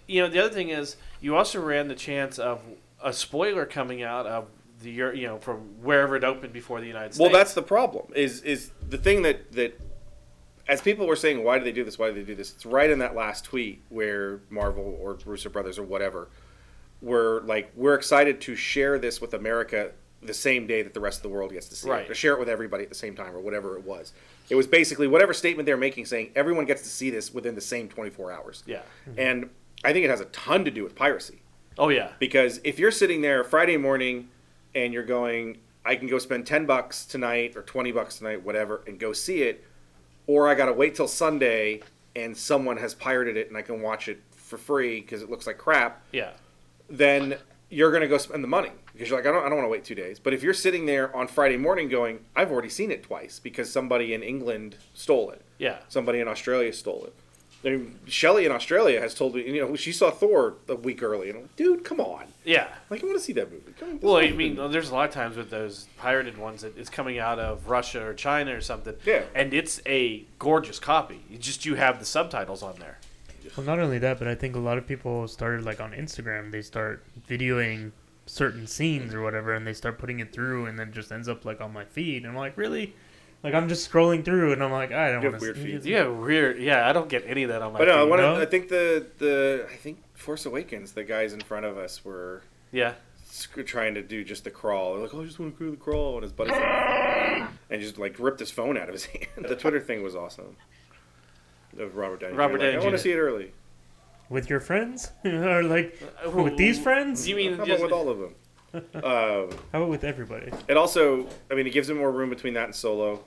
you 0.07 0.21
know 0.21 0.29
the 0.29 0.39
other 0.39 0.53
thing 0.53 0.69
is 0.69 0.97
you 1.21 1.35
also 1.35 1.61
ran 1.61 1.87
the 1.87 1.95
chance 1.95 2.39
of 2.39 2.61
a 3.03 3.13
spoiler 3.13 3.65
coming 3.65 4.03
out 4.03 4.25
of 4.25 4.47
the 4.81 4.91
you 4.91 5.27
know 5.27 5.37
from 5.39 5.57
wherever 5.81 6.15
it 6.15 6.23
opened 6.23 6.53
before 6.53 6.79
the 6.79 6.87
United 6.87 7.13
States. 7.13 7.19
Well, 7.19 7.31
that's 7.31 7.53
the 7.53 7.63
problem. 7.63 8.07
Is 8.15 8.41
is 8.41 8.71
the 8.87 8.97
thing 8.97 9.21
that 9.23 9.51
that 9.53 9.79
as 10.67 10.81
people 10.81 11.07
were 11.07 11.15
saying, 11.15 11.43
why 11.43 11.57
do 11.57 11.63
they 11.63 11.71
do 11.71 11.83
this? 11.83 11.97
Why 11.97 12.09
do 12.09 12.15
they 12.15 12.23
do 12.23 12.35
this? 12.35 12.53
It's 12.53 12.65
right 12.65 12.89
in 12.89 12.99
that 12.99 13.15
last 13.15 13.45
tweet 13.45 13.81
where 13.89 14.41
Marvel 14.49 14.97
or 15.01 15.17
Russo 15.25 15.49
Brothers 15.49 15.79
or 15.79 15.83
whatever 15.83 16.29
were 17.01 17.41
like, 17.45 17.71
we're 17.75 17.93
excited 17.93 18.41
to 18.41 18.55
share 18.55 18.99
this 18.99 19.21
with 19.21 19.33
America 19.33 19.91
the 20.27 20.33
same 20.33 20.67
day 20.67 20.81
that 20.83 20.93
the 20.93 20.99
rest 20.99 21.19
of 21.19 21.23
the 21.23 21.29
world 21.29 21.51
gets 21.51 21.67
to 21.69 21.75
see 21.75 21.89
Right. 21.89 22.05
it, 22.05 22.11
or 22.11 22.15
share 22.15 22.33
it 22.33 22.39
with 22.39 22.49
everybody 22.49 22.83
at 22.83 22.89
the 22.89 22.95
same 22.95 23.15
time, 23.15 23.35
or 23.35 23.39
whatever 23.39 23.77
it 23.77 23.83
was. 23.83 24.13
It 24.49 24.55
was 24.55 24.67
basically 24.67 25.07
whatever 25.07 25.33
statement 25.33 25.65
they're 25.65 25.77
making, 25.77 26.05
saying 26.05 26.31
everyone 26.35 26.65
gets 26.65 26.81
to 26.83 26.89
see 26.89 27.09
this 27.09 27.33
within 27.33 27.55
the 27.55 27.61
same 27.61 27.87
24 27.89 28.31
hours. 28.31 28.63
yeah. 28.65 28.81
Mm-hmm. 29.09 29.19
And 29.19 29.49
I 29.83 29.93
think 29.93 30.05
it 30.05 30.09
has 30.09 30.21
a 30.21 30.25
ton 30.25 30.65
to 30.65 30.71
do 30.71 30.83
with 30.83 30.95
piracy. 30.95 31.41
Oh 31.79 31.89
yeah. 31.89 32.09
because 32.19 32.59
if 32.63 32.79
you're 32.79 32.89
sitting 32.91 33.21
there 33.21 33.43
Friday 33.43 33.77
morning 33.77 34.29
and 34.73 34.91
you're 34.93 35.03
going, 35.05 35.57
I 35.85 35.95
can 35.95 36.07
go 36.07 36.17
spend 36.17 36.47
ten 36.47 36.65
bucks 36.65 37.05
tonight 37.05 37.55
or 37.55 37.61
twenty 37.61 37.91
bucks 37.91 38.17
tonight, 38.17 38.43
whatever, 38.43 38.81
and 38.87 38.99
go 38.99 39.13
see 39.13 39.43
it, 39.43 39.63
or 40.25 40.47
I 40.49 40.55
gotta 40.55 40.73
wait 40.73 40.95
till 40.95 41.07
Sunday 41.07 41.81
and 42.15 42.35
someone 42.35 42.77
has 42.77 42.95
pirated 42.95 43.37
it 43.37 43.47
and 43.49 43.55
I 43.57 43.61
can 43.61 43.81
watch 43.81 44.07
it 44.09 44.19
for 44.31 44.57
free 44.57 45.01
because 45.01 45.21
it 45.21 45.29
looks 45.29 45.45
like 45.45 45.57
crap, 45.59 46.01
Yeah. 46.11 46.31
then 46.89 47.35
you're 47.69 47.91
gonna 47.91 48.07
go 48.07 48.17
spend 48.17 48.43
the 48.43 48.47
money 48.47 48.71
because 48.97 49.09
you're 49.09 49.19
like, 49.19 49.27
I 49.27 49.31
don't, 49.31 49.45
I 49.45 49.49
don't 49.49 49.57
want 49.57 49.65
to 49.67 49.71
wait 49.71 49.83
two 49.85 49.95
days. 49.95 50.19
But 50.19 50.33
if 50.33 50.41
you're 50.43 50.53
sitting 50.53 50.85
there 50.85 51.15
on 51.15 51.27
Friday 51.27 51.57
morning 51.57 51.87
going, 51.89 52.19
I've 52.35 52.51
already 52.51 52.69
seen 52.69 52.91
it 52.91 53.03
twice 53.03 53.39
because 53.39 53.71
somebody 53.71 54.13
in 54.13 54.23
England 54.23 54.75
stole 54.93 55.29
it, 55.31 55.41
Yeah. 55.59 55.77
somebody 55.89 56.19
in 56.19 56.27
Australia 56.27 56.73
stole 56.73 57.05
it. 57.05 57.13
I 57.65 57.69
mean, 57.71 57.99
Shelley 58.05 58.45
in 58.45 58.51
Australia 58.51 59.01
has 59.01 59.13
told 59.15 59.33
me, 59.35 59.41
you 59.51 59.59
know, 59.61 59.75
she 59.75 59.91
saw 59.91 60.11
Thor 60.11 60.53
a 60.69 60.75
week 60.75 61.01
early, 61.01 61.29
and 61.29 61.37
I'm 61.37 61.43
like, 61.45 61.55
dude, 61.55 61.83
come 61.83 61.99
on. 61.99 62.25
Yeah. 62.45 62.67
Like, 62.89 63.01
I 63.03 63.05
want 63.07 63.17
to 63.17 63.23
see 63.23 63.33
that 63.33 63.51
movie. 63.51 63.73
Come 63.79 63.89
on, 63.89 63.99
Well, 63.99 64.17
I 64.17 64.29
mean, 64.31 64.55
movie. 64.55 64.71
there's 64.71 64.89
a 64.91 64.93
lot 64.93 65.09
of 65.09 65.13
times 65.13 65.35
with 65.35 65.49
those 65.49 65.87
pirated 65.97 66.37
ones 66.37 66.61
that 66.61 66.77
it's 66.77 66.89
coming 66.89 67.17
out 67.17 67.39
of 67.39 67.67
Russia 67.67 68.05
or 68.05 68.13
China 68.13 68.55
or 68.55 68.61
something. 68.61 68.93
Yeah. 69.05 69.23
And 69.33 69.53
it's 69.53 69.81
a 69.87 70.23
gorgeous 70.39 70.79
copy. 70.79 71.21
You 71.29 71.37
just 71.39 71.65
you 71.65 71.75
have 71.75 71.99
the 71.99 72.05
subtitles 72.05 72.61
on 72.61 72.75
there. 72.79 72.99
Well, 73.57 73.65
not 73.65 73.79
only 73.79 73.97
that, 73.99 74.19
but 74.19 74.27
I 74.27 74.35
think 74.35 74.55
a 74.55 74.59
lot 74.59 74.77
of 74.77 74.85
people 74.87 75.27
started 75.27 75.65
like 75.65 75.81
on 75.81 75.93
Instagram. 75.93 76.51
They 76.51 76.61
start 76.61 77.03
videoing 77.27 77.91
certain 78.27 78.67
scenes 78.67 79.13
or 79.15 79.21
whatever, 79.21 79.53
and 79.55 79.65
they 79.65 79.73
start 79.73 79.97
putting 79.97 80.19
it 80.19 80.31
through, 80.31 80.67
and 80.67 80.77
then 80.77 80.89
it 80.89 80.93
just 80.93 81.11
ends 81.11 81.27
up 81.27 81.43
like 81.45 81.59
on 81.61 81.73
my 81.73 81.85
feed. 81.85 82.23
And 82.23 82.31
I'm 82.33 82.37
like, 82.37 82.55
really? 82.57 82.93
Like 83.43 83.53
I'm 83.53 83.67
just 83.69 83.89
scrolling 83.91 84.23
through, 84.23 84.53
and 84.53 84.63
I'm 84.63 84.71
like, 84.71 84.91
I 84.91 85.11
don't 85.11 85.21
You 85.21 85.31
have 85.31 85.33
want 85.33 85.41
weird 85.41 85.55
to. 85.55 85.63
feeds. 85.63 85.85
You 85.85 85.95
have 85.97 86.13
weird. 86.15 86.59
Yeah, 86.59 86.87
I 86.89 86.93
don't 86.93 87.09
get 87.09 87.23
any 87.25 87.43
of 87.43 87.49
that 87.49 87.61
on 87.61 87.73
my. 87.73 87.79
but 87.79 87.87
no, 87.87 88.03
feed. 88.03 88.09
one 88.09 88.19
no? 88.19 88.39
I 88.39 88.45
think 88.45 88.69
the 88.69 89.05
the 89.17 89.67
I 89.71 89.75
think 89.75 89.99
Force 90.13 90.45
Awakens, 90.45 90.91
the 90.93 91.03
guys 91.03 91.33
in 91.33 91.41
front 91.41 91.65
of 91.65 91.77
us 91.77 92.03
were 92.05 92.41
Yeah. 92.71 92.93
sc- 93.25 93.65
trying 93.65 93.93
to 93.95 94.01
do 94.01 94.23
just 94.23 94.43
the 94.43 94.49
crawl. 94.51 94.93
They're 94.93 95.03
like, 95.03 95.13
oh, 95.13 95.21
I 95.21 95.25
just 95.25 95.39
want 95.39 95.57
to 95.57 95.63
do 95.65 95.71
the 95.71 95.77
crawl, 95.77 96.15
and 96.15 96.23
his 96.23 96.31
buddy's 96.33 96.53
like, 96.55 97.47
and 97.69 97.81
just 97.81 97.97
like 97.99 98.17
ripped 98.19 98.39
his 98.39 98.51
phone 98.51 98.75
out 98.77 98.89
of 98.89 98.93
his 98.93 99.05
hand. 99.05 99.27
The 99.47 99.55
Twitter 99.55 99.79
thing 99.79 100.01
was 100.03 100.15
awesome. 100.15 100.57
Of 101.77 101.95
Robert 101.95 102.21
Downey. 102.21 102.33
Jr. 102.33 102.39
Robert 102.39 102.59
Like, 102.59 102.71
Downey 102.71 102.77
I 102.77 102.83
want 102.83 102.93
to 102.93 102.97
see 102.97 103.11
it 103.11 103.17
early. 103.17 103.51
With 104.29 104.49
your 104.49 104.59
friends 104.59 105.11
or 105.25 105.63
like 105.63 106.01
with 106.33 106.57
these 106.57 106.79
friends? 106.79 107.27
You 107.27 107.35
mean 107.35 107.49
How 107.51 107.55
about 107.55 107.67
just 107.67 107.83
with 107.83 107.91
all 107.91 108.09
of 108.09 108.19
them? 108.19 108.35
um, 108.73 108.83
How 109.71 109.79
about 109.79 109.89
with 109.89 110.03
everybody? 110.03 110.51
it 110.67 110.77
also, 110.77 111.27
I 111.49 111.55
mean, 111.55 111.67
it 111.67 111.71
gives 111.71 111.89
him 111.89 111.97
more 111.97 112.11
room 112.11 112.29
between 112.29 112.53
that 112.55 112.65
and 112.65 112.75
Solo. 112.75 113.23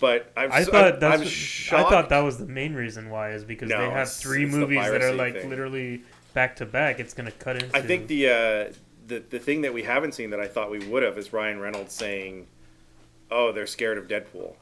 But 0.00 0.32
I'm, 0.36 0.50
I 0.52 0.64
thought 0.64 0.94
I'm, 0.94 1.00
that's 1.00 1.14
I'm 1.14 1.20
what- 1.20 1.28
shocked. 1.28 1.86
I 1.86 1.90
thought 1.90 2.08
that 2.08 2.20
was 2.20 2.38
the 2.38 2.46
main 2.46 2.74
reason 2.74 3.10
why 3.10 3.30
is 3.30 3.44
because 3.44 3.68
No, 3.68 3.78
they 3.78 3.84
have 3.84 3.92
it's- 3.92 4.20
three 4.20 4.44
it's 4.44 4.52
the 4.52 4.58
movies 4.58 4.78
that 4.78 4.94
are 4.96 4.98
piracy 4.98 5.16
like 5.16 5.34
thing. 5.34 5.50
literally 5.50 6.02
back 6.34 6.56
to 6.56 6.66
back. 6.66 6.98
It's 6.98 7.14
gonna 7.14 7.30
cut 7.30 7.62
into. 7.62 7.76
I 7.76 7.80
think 7.80 8.08
the 8.08 8.26
uh, 8.28 8.72
the 9.06 9.20
the 9.30 9.38
thing 9.38 9.60
that 9.62 9.72
we 9.72 9.82
haven't 9.84 10.12
seen 10.12 10.30
that 10.30 10.40
I 10.40 10.48
thought 10.48 10.70
we 10.70 10.80
would 10.88 11.02
have 11.04 11.16
is 11.16 11.32
Ryan 11.32 11.60
Reynolds 11.60 11.92
saying, 11.94 12.46
"Oh, 13.30 13.52
they're 13.52 13.68
scared 13.68 13.96
of 13.96 14.08
Deadpool," 14.08 14.54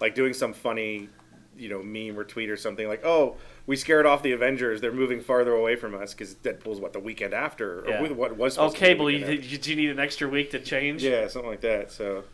like 0.00 0.14
doing 0.14 0.34
some 0.34 0.52
funny 0.52 1.08
you 1.56 1.68
know 1.68 1.82
meme 1.82 2.18
or 2.18 2.24
tweet 2.24 2.50
or 2.50 2.56
something 2.56 2.86
like, 2.88 3.04
"Oh, 3.04 3.36
we 3.66 3.76
scared 3.76 4.06
off 4.06 4.22
the 4.22 4.32
Avengers. 4.32 4.80
They're 4.80 4.92
moving 4.92 5.20
farther 5.20 5.52
away 5.52 5.76
from 5.76 5.94
us 5.94 6.12
because 6.14 6.34
Deadpool's 6.34 6.80
what 6.80 6.92
the 6.92 7.00
weekend 7.00 7.34
after, 7.34 7.80
or 7.88 8.04
what 8.14 8.36
was 8.36 8.58
Oh, 8.58 8.68
supposed 8.68 8.76
to 8.76 8.80
be 8.80 8.86
the 8.86 8.92
cable, 8.92 9.10
you, 9.10 9.40
you, 9.40 9.58
you 9.62 9.76
need 9.76 9.90
an 9.90 9.98
extra 10.00 10.28
week 10.28 10.50
to 10.52 10.58
change? 10.60 11.02
yeah, 11.02 11.26
something 11.28 11.50
like 11.50 11.62
that. 11.62 11.90
So 11.90 12.24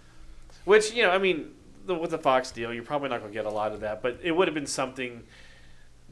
Which 0.65 0.93
you 0.93 1.03
know, 1.03 1.11
I 1.11 1.19
mean, 1.19 1.53
the, 1.87 1.95
with 1.95 2.11
the 2.11 2.19
Fox 2.19 2.51
deal, 2.51 2.73
you're 2.73 2.85
probably 2.85 3.09
not 3.09 3.21
going 3.21 3.33
to 3.33 3.37
get 3.37 3.47
a 3.47 3.51
lot 3.51 3.73
of 3.73 3.81
that, 3.81 4.03
but 4.03 4.19
it 4.23 4.33
would 4.33 4.49
have 4.49 4.55
been 4.55 4.67
something. 4.67 5.23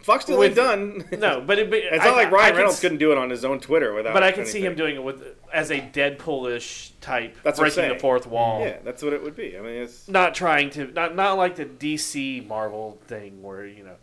Fox 0.02 0.24
still 0.24 0.38
With- 0.38 0.48
ain't 0.48 0.56
done. 0.56 1.04
No, 1.20 1.40
but 1.40 1.58
it, 1.58 1.70
but 1.70 1.78
it's 1.82 2.02
I- 2.02 2.08
not 2.08 2.16
like 2.16 2.28
I 2.28 2.30
Ryan 2.30 2.54
Reynolds 2.56 2.76
s- 2.76 2.80
couldn't 2.80 2.98
do 2.98 3.12
it 3.12 3.18
on 3.18 3.30
his 3.30 3.44
own 3.44 3.60
Twitter 3.60 3.92
without. 3.94 4.14
But 4.14 4.22
I 4.22 4.32
can 4.32 4.46
see 4.46 4.60
him 4.60 4.74
doing 4.74 4.96
it 4.96 5.02
with 5.02 5.22
as 5.52 5.70
a 5.70 5.80
Deadpoolish 5.80 6.92
type, 7.00 7.36
That's 7.42 7.58
what 7.58 7.74
breaking 7.74 7.92
the 7.94 7.98
fourth 8.00 8.26
wall. 8.26 8.60
Yeah, 8.60 8.78
that's 8.84 9.02
what 9.02 9.12
it 9.12 9.22
would 9.22 9.34
be. 9.36 9.56
I 9.58 9.60
mean, 9.60 9.82
it's 9.82 10.08
Not 10.08 10.34
trying 10.34 10.70
to, 10.70 10.86
not 10.92 11.14
not 11.14 11.36
like 11.36 11.56
the 11.56 11.64
DC 11.66 12.46
Marvel 12.46 12.98
thing 13.06 13.42
where 13.42 13.66
you 13.66 13.84
know 13.84 13.96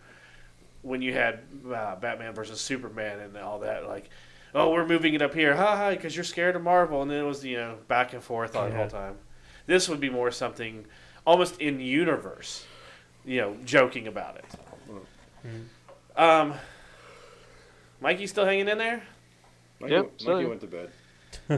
when 0.84 1.02
you 1.02 1.14
had 1.14 1.40
uh, 1.74 1.96
Batman 1.98 2.34
versus 2.34 2.62
Superman 2.62 3.20
and 3.20 3.36
all 3.38 3.60
that, 3.60 3.88
like, 3.88 4.10
oh, 4.56 4.72
we're 4.72 4.86
moving 4.88 5.14
it 5.16 5.22
up 5.22 5.34
here, 5.34 5.56
ha 5.56 5.76
ha, 5.76 5.90
because 5.90 6.16
you're 6.16 6.24
scared 6.24 6.56
of 6.56 6.62
Marvel, 6.64 7.02
and 7.02 7.10
then 7.12 7.20
it 7.20 7.28
was 7.28 7.44
you 7.44 7.58
know 7.58 7.78
back 7.88 8.14
and 8.14 8.24
forth 8.24 8.56
all 8.56 8.70
the 8.70 8.76
whole 8.76 8.88
time. 8.88 9.16
This 9.66 9.90
would 9.90 10.00
be 10.00 10.10
more 10.10 10.32
something 10.32 10.86
almost 11.26 11.60
in 11.60 11.80
universe, 11.82 12.66
you 13.26 13.42
know, 13.42 13.58
joking 13.66 14.08
about 14.08 14.38
it. 14.38 14.46
Um, 16.18 16.54
Mikey 18.02 18.28
still 18.28 18.46
hanging 18.46 18.68
in 18.68 18.78
there? 18.78 19.04
Mikey, 19.80 19.94
Yep, 19.94 20.04
Mikey 20.06 20.24
so- 20.26 20.50
went 20.50 20.62
to 20.62 20.68
bed. 20.68 20.92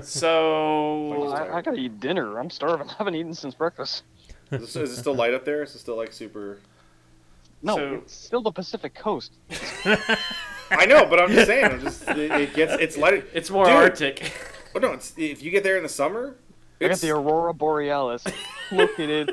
So 0.04 1.32
I, 1.34 1.58
I 1.58 1.62
gotta 1.62 1.78
eat 1.78 2.00
dinner. 2.00 2.38
I'm 2.40 2.50
starving. 2.50 2.88
I 2.90 2.94
haven't 2.98 3.16
eaten 3.16 3.34
since 3.34 3.56
breakfast. 3.56 4.04
Is, 4.52 4.74
this, 4.74 4.92
it 4.92 4.96
still 4.98 5.16
light 5.16 5.34
up 5.34 5.46
there? 5.46 5.64
Is 5.64 5.74
it 5.76 5.80
still 5.80 5.96
like 5.96 6.12
super? 6.12 6.60
No, 7.62 7.76
So- 7.76 7.94
it's 7.96 8.14
still 8.14 8.42
the 8.42 8.52
Pacific 8.52 8.94
Coast. 8.94 9.34
I 10.72 10.86
know, 10.86 11.06
but 11.06 11.20
I'm 11.20 11.32
just 11.32 11.48
saying. 11.48 11.66
I'm 11.66 11.82
just 11.82 12.08
it, 12.10 12.32
it 12.32 12.54
gets 12.54 12.74
it's 12.74 12.98
light. 12.98 13.26
it's 13.34 13.50
more 13.50 13.66
Dude. 13.66 13.74
Arctic. 13.74 14.32
Oh 14.76 14.80
no, 14.80 14.92
it's, 14.94 15.14
if 15.18 15.42
you 15.42 15.50
get 15.50 15.64
there 15.64 15.78
in 15.78 15.84
the 15.84 15.90
summer, 15.90 16.36
I 16.80 16.86
got 16.86 16.92
it's, 16.92 17.02
the 17.02 17.10
Aurora 17.10 17.54
Borealis 17.56 18.24
located 18.72 19.32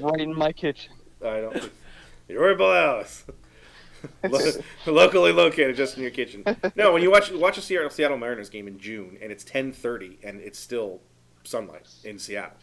right 0.00 0.20
in 0.20 0.36
my 0.36 0.52
kitchen. 0.52 0.92
I 1.20 1.40
don't. 1.40 1.70
The 2.28 2.36
Aurora 2.36 2.54
Borealis. 2.56 3.24
Lo- 4.28 4.50
locally 4.86 5.32
located 5.32 5.76
just 5.76 5.96
in 5.96 6.02
your 6.02 6.10
kitchen. 6.12 6.44
No, 6.76 6.92
when 6.92 7.02
you 7.02 7.10
watch 7.10 7.30
watch 7.32 7.58
a 7.58 7.60
Seattle, 7.62 7.90
Seattle 7.90 8.16
Mariners 8.18 8.48
game 8.48 8.66
in 8.68 8.78
June 8.78 9.18
and 9.22 9.30
it's 9.32 9.44
10:30 9.44 10.18
and 10.24 10.40
it's 10.40 10.58
still 10.58 11.00
sunlight 11.44 11.88
in 12.04 12.18
Seattle. 12.18 12.56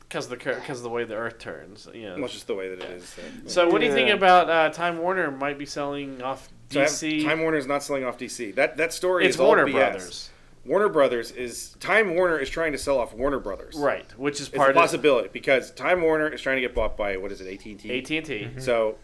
Because 0.00 0.28
the 0.28 0.36
because 0.36 0.78
of 0.78 0.82
the 0.82 0.90
way 0.90 1.04
the 1.04 1.14
Earth 1.14 1.38
turns, 1.38 1.88
you 1.94 2.02
know. 2.02 2.16
Well, 2.16 2.24
it's 2.26 2.34
just 2.34 2.46
the 2.46 2.54
way 2.54 2.68
that 2.74 2.82
it 2.84 2.90
is. 2.90 3.04
So, 3.08 3.22
So, 3.46 3.68
what 3.70 3.80
do 3.80 3.86
you 3.86 3.92
think 3.94 4.10
about 4.10 4.50
uh, 4.50 4.68
Time 4.70 4.98
Warner 4.98 5.30
might 5.30 5.58
be 5.58 5.64
selling 5.64 6.20
off 6.20 6.50
So 6.70 6.80
I 6.80 6.82
have- 6.82 6.92
DC? 6.92 7.24
Time 7.24 7.40
Warner's 7.40 7.66
not 7.66 7.82
selling 7.82 8.04
off 8.04 8.18
DC. 8.18 8.54
That 8.54 8.76
that 8.76 8.92
story 8.92 9.24
it's 9.24 9.36
is 9.36 9.40
all 9.40 9.46
Warner 9.48 9.66
BS. 9.66 9.72
Brothers, 9.72 10.30
Warner 10.66 10.88
Brothers 10.90 11.30
is 11.30 11.70
Time 11.80 12.14
Warner 12.14 12.38
is 12.38 12.50
trying 12.50 12.72
to 12.72 12.78
sell 12.78 12.98
off 12.98 13.14
Warner 13.14 13.38
Brothers. 13.38 13.74
right? 13.76 14.04
Which 14.18 14.38
is 14.40 14.48
It's 14.48 14.56
part 14.56 14.68
a 14.68 14.70
of 14.72 14.76
possibility 14.76 15.30
because 15.32 15.70
Time 15.70 16.02
Warner 16.02 16.28
is 16.28 16.42
trying 16.42 16.56
to 16.56 16.60
get 16.60 16.74
bought 16.74 16.94
by 16.96 17.16
what 17.16 17.32
is 17.32 17.40
it 17.40 17.46
AT 17.52 17.64
and 17.64 17.80
T. 17.80 17.98
AT 17.98 18.10
and 18.10 18.26
T, 18.26 18.48
So 18.58 18.96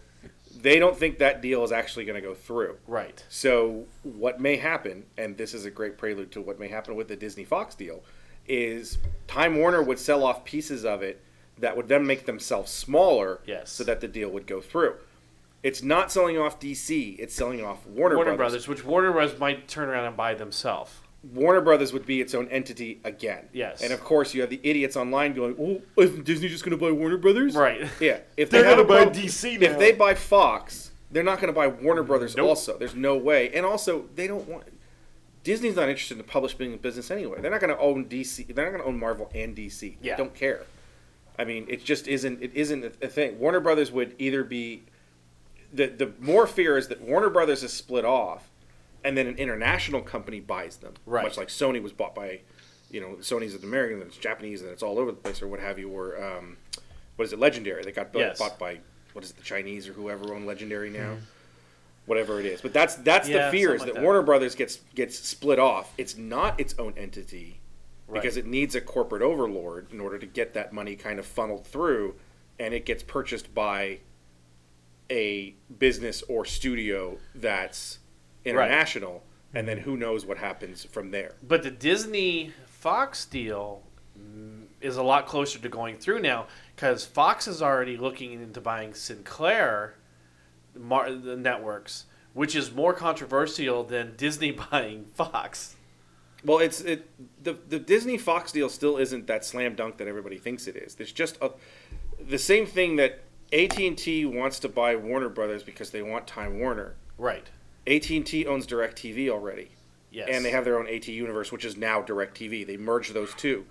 they 0.61 0.79
don't 0.79 0.97
think 0.97 1.19
that 1.19 1.41
deal 1.41 1.63
is 1.65 1.73
actually 1.73 2.05
going 2.05 2.21
to 2.21 2.27
go 2.27 2.35
through. 2.35 2.77
right? 2.87 3.25
So 3.29 3.87
what 4.03 4.41
may 4.41 4.57
happen, 4.57 5.05
and 5.17 5.37
this 5.37 5.55
is 5.55 5.65
a 5.65 5.71
great 5.71 5.97
prelude 5.99 6.33
to 6.33 6.41
what 6.41 6.59
may 6.59 6.69
happen 6.69 6.97
with 6.97 7.09
the 7.09 7.17
Disney 7.17 7.45
Fox 7.45 7.75
deal, 7.75 8.03
is 8.47 8.99
Time 9.27 9.57
Warner 9.57 9.83
would 9.83 9.99
sell 9.99 10.25
off 10.25 10.45
pieces 10.45 10.85
of 10.85 11.03
it 11.03 11.21
that 11.59 11.77
would 11.77 11.89
then 11.89 12.07
make 12.07 12.25
themselves 12.27 12.71
smaller, 12.73 13.41
Yes. 13.47 13.71
so 13.71 13.85
that 13.85 14.01
the 14.01 14.09
deal 14.09 14.29
would 14.31 14.47
go 14.47 14.61
through. 14.61 14.95
It's 15.63 15.83
not 15.83 16.13
selling 16.13 16.39
off 16.39 16.61
DC; 16.61 17.17
it's 17.19 17.35
selling 17.35 17.65
off 17.65 17.85
Warner, 17.87 18.15
Warner 18.17 18.37
Brothers. 18.37 18.65
Brothers, 18.65 18.69
which 18.69 18.85
Warner 18.85 19.11
Brothers 19.13 19.39
might 19.41 19.67
turn 19.69 19.89
around 19.89 20.07
and 20.07 20.17
buy 20.17 20.35
themselves. 20.35 20.93
Warner 21.33 21.61
Brothers 21.61 21.93
would 21.93 22.07
be 22.07 22.21
its 22.21 22.35
own 22.35 22.49
entity 22.49 23.01
again. 23.05 23.49
Yes. 23.53 23.83
and 23.83 23.93
of 23.93 24.03
course 24.05 24.35
you 24.35 24.41
have 24.41 24.51
the 24.51 24.61
idiots 24.63 24.97
online 24.97 25.35
going, 25.35 25.57
"Oh, 25.59 26.03
isn't 26.03 26.25
Disney 26.25 26.49
just 26.49 26.65
going 26.65 26.79
to 26.79 26.83
buy 26.85 26.93
Warner 26.93 27.17
Brothers?" 27.17 27.55
Right. 27.57 27.89
Yeah, 28.01 28.19
if 28.37 28.51
They're 28.51 28.63
they 28.63 28.71
gonna 28.71 28.85
buy 28.85 29.03
prob- 29.05 29.15
DC 29.15 29.61
now. 29.61 29.71
If 29.73 29.79
they 29.79 29.93
buy 29.93 30.15
Fox, 30.15 30.93
they're 31.11 31.25
not 31.25 31.41
going 31.41 31.53
to 31.53 31.59
buy 31.59 31.67
Warner 31.69 32.03
Brothers. 32.05 32.37
Nope. 32.37 32.49
Also, 32.51 32.79
there's 32.79 32.95
no 32.95 33.17
way. 33.17 33.51
And 33.53 33.67
also, 33.67 34.05
they 34.15 34.27
don't 34.29 34.47
want. 34.49 34.65
Disney's 35.43 35.77
not 35.77 35.89
interested 35.89 36.15
in 36.15 36.19
the 36.19 36.25
publishing 36.25 36.77
business 36.79 37.11
anyway. 37.11 37.41
They're 37.41 37.51
not 37.51 37.61
going 37.61 37.75
to 37.75 37.81
own 37.81 38.05
DC. 38.05 38.55
They're 38.55 38.65
not 38.67 38.71
going 38.73 38.83
to 38.83 38.89
own 38.89 38.99
Marvel 38.99 39.31
and 39.35 39.57
DC. 39.57 39.97
Yeah. 40.03 40.15
They 40.15 40.23
don't 40.23 40.35
care. 40.35 40.67
I 41.39 41.45
mean, 41.45 41.67
it 41.69 41.85
just 41.85 42.07
isn't. 42.09 42.43
It 42.43 42.53
isn't 42.55 42.85
a 42.85 42.93
a 43.03 43.09
thing. 43.09 43.39
Warner 43.39 43.61
Brothers 43.61 43.91
would 43.91 44.15
either 44.19 44.45
be. 44.45 44.85
The 45.73 45.87
the 45.89 46.13
more 46.21 46.47
fear 46.47 46.77
is 46.79 46.89
that 46.89 47.01
Warner 47.01 47.31
Brothers 47.31 47.63
is 47.63 47.73
split 47.73 48.05
off, 48.05 48.49
and 49.05 49.17
then 49.17 49.27
an 49.27 49.37
international 49.37 50.01
company 50.03 50.41
buys 50.41 50.77
them. 50.79 50.95
Right. 51.07 51.25
Much 51.25 51.37
like 51.37 51.49
Sony 51.49 51.83
was 51.83 51.93
bought 51.93 52.15
by, 52.15 52.41
you 52.91 53.01
know, 53.01 53.17
Sony's 53.21 53.55
an 53.55 53.65
American, 53.65 53.99
then 53.99 54.09
it's 54.09 54.17
Japanese, 54.17 54.63
and 54.63 54.71
it's 54.71 54.83
all 54.83 54.99
over 54.99 55.11
the 55.11 55.17
place, 55.17 55.41
or 55.43 55.49
what 55.49 55.61
have 55.61 55.79
you. 55.79 55.89
Or 55.91 56.23
um, 56.23 56.57
what 57.17 57.25
is 57.25 57.33
it, 57.33 57.39
Legendary? 57.39 57.83
They 57.83 57.93
got 57.93 58.13
bought, 58.13 58.21
Yes. 58.21 58.39
bought 58.39 58.59
by 58.59 58.79
what 59.13 59.25
is 59.25 59.31
it, 59.31 59.37
the 59.37 59.43
Chinese 59.43 59.89
or 59.89 59.93
whoever 59.93 60.35
own 60.35 60.47
Legendary 60.47 60.91
now. 60.91 61.17
Whatever 62.07 62.41
it 62.41 62.47
is, 62.47 62.63
but 62.63 62.73
that's 62.73 62.95
that's 62.95 63.29
Yeah, 63.29 63.51
the 63.51 63.53
fear 63.59 63.75
is 63.75 63.81
that, 63.83 63.89
like 63.89 63.95
that. 63.97 64.03
Warner 64.03 64.23
Brothers 64.23 64.55
gets 64.55 64.77
gets 64.95 65.19
split 65.19 65.59
off. 65.59 65.93
It's 65.99 66.17
not 66.17 66.59
its 66.59 66.75
own 66.79 66.95
entity 66.97 67.61
Right. 68.07 68.23
because 68.23 68.39
it 68.39 68.47
needs 68.47 68.75
a 68.75 68.81
corporate 68.81 69.21
overlord 69.21 69.93
in 69.93 70.01
order 70.01 70.19
to 70.19 70.25
get 70.25 70.55
that 70.55 70.73
money 70.73 70.97
kind 70.97 71.19
of 71.19 71.27
funneled 71.27 71.67
through, 71.67 72.15
and 72.59 72.73
it 72.73 72.87
gets 72.87 73.03
purchased 73.03 73.53
by 73.55 73.99
a 75.11 75.55
business 75.79 76.23
or 76.29 76.47
studio 76.47 77.19
that's 77.35 77.99
international, 78.49 79.23
and 79.55 79.67
then 79.67 79.79
who 79.79 79.97
knows 79.97 80.27
what 80.27 80.39
happens 80.39 80.85
from 80.85 81.11
there. 81.11 81.35
But 81.47 81.63
the 81.63 81.71
Disney 81.71 82.53
Fox 82.67 83.25
deal 83.27 83.83
mm, 84.19 84.65
is 84.81 84.97
a 84.97 85.03
lot 85.03 85.27
closer 85.27 85.59
to 85.59 85.69
going 85.69 85.97
through 85.97 86.21
now 86.21 86.47
because 86.75 87.05
Fox 87.05 87.49
is 87.49 87.63
already 87.63 87.97
looking 87.97 88.33
into 88.33 88.61
buying 88.61 88.95
Sinclair 88.95 89.95
mar- 90.79 91.13
the 91.13 91.37
networks, 91.37 92.07
which 92.35 92.55
is 92.55 92.73
more 92.73 92.93
controversial 92.93 93.85
than 93.85 94.15
Disney 94.17 94.51
buying 94.71 95.07
Fox. 95.15 95.75
Well, 96.45 96.59
it's 96.59 96.81
it 96.83 97.09
the 97.43 97.57
the 97.69 97.79
Disney 97.79 98.17
Fox 98.17 98.53
deal 98.53 98.69
still 98.69 98.97
isn't 98.97 99.27
that 99.27 99.45
slam 99.45 99.75
dunk 99.75 99.97
that 99.97 100.07
everybody 100.07 100.39
thinks 100.39 100.69
it 100.69 100.77
is. 100.77 100.95
There's 100.95 101.13
just 101.13 101.37
a, 101.43 101.51
the 102.21 102.39
same 102.39 102.65
thing 102.65 102.97
that 102.97 103.25
AT 103.53 103.79
and 103.79 103.99
T 103.99 104.25
wants 104.25 104.61
to 104.61 104.69
buy 104.69 104.95
Warner 104.95 105.29
Brothers 105.29 105.63
because 105.63 105.91
they 105.91 106.03
want 106.03 106.27
Time 106.27 106.61
Warner. 106.61 106.95
Right. 107.17 107.49
AT 107.89 108.11
and 108.11 108.27
T 108.27 108.47
owns 108.47 108.67
DirecTV 108.67 109.29
already. 109.31 109.71
Yes. 110.11 110.29
and 110.33 110.43
they 110.45 110.51
have 110.53 110.65
their 110.65 110.79
own 110.79 110.89
AT 110.89 111.07
U-verse, 111.07 111.53
which 111.53 111.67
is 111.67 111.77
now 111.77 112.01
DirecTV. 112.01 112.67
They 112.67 112.77
merged 112.79 113.13
those 113.13 113.35
two. 113.35 113.67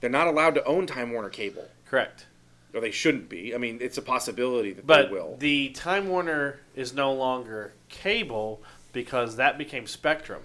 They're 0.00 0.08
not 0.08 0.26
allowed 0.26 0.54
to 0.54 0.64
own 0.64 0.86
Time 0.86 1.12
Warner 1.12 1.28
Cable, 1.28 1.68
correct. 1.86 2.26
or 2.74 2.80
they 2.80 2.90
shouldn't 2.90 3.28
be. 3.28 3.54
I 3.54 3.58
mean, 3.58 3.78
it's 3.82 3.98
a 3.98 4.02
possibility 4.02 4.72
that 4.72 4.86
But 4.86 5.08
they 5.08 5.12
will. 5.12 5.36
the 5.38 5.68
Time 5.68 6.08
Warner 6.08 6.60
is 6.74 6.94
no 6.94 7.12
longer 7.12 7.74
cable 7.90 8.62
because 8.94 9.36
that 9.36 9.58
became 9.58 9.86
Spectrum. 9.86 10.42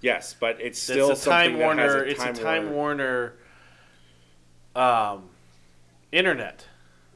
yes, 0.00 0.34
but 0.38 0.60
it's 0.60 0.80
still 0.80 1.12
it's 1.12 1.24
a 1.24 1.30
Time 1.30 1.52
something 1.52 1.58
that 1.60 1.78
has 1.78 1.92
Warner. 1.92 2.04
a 2.04 2.10
it's 2.10 2.24
a 2.24 2.32
Time 2.32 2.72
Warner, 2.72 3.34
um, 4.74 5.28
internet. 6.12 6.64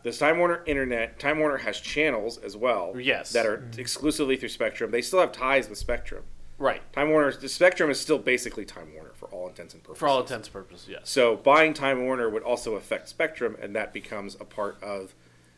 This 0.02 0.18
Time 0.18 0.38
Warner 0.38 0.62
Internet, 0.66 1.18
Time 1.18 1.38
Warner 1.38 1.58
has 1.58 1.80
channels 1.80 2.38
as 2.38 2.56
well. 2.56 2.94
Yes. 2.98 3.32
that 3.32 3.46
are 3.46 3.58
mm-hmm. 3.58 3.80
exclusively 3.80 4.36
through 4.36 4.48
Spectrum. 4.48 4.90
They 4.90 5.02
still 5.02 5.20
have 5.20 5.32
ties 5.32 5.68
with 5.68 5.78
Spectrum. 5.78 6.24
Right. 6.58 6.80
Time 6.92 7.10
Warner, 7.10 7.32
the 7.32 7.48
Spectrum 7.48 7.90
is 7.90 7.98
still 8.00 8.18
basically 8.18 8.64
Time 8.64 8.94
Warner 8.94 9.12
for 9.14 9.26
all 9.26 9.48
intents 9.48 9.74
and 9.74 9.82
purposes. 9.82 9.98
For 10.00 10.08
all 10.08 10.20
intents 10.20 10.48
and 10.48 10.52
purposes, 10.52 10.88
yes. 10.88 11.00
So 11.04 11.36
buying 11.36 11.74
Time 11.74 12.04
Warner 12.04 12.28
would 12.28 12.42
also 12.42 12.74
affect 12.74 13.08
Spectrum, 13.08 13.56
and 13.60 13.74
that 13.74 13.92
becomes 13.92 14.36
a 14.36 14.44
part 14.44 14.80
of 14.82 15.14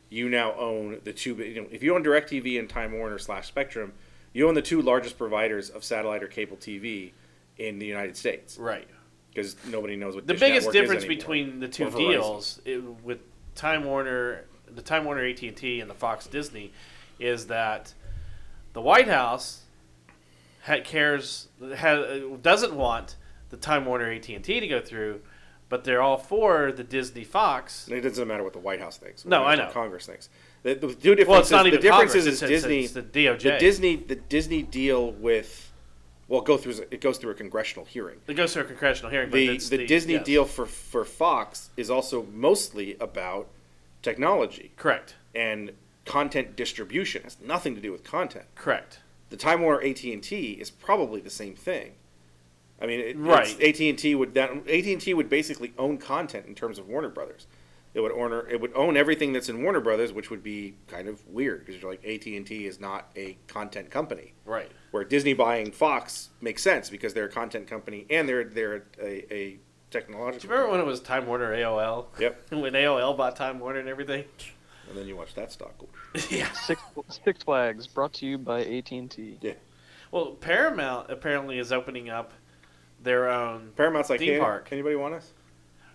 you 0.09 0.29
now 0.29 0.55
own 0.55 1.01
the 1.05 1.13
two. 1.13 1.35
You 1.35 1.63
know, 1.63 1.69
if 1.71 1.83
you 1.83 1.95
own 1.95 2.05
DirecTV 2.05 2.59
and 2.59 2.69
Time 2.69 2.93
Warner 2.93 3.19
slash 3.19 3.49
Spectrum, 3.49 3.93
you 4.33 4.49
own 4.49 4.55
the 4.55 4.63
two 4.63 4.81
largest 4.81 5.19
providers 5.19 5.71
of 5.71 5.85
satellite 5.85 6.23
or 6.23 6.27
cable 6.27 6.57
TV 6.57 7.13
in 7.59 7.79
the 7.79 7.87
United 7.87 8.17
States 8.17 8.59
Right. 8.59 8.89
because 9.33 9.57
nobody 9.67 9.97
knows 9.97 10.15
what 10.15 10.27
The 10.27 10.33
Dish 10.35 10.41
biggest 10.41 10.67
Network 10.67 10.73
difference 10.75 11.05
anymore. 11.05 11.17
between 11.17 11.61
the 11.61 11.69
two 11.69 11.91
deals 11.91 12.61
i 12.67 12.81
with 13.03 13.21
Time 13.55 13.85
Warner, 13.85 14.45
the 14.71 14.83
Time 14.83 15.05
Warner 15.05 15.25
AT 15.25 15.43
and 15.43 15.57
T, 15.57 15.81
and 15.81 15.91
the 15.91 15.95
Fox 15.95 16.27
Disney, 16.27 16.73
is 17.19 17.47
that 17.47 17.95
the 18.73 18.81
White 18.81 19.09
House 19.09 19.63
cares 20.85 21.49
ha 21.77 22.21
doesn't 22.43 22.75
want 22.75 23.17
the 23.51 23.57
Time 23.57 23.87
Warner 23.87 24.11
AT 24.11 24.29
and 24.29 24.45
T 24.45 24.61
to 24.61 24.67
go 24.67 24.81
through, 24.81 25.21
but 25.69 25.85
they're 25.85 26.03
all 26.03 26.19
for 26.19 26.73
the 26.73 26.85
Disney 26.85 27.25
Fox. 27.25 27.89
It 27.89 28.01
doesn't 28.01 28.27
matter 28.27 28.43
what 28.43 28.53
the 28.53 28.59
White 28.59 28.81
House 28.81 28.97
thinks. 28.97 29.25
No, 29.25 29.45
I 29.45 29.55
know. 29.55 29.65
what 29.65 29.75
Congress 29.75 30.07
thinks. 30.07 30.29
The, 30.63 30.75
the 30.75 30.95
two 30.95 31.15
differences. 31.15 31.29
Well, 31.29 31.41
it's 31.41 31.51
not 31.51 31.63
the 31.63 31.69
even 31.69 31.81
difference 31.81 32.13
Congress. 32.13 32.27
is, 32.27 32.27
is 32.27 32.43
it's, 32.43 32.51
Disney. 32.51 32.85
it's 32.85 32.93
the 32.93 33.03
DOJ. 33.03 33.43
the 33.43 33.59
Disney. 33.59 33.97
The 33.97 34.17
Disney 34.17 34.63
deal 34.63 35.13
with. 35.13 35.71
Well, 36.35 36.43
it 36.43 36.47
goes 36.47 36.63
through. 36.63 36.87
It 36.91 37.01
goes 37.01 37.19
through 37.19 37.31
a 37.31 37.35
congressional 37.35 37.85
hearing. 37.85 38.19
it 38.27 38.35
goes 38.35 38.53
through 38.53 38.63
a 38.63 38.67
congressional 38.67 39.09
hearing. 39.09 39.31
but 39.31 39.37
the 39.37 39.57
the, 39.57 39.87
Disney 39.87 40.15
yes. 40.15 40.25
deal 40.25 40.45
for 40.45 40.67
for 40.67 41.05
Fox 41.05 41.71
is 41.77 41.91
also 41.91 42.25
mostly 42.25 42.97
about 42.99 43.47
technology, 44.03 44.73
Correct. 44.77 45.15
and 45.33 45.71
content 46.05 46.57
distribution. 46.57 47.21
It 47.21 47.25
has 47.27 47.37
nothing 47.41 47.77
to 47.77 47.81
do 47.81 47.93
with 47.93 48.03
content. 48.03 48.47
Correct. 48.57 48.99
The 49.31 49.37
Time 49.37 49.63
Warner 49.63 49.81
AT 49.87 50.03
and 50.03 50.25
T 50.25 50.55
is 50.55 50.71
probably 50.73 51.21
the 51.21 51.31
same 51.31 51.55
thing. 51.55 51.93
I 52.83 52.87
mean, 52.87 52.99
it, 52.99 53.17
Right. 53.17 53.63
AT 53.63 53.81
and 53.89 53.97
T 53.97 54.17
would 54.17 54.35
that 54.35 54.51
AT 54.51 54.87
and 54.87 55.01
T 55.01 55.15
would 55.15 55.29
basically 55.29 55.73
own 55.79 55.99
content 55.99 56.47
in 56.47 56.57
terms 56.57 56.81
of 56.81 56.89
Warner 56.89 57.11
Brothers. 57.11 57.47
It 57.95 58.01
would 58.01 58.13
own 58.13 58.33
it 58.51 58.61
would 58.61 58.73
own 58.75 58.97
everything 58.97 59.33
that's 59.33 59.49
in 59.49 59.63
Warner 59.63 59.81
Brothers, 59.81 60.13
which 60.13 60.29
would 60.29 60.43
be 60.43 60.75
kind 60.89 61.09
of 61.09 61.25
weird 61.29 61.65
because 61.65 61.81
you're 61.81 61.91
like 61.91 62.05
AT 62.05 62.27
and 62.27 62.45
T 62.45 62.67
is 62.67 62.81
not 62.81 63.09
a 63.15 63.39
content 63.47 63.91
company. 63.91 64.35
Right. 64.45 64.71
Where 64.91 65.05
Disney 65.05 65.33
buying 65.33 65.71
Fox 65.71 66.31
makes 66.41 66.63
sense 66.63 66.91
because 66.91 67.15
they're 67.15 67.27
a 67.27 67.31
content 67.31 67.69
company 67.69 68.05
and 68.11 68.29
they're 68.29 68.45
they're 68.45 68.85
a, 69.01 69.33
a 69.33 69.59
technological. 69.93 70.41
Do 70.41 70.49
you 70.49 70.53
remember 70.55 70.73
when 70.73 70.81
it 70.81 70.87
was 70.87 71.01
Time 71.01 71.27
Warner 71.27 71.55
AOL? 71.55 72.07
Yep. 72.19 72.47
when 72.51 72.73
AOL 72.73 73.17
bought 73.17 73.37
Time 73.37 73.61
Warner 73.61 73.79
and 73.79 73.89
everything? 73.89 74.25
And 74.89 74.99
then 74.99 75.07
you 75.07 75.17
watch 75.17 75.35
that 75.35 75.53
stock. 75.53 75.79
go- 75.79 75.89
yeah. 76.31 76.51
Six, 76.53 76.83
Six 77.25 77.43
Flags, 77.45 77.87
brought 77.87 78.13
to 78.15 78.27
you 78.27 78.39
by 78.39 78.65
AT 78.65 78.91
and 78.91 79.11
T. 79.11 79.39
Yeah. 79.41 79.53
Well, 80.11 80.33
Paramount 80.33 81.11
apparently 81.11 81.59
is 81.59 81.73
opening 81.73 82.11
up 82.11 82.33
their 83.03 83.29
own. 83.29 83.73
Paramount's 83.77 84.11
like, 84.11 84.21
Theme 84.21 84.35
hey, 84.35 84.39
park. 84.41 84.69
anybody 84.73 84.97
want 84.97 85.15
us? 85.15 85.33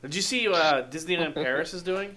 Did 0.01 0.15
you 0.15 0.21
see 0.21 0.47
uh, 0.47 0.83
Disneyland 0.89 1.33
Paris 1.33 1.73
is 1.73 1.83
doing? 1.83 2.15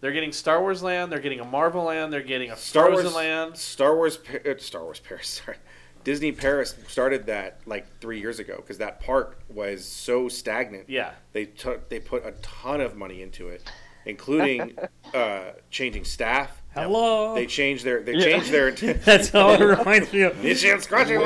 They're 0.00 0.12
getting 0.12 0.32
Star 0.32 0.60
Wars 0.60 0.82
Land. 0.82 1.12
They're 1.12 1.18
getting 1.20 1.40
a 1.40 1.44
Marvel 1.44 1.84
Land. 1.84 2.12
They're 2.12 2.22
getting 2.22 2.50
a 2.50 2.56
Star 2.56 2.86
Frozen 2.86 3.04
Wars 3.04 3.14
Land. 3.16 3.56
Star 3.56 3.94
Wars, 3.96 4.16
Pa- 4.16 4.50
uh, 4.50 4.54
Star 4.58 4.82
Wars 4.82 5.00
Paris. 5.00 5.28
Sorry, 5.44 5.56
Disney 6.04 6.32
Paris 6.32 6.74
started 6.88 7.26
that 7.26 7.60
like 7.66 7.86
three 8.00 8.18
years 8.20 8.38
ago 8.38 8.56
because 8.56 8.78
that 8.78 9.00
park 9.00 9.38
was 9.50 9.84
so 9.84 10.28
stagnant. 10.28 10.88
Yeah. 10.88 11.12
They 11.32 11.44
took 11.44 11.88
they 11.90 12.00
put 12.00 12.24
a 12.24 12.32
ton 12.42 12.80
of 12.80 12.96
money 12.96 13.20
into 13.22 13.48
it, 13.48 13.62
including 14.06 14.78
uh, 15.14 15.52
changing 15.70 16.04
staff. 16.04 16.62
Hello. 16.72 17.34
They 17.34 17.46
changed 17.46 17.84
their 17.84 18.02
they 18.02 18.14
Yeah. 18.14 18.24
changed 18.24 18.50
their. 18.52 18.70
That's 18.94 19.28
how 19.28 19.50
it 19.50 19.60
reminds 19.60 20.10
me 20.12 20.22
of. 20.22 20.42
Itchy 20.44 20.70
and 20.70 20.82
scratchy. 20.82 21.18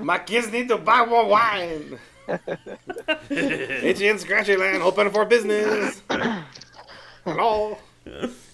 My 0.00 0.18
kids 0.18 0.50
need 0.50 0.68
to 0.68 0.78
buy 0.78 1.04
more 1.04 1.26
wine. 1.26 1.98
Itchy 3.30 4.08
and 4.08 4.20
scratchy 4.20 4.56
land, 4.56 4.82
open 4.82 5.10
for 5.10 5.24
business. 5.24 6.02
Hello. 7.24 7.78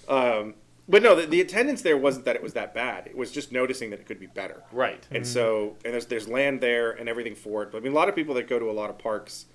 Um, 0.08 0.54
but 0.88 1.02
no, 1.02 1.14
the, 1.14 1.26
the 1.26 1.40
attendance 1.40 1.82
there 1.82 1.96
wasn't 1.98 2.24
that 2.24 2.36
it 2.36 2.42
was 2.42 2.54
that 2.54 2.74
bad. 2.74 3.06
It 3.06 3.16
was 3.16 3.30
just 3.30 3.52
noticing 3.52 3.90
that 3.90 4.00
it 4.00 4.06
could 4.06 4.20
be 4.20 4.26
better. 4.26 4.62
Right. 4.72 5.06
And 5.10 5.26
so, 5.26 5.76
and 5.84 5.92
there's 5.94 6.06
there's 6.06 6.28
land 6.28 6.60
there 6.60 6.92
and 6.92 7.08
everything 7.08 7.34
for 7.34 7.62
it. 7.62 7.70
But 7.72 7.78
I 7.78 7.80
mean, 7.82 7.92
a 7.92 7.96
lot 7.96 8.08
of 8.08 8.14
people 8.14 8.34
that 8.34 8.48
go 8.48 8.58
to 8.58 8.70
a 8.70 8.72
lot 8.72 8.88
of 8.90 8.98
parks, 8.98 9.46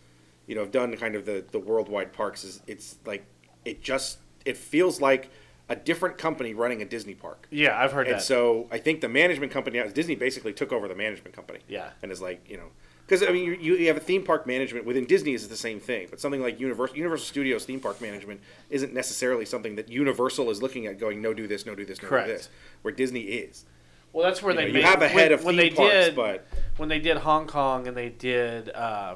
you 0.47 0.55
know, 0.55 0.61
have 0.61 0.71
done 0.71 0.95
kind 0.97 1.15
of 1.15 1.25
the 1.25 1.43
the 1.51 1.59
worldwide 1.59 2.13
parks. 2.13 2.43
Is 2.43 2.61
it's 2.67 2.97
like 3.05 3.25
it 3.65 3.81
just 3.81 4.19
it 4.45 4.57
feels 4.57 5.01
like 5.01 5.29
a 5.69 5.75
different 5.75 6.17
company 6.17 6.53
running 6.53 6.81
a 6.81 6.85
Disney 6.85 7.15
park. 7.15 7.47
Yeah, 7.49 7.79
I've 7.81 7.93
heard 7.93 8.07
And 8.07 8.17
that. 8.17 8.23
so 8.23 8.67
I 8.71 8.77
think 8.77 8.99
the 9.01 9.07
management 9.07 9.51
company, 9.51 9.81
Disney 9.93 10.13
basically 10.15 10.51
took 10.53 10.73
over 10.73 10.87
the 10.89 10.95
management 10.95 11.33
company. 11.35 11.59
Yeah. 11.69 11.89
And 12.01 12.11
is 12.11 12.21
like, 12.21 12.47
you 12.49 12.57
know, 12.57 12.67
because 13.05 13.23
I 13.23 13.31
mean, 13.31 13.45
you, 13.45 13.75
you 13.75 13.87
have 13.87 13.97
a 13.97 14.01
theme 14.01 14.23
park 14.23 14.47
management 14.47 14.85
within 14.85 15.05
Disney 15.05 15.33
is 15.33 15.47
the 15.47 15.57
same 15.57 15.79
thing, 15.79 16.07
but 16.09 16.19
something 16.19 16.41
like 16.41 16.59
Universal 16.59 16.95
Universal 16.95 17.25
Studios 17.25 17.65
theme 17.65 17.79
park 17.79 18.01
management 18.01 18.39
isn't 18.69 18.93
necessarily 18.93 19.45
something 19.45 19.75
that 19.75 19.89
Universal 19.89 20.49
is 20.49 20.61
looking 20.61 20.87
at 20.87 20.99
going, 20.99 21.21
no, 21.21 21.33
do 21.33 21.47
this, 21.47 21.65
no, 21.65 21.75
do 21.75 21.85
this, 21.85 22.01
no, 22.01 22.07
Correct. 22.09 22.27
do 22.27 22.33
this. 22.33 22.49
Where 22.81 22.93
Disney 22.93 23.21
is. 23.21 23.65
well, 24.13 24.25
that's 24.25 24.41
where 24.41 24.53
You, 24.53 24.59
they 24.61 24.71
know, 24.71 24.79
you 24.79 24.85
have 24.85 25.01
a 25.01 25.07
head 25.07 25.31
when, 25.31 25.39
of 25.39 25.43
when 25.45 25.55
theme 25.55 25.69
they 25.69 25.75
parks, 25.75 25.91
did 25.93 26.15
but 26.15 26.47
when 26.77 26.89
they 26.89 26.99
did 26.99 27.17
Hong 27.17 27.45
Kong 27.47 27.87
and 27.87 27.95
they 27.97 28.09
did 28.09 28.69
uh, 28.69 29.15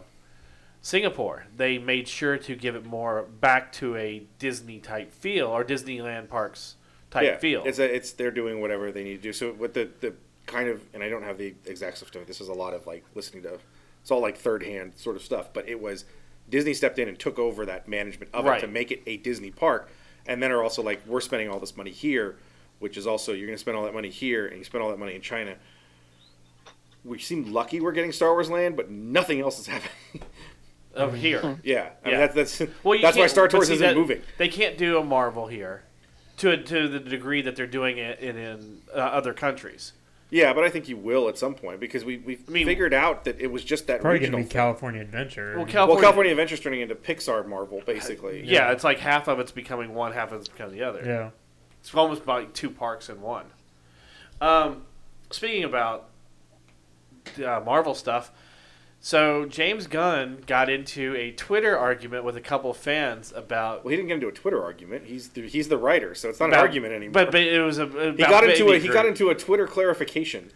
Singapore. 0.82 1.46
They 1.56 1.78
made 1.78 2.08
sure 2.08 2.38
to 2.38 2.56
give 2.56 2.76
it 2.76 2.86
more 2.86 3.24
back 3.24 3.72
to 3.74 3.96
a 3.96 4.24
Disney 4.40 4.80
type 4.80 5.12
feel 5.14 5.48
or 5.48 5.64
Disneyland 5.64 6.30
parks 6.30 6.76
type 7.10 7.24
yeah, 7.24 7.38
feel. 7.38 7.64
it's 7.66 7.80
a, 7.80 7.96
it's 7.96 8.12
they're 8.12 8.32
doing 8.32 8.60
whatever 8.62 8.92
they 8.92 9.04
need 9.04 9.18
to 9.18 9.22
do. 9.22 9.34
So 9.34 9.52
what 9.54 9.74
the 9.74 9.90
the 10.02 10.14
kind 10.46 10.70
of 10.70 10.82
and 10.94 11.04
I 11.04 11.10
don't 11.10 11.24
have 11.24 11.38
the 11.38 11.54
exact 11.66 11.98
stuff 11.98 12.12
to 12.12 12.20
it. 12.22 12.28
This 12.28 12.42
is 12.42 12.48
a 12.48 12.54
lot 12.54 12.74
of 12.74 12.86
like 12.88 13.04
listening 13.16 13.44
to 13.44 13.60
it's 14.08 14.12
all 14.14 14.22
like 14.22 14.38
third 14.38 14.64
hand 14.64 14.94
sort 14.96 15.18
of 15.18 15.22
stuff, 15.22 15.50
but 15.52 15.68
it 15.68 15.82
was 15.82 16.06
Disney 16.50 16.74
stepped 16.74 16.98
in 16.98 17.10
and 17.10 17.20
took 17.20 17.38
over 17.38 17.66
that 17.66 17.90
management 17.90 18.34
of 18.34 18.46
Right. 18.46 18.58
it 18.58 18.62
to 18.66 18.68
make 18.72 18.90
it 18.90 19.04
a 19.06 19.18
Disney 19.18 19.52
park, 19.52 19.90
and 20.26 20.42
then 20.42 20.50
are 20.50 20.64
also 20.64 20.82
like 20.82 21.02
we're 21.06 21.20
spending 21.20 21.50
all 21.50 21.60
this 21.60 21.76
money 21.76 21.92
here, 21.92 22.38
which 22.80 22.96
is 22.96 23.06
also 23.06 23.34
you're 23.34 23.48
going 23.48 23.58
to 23.58 23.60
spend 23.60 23.76
all 23.76 23.84
that 23.84 23.94
money 23.94 24.10
here 24.10 24.48
and 24.48 24.60
you 24.60 24.64
spend 24.64 24.82
all 24.82 24.90
that 24.92 24.98
money 24.98 25.14
in 25.14 25.20
China. 25.20 25.58
We 27.04 27.20
seem 27.20 27.52
lucky 27.52 27.82
we're 27.82 27.92
getting 27.92 28.14
Star 28.14 28.32
Wars 28.32 28.50
Land, 28.50 28.78
but 28.78 28.90
nothing 28.90 29.42
else 29.42 29.60
is 29.60 29.68
happening. 29.74 29.92
over 30.96 31.18
here. 31.18 31.60
yeah, 31.66 31.90
I 32.06 32.08
mean 32.08 32.20
Yeah. 32.20 32.28
that's 32.28 32.58
that's 32.60 32.72
Well, 32.86 32.98
that's 33.02 33.18
why 33.18 33.28
Star 33.28 33.48
but 33.48 33.52
Tours 33.52 33.70
isn't 33.70 33.86
that- 33.86 33.98
moving. 33.98 34.22
They 34.38 34.48
can't 34.48 34.78
do 34.78 34.98
a 35.00 35.04
Marvel 35.04 35.48
here, 35.48 35.84
to 36.38 36.56
to 36.64 36.88
the 36.88 37.00
degree 37.02 37.42
that 37.42 37.58
they're 37.58 37.68
doing 37.68 37.98
it 37.98 38.20
in, 38.22 38.38
in 38.38 38.78
uh, 38.96 39.00
other 39.00 39.34
countries. 39.34 39.92
Yeah, 40.30 40.52
but 40.54 40.66
I 40.66 40.70
think 40.70 40.90
you 40.90 40.98
will 40.98 41.30
at 41.30 41.38
some 41.38 41.56
point 41.56 41.80
because 41.80 42.04
we 42.04 42.18
we 42.18 42.38
I 42.48 42.52
mean- 42.52 42.66
figured 42.66 42.94
out 42.94 43.24
that 43.24 43.40
it 43.40 43.48
was 43.48 43.64
just 43.64 43.88
that 43.88 44.02
Probably 44.02 44.20
regional 44.20 44.40
gonna 44.40 44.44
be 44.44 44.50
thing. 44.50 44.54
California 44.60 45.02
Adventure. 45.02 45.54
Well, 45.56 45.66
California, 45.66 45.94
Well, 45.94 46.02
California 46.02 46.32
Adventure's 46.32 46.60
turning 46.60 46.82
into 46.82 46.96
Pixar 46.96 47.48
Marvel, 47.48 47.82
basically. 47.86 48.44
yeah, 48.46 48.72
it's 48.72 48.84
like 48.84 49.00
half 49.00 49.28
of 49.30 49.40
it's 49.40 49.52
becoming 49.54 49.94
one, 49.94 50.12
half 50.12 50.32
of 50.34 50.40
it's 50.42 50.50
becoming 50.50 50.76
the 50.78 50.84
other. 50.84 51.02
yeah. 51.06 51.30
It's 51.80 51.94
almost 51.96 52.28
like 52.28 52.54
two 52.54 52.70
parks 52.70 53.08
in 53.08 53.22
one. 53.22 53.46
Um, 54.42 54.84
speaking 55.32 55.64
about 55.64 56.10
uh, 57.38 57.62
Marvel 57.66 57.96
stuff, 57.96 58.32
so 59.00 59.46
James 59.46 59.88
Gunn 59.88 60.44
got 60.48 60.70
into 60.70 61.16
a 61.16 61.32
Twitter 61.32 61.78
argument 61.78 62.24
with 62.24 62.36
a 62.36 62.42
couple 62.42 62.74
fans 62.74 63.32
about. 63.36 63.84
Well, 63.86 63.92
he 63.92 63.96
didn't 63.96 64.08
get 64.10 64.16
into 64.16 64.28
a 64.28 64.32
Twitter 64.32 64.62
argument. 64.64 65.06
He's 65.06 65.30
the, 65.30 65.48
he's 65.48 65.68
the 65.70 65.78
writer, 65.78 66.14
so 66.16 66.30
it's 66.30 66.40
not 66.40 66.50
about- 66.50 66.60
an 66.60 66.66
argument 66.66 66.94
anymore. 66.94 67.14
But, 67.14 67.32
but 67.32 67.42
it 67.42 67.62
was 67.62 67.78
a, 67.78 67.84
about 67.84 68.18
he 68.18 68.24
got 68.24 68.44
into 68.44 68.66
Baby 68.66 68.78
a 68.78 68.80
he 68.80 68.88
got 68.90 69.06
into 69.06 69.30
a 69.30 69.36
Twitter 69.36 69.68
clarification. 69.68 70.52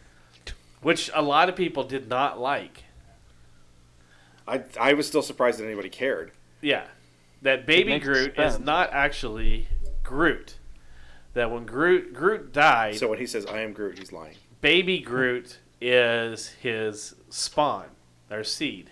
which 0.81 1.09
a 1.13 1.21
lot 1.21 1.47
of 1.49 1.55
people 1.55 1.83
did 1.83 2.09
not 2.09 2.39
like. 2.39 2.83
I 4.47 4.63
I 4.79 4.93
was 4.93 5.07
still 5.07 5.21
surprised 5.21 5.59
that 5.59 5.65
anybody 5.65 5.89
cared. 5.89 6.31
Yeah, 6.61 6.85
that 7.43 7.65
Baby 7.65 7.91
makes 7.93 8.05
Groot 8.07 8.37
is 8.37 8.59
not 8.59 8.89
actually 8.91 9.67
Groot. 10.03 10.55
That 11.33 11.51
when 11.51 11.65
Groot 11.65 12.13
Groot 12.13 12.51
died, 12.51 12.95
So 12.95 13.07
when 13.07 13.19
he 13.19 13.25
says 13.27 13.45
"I 13.45 13.61
am 13.61 13.71
Groot," 13.73 13.99
he's 13.99 14.11
lying. 14.11 14.35
baby 14.59 14.99
Groot 14.99 15.59
is 15.79 16.49
his 16.49 17.15
spawn, 17.29 17.85
or 18.33 18.43
seed. 18.43 18.89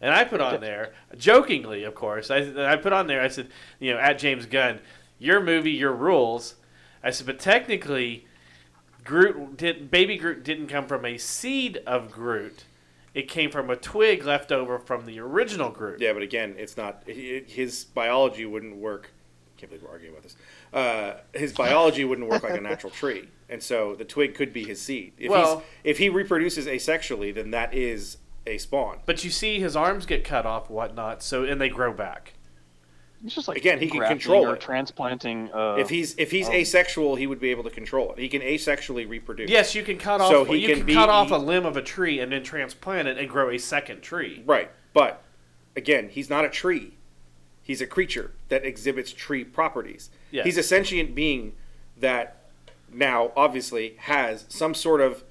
And 0.00 0.12
I 0.14 0.24
put 0.24 0.40
on 0.42 0.60
there, 0.60 0.92
jokingly, 1.16 1.84
of 1.84 1.94
course, 1.94 2.30
I, 2.30 2.38
I 2.70 2.76
put 2.76 2.92
on 2.92 3.06
there, 3.06 3.22
I 3.22 3.28
said, 3.28 3.48
you 3.80 3.92
know, 3.94 3.98
at 3.98 4.18
James 4.18 4.44
Gunn, 4.44 4.80
your 5.18 5.40
movie, 5.40 5.70
your 5.70 5.92
rules. 5.92 6.56
I 7.02 7.10
said, 7.10 7.26
but 7.26 7.38
technically, 7.38 8.26
Groot 9.04 9.56
did, 9.56 9.90
baby 9.90 10.18
Groot 10.18 10.44
didn't 10.44 10.66
come 10.66 10.86
from 10.86 11.04
a 11.06 11.16
seed 11.16 11.78
of 11.86 12.10
Groot. 12.10 12.64
It 13.14 13.28
came 13.28 13.50
from 13.50 13.70
a 13.70 13.76
twig 13.76 14.24
left 14.26 14.52
over 14.52 14.78
from 14.78 15.06
the 15.06 15.18
original 15.20 15.70
Groot. 15.70 16.00
Yeah, 16.00 16.12
but 16.12 16.20
again, 16.22 16.54
it's 16.58 16.76
not 16.76 17.02
hi- 17.06 17.44
his 17.46 17.84
biology 17.84 18.44
wouldn't 18.44 18.76
work. 18.76 19.10
I 19.56 19.60
Can't 19.60 19.70
believe 19.70 19.82
we're 19.84 19.90
arguing 19.90 20.12
about 20.12 20.22
this. 20.24 20.36
Uh, 20.74 21.14
his 21.32 21.54
biology 21.54 22.04
wouldn't 22.04 22.28
work 22.28 22.42
like 22.42 22.58
a 22.58 22.60
natural 22.60 22.90
tree, 23.00 23.28
and 23.48 23.62
so 23.62 23.94
the 23.94 24.04
twig 24.04 24.34
could 24.34 24.52
be 24.52 24.64
his 24.64 24.82
seed. 24.82 25.14
If 25.16 25.30
Well- 25.30 25.60
he's, 25.60 25.64
if 25.84 25.98
he 25.98 26.10
reproduces 26.10 26.66
asexually, 26.66 27.34
then 27.34 27.52
that 27.52 27.72
is 27.72 28.18
a 28.46 28.58
spawn. 28.58 28.98
But 29.06 29.24
you 29.24 29.30
see 29.30 29.60
his 29.60 29.76
arms 29.76 30.06
get 30.06 30.24
cut 30.24 30.46
off, 30.46 30.70
whatnot, 30.70 31.22
so 31.22 31.44
and 31.44 31.60
they 31.60 31.68
grow 31.68 31.92
back. 31.92 32.34
It's 33.24 33.34
just 33.34 33.48
like 33.48 33.56
Again, 33.56 33.78
he 33.78 33.88
can 33.88 34.02
control 34.06 34.46
or 34.46 34.54
it. 34.54 34.60
transplanting. 34.60 35.50
Uh, 35.52 35.76
if 35.78 35.88
he's 35.88 36.14
if 36.18 36.30
he's 36.30 36.48
oh. 36.48 36.52
asexual, 36.52 37.16
he 37.16 37.26
would 37.26 37.40
be 37.40 37.50
able 37.50 37.64
to 37.64 37.70
control 37.70 38.12
it. 38.12 38.18
He 38.18 38.28
can 38.28 38.42
asexually 38.42 39.08
reproduce. 39.08 39.50
Yes, 39.50 39.74
you 39.74 39.82
can 39.82 39.98
cut 39.98 40.20
off. 40.20 40.30
So 40.30 40.44
he 40.44 40.58
you 40.58 40.68
can 40.68 40.78
can, 40.78 40.86
be- 40.86 40.94
cut 40.94 41.08
off 41.08 41.28
he- 41.28 41.34
a 41.34 41.38
limb 41.38 41.66
of 41.66 41.76
a 41.76 41.82
tree 41.82 42.20
and 42.20 42.30
then 42.30 42.42
transplant 42.42 43.08
it 43.08 43.18
and 43.18 43.28
grow 43.28 43.50
a 43.50 43.58
second 43.58 44.02
tree. 44.02 44.42
Right, 44.46 44.70
but 44.92 45.22
again, 45.74 46.10
he's 46.10 46.30
not 46.30 46.44
a 46.44 46.50
tree. 46.50 46.94
He's 47.62 47.80
a 47.80 47.86
creature 47.86 48.32
that 48.48 48.64
exhibits 48.64 49.12
tree 49.12 49.42
properties. 49.42 50.10
Yes. 50.30 50.44
He's 50.44 50.56
a 50.56 50.62
sentient 50.62 51.16
being 51.16 51.54
that 51.96 52.36
now 52.92 53.32
obviously 53.36 53.96
has 53.98 54.44
some 54.48 54.72
sort 54.72 55.00
of 55.00 55.24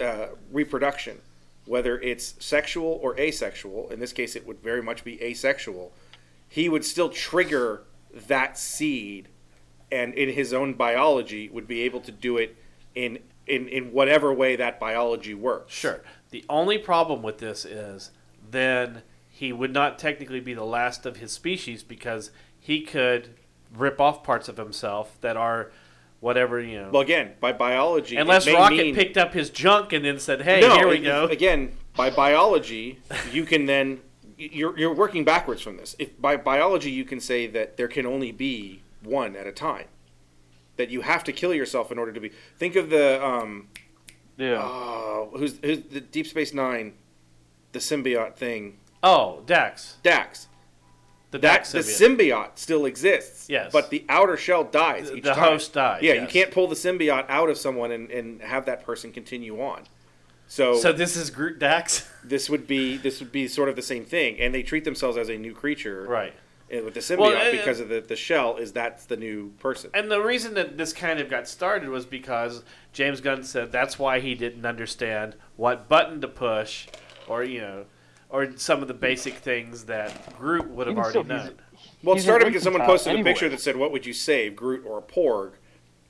uh, 0.00 0.28
reproduction, 0.50 1.20
whether 1.66 1.98
it's 2.00 2.34
sexual 2.38 2.98
or 3.02 3.18
asexual. 3.18 3.90
In 3.90 4.00
this 4.00 4.12
case, 4.12 4.36
it 4.36 4.46
would 4.46 4.62
very 4.62 4.82
much 4.82 5.04
be 5.04 5.22
asexual. 5.22 5.92
He 6.48 6.68
would 6.68 6.84
still 6.84 7.08
trigger 7.08 7.82
that 8.12 8.58
seed, 8.58 9.28
and 9.90 10.14
in 10.14 10.30
his 10.30 10.52
own 10.52 10.74
biology, 10.74 11.48
would 11.48 11.66
be 11.66 11.82
able 11.82 12.00
to 12.00 12.12
do 12.12 12.36
it 12.36 12.56
in 12.94 13.18
in, 13.46 13.68
in 13.68 13.92
whatever 13.92 14.32
way 14.32 14.56
that 14.56 14.80
biology 14.80 15.34
works. 15.34 15.72
Sure. 15.72 16.02
The 16.30 16.44
only 16.48 16.78
problem 16.78 17.22
with 17.22 17.38
this 17.38 17.64
is 17.64 18.10
then 18.50 19.02
he 19.28 19.52
would 19.52 19.72
not 19.72 19.98
technically 19.98 20.40
be 20.40 20.54
the 20.54 20.64
last 20.64 21.06
of 21.06 21.18
his 21.18 21.32
species 21.32 21.82
because 21.82 22.30
he 22.58 22.80
could 22.80 23.34
rip 23.72 24.00
off 24.00 24.24
parts 24.24 24.48
of 24.48 24.56
himself 24.56 25.16
that 25.20 25.36
are 25.36 25.70
whatever 26.20 26.60
you 26.60 26.80
know. 26.80 26.90
Well, 26.92 27.02
again, 27.02 27.32
by 27.40 27.52
biology, 27.52 28.16
Unless 28.16 28.46
Rocket 28.48 28.76
mean- 28.76 28.94
picked 28.94 29.16
up 29.16 29.32
his 29.34 29.50
junk 29.50 29.92
and 29.92 30.04
then 30.04 30.18
said, 30.18 30.42
"Hey, 30.42 30.60
no, 30.60 30.74
here 30.76 30.88
we 30.88 30.98
go." 30.98 31.26
Again, 31.26 31.72
by 31.96 32.10
biology, 32.10 32.98
you 33.32 33.44
can 33.44 33.66
then 33.66 34.00
you're 34.38 34.78
you're 34.78 34.94
working 34.94 35.24
backwards 35.24 35.62
from 35.62 35.76
this. 35.76 35.96
If 35.98 36.20
by 36.20 36.36
biology 36.36 36.90
you 36.90 37.04
can 37.04 37.20
say 37.20 37.46
that 37.48 37.76
there 37.76 37.88
can 37.88 38.06
only 38.06 38.32
be 38.32 38.82
one 39.02 39.36
at 39.36 39.46
a 39.46 39.52
time. 39.52 39.86
that 40.76 40.90
you 40.90 41.00
have 41.00 41.24
to 41.24 41.32
kill 41.32 41.54
yourself 41.54 41.90
in 41.90 41.98
order 41.98 42.12
to 42.12 42.20
be. 42.20 42.30
Think 42.58 42.76
of 42.76 42.90
the 42.90 43.24
um, 43.24 43.68
Yeah. 44.36 44.60
oh, 44.62 45.30
who's 45.36 45.58
who's 45.62 45.80
the 45.80 46.00
Deep 46.02 46.26
Space 46.26 46.52
Nine, 46.52 46.92
the 47.72 47.78
symbiote 47.78 48.34
thing, 48.36 48.76
Oh, 49.02 49.42
Dax. 49.46 49.96
Dax. 50.02 50.48
The 51.32 51.38
That 51.38 51.64
the 51.64 51.80
symbiote. 51.80 52.16
symbiote 52.18 52.50
still 52.54 52.86
exists. 52.86 53.48
Yes. 53.48 53.72
but 53.72 53.90
the 53.90 54.04
outer 54.08 54.36
shell 54.36 54.64
dies. 54.64 55.10
The- 55.10 55.20
the 55.20 55.34
host 55.34 55.72
dies, 55.72 56.02
Yeah, 56.02 56.14
you 56.14 56.26
can't 56.26 56.50
pull 56.50 56.68
the 56.68 56.76
symbiote 56.76 57.26
out 57.28 57.48
of 57.50 57.58
someone 57.58 57.90
and, 57.90 58.10
and 58.10 58.40
have 58.42 58.66
that 58.66 58.84
person 58.84 59.12
continue 59.12 59.60
on. 59.60 59.82
So, 60.48 60.76
So 60.76 60.92
this 60.92 61.16
is 61.16 61.30
Groot 61.30 61.58
Dax. 61.58 62.08
this 62.24 62.48
would 62.48 62.66
be 62.66 62.96
this 62.96 63.18
would 63.20 63.32
be 63.32 63.48
sort 63.48 63.68
of 63.68 63.76
the 63.76 63.82
same 63.82 64.04
thing, 64.04 64.38
and 64.38 64.54
they 64.54 64.62
treat 64.62 64.84
themselves 64.84 65.16
as 65.16 65.28
a 65.28 65.36
new 65.36 65.52
creature 65.52 66.06
right. 66.08 66.32
uh, 66.72 66.84
with 66.84 66.94
the 66.94 67.00
symbiote 67.00 67.18
Well, 67.18 67.50
because 67.50 67.80
of 67.80 67.88
the, 67.88 68.00
the 68.00 68.14
shell 68.16 68.56
is 68.56 68.72
that's 68.72 69.06
the 69.06 69.16
new 69.16 69.50
person. 69.58 69.90
And 69.92 70.08
the 70.10 70.20
reason 70.20 70.54
that 70.54 70.78
this 70.78 70.92
kind 70.92 71.18
of 71.18 71.28
got 71.28 71.48
started 71.48 71.88
was 71.88 72.06
because 72.06 72.62
James 72.92 73.20
Gunn 73.20 73.42
said 73.42 73.72
that's 73.72 73.98
why 73.98 74.20
he 74.20 74.36
didn't 74.36 74.64
understand 74.64 75.34
what 75.56 75.88
button 75.88 76.20
to 76.20 76.28
push, 76.28 76.86
or 77.26 77.42
you 77.42 77.60
know, 77.60 77.86
or 78.28 78.56
some 78.56 78.82
of 78.82 78.88
the 78.88 78.94
basic 78.94 79.34
things 79.34 79.84
that 79.84 80.36
Groot 80.38 80.68
would 80.68 80.86
have 80.86 80.94
Even 80.94 81.02
already 81.02 81.10
still, 81.12 81.24
known. 81.24 81.54
Well, 82.02 82.16
it 82.16 82.20
started 82.22 82.46
because 82.46 82.62
someone 82.62 82.80
infantile 82.82 82.94
posted 82.96 83.10
a 83.12 83.14
anyway. 83.16 83.30
picture 83.32 83.48
that 83.48 83.60
said, 83.60 83.76
"What 83.76 83.92
would 83.92 84.04
you 84.06 84.12
save, 84.12 84.56
Groot 84.56 84.84
or 84.86 84.98
a 84.98 85.02
Porg?" 85.02 85.52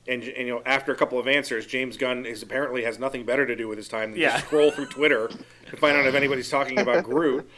And, 0.08 0.22
and 0.22 0.46
you 0.46 0.54
know, 0.54 0.62
after 0.64 0.92
a 0.92 0.96
couple 0.96 1.18
of 1.18 1.26
answers, 1.26 1.66
James 1.66 1.96
Gunn 1.96 2.26
is 2.26 2.42
apparently 2.42 2.84
has 2.84 2.98
nothing 2.98 3.24
better 3.24 3.44
to 3.44 3.56
do 3.56 3.66
with 3.68 3.76
his 3.76 3.88
time 3.88 4.12
than 4.12 4.20
Yeah. 4.20 4.32
just 4.34 4.46
scroll 4.46 4.70
through 4.70 4.86
Twitter 4.86 5.28
to 5.70 5.76
find 5.76 5.96
out 5.96 6.06
if 6.06 6.14
anybody's 6.14 6.48
talking 6.48 6.78
about 6.78 7.04
Groot. 7.10 7.48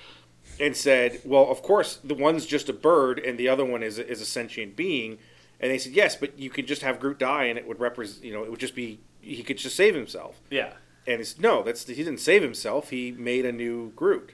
And 0.60 0.76
said, 0.76 1.20
"Well, 1.24 1.48
of 1.50 1.62
course, 1.62 1.98
the 2.02 2.14
one's 2.14 2.44
just 2.46 2.68
a 2.68 2.72
bird, 2.72 3.18
and 3.20 3.38
the 3.38 3.48
other 3.48 3.64
one 3.64 3.82
is 3.82 3.98
a, 3.98 4.08
is 4.10 4.20
a 4.20 4.24
sentient 4.26 4.74
being." 4.76 5.18
And 5.60 5.70
they 5.70 5.78
said, 5.78 5.92
"Yes, 5.92 6.16
but 6.16 6.36
you 6.38 6.50
could 6.50 6.66
just 6.66 6.82
have 6.82 6.98
Groot 6.98 7.18
die, 7.18 7.44
and 7.44 7.58
it 7.58 7.66
would 7.68 7.78
represent, 7.78 8.24
you 8.24 8.32
know, 8.32 8.42
it 8.42 8.50
would 8.50 8.58
just 8.60 8.74
be 8.74 8.98
he 9.20 9.42
could 9.44 9.58
just 9.58 9.76
save 9.76 9.94
himself." 9.94 10.40
Yeah. 10.50 10.72
And 11.06 11.20
it's 11.20 11.38
no, 11.38 11.62
that's 11.62 11.86
he 11.86 11.94
didn't 11.94 12.18
save 12.18 12.42
himself. 12.42 12.90
He 12.90 13.12
made 13.12 13.44
a 13.46 13.52
new 13.52 13.90
Groot. 13.94 14.32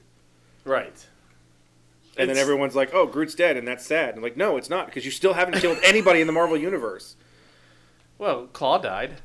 Right. 0.65 1.07
And 2.17 2.29
then 2.29 2.37
everyone's 2.37 2.75
like, 2.75 2.93
"Oh, 2.93 3.05
Groot's 3.05 3.35
dead," 3.35 3.57
and 3.57 3.67
that's 3.67 3.85
sad. 3.85 4.09
And 4.09 4.17
I'm 4.17 4.23
like, 4.23 4.37
no, 4.37 4.57
it's 4.57 4.69
not, 4.69 4.87
because 4.87 5.05
you 5.05 5.11
still 5.11 5.33
haven't 5.33 5.59
killed 5.59 5.77
anybody 5.83 6.21
in 6.21 6.27
the 6.27 6.33
Marvel 6.33 6.57
universe. 6.57 7.15
Well, 8.17 8.47
Claw 8.47 8.77
died. 8.77 9.21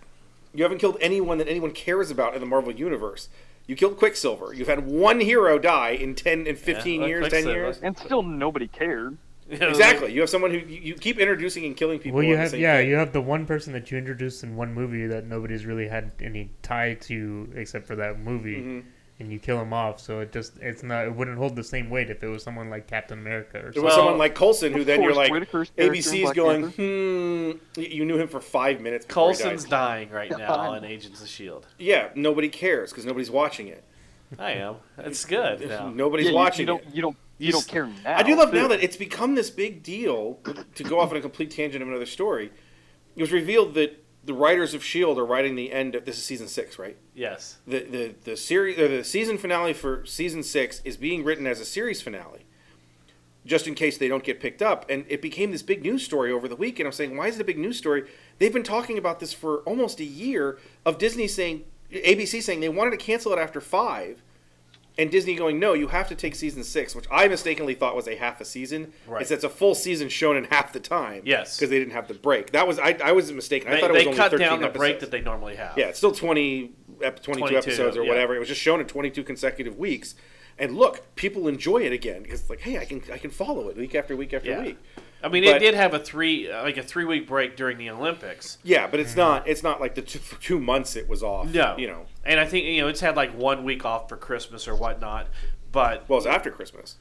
You 0.52 0.64
haven't 0.64 0.78
killed 0.78 0.96
anyone 1.00 1.38
that 1.38 1.48
anyone 1.48 1.70
cares 1.70 2.10
about 2.10 2.34
in 2.34 2.40
the 2.40 2.46
Marvel 2.46 2.72
universe. 2.72 3.28
You 3.68 3.76
killed 3.76 3.96
Quicksilver. 3.96 4.52
You've 4.52 4.66
had 4.66 4.86
one 4.86 5.20
hero 5.20 5.58
die 5.58 5.90
in 5.90 6.16
ten 6.16 6.46
and 6.48 6.58
fifteen 6.58 7.00
well, 7.00 7.08
years, 7.08 7.28
ten 7.28 7.46
years. 7.46 7.78
And 7.80 7.96
still 7.96 8.22
nobody 8.22 8.66
cared. 8.66 9.16
Exactly. 9.52 10.12
You 10.12 10.20
have 10.20 10.30
someone 10.30 10.52
who 10.52 10.58
you, 10.58 10.80
you 10.80 10.94
keep 10.94 11.18
introducing 11.18 11.64
and 11.64 11.76
killing 11.76 11.98
people. 11.98 12.18
Well, 12.18 12.24
you 12.24 12.34
in 12.34 12.36
the 12.36 12.42
have 12.42 12.50
same 12.52 12.60
yeah, 12.60 12.76
thing. 12.76 12.88
you 12.88 12.94
have 12.94 13.12
the 13.12 13.20
one 13.20 13.46
person 13.46 13.72
that 13.72 13.90
you 13.90 13.98
introduced 13.98 14.44
in 14.44 14.54
one 14.54 14.72
movie 14.72 15.08
that 15.08 15.26
nobody's 15.26 15.66
really 15.66 15.88
had 15.88 16.12
any 16.20 16.50
tie 16.62 16.94
to 16.94 17.52
except 17.56 17.84
for 17.88 17.96
that 17.96 18.20
movie, 18.20 18.60
Mhm. 18.60 18.82
And 19.20 19.30
you 19.30 19.38
kill 19.38 19.60
him 19.60 19.72
off. 19.72 20.00
So 20.00 20.20
it 20.20 20.32
just 20.32 20.58
it's 20.58 20.82
not 20.82 21.04
it 21.06 21.14
wouldn't 21.14 21.38
hold 21.38 21.54
the 21.54 21.62
same 21.64 21.90
weight 21.90 22.10
if 22.10 22.22
it 22.24 22.26
was 22.28 22.42
someone 22.42 22.70
like 22.70 22.86
Captain 22.88 23.18
America 23.18 23.58
or 23.58 23.62
There 23.62 23.72
something. 23.74 23.82
was 23.84 23.90
Well, 23.92 23.98
someone 23.98 24.18
like 24.18 24.34
Coulson 24.34 24.72
who 24.72 24.82
then 24.84 25.02
you're 25.02 25.14
like, 25.14 25.30
Whitaker's 25.30 25.70
character 25.70 25.82
in 25.82 25.92
ABC's 25.92 26.32
going, 26.32 26.70
hmm. 26.72 27.80
You 27.80 28.04
knew 28.04 28.16
him 28.18 28.28
for 28.28 28.40
five 28.40 28.80
minutes. 28.80 29.06
before 29.06 29.30
he 29.30 29.36
died. 29.36 29.42
Coulson's 29.42 29.64
dying 29.70 30.10
right 30.10 30.30
now 30.30 30.54
I 30.54 30.76
in 30.78 30.82
know. 30.82 30.88
Agents 30.88 31.22
of 31.22 31.28
Shield. 31.28 31.66
Yeah, 31.78 32.08
nobody 32.14 32.48
cares 32.48 32.90
because 32.90 33.04
nobody's 33.06 33.30
watching 33.30 33.68
it. 33.68 33.84
I 34.38 34.52
am. 34.52 34.76
It's 34.98 35.24
good. 35.24 35.68
now. 35.68 35.88
Nobody's 35.90 36.28
Yeah, 36.28 36.32
watching 36.34 36.60
you, 36.60 36.66
don't, 36.66 36.82
it. 36.82 36.94
You 36.94 37.02
don't. 37.02 37.16
You, 37.38 37.46
You 37.46 37.52
don't 37.52 37.66
care 37.68 37.86
now. 37.86 38.16
I 38.18 38.22
do 38.22 38.36
love 38.36 38.50
too. 38.50 38.56
now 38.60 38.68
that 38.68 38.82
it's 38.82 38.96
become 38.96 39.34
this 39.34 39.50
big 39.50 39.82
deal. 39.82 40.38
To 40.76 40.84
go 40.84 41.00
off 41.00 41.10
on 41.10 41.16
a 41.16 41.20
complete 41.20 41.50
tangent 41.50 41.82
of 41.82 41.88
another 41.88 42.06
story, 42.06 42.52
it 43.16 43.20
was 43.20 43.32
revealed 43.32 43.74
that 43.74 43.99
the 44.22 44.34
writers 44.34 44.74
of 44.74 44.84
Shield 44.84 45.18
are 45.18 45.24
writing 45.24 45.54
the 45.54 45.72
end. 45.72 45.94
of 45.94 46.04
This 46.04 46.18
is 46.18 46.24
season 46.24 46.48
six, 46.48 46.78
right? 46.78 46.96
Yes. 47.14 47.58
The 47.66 47.80
the 47.80 48.14
the 48.24 48.36
series 48.36 48.78
or 48.78 48.88
the 48.88 49.04
season 49.04 49.38
finale 49.38 49.72
for 49.72 50.04
season 50.04 50.42
six 50.42 50.80
is 50.84 50.96
being 50.96 51.24
written 51.24 51.46
as 51.46 51.60
a 51.60 51.64
series 51.64 52.02
finale, 52.02 52.44
just 53.46 53.66
in 53.66 53.74
case 53.74 53.96
they 53.96 54.08
don't 54.08 54.24
get 54.24 54.40
picked 54.40 54.62
up. 54.62 54.84
And 54.90 55.04
it 55.08 55.22
became 55.22 55.50
this 55.50 55.62
big 55.62 55.82
news 55.82 56.04
story 56.04 56.32
over 56.32 56.48
the 56.48 56.56
week. 56.56 56.78
And 56.78 56.86
I'm 56.86 56.92
saying, 56.92 57.16
why 57.16 57.28
is 57.28 57.36
it 57.36 57.42
a 57.42 57.44
big 57.44 57.58
news 57.58 57.78
story? 57.78 58.04
They've 58.38 58.52
been 58.52 58.62
talking 58.62 58.98
about 58.98 59.20
this 59.20 59.32
for 59.32 59.58
almost 59.60 60.00
a 60.00 60.04
year. 60.04 60.58
Of 60.84 60.98
Disney 60.98 61.26
saying, 61.26 61.64
ABC 61.90 62.42
saying 62.42 62.60
they 62.60 62.68
wanted 62.68 62.92
to 62.92 62.96
cancel 62.98 63.32
it 63.32 63.38
after 63.38 63.60
five. 63.60 64.22
And 64.98 65.10
Disney 65.10 65.34
going, 65.34 65.58
no, 65.58 65.72
you 65.72 65.88
have 65.88 66.08
to 66.08 66.14
take 66.14 66.34
season 66.34 66.62
six, 66.62 66.94
which 66.94 67.06
I 67.10 67.26
mistakenly 67.28 67.74
thought 67.74 67.96
was 67.96 68.06
a 68.06 68.16
half 68.16 68.40
a 68.40 68.44
season. 68.44 68.92
Right. 69.06 69.22
It's, 69.22 69.30
it's 69.30 69.44
a 69.44 69.48
full 69.48 69.74
season 69.74 70.08
shown 70.08 70.36
in 70.36 70.44
half 70.44 70.72
the 70.72 70.80
time. 70.80 71.22
Yes. 71.24 71.56
Because 71.56 71.70
they 71.70 71.78
didn't 71.78 71.92
have 71.92 72.08
the 72.08 72.14
break. 72.14 72.52
That 72.52 72.66
was 72.66 72.78
I, 72.78 72.96
I 73.02 73.12
was 73.12 73.32
mistaken. 73.32 73.72
I 73.72 73.80
thought 73.80 73.90
it 73.90 73.94
was 73.94 74.02
they 74.02 74.08
only 74.08 74.18
cut 74.18 74.32
13 74.32 74.46
down 74.46 74.60
the 74.60 74.68
break 74.68 75.00
that 75.00 75.10
they 75.10 75.20
normally 75.20 75.56
have. 75.56 75.78
Yeah, 75.78 75.86
it's 75.86 75.98
still 75.98 76.12
20, 76.12 76.72
22, 76.98 77.32
22, 77.32 77.56
episodes 77.56 77.96
or 77.96 78.02
yeah. 78.02 78.08
whatever. 78.08 78.34
It 78.34 78.40
was 78.40 78.48
just 78.48 78.60
shown 78.60 78.80
in 78.80 78.86
22 78.86 79.22
consecutive 79.22 79.78
weeks. 79.78 80.14
And 80.58 80.76
look, 80.76 81.14
people 81.16 81.48
enjoy 81.48 81.78
it 81.78 81.92
again 81.92 82.22
because 82.22 82.40
it's 82.40 82.50
like, 82.50 82.60
hey, 82.60 82.76
I 82.78 82.84
can 82.84 83.02
I 83.12 83.16
can 83.16 83.30
follow 83.30 83.68
it 83.68 83.76
week 83.76 83.94
after 83.94 84.14
week 84.16 84.34
after 84.34 84.50
Yeah. 84.50 84.62
week. 84.62 84.78
I 85.22 85.28
mean, 85.28 85.44
But- 85.44 85.56
it 85.56 85.58
did 85.58 85.74
have 85.74 85.92
a 85.94 85.98
three, 85.98 86.50
like 86.52 86.76
a 86.76 86.82
three 86.82 87.04
week 87.04 87.26
break 87.28 87.56
during 87.56 87.76
the 87.78 87.90
Olympics. 87.90 88.58
Yeah, 88.62 88.86
but 88.86 89.00
it's 89.00 89.16
not 89.16 89.46
it's 89.46 89.62
not 89.62 89.80
like 89.80 89.94
the 89.94 90.02
two, 90.02 90.18
for 90.18 90.40
two 90.40 90.58
months 90.58 90.96
it 90.96 91.08
was 91.08 91.22
off. 91.22 91.52
No, 91.52 91.76
you 91.76 91.86
know. 91.86 92.06
and 92.24 92.40
I 92.40 92.46
think 92.46 92.64
you 92.66 92.80
know 92.80 92.88
it's 92.88 93.00
had 93.00 93.16
like 93.16 93.36
one 93.36 93.64
week 93.64 93.84
off 93.84 94.08
for 94.08 94.16
Christmas 94.16 94.66
or 94.66 94.74
whatnot. 94.74 95.28
But 95.72 96.08
Well, 96.08 96.18
it's 96.18 96.26
after 96.26 96.50
Christmas. 96.50 96.96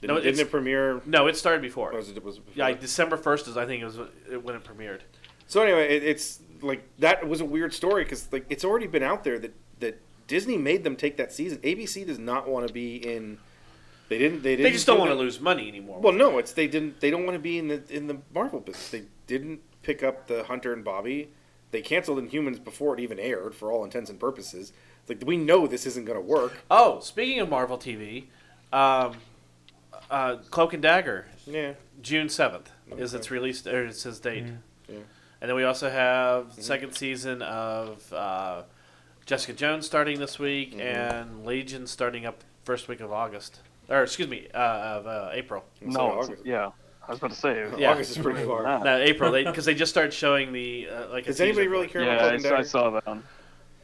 Didn't, 0.00 0.16
No, 0.16 0.22
didn't 0.22 0.40
it 0.40 0.50
premiere? 0.50 1.02
no, 1.06 1.26
it 1.26 1.36
started 1.36 1.60
before. 1.60 1.92
Was 1.92 2.08
it, 2.10 2.24
was 2.24 2.36
it 2.36 2.46
before? 2.46 2.54
Yeah, 2.56 2.66
like 2.66 2.80
December 2.80 3.16
first 3.16 3.48
is 3.48 3.56
I 3.56 3.66
think 3.66 3.82
it 3.82 3.86
was 3.86 3.96
when 4.42 4.54
it 4.54 4.62
premiered. 4.64 5.00
So 5.48 5.60
anyway, 5.62 5.96
it, 5.96 6.04
it's 6.04 6.40
like 6.62 6.82
that 7.00 7.26
was 7.28 7.40
a 7.40 7.44
weird 7.44 7.74
story 7.74 8.04
because 8.04 8.32
like 8.32 8.46
it's 8.48 8.64
already 8.64 8.86
been 8.86 9.02
out 9.02 9.24
there 9.24 9.38
that 9.40 9.54
that 9.80 10.00
Disney 10.28 10.56
made 10.58 10.84
them 10.84 10.94
take 10.94 11.16
that 11.16 11.32
season. 11.32 11.58
ABC 11.58 12.06
does 12.06 12.18
not 12.18 12.48
want 12.48 12.66
to 12.68 12.72
be 12.72 12.96
in. 12.96 13.38
They 14.08 14.18
didn't. 14.18 14.42
They 14.42 14.56
didn't. 14.56 14.64
They 14.64 14.72
just 14.72 14.86
don't 14.86 14.96
do 14.96 15.00
want 15.00 15.10
to 15.12 15.16
lose 15.18 15.40
money 15.40 15.68
anymore. 15.68 16.00
Well, 16.00 16.12
no, 16.12 16.38
it's 16.38 16.52
they 16.52 16.66
didn't. 16.66 17.00
They 17.00 17.10
don't 17.10 17.24
want 17.24 17.34
to 17.34 17.40
be 17.40 17.58
in 17.58 17.68
the 17.68 17.82
in 17.90 18.06
the 18.06 18.18
Marvel 18.32 18.60
business. 18.60 18.90
They 18.90 19.04
didn't 19.26 19.60
pick 19.82 20.02
up 20.02 20.26
the 20.26 20.44
Hunter 20.44 20.72
and 20.72 20.84
Bobby. 20.84 21.30
They 21.70 21.82
canceled 21.82 22.18
Inhumans 22.18 22.62
before 22.62 22.94
it 22.94 23.00
even 23.00 23.18
aired, 23.18 23.54
for 23.54 23.70
all 23.70 23.84
intents 23.84 24.08
and 24.08 24.18
purposes. 24.18 24.72
Like 25.08 25.22
we 25.26 25.36
know 25.36 25.66
this 25.66 25.86
isn't 25.86 26.06
going 26.06 26.18
to 26.18 26.24
work. 26.24 26.54
oh, 26.70 27.00
speaking 27.00 27.40
of 27.40 27.48
Marvel 27.48 27.76
TV, 27.78 28.24
um, 28.72 29.16
uh, 30.10 30.36
Cloak 30.50 30.72
and 30.72 30.82
Dagger, 30.82 31.26
Yeah, 31.46 31.74
June 32.02 32.28
seventh 32.28 32.70
is 32.96 33.12
its 33.14 33.30
release 33.30 33.66
or 33.66 33.84
it's 33.86 34.04
its 34.06 34.18
date. 34.18 34.44
Yeah. 34.88 34.96
And 35.40 35.48
then 35.48 35.54
we 35.56 35.64
also 35.64 35.88
have 35.88 36.56
the 36.56 36.62
second 36.62 36.94
season 36.94 37.42
of 37.42 38.12
uh, 38.12 38.62
Jessica 39.24 39.52
Jones 39.52 39.86
starting 39.86 40.18
this 40.18 40.38
week, 40.38 40.74
and 40.78 41.46
Legion 41.46 41.86
starting 41.86 42.26
up 42.26 42.42
first 42.64 42.88
week 42.88 43.00
of 43.00 43.12
August, 43.12 43.60
or 43.88 44.02
excuse 44.02 44.28
me, 44.28 44.48
uh, 44.54 44.58
of 44.58 45.06
uh, 45.06 45.30
April. 45.32 45.64
No, 45.80 46.00
of 46.00 46.12
it's- 46.12 46.24
August. 46.28 46.46
yeah. 46.46 46.70
I 47.06 47.10
was 47.12 47.18
about 47.20 47.30
to 47.30 47.36
say. 47.36 47.66
Yeah. 47.78 47.92
August 47.92 48.10
is 48.10 48.18
pretty 48.18 48.44
far. 48.44 48.62
Nah. 48.64 48.82
No, 48.84 48.98
April, 48.98 49.32
because 49.32 49.64
they, 49.64 49.74
just 49.74 49.90
started 49.90 50.12
showing 50.12 50.52
the 50.52 50.88
uh, 50.90 51.08
like. 51.08 51.24
a 51.24 51.28
Does 51.28 51.40
anybody 51.40 51.66
really 51.66 51.86
care 51.88 52.02
it. 52.02 52.04
about 52.04 52.14
Yeah, 52.14 52.18
Cloak 52.18 52.32
I, 52.32 52.34
and 52.34 52.42
saw- 52.42 52.56
I 52.56 52.62
saw 52.84 52.90
that 52.90 53.06
one. 53.06 53.22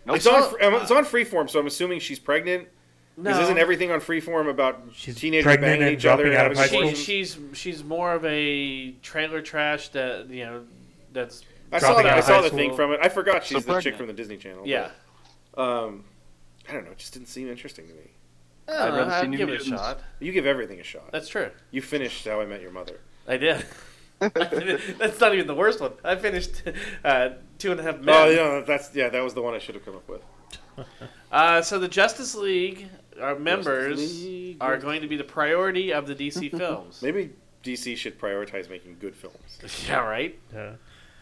Nope. 0.04 0.16
It's 0.16 0.26
on. 0.26 0.50
fr- 0.50 0.62
um, 0.62 0.74
It's 0.74 0.90
on 0.90 1.04
Freeform, 1.06 1.48
so 1.48 1.58
I'm 1.58 1.66
assuming 1.66 2.00
she's 2.00 2.18
pregnant. 2.18 2.68
Because 3.16 3.36
No. 3.38 3.42
isn't 3.44 3.58
everything 3.58 3.90
on 3.92 4.00
Freeform 4.00 4.50
about 4.50 4.82
She's 4.92 5.14
teenagers 5.14 5.44
pregnant 5.44 5.70
banging 5.74 5.86
and 5.86 5.96
each 5.96 6.04
other 6.04 6.26
out 6.36 6.50
of 6.50 6.58
having 6.58 6.58
high 6.58 6.66
school. 6.66 6.88
She, 6.90 7.24
she's 7.24 7.38
she's 7.54 7.82
more 7.84 8.12
of 8.12 8.24
a 8.26 8.90
trailer 9.02 9.40
trash 9.40 9.88
that 9.90 10.28
you 10.28 10.44
know 10.44 10.64
that's 11.12 11.42
I 11.72 11.78
saw, 11.78 11.86
dropping 11.94 12.04
the, 12.06 12.14
I 12.16 12.20
saw 12.20 12.40
the 12.42 12.48
school. 12.48 12.58
thing 12.58 12.74
from 12.76 12.92
it. 12.92 12.98
I 13.00 13.08
forgot 13.08 13.44
she's 13.44 13.64
So 13.64 13.72
the 13.72 13.80
chick 13.80 13.96
from 13.96 14.08
the 14.08 14.12
Disney 14.12 14.36
Channel. 14.36 14.66
yeah. 14.66 14.90
but, 15.54 15.62
um, 15.86 16.04
I 16.68 16.72
don't 16.72 16.84
know. 16.84 16.90
It 16.90 16.98
just 16.98 17.12
didn't 17.14 17.28
seem 17.28 17.48
interesting 17.48 17.86
to 17.86 17.94
me. 17.94 18.10
I 18.68 18.88
rather 18.88 19.10
see 19.10 19.16
I'd 19.16 19.30
New 19.30 19.36
give 19.36 19.48
it 19.48 19.60
a 19.60 19.64
shot. 19.64 20.00
You 20.20 20.32
give 20.32 20.46
everything 20.46 20.80
a 20.80 20.84
shot. 20.84 21.12
That's 21.12 21.28
true. 21.28 21.50
You 21.70 21.82
finished 21.82 22.24
How 22.26 22.40
I 22.40 22.46
Met 22.46 22.60
Your 22.62 22.70
Mother. 22.70 23.00
I 23.28 23.36
did. 23.36 23.64
That's 24.20 25.20
not 25.20 25.34
even 25.34 25.46
the 25.46 25.54
worst 25.54 25.80
one. 25.80 25.92
I 26.04 26.16
finished 26.16 26.62
uh, 27.04 27.30
Two 27.58 27.72
and 27.72 27.80
a 27.80 27.82
Half 27.82 27.98
Men. 28.00 28.14
Oh, 28.14 28.28
yeah, 28.30 28.64
that's 28.64 28.94
yeah, 28.94 29.08
that 29.08 29.22
was 29.22 29.34
the 29.34 29.42
one 29.42 29.54
I 29.54 29.58
should 29.58 29.74
have 29.74 29.84
come 29.84 29.96
up 29.96 30.08
with. 30.08 30.22
Uh, 31.32 31.60
so 31.60 31.80
the 31.80 31.88
Justice 31.88 32.36
League, 32.36 32.88
our 33.20 33.36
members, 33.36 33.98
League. 34.22 34.56
are 34.60 34.76
going 34.78 35.02
to 35.02 35.08
be 35.08 35.16
the 35.16 35.24
priority 35.24 35.92
of 35.92 36.06
the 36.06 36.14
DC 36.14 36.56
films. 36.56 37.02
Maybe 37.02 37.30
DC 37.64 37.96
should 37.96 38.20
prioritize 38.20 38.70
making 38.70 38.98
good 39.00 39.16
films. 39.16 39.58
yeah, 39.88 39.96
right. 39.98 40.38
Uh, 40.56 40.74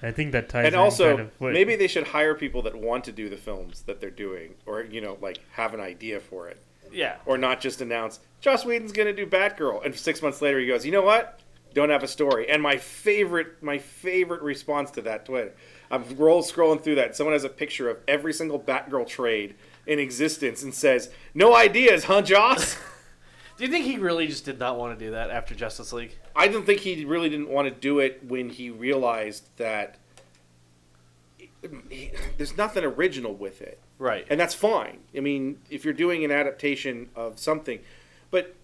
I 0.02 0.10
think 0.10 0.32
that 0.32 0.50
ties 0.50 0.66
And 0.66 0.74
in 0.74 0.78
also, 0.80 1.08
kind 1.16 1.20
of 1.20 1.30
what- 1.38 1.54
maybe 1.54 1.76
they 1.76 1.86
should 1.86 2.08
hire 2.08 2.34
people 2.34 2.60
that 2.62 2.76
want 2.76 3.04
to 3.04 3.12
do 3.12 3.30
the 3.30 3.38
films 3.38 3.82
that 3.86 4.02
they're 4.02 4.10
doing, 4.10 4.54
or 4.66 4.82
you 4.82 5.00
know, 5.00 5.16
like 5.22 5.40
have 5.52 5.72
an 5.72 5.80
idea 5.80 6.20
for 6.20 6.46
it, 6.48 6.58
Yeah. 6.92 7.16
or 7.26 7.38
not 7.38 7.60
just 7.60 7.80
announce 7.80 8.20
Joss 8.40 8.64
Whedon's 8.64 8.92
going 8.92 9.06
to 9.06 9.14
do 9.14 9.24
Batgirl, 9.24 9.84
and 9.84 9.94
six 9.94 10.20
months 10.20 10.42
later 10.42 10.58
he 10.58 10.66
goes, 10.66 10.84
you 10.84 10.90
know 10.92 11.02
what? 11.02 11.38
Don't 11.74 11.90
have 11.90 12.02
a 12.02 12.08
story. 12.08 12.50
And 12.50 12.60
my 12.60 12.76
favorite, 12.76 13.62
my 13.62 13.78
favorite 13.78 14.42
response 14.42 14.90
to 14.92 15.02
that 15.02 15.24
Twitter, 15.24 15.54
I'm 15.90 16.04
roll 16.16 16.42
scrolling 16.42 16.82
through 16.82 16.96
that. 16.96 17.16
Someone 17.16 17.34
has 17.34 17.44
a 17.44 17.48
picture 17.48 17.88
of 17.88 17.98
every 18.08 18.32
single 18.32 18.58
Batgirl 18.60 19.06
trade 19.06 19.54
in 19.86 19.98
existence 19.98 20.62
and 20.62 20.74
says, 20.74 21.10
"No 21.34 21.54
ideas, 21.54 22.04
huh, 22.04 22.22
Joss?" 22.22 22.76
Do 23.56 23.64
you 23.64 23.70
think 23.70 23.84
he 23.84 23.96
really 23.96 24.26
just 24.26 24.44
did 24.44 24.58
not 24.58 24.76
want 24.78 24.98
to 24.98 25.04
do 25.04 25.12
that 25.12 25.30
after 25.30 25.54
Justice 25.54 25.92
League? 25.92 26.16
I 26.34 26.48
don't 26.48 26.66
think 26.66 26.80
he 26.80 27.04
really 27.04 27.28
didn't 27.28 27.48
want 27.48 27.68
to 27.68 27.80
do 27.80 28.00
it 28.00 28.20
when 28.26 28.50
he 28.50 28.70
realized 28.70 29.48
that 29.56 29.98
there's 32.36 32.56
nothing 32.56 32.84
original 32.84 33.34
with 33.34 33.62
it, 33.62 33.80
Right. 34.02 34.26
and 34.28 34.40
that's 34.40 34.54
fine. 34.54 34.98
I 35.16 35.20
mean, 35.20 35.60
if 35.70 35.84
you're 35.84 35.94
doing 35.94 36.24
an 36.24 36.32
adaptation 36.32 37.08
of 37.14 37.38
something, 37.38 37.78
but 38.32 38.56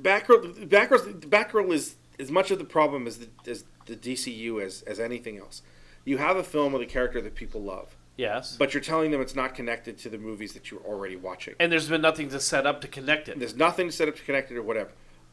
Batgirl, 0.00 0.68
Batgirl, 0.68 1.20
Batgirl 1.26 1.72
is 1.72 1.96
as 2.20 2.30
much 2.30 2.52
of 2.52 2.58
the 2.58 2.64
problem 2.64 3.08
as 3.08 3.18
the, 3.18 3.28
as 3.48 3.64
the 3.86 3.96
DCU 3.96 4.62
as 4.62 4.82
as 4.82 5.00
anything 5.00 5.38
else. 5.38 5.62
You 6.04 6.18
have 6.18 6.36
a 6.36 6.44
film 6.44 6.72
with 6.72 6.82
a 6.82 6.86
character 6.86 7.20
that 7.20 7.34
people 7.34 7.62
love, 7.62 7.96
yes. 8.16 8.56
but 8.56 8.74
you're 8.74 8.82
telling 8.82 9.10
them 9.10 9.20
it's 9.20 9.34
not 9.34 9.54
connected 9.54 9.98
to 9.98 10.08
the 10.08 10.18
movies 10.18 10.52
that 10.52 10.70
you're 10.70 10.82
already 10.82 11.16
watching. 11.16 11.54
and 11.58 11.72
there's 11.72 11.88
been 11.88 12.02
nothing 12.02 12.28
to 12.28 12.38
set 12.38 12.66
up 12.66 12.80
to 12.82 12.88
connect 12.88 13.28
it. 13.28 13.38
There's 13.38 13.56
nothing 13.56 13.88
to 13.88 13.92
set 13.92 14.06
up 14.06 14.16
to 14.16 14.22
connect 14.22 14.50
it 14.50 14.56
or 14.56 14.62
whatever. 14.62 14.90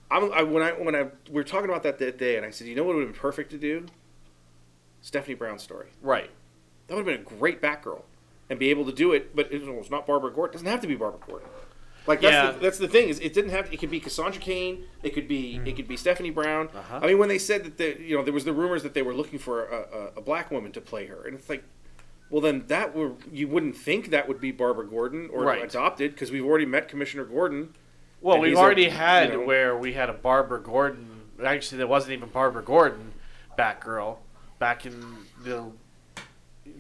I'm, 0.09 0.31
I, 0.33 0.41
when 0.43 0.63
I 0.63 0.71
when 0.71 0.95
I 0.95 1.03
we 1.03 1.33
were 1.33 1.43
talking 1.43 1.69
about 1.69 1.83
that 1.83 1.99
that 1.99 2.17
day, 2.17 2.37
and 2.37 2.45
I 2.45 2.49
said, 2.49 2.67
you 2.67 2.75
know 2.75 2.83
what 2.83 2.95
would 2.95 3.05
have 3.05 3.13
been 3.13 3.21
perfect 3.21 3.51
to 3.51 3.57
do? 3.57 3.85
Stephanie 5.01 5.35
Brown's 5.35 5.63
story. 5.63 5.89
Right. 6.01 6.29
That 6.87 6.95
would 6.95 7.07
have 7.07 7.25
been 7.25 7.35
a 7.35 7.39
great 7.39 7.61
Batgirl, 7.61 8.01
and 8.51 8.59
be 8.59 8.69
able 8.69 8.85
to 8.85 8.91
do 8.91 9.13
it. 9.13 9.35
But 9.35 9.51
it, 9.51 9.63
it's 9.63 9.89
not 9.89 10.05
Barbara 10.05 10.29
Gordon. 10.31 10.51
It 10.51 10.57
doesn't 10.57 10.67
have 10.67 10.81
to 10.81 10.87
be 10.87 10.95
Barbara 10.95 11.21
Gordon. 11.25 11.47
Like 12.05 12.21
that's 12.21 12.33
Yeah. 12.33 12.51
the, 12.51 12.59
that's 12.59 12.77
the 12.79 12.87
thing 12.87 13.09
is 13.09 13.19
it 13.19 13.33
didn't 13.33 13.51
have 13.51 13.71
it 13.73 13.77
could 13.79 13.89
be 13.91 13.99
Cassandra 13.99 14.41
Cain. 14.41 14.83
It 15.03 15.11
could 15.15 15.27
be 15.27 15.59
it 15.65 15.75
could 15.75 15.87
be 15.87 15.95
Stephanie 15.97 16.31
Brown. 16.31 16.67
Uh-huh. 16.75 16.99
I 17.01 17.07
mean, 17.07 17.17
when 17.17 17.29
they 17.29 17.37
said 17.39 17.63
that 17.63 17.77
the 17.77 17.99
you 18.01 18.15
know 18.17 18.23
there 18.23 18.33
was 18.33 18.43
the 18.45 18.53
rumors 18.53 18.83
that 18.83 18.93
they 18.93 19.01
were 19.03 19.13
looking 19.13 19.39
for 19.39 19.65
a, 19.65 19.75
a, 19.77 20.07
a 20.17 20.21
black 20.21 20.51
woman 20.51 20.71
to 20.73 20.81
play 20.81 21.07
her, 21.07 21.25
and 21.25 21.33
it's 21.35 21.49
like. 21.49 21.63
Well, 22.29 22.39
then 22.39 22.63
that 22.67 22.95
were 22.95 23.11
you 23.29 23.49
wouldn't 23.49 23.75
think 23.75 24.09
that 24.11 24.25
would 24.29 24.39
be 24.39 24.51
Barbara 24.53 24.87
Gordon 24.87 25.29
or 25.33 25.43
Right. 25.43 25.61
adopted 25.65 26.11
because 26.11 26.31
we've 26.31 26.45
already 26.45 26.65
met 26.65 26.87
Commissioner 26.87 27.25
Gordon. 27.25 27.75
Well, 28.21 28.39
we've 28.39 28.51
he's 28.51 28.57
a- 28.57 28.61
already 28.61 28.87
had 28.87 29.31
you 29.33 29.39
know- 29.39 29.45
where 29.45 29.77
we 29.77 29.91
had 29.91 30.09
a 30.09 30.13
Barbara 30.13 30.61
Gordon. 30.61 31.23
Actually, 31.43 31.79
there 31.79 31.87
wasn't 31.87 32.13
even 32.13 32.29
Barbara 32.29 32.63
Gordon, 32.63 33.11
Batgirl, 33.59 34.19
back 34.59 34.85
in 34.85 35.17
the 35.43 35.71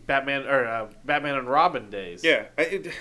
Batman 0.05 0.45
or 0.45 0.65
uh, 0.65 0.87
Batman 1.05 1.35
and 1.35 1.47
Robin 1.47 1.89
days. 1.89 2.23
Yeah, 2.23 2.45
I, 2.57 2.61
it, 2.61 2.93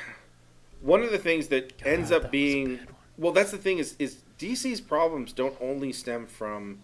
one 0.81 1.02
of 1.02 1.11
the 1.11 1.19
things 1.19 1.48
that 1.48 1.73
ends 1.85 2.11
up 2.11 2.23
was 2.23 2.28
a 2.28 2.31
being 2.31 2.81
well, 3.19 3.32
that's 3.32 3.51
the 3.51 3.59
thing 3.59 3.78
is 3.78 3.97
is 3.98 4.23
DC's 4.39 4.81
problems 4.81 5.32
don't 5.32 5.57
only 5.61 5.93
stem 5.93 6.27
from 6.27 6.78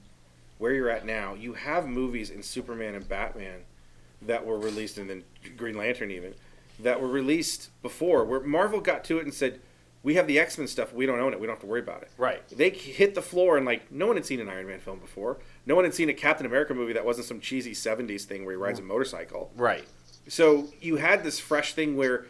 where 0.59 0.73
you're 0.73 0.91
at 0.91 1.07
now. 1.07 1.35
You 1.35 1.55
have 1.55 1.89
movies 1.89 2.31
in 2.31 2.43
Superman 2.43 2.95
and 2.95 3.09
Batman 3.09 3.61
that 4.23 4.45
were 4.45 4.59
released, 4.59 4.99
and 4.99 5.09
then 5.09 5.25
Green 5.57 5.77
Lantern 5.77 6.11
even 6.11 6.35
that 6.79 7.01
were 7.01 7.09
released 7.09 7.71
before, 7.83 8.25
where 8.25 8.41
Marvel 8.41 8.81
got 8.81 9.03
to 9.05 9.19
it 9.19 9.25
and 9.25 9.33
said, 9.33 9.61
"We 10.07 10.15
have 10.15 10.29
the 10.29 10.39
X 10.39 10.57
Men 10.57 10.69
stuff. 10.69 10.93
We 10.93 11.05
don't 11.05 11.19
own 11.19 11.33
it. 11.33 11.41
We 11.41 11.49
don't 11.49 11.57
have 11.57 11.63
to 11.63 11.67
worry 11.67 11.81
about 11.81 12.03
it." 12.03 12.13
Right. 12.17 12.49
They 12.49 12.71
hit 12.71 13.17
the 13.17 13.23
floor 13.23 13.57
and 13.57 13.67
like 13.67 13.91
no 13.91 14.07
one 14.07 14.15
had 14.15 14.25
seen 14.25 14.39
an 14.39 14.49
Iron 14.49 14.69
Man 14.69 14.79
film 14.79 15.01
before. 15.01 15.39
No 15.67 15.75
one 15.75 15.85
had 15.85 15.95
seen 15.95 16.09
a 16.09 16.15
Captain 16.15 16.47
America 16.47 16.75
movie 16.75 16.93
that 16.93 17.05
wasn't 17.05 17.27
some 17.27 17.41
cheesy 17.41 17.73
'70s 17.73 18.23
thing 18.23 18.45
where 18.45 18.55
he 18.55 18.57
rides 18.57 18.79
a 18.79 18.83
mm. 18.83 18.87
motorcycle. 18.87 19.51
Right. 19.57 19.85
So 20.29 20.69
you 20.81 20.97
had 20.97 21.25
this 21.25 21.41
fresh 21.41 21.75
thing 21.75 21.97
where 21.97 22.27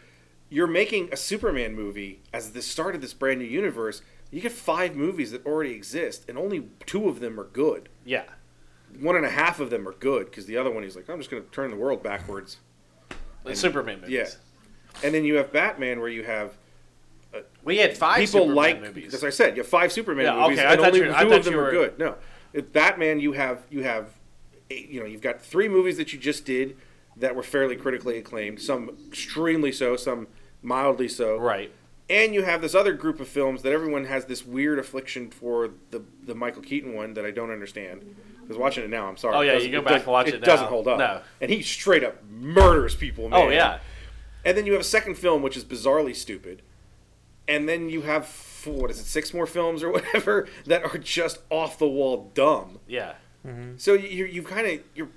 you're 0.49 0.67
making 0.67 1.11
a 1.13 1.19
Superman 1.19 1.75
movie 1.75 2.23
as 2.33 2.53
the 2.53 2.63
start 2.63 2.95
of 2.95 3.03
this 3.03 3.13
brand 3.13 3.41
new 3.41 3.45
universe. 3.45 4.01
You 4.31 4.41
get 4.41 4.53
five 4.53 4.97
movies 4.97 5.31
that 5.33 5.45
already 5.45 5.73
exist, 5.73 6.25
and 6.31 6.39
only 6.39 6.69
two 6.87 7.11
of 7.11 7.21
them 7.21 7.39
are 7.39 7.45
good. 7.45 7.91
Yeah. 8.07 8.25
One 8.99 9.17
and 9.17 9.27
a 9.27 9.31
half 9.31 9.61
of 9.61 9.69
them 9.69 9.87
are 9.87 9.93
good 9.93 10.27
because 10.27 10.47
the 10.47 10.57
other 10.57 10.71
one 10.71 10.83
he's 10.83 10.97
like, 10.97 11.11
I'm 11.11 11.19
just 11.19 11.31
going 11.31 11.45
to 11.45 11.51
turn 11.51 11.71
the 11.71 11.77
world 11.77 12.03
backwards. 12.03 12.57
The 13.45 13.55
Superman 13.55 14.01
movies. 14.01 14.15
Yeah. 14.15 15.05
And 15.05 15.15
then 15.15 15.25
you 15.25 15.37
have 15.37 15.53
Batman, 15.53 16.01
where 16.01 16.09
you 16.09 16.25
have 16.25 16.57
We 17.65 17.79
had 17.79 17.97
five 17.97 18.19
people 18.19 18.41
Superman 18.41 18.55
like. 18.55 18.81
movies. 18.81 19.13
As 19.15 19.25
I 19.25 19.31
said, 19.31 19.57
you 19.57 19.63
have 19.63 19.69
five 19.69 19.93
Superman 19.93 20.25
Yeah, 20.27 20.41
movies, 20.41 20.59
okay, 20.59 20.69
I 20.69 20.73
and 20.73 20.81
only 20.81 20.99
you 21.01 21.05
two 21.07 21.33
of 21.35 21.45
them 21.45 21.55
you 21.55 21.61
are 21.61 21.71
good. 21.71 21.99
No, 21.99 22.15
if 22.53 22.73
Batman, 22.73 23.21
you 23.21 23.33
have 23.33 23.67
you 23.71 23.83
have, 23.83 24.09
eight- 24.71 24.89
you 24.89 25.01
know, 25.01 25.07
you've 25.07 25.21
got 25.23 25.41
three 25.43 25.69
movies 25.69 25.97
that 25.97 26.13
you 26.13 26.19
just 26.19 26.45
did 26.45 26.77
that 27.17 27.35
were 27.35 27.43
fairly 27.43 27.77
critically 27.77 28.19
acclaimed, 28.19 28.61
some 28.61 28.97
extremely 29.09 29.73
so, 29.73 29.97
some 29.97 30.29
mildly 30.63 31.09
so, 31.09 31.37
right. 31.39 31.71
and 32.09 32.35
you 32.35 32.43
have 32.45 32.61
this 32.63 32.75
other 32.75 32.93
group 32.93 33.21
of 33.21 33.29
films 33.29 33.63
that 33.63 33.73
everyone 33.73 34.05
has 34.05 34.27
this 34.27 34.45
weird 34.47 34.79
affliction 34.79 35.31
for 35.31 35.71
the 35.91 36.03
the 36.25 36.35
Michael 36.35 36.63
Keaton 36.63 36.95
one 36.95 37.15
that 37.15 37.25
I 37.25 37.31
don't 37.31 37.51
understand. 37.51 38.05
Because 38.43 38.59
watching 38.59 38.85
it 38.85 38.91
now, 38.91 39.09
I'm 39.09 39.17
sorry. 39.17 39.35
Oh, 39.35 39.41
yeah, 39.41 39.59
you 39.59 39.73
go 39.73 39.83
back 39.83 40.03
and 40.03 40.07
watch 40.07 40.29
it 40.29 40.35
it 40.35 40.41
now. 40.43 40.47
doesn't 40.47 40.69
hold 40.69 40.87
up. 40.87 40.99
No. 41.01 41.21
and 41.41 41.51
he 41.51 41.63
straight 41.63 42.05
up 42.05 42.23
murders 42.31 42.95
people. 42.95 43.25
Oh, 43.27 43.29
man. 43.31 43.41
Oh 43.41 43.51
yeah. 43.51 43.79
And 44.45 44.57
then 44.57 44.67
you 44.67 44.73
have 44.73 44.81
a 44.83 44.85
second 44.85 45.17
film 45.17 45.43
which 45.43 45.57
is 45.57 45.65
bizarrely 45.65 46.15
stupid, 46.15 46.63
and 47.49 47.69
then 47.69 47.89
you 47.89 48.03
have 48.03 48.27
four, 48.27 48.75
what 48.75 48.91
is 48.91 49.01
it, 49.01 49.07
six 49.07 49.33
more 49.33 49.47
films 49.47 49.83
or 49.83 49.91
whatever 49.97 50.49
that 50.67 50.85
are 50.85 50.99
just 50.99 51.39
off 51.51 51.79
the 51.79 51.89
wall 51.89 52.31
dumb. 52.35 52.81
Yeah. 52.87 53.15
So 53.77 53.95
you 53.95 54.25
you 54.25 54.43
kind 54.43 54.67
of 54.67 54.81
you're 54.97 55.09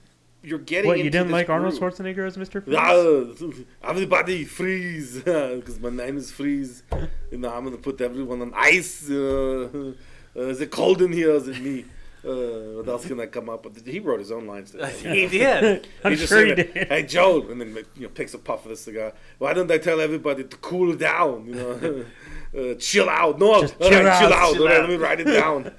you're 0.44 0.60
getting. 0.60 0.88
What 0.88 1.00
you 1.00 1.10
didn't 1.10 1.28
this 1.28 1.34
like 1.34 1.50
Arnold 1.50 1.78
groove. 1.80 1.96
Schwarzenegger 1.96 2.28
as 2.28 2.38
Mr. 2.38 2.64
Freeze? 2.64 2.76
Ah, 2.78 3.88
everybody 3.90 4.46
freeze 4.46 5.16
because 5.24 5.80
my 5.80 5.90
name 5.90 6.18
is 6.18 6.32
Freeze. 6.32 6.84
You 7.32 7.40
know, 7.40 7.50
I'm 7.50 7.64
gonna 7.64 7.78
put 7.78 8.00
everyone 8.02 8.42
on 8.42 8.54
ice. 8.56 9.10
Uh, 9.10 9.94
uh, 10.36 10.42
is 10.42 10.62
it 10.62 10.72
cold 10.72 11.02
in 11.02 11.12
here? 11.12 11.32
Is 11.32 11.48
it 11.48 11.60
me? 11.60 11.86
Uh, 12.26 12.76
what 12.78 12.88
else 12.90 13.06
can 13.08 13.20
I 13.20 13.28
come 13.28 13.50
up 13.50 13.64
with? 13.64 13.86
He 13.88 14.00
wrote 14.00 14.20
his 14.20 14.32
own 14.32 14.46
lines. 14.46 14.72
Today. 14.72 14.92
he 15.22 15.28
did. 15.28 15.88
I'm 16.04 16.12
He's 16.12 16.20
just 16.22 16.34
sure 16.34 16.46
he 16.46 16.54
saying, 16.56 16.72
did. 16.74 16.88
Hey 16.90 17.04
Joel, 17.04 17.50
and 17.52 17.62
then 17.62 17.76
you 17.96 18.04
know 18.04 18.10
picks 18.10 18.34
a 18.34 18.38
puff 18.38 18.66
of 18.66 18.70
the 18.72 18.76
cigar. 18.76 19.14
Why 19.38 19.54
don't 19.54 19.72
I 19.72 19.78
tell 19.78 20.02
everybody 20.02 20.44
to 20.44 20.58
cool 20.58 20.96
down? 20.96 21.46
You 21.48 21.56
know, 21.56 22.06
uh, 22.72 22.76
chill 22.76 23.10
out. 23.10 23.40
No, 23.40 23.62
Just 23.62 23.80
chill 23.80 23.90
right, 24.04 24.20
chill 24.20 24.34
out, 24.34 24.34
out. 24.34 24.54
chill 24.54 24.64
All 24.64 24.68
right, 24.68 24.78
out. 24.78 24.82
let 24.82 24.90
me 24.90 24.96
write 24.98 25.20
it 25.22 25.26
down. 25.26 25.72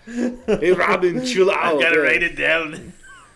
hey 0.47 0.73
Robin, 0.73 1.25
chill 1.27 1.51
out. 1.51 1.77
I 1.77 1.81
gotta 1.81 2.01
Uh, 2.01 2.05
write 2.05 2.23
it 2.23 2.37
down. 2.37 2.93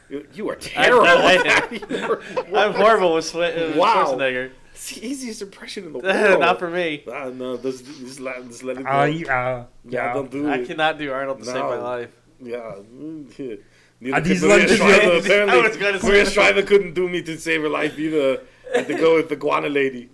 You, 0.09 0.27
you 0.35 0.49
are 0.51 0.57
terrible. 0.57 1.07
I- 1.07 1.69
You're- 1.91 2.19
I'm 2.57 2.73
horrible 2.75 3.15
with 3.15 3.25
Schwa- 3.33 3.75
uh, 3.75 3.79
Wow. 3.79 4.05
Schwarzenegger. 4.15 4.51
It's 4.73 4.95
the 4.95 5.07
easiest 5.07 5.41
impression 5.43 5.85
in 5.87 5.93
the 5.93 5.99
world. 6.01 6.41
Not 6.41 6.59
for 6.59 6.69
me. 6.69 7.05
Ah, 7.11 7.31
no, 7.33 7.57
just, 7.57 7.85
just, 7.87 8.19
let, 8.21 8.47
just 8.49 8.63
let 8.65 8.77
it 8.77 8.83
go. 8.83 8.89
Ah, 8.91 9.05
you, 9.05 9.27
ah, 9.31 9.67
yeah, 9.85 10.07
yeah. 10.09 10.13
don't 10.13 10.31
do 10.31 10.49
I 10.49 10.57
it. 10.57 10.67
cannot 10.67 10.99
do 10.99 11.13
Arnold 11.13 11.39
to 11.39 11.45
save 11.45 11.55
my 11.55 11.77
No. 11.77 11.83
life. 11.83 12.11
Yeah. 12.45 12.75
mm, 12.95 13.39
yeah. 13.39 13.57
Neither 14.01 14.21
these 14.29 14.41
could 14.41 14.49
Maria 14.49 14.59
lunches- 14.61 14.77
Shriver, 14.77 14.93
I 15.13 15.19
apparently. 15.19 15.63
was 15.63 15.77
gonna 15.77 16.01
say 16.01 16.07
Maria 16.09 16.25
that. 16.25 16.33
Shriver 16.33 16.63
couldn't 16.63 16.95
do 16.95 17.09
me 17.09 17.23
to 17.23 17.39
save 17.39 17.63
her 17.63 17.69
life 17.69 17.99
either. 17.99 18.41
Had 18.75 18.87
to 18.89 18.95
go 18.95 19.15
with 19.17 19.29
the 19.29 19.37
guana 19.37 19.69
lady. 19.69 20.09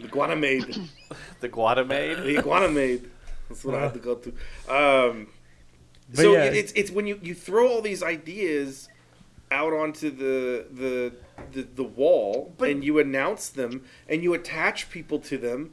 The 0.00 0.08
guana 0.08 0.36
maid. 0.36 0.76
The 1.40 1.48
Guatemade. 1.48 2.16
The 2.18 2.38
iguana 2.38 2.68
maid. 2.68 3.08
That's 3.48 3.62
what 3.64 3.74
I 3.74 3.82
had 3.82 3.92
to 3.94 4.00
go 4.00 4.14
to. 4.16 4.28
Um, 4.68 5.28
so 6.14 6.32
yeah. 6.32 6.44
it's 6.44 6.72
it's 6.72 6.90
when 6.90 7.06
you, 7.06 7.20
you 7.22 7.34
throw 7.34 7.68
all 7.68 7.82
these 7.82 8.02
ideas 8.02 8.88
out 9.50 9.72
onto 9.72 10.10
the 10.10 10.66
the 10.72 11.12
the, 11.52 11.62
the 11.74 11.84
wall 11.84 12.54
But- 12.56 12.70
and 12.70 12.82
you 12.82 12.98
announce 12.98 13.48
them 13.50 13.84
and 14.08 14.22
you 14.22 14.32
attach 14.34 14.90
people 14.90 15.18
to 15.20 15.36
them 15.38 15.72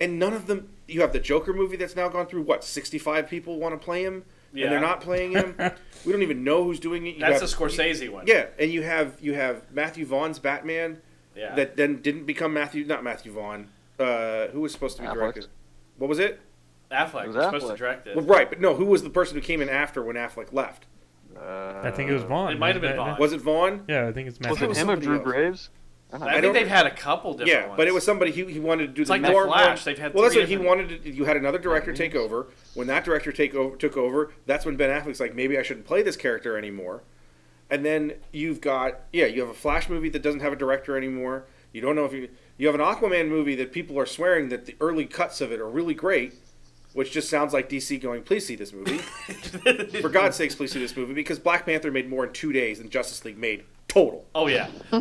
and 0.00 0.18
none 0.18 0.32
of 0.34 0.46
them 0.48 0.68
you 0.88 1.00
have 1.00 1.12
the 1.12 1.20
Joker 1.20 1.52
movie 1.54 1.76
that's 1.76 1.96
now 1.96 2.08
gone 2.08 2.26
through 2.26 2.42
what 2.42 2.64
65 2.64 3.28
people 3.30 3.58
want 3.58 3.78
to 3.80 3.82
play 3.82 4.02
him 4.02 4.24
Yeah. 4.54 4.64
and 4.64 4.72
they're 4.72 4.80
not 4.80 5.00
playing 5.00 5.32
him. 5.32 5.54
we 6.06 6.12
don't 6.12 6.22
even 6.22 6.44
know 6.44 6.62
who's 6.64 6.78
doing 6.80 7.06
it. 7.06 7.16
You 7.16 7.20
That's 7.20 7.40
have- 7.40 7.50
the 7.50 7.56
Scorsese 7.56 8.08
one. 8.08 8.26
Yeah, 8.26 8.46
and 8.58 8.70
you 8.70 8.82
have 8.82 9.16
you 9.20 9.34
have 9.34 9.70
Matthew 9.72 10.06
Vaughn's 10.06 10.38
Batman 10.38 11.02
Yeah. 11.36 11.54
that 11.56 11.76
then 11.76 12.00
didn't 12.00 12.24
become 12.24 12.52
Matthew 12.54 12.84
not 12.84 13.02
Matthew 13.04 13.32
Vaughn. 13.32 13.68
Uh, 13.98 14.46
who 14.48 14.60
was 14.60 14.72
supposed 14.72 14.96
to 14.96 15.02
be 15.02 15.08
Affleck. 15.08 15.14
directed? 15.14 15.46
What 15.98 16.08
was 16.08 16.18
it? 16.18 16.40
Affleck 16.90 17.24
It 17.24 17.26
was 17.28 17.36
was 17.36 17.44
supposed 17.46 17.66
to 17.66 17.72
Affleck. 17.74 17.76
direct 17.78 18.06
it. 18.08 18.16
Well, 18.16 18.24
right, 18.24 18.48
but 18.48 18.60
no, 18.60 18.74
who 18.74 18.84
was 18.84 19.02
the 19.02 19.10
person 19.10 19.36
who 19.36 19.40
came 19.40 19.60
in 19.60 19.68
after 19.68 20.02
when 20.02 20.16
Affleck 20.16 20.52
left? 20.52 20.86
Uh, 21.36 21.80
I 21.82 21.90
think 21.90 22.10
it 22.10 22.12
was 22.14 22.22
Vaughn. 22.22 22.52
It 22.52 22.58
might 22.58 22.74
have 22.74 22.82
been 22.82 22.96
Vaughn. 22.96 23.18
Was 23.18 23.32
it 23.32 23.40
Vaughn? 23.40 23.84
Yeah, 23.88 24.06
I 24.06 24.12
think 24.12 24.28
it's 24.28 24.38
Matthew. 24.40 24.68
Was 24.68 24.78
it 24.78 24.80
him 24.82 24.90
or 24.90 24.96
Drew 24.96 25.46
else. 25.46 25.70
Graves? 26.10 26.24
I 26.24 26.36
I 26.36 26.40
think 26.40 26.54
they've 26.54 26.68
had 26.68 26.86
a 26.86 26.90
couple 26.94 27.32
different 27.32 27.50
Yeah, 27.50 27.66
ones. 27.66 27.76
but 27.76 27.88
it 27.88 27.94
was 27.94 28.04
somebody 28.04 28.30
he, 28.30 28.44
he 28.44 28.60
wanted 28.60 28.86
to 28.88 28.92
do 28.92 29.02
It's 29.02 29.08
the 29.08 29.14
like 29.14 29.22
The 29.22 29.30
more 29.30 29.46
Flash, 29.46 29.78
one- 29.78 29.84
they've 29.84 29.98
had 29.98 30.14
well, 30.14 30.22
that's 30.22 30.36
what 30.36 30.48
he 30.48 30.56
wanted. 30.56 31.02
To, 31.02 31.10
you 31.10 31.24
had 31.24 31.36
another 31.36 31.58
director 31.58 31.92
mm-hmm. 31.92 31.98
take 31.98 32.14
over. 32.14 32.46
When 32.74 32.86
that 32.86 33.04
director 33.04 33.32
take 33.32 33.54
over, 33.54 33.76
took 33.76 33.96
over, 33.96 34.32
that's 34.46 34.64
when 34.64 34.76
Ben 34.76 34.90
Affleck's 34.90 35.20
like, 35.20 35.34
maybe 35.34 35.58
I 35.58 35.62
shouldn't 35.62 35.86
play 35.86 36.02
this 36.02 36.16
character 36.16 36.56
anymore. 36.56 37.02
And 37.70 37.84
then 37.84 38.12
you've 38.32 38.60
got 38.60 39.00
yeah, 39.12 39.26
you 39.26 39.40
have 39.40 39.50
a 39.50 39.54
Flash 39.54 39.88
movie 39.88 40.08
that 40.10 40.22
doesn't 40.22 40.40
have 40.40 40.52
a 40.52 40.56
director 40.56 40.96
anymore. 40.96 41.46
You 41.72 41.80
don't 41.80 41.96
know 41.96 42.04
if 42.04 42.12
you 42.12 42.28
you 42.56 42.66
have 42.68 42.76
an 42.76 42.80
Aquaman 42.80 43.28
movie 43.28 43.56
that 43.56 43.72
people 43.72 43.98
are 43.98 44.06
swearing 44.06 44.48
that 44.50 44.66
the 44.66 44.76
early 44.80 45.06
cuts 45.06 45.40
of 45.40 45.50
it 45.50 45.58
are 45.60 45.68
really 45.68 45.94
great, 45.94 46.34
which 46.92 47.10
just 47.10 47.28
sounds 47.28 47.52
like 47.52 47.68
DC 47.68 48.00
going, 48.00 48.22
please 48.22 48.46
see 48.46 48.54
this 48.54 48.72
movie. 48.72 48.98
For 50.00 50.08
God's 50.08 50.36
sakes, 50.36 50.54
please 50.54 50.70
see 50.70 50.78
this 50.78 50.96
movie 50.96 51.14
because 51.14 51.40
Black 51.40 51.66
Panther 51.66 51.90
made 51.90 52.08
more 52.08 52.24
in 52.24 52.32
two 52.32 52.52
days 52.52 52.78
than 52.78 52.90
Justice 52.90 53.24
League 53.24 53.38
made 53.38 53.64
total. 53.94 54.24
Oh 54.34 54.46
yeah. 54.48 54.68
Yeah. 54.92 55.00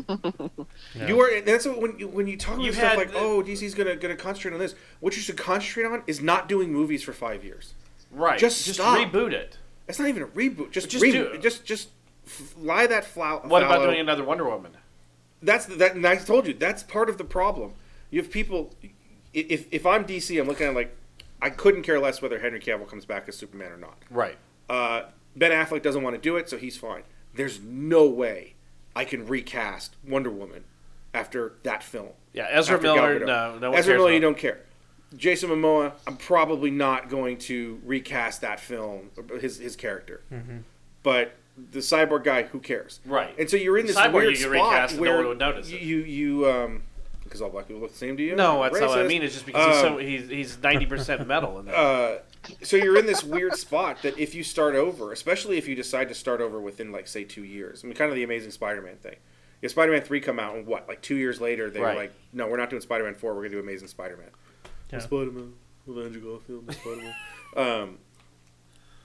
You 1.08 1.20
are. 1.22 1.28
and 1.36 1.46
That's 1.46 1.66
what, 1.66 1.82
when 1.82 1.98
you 2.00 2.08
when 2.08 2.28
you 2.28 2.38
talk 2.38 2.56
about 2.56 2.66
You 2.66 2.74
stuff 2.74 2.98
like, 2.98 3.12
the- 3.12 3.18
oh, 3.18 3.42
DC's 3.44 3.74
gonna 3.74 3.96
gonna 3.96 4.16
concentrate 4.16 4.54
on 4.54 4.60
this. 4.60 4.76
What 5.00 5.16
you 5.16 5.22
should 5.22 5.38
concentrate 5.38 5.86
on 5.86 6.04
is 6.08 6.22
not 6.22 6.48
doing 6.48 6.72
movies 6.72 7.04
for 7.04 7.14
five 7.14 7.44
years. 7.44 7.74
Right. 8.12 8.40
Just 8.40 8.66
just 8.66 8.80
stop. 8.80 8.98
reboot 8.98 9.32
it. 9.34 9.58
It's 9.88 10.00
not 10.00 10.08
even 10.08 10.24
a 10.24 10.28
reboot. 10.28 10.72
Just 10.72 10.90
Just 10.90 11.04
reboot. 11.04 11.34
do. 11.34 11.38
Just 11.40 11.66
just 11.66 11.90
f- 12.26 12.54
lie 12.58 12.88
that 12.88 13.06
flower. 13.06 13.42
What 13.44 13.64
about 13.64 13.84
doing 13.84 14.00
another 14.00 14.24
Wonder 14.24 14.46
Woman? 14.46 14.78
That's 15.42 15.66
that. 15.66 15.96
And 15.96 16.06
I 16.06 16.16
told 16.16 16.48
you 16.48 16.54
that's 16.54 16.84
part 16.84 17.10
of 17.10 17.18
the 17.18 17.26
problem. 17.26 17.74
You 18.12 18.22
have 18.22 18.32
people. 18.32 18.74
If 19.34 19.66
if 19.72 19.86
I'm 19.86 20.06
DC, 20.06 20.40
I'm 20.40 20.48
looking 20.48 20.68
at 20.68 20.76
like 20.76 20.96
I 21.42 21.50
couldn't 21.50 21.82
care 21.82 22.00
less 22.00 22.22
whether 22.22 22.40
Henry 22.40 22.60
Cavill 22.60 22.88
comes 22.88 23.06
back 23.06 23.28
as 23.28 23.36
Superman 23.36 23.72
or 23.72 23.78
not. 23.78 23.98
Right. 24.12 24.38
Uh, 24.70 25.04
ben 25.36 25.52
Affleck 25.52 25.82
doesn't 25.82 26.04
want 26.04 26.16
to 26.16 26.22
do 26.22 26.38
it, 26.38 26.50
so 26.50 26.58
he's 26.58 26.78
fine. 26.78 27.02
There's 27.34 27.60
no 27.60 28.06
way 28.08 28.53
I 28.96 29.06
can 29.06 29.26
recast 29.26 29.96
Wonder 30.08 30.30
Woman 30.30 30.64
after 31.14 31.54
that 31.64 31.84
film. 31.84 32.10
Yeah, 32.34 32.48
Ezra 32.50 32.82
Miller. 32.82 33.26
No, 33.26 33.58
no 33.60 33.74
Ezra 33.74 33.96
Miller, 33.96 34.12
you 34.12 34.20
don't 34.20 34.38
care. 34.38 34.60
Jason 35.16 35.50
Momoa, 35.50 35.94
I'm 36.08 36.18
probably 36.18 36.72
not 36.72 37.10
going 37.10 37.38
to 37.38 37.80
recast 37.86 38.42
that 38.42 38.60
film, 38.60 39.12
his 39.40 39.60
his 39.60 39.76
character. 39.76 40.24
But 41.04 41.36
the 41.72 41.80
cyborg 41.80 42.24
guy, 42.24 42.44
who 42.44 42.60
cares? 42.60 43.00
Right. 43.06 43.36
And 43.38 43.50
so 43.50 43.58
you're 43.58 43.78
in 43.78 43.86
this 43.86 43.96
cyborg 43.96 44.14
weird 44.14 44.30
you 44.32 44.36
spot 44.38 44.52
recast 44.52 44.94
and 44.94 45.02
no 45.02 45.10
where 45.12 45.18
one 45.18 45.28
would 45.28 45.38
notice 45.38 45.70
it. 45.70 45.82
you 45.82 45.98
you 45.98 46.50
um 46.50 46.84
because 47.24 47.42
all 47.42 47.50
black 47.50 47.68
people 47.68 47.82
look 47.82 47.92
the 47.92 47.98
same 47.98 48.18
to 48.18 48.24
you. 48.24 48.36
No, 48.36 48.64
that's 48.64 48.80
not 48.80 48.90
what 48.90 49.00
I 49.00 49.08
mean. 49.08 49.22
It's 49.24 49.34
just 49.34 49.46
because 49.46 49.74
he's 49.74 49.82
so 49.82 49.94
Um, 49.94 50.00
he's 50.00 50.30
he's 50.30 50.58
ninety 50.62 50.86
percent 50.86 51.28
metal 51.28 51.60
in 51.60 51.66
that. 51.66 51.76
uh, 51.78 52.18
so 52.62 52.76
you're 52.78 52.98
in 52.98 53.06
this 53.06 53.24
weird 53.24 53.56
spot 53.56 54.02
that 54.04 54.18
if 54.18 54.36
you 54.36 54.44
start 54.44 54.76
over, 54.76 55.12
especially 55.12 55.58
if 55.58 55.68
you 55.68 55.76
decide 55.76 56.10
to 56.10 56.16
start 56.16 56.42
over 56.42 56.60
within 56.60 56.92
like 56.92 57.08
say 57.08 57.24
two 57.24 57.44
years, 57.44 57.84
I 57.84 57.88
mean, 57.88 57.96
kind 57.96 58.10
of 58.10 58.16
the 58.16 58.24
Amazing 58.24 58.52
Spider-Man 58.52 58.98
thing. 58.98 59.16
If 59.62 59.72
Spider-Man 59.72 60.02
three 60.02 60.20
come 60.20 60.40
out 60.40 60.56
and 60.56 60.66
what, 60.68 60.88
like 60.88 61.02
two 61.02 61.16
years 61.16 61.40
later, 61.40 61.70
they 61.70 61.80
Right. 61.80 61.96
were 61.96 62.02
like, 62.02 62.14
no, 62.34 62.48
we're 62.48 62.58
not 62.58 62.70
doing 62.70 62.82
Spider-Man 62.82 63.16
four. 63.16 63.34
We're 63.34 63.44
gonna 63.44 63.56
do 63.56 63.60
Amazing 63.60 63.88
Spider-Man. 63.88 64.30
Yeah. 64.92 65.00
Spider-Man, 65.00 65.54
Andrew 65.88 66.22
Garfield, 66.22 66.72
Spider-Man. 66.74 67.14
um, 67.56 67.98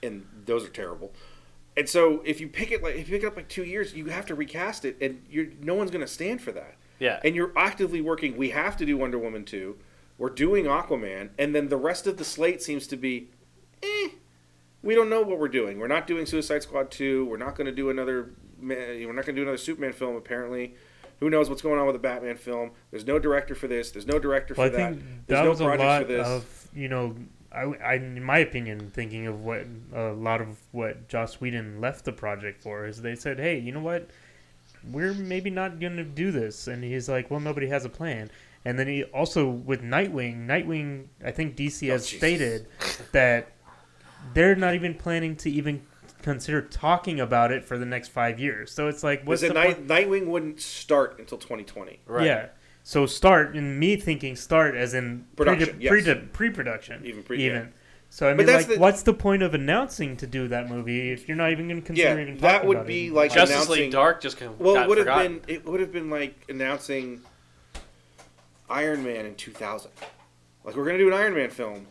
and 0.03 0.27
those 0.47 0.65
are 0.65 0.69
terrible. 0.71 1.13
And 1.77 1.89
so 1.89 2.23
if 2.25 2.41
you 2.41 2.49
pick 2.49 2.73
it 2.73 2.83
like 2.83 2.97
if 2.97 3.09
you 3.09 3.15
pick 3.15 3.23
it 3.23 3.27
up 3.27 3.37
like 3.37 3.49
two 3.49 3.65
years, 3.65 3.95
you 3.95 4.07
have 4.07 4.27
to 4.27 4.35
recast 4.35 4.85
it, 4.85 4.97
and 5.01 5.23
you're 5.31 5.47
no 5.63 5.75
one's 5.75 5.91
gonna 5.93 6.07
stand 6.09 6.43
for 6.43 6.51
that. 6.53 6.75
yeah. 6.99 7.21
And 7.25 7.37
you're 7.37 7.53
actively 7.57 8.01
working. 8.01 8.37
We 8.37 8.51
have 8.51 8.77
to 8.79 8.85
do 8.87 8.97
Wonder 8.97 9.19
Woman 9.19 9.45
two. 9.45 9.77
We're 10.19 10.31
doing 10.31 10.65
Aquaman, 10.65 11.31
and 11.39 11.55
then 11.55 11.69
the 11.69 11.77
rest 11.77 12.07
of 12.07 12.17
the 12.17 12.25
slate 12.25 12.61
seems 12.61 12.87
to 12.89 12.97
be, 12.97 13.29
eh. 13.83 14.09
We 14.83 14.95
don't 14.95 15.09
know 15.11 15.23
what 15.23 15.39
we're 15.39 15.49
doing. 15.49 15.79
We're 15.79 15.89
not 15.89 16.07
doing 16.07 16.27
Suicide 16.27 16.63
Squad 16.63 16.91
two. 16.91 17.25
We're 17.27 17.37
not 17.37 17.57
going 17.57 17.67
to 17.67 17.73
do 17.73 17.91
another. 17.91 18.31
We're 18.61 19.13
not 19.13 19.25
going 19.25 19.35
to 19.35 19.41
do 19.41 19.43
another 19.43 19.57
Superman 19.57 19.93
film. 19.93 20.15
Apparently, 20.17 20.75
who 21.21 21.31
knows 21.31 21.49
what's 21.49 21.63
going 21.63 21.79
on 21.81 21.87
with 21.87 21.95
the 21.95 22.01
Batman 22.01 22.37
film? 22.37 22.71
There's 22.91 23.07
no 23.07 23.19
director 23.19 23.55
for 23.57 23.67
this. 23.67 23.91
There's 23.91 24.07
no 24.07 24.19
director 24.19 24.55
for 24.55 24.63
Well, 24.63 24.69
I 24.69 24.71
that. 24.77 24.91
think 24.91 25.03
There's 25.27 25.39
that 25.39 25.45
no 25.45 25.51
was 25.51 25.61
a 25.61 25.65
lot 25.65 26.03
for 26.03 26.09
this. 26.09 26.27
of 26.27 26.69
you 26.75 26.89
know, 26.89 27.17
I, 27.51 27.63
I, 27.63 27.95
in 27.95 28.23
my 28.23 28.39
opinion, 28.39 28.91
thinking 28.91 29.27
of 29.27 29.45
what 29.45 29.67
a 29.93 30.13
lot 30.13 30.41
of 30.41 30.59
what 30.73 31.09
Joss 31.09 31.41
Whedon 31.41 31.81
left 31.81 32.05
the 32.05 32.13
project 32.13 32.63
for 32.63 32.87
is 32.87 33.03
they 33.03 33.17
said, 33.17 33.39
hey, 33.39 33.59
you 33.59 33.73
know 33.73 33.81
what, 33.81 34.09
we're 34.93 35.15
maybe 35.15 35.51
not 35.51 35.81
going 35.81 35.97
to 35.97 36.05
do 36.05 36.31
this, 36.31 36.69
and 36.69 36.85
he's 36.85 37.09
like, 37.09 37.31
well, 37.31 37.41
nobody 37.41 37.67
has 37.69 37.85
a 37.85 37.89
plan. 37.89 38.31
And 38.69 38.79
then 38.79 38.87
he 38.87 39.03
also 39.05 39.49
with 39.49 39.81
Nightwing, 39.81 40.47
Nightwing, 40.47 41.07
I 41.25 41.31
think 41.31 41.57
DC 41.57 41.89
oh, 41.89 41.93
has 41.93 42.03
Oh, 42.03 42.17
stated 42.19 42.67
that 43.13 43.53
they're 44.35 44.55
not 44.55 44.75
even 44.75 44.93
planning 44.93 45.37
to 45.37 45.51
even 45.51 45.81
consider 46.21 46.61
talking 46.61 47.19
about 47.19 47.51
it 47.51 47.65
for 47.65 47.79
the 47.79 47.87
next 47.87 48.09
five 48.09 48.39
years. 48.39 48.71
So 48.71 48.89
it's 48.89 49.03
like, 49.03 49.21
what's 49.21 49.41
Was 49.41 49.51
the 49.53 49.59
it 49.59 49.65
point? 49.65 49.87
Night, 49.89 50.07
Nightwing 50.07 50.27
wouldn't 50.27 50.61
start 50.61 51.19
until 51.19 51.39
2020. 51.39 52.01
right. 52.05 52.27
Yeah. 52.27 52.49
So 52.83 53.07
start 53.07 53.55
and 53.55 53.81
me 53.81 53.97
thinking 53.97 54.37
start 54.37 54.75
as 54.75 54.93
in 54.93 55.25
Production, 55.35 55.79
pre 55.79 56.03
yes. 56.03 56.19
pre-production 56.35 57.07
Even 57.07 57.23
pre- 57.23 57.43
even. 57.43 57.63
yeah. 57.63 57.69
So 58.11 58.29
I 58.29 58.35
mean, 58.35 58.47
like, 58.49 58.67
the- 58.67 58.79
what's 58.79 59.03
the 59.03 59.15
point 59.15 59.43
of 59.43 59.55
announcing 59.55 60.15
to 60.19 60.27
do 60.27 60.47
that 60.49 60.69
movie 60.69 61.11
if 61.11 61.27
you're 61.27 61.39
not 61.39 61.53
even 61.53 61.69
going 61.69 61.81
to 61.81 61.87
consider 61.87 62.17
Yeah, 62.17 62.21
even 62.21 62.37
that 62.39 62.53
talking 62.53 62.69
would 62.69 62.87
be 62.87 63.09
like 63.11 63.33
Justice 63.33 63.57
announcing- 63.57 63.83
League 63.85 63.93
Dark 63.93 64.21
just 64.21 64.37
con- 64.37 64.57
Well, 64.59 64.75
got 64.75 64.83
it 64.85 64.89
would 64.91 64.99
have 65.07 65.23
been 65.23 65.41
it 65.49 65.65
would 65.65 65.81
have 65.81 65.93
been 65.93 66.11
like 66.11 66.35
announcing 66.51 67.23
Iron 68.71 69.03
Man 69.05 69.27
in 69.27 69.35
2000. 69.35 69.91
Like 70.65 70.77
we're 70.77 70.85
gonna 70.85 70.99
do 70.99 71.09
an 71.09 71.15
Iron 71.15 71.35
Man 71.35 71.51
film, 71.51 71.87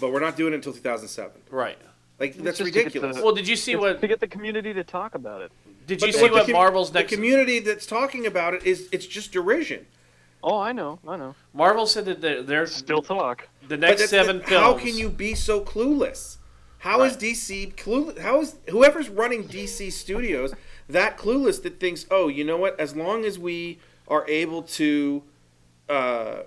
but 0.00 0.12
we're 0.12 0.20
not 0.20 0.36
doing 0.36 0.52
it 0.52 0.56
until 0.56 0.72
2007. 0.72 1.32
right. 1.50 1.78
Like 2.20 2.34
that's 2.34 2.58
just 2.58 2.66
to 2.66 2.70
get 2.72 2.86
ridiculous. 2.86 3.16
the- 3.16 3.22
Well, 3.24 3.32
did 3.34 3.46
you 3.46 3.54
see 3.54 3.76
what? 3.76 4.00
to 4.00 4.08
get 4.08 4.18
the 4.18 4.26
community 4.26 4.74
to 4.74 4.82
talk 4.82 5.14
about 5.14 5.40
it. 5.40 5.52
Did 5.86 6.00
But 6.00 6.06
you 6.08 6.12
the- 6.12 6.18
see 6.18 6.26
the 6.26 6.32
what 6.32 6.44
com- 6.46 6.52
Marvel's 6.52 6.90
the 6.90 6.98
next? 7.00 7.12
community 7.14 7.60
that's 7.60 7.86
talking 7.86 8.26
about 8.26 8.54
it 8.54 8.64
is 8.64 8.88
it's 8.90 9.06
just 9.06 9.30
derision. 9.32 9.86
Oh, 10.42 10.58
I 10.58 10.72
know, 10.72 10.98
I 11.06 11.16
know. 11.16 11.34
Marvel 11.54 11.86
said 11.86 12.04
that 12.06 12.20
they're, 12.20 12.42
they're 12.42 12.66
Still 12.66 13.02
talk. 13.02 13.48
the 13.68 13.76
next 13.76 14.00
that's 14.00 14.10
seven 14.10 14.38
the- 14.38 14.44
films. 14.44 14.62
How 14.64 14.74
can 14.78 14.96
you 14.96 15.08
be 15.08 15.34
so 15.34 15.60
clueless? 15.60 16.38
How 16.78 17.02
is 17.02 17.12
Right. 17.12 17.20
DC 17.20 17.74
clueless? 17.76 18.18
How 18.18 18.40
is 18.40 18.56
whoever's 18.70 19.08
running 19.08 19.44
DC 19.48 19.90
Studios 19.92 20.52
that 20.88 21.18
clueless 21.18 21.62
that 21.62 21.78
thinks, 21.80 22.04
oh, 22.10 22.26
you 22.28 22.44
know 22.44 22.56
what? 22.56 22.78
As 22.80 22.94
long 22.96 23.24
as 23.24 23.38
we 23.38 23.78
are 24.08 24.24
able 24.28 24.62
to, 24.62 25.22
uh, 25.88 26.42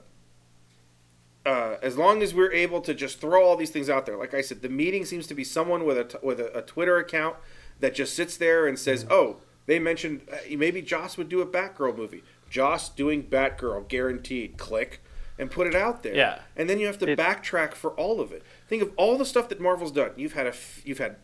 uh, 1.45 1.77
as 1.81 1.97
long 1.97 2.21
as 2.21 2.33
we're 2.33 2.51
able 2.51 2.81
to 2.81 2.93
just 2.93 3.19
throw 3.19 3.43
all 3.43 3.55
these 3.57 3.71
things 3.71 3.89
out 3.89 4.05
there, 4.05 4.15
like 4.17 4.33
I 4.33 4.41
said, 4.41 4.61
the 4.61 4.69
meeting 4.69 5.05
seems 5.05 5.25
to 5.27 5.33
be 5.33 5.43
someone 5.43 5.85
with 5.85 5.97
a 5.97 6.03
t- 6.03 6.17
with 6.21 6.39
a, 6.39 6.55
a 6.57 6.61
Twitter 6.61 6.97
account 6.97 7.35
that 7.79 7.95
just 7.95 8.15
sits 8.15 8.37
there 8.37 8.67
and 8.67 8.77
says, 8.77 9.05
oh, 9.09 9.37
they 9.65 9.79
mentioned 9.79 10.21
uh, 10.31 10.35
maybe 10.55 10.81
Joss 10.83 11.17
would 11.17 11.29
do 11.29 11.41
a 11.41 11.45
Batgirl 11.47 11.97
movie. 11.97 12.23
Joss 12.49 12.89
doing 12.89 13.23
Batgirl, 13.23 13.87
guaranteed. 13.87 14.57
Click. 14.57 15.01
And 15.39 15.49
put 15.49 15.65
it 15.65 15.73
out 15.73 16.03
there. 16.03 16.13
Yeah. 16.13 16.39
And 16.55 16.69
then 16.69 16.77
you 16.77 16.85
have 16.85 16.99
to 16.99 17.09
It- 17.09 17.17
backtrack 17.17 17.73
for 17.73 17.91
all 17.91 18.21
of 18.21 18.31
it. 18.31 18.43
Think 18.67 18.83
of 18.83 18.91
all 18.95 19.17
the 19.17 19.25
stuff 19.25 19.49
that 19.49 19.59
Marvel's 19.59 19.91
done. 19.91 20.11
You've 20.15 20.33
had 20.33 20.45
a 20.45 20.49
f- 20.49 20.81
you've 20.85 20.99
had 20.99 21.15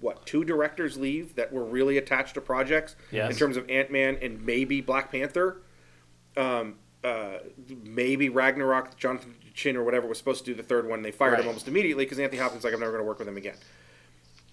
what 0.00 0.24
two 0.24 0.44
directors 0.44 0.96
leave 0.98 1.34
that 1.34 1.52
were 1.52 1.64
really 1.64 1.98
attached 1.98 2.34
to 2.34 2.40
projects 2.40 2.94
Yes. 3.10 3.32
in 3.32 3.36
terms 3.36 3.56
of 3.56 3.68
Ant 3.68 3.90
Man 3.90 4.18
and 4.22 4.44
maybe 4.46 4.80
Black 4.80 5.10
Panther. 5.10 5.62
Um, 6.36 6.76
uh, 7.04 7.38
maybe 7.84 8.28
Ragnarok, 8.28 8.96
Jonathan 8.96 9.34
Chin 9.54 9.76
or 9.76 9.84
whatever 9.84 10.06
was 10.06 10.18
supposed 10.18 10.44
to 10.44 10.50
do 10.50 10.54
the 10.56 10.62
third 10.62 10.88
one. 10.88 11.02
They 11.02 11.12
fired 11.12 11.32
Right. 11.32 11.40
him 11.42 11.48
almost 11.48 11.68
immediately 11.68 12.04
because 12.04 12.18
Anthony 12.18 12.40
Hopkins 12.40 12.64
like 12.64 12.72
I'm 12.74 12.80
never 12.80 12.92
going 12.92 13.02
to 13.04 13.06
work 13.06 13.18
with 13.18 13.28
him 13.28 13.36
again. 13.36 13.56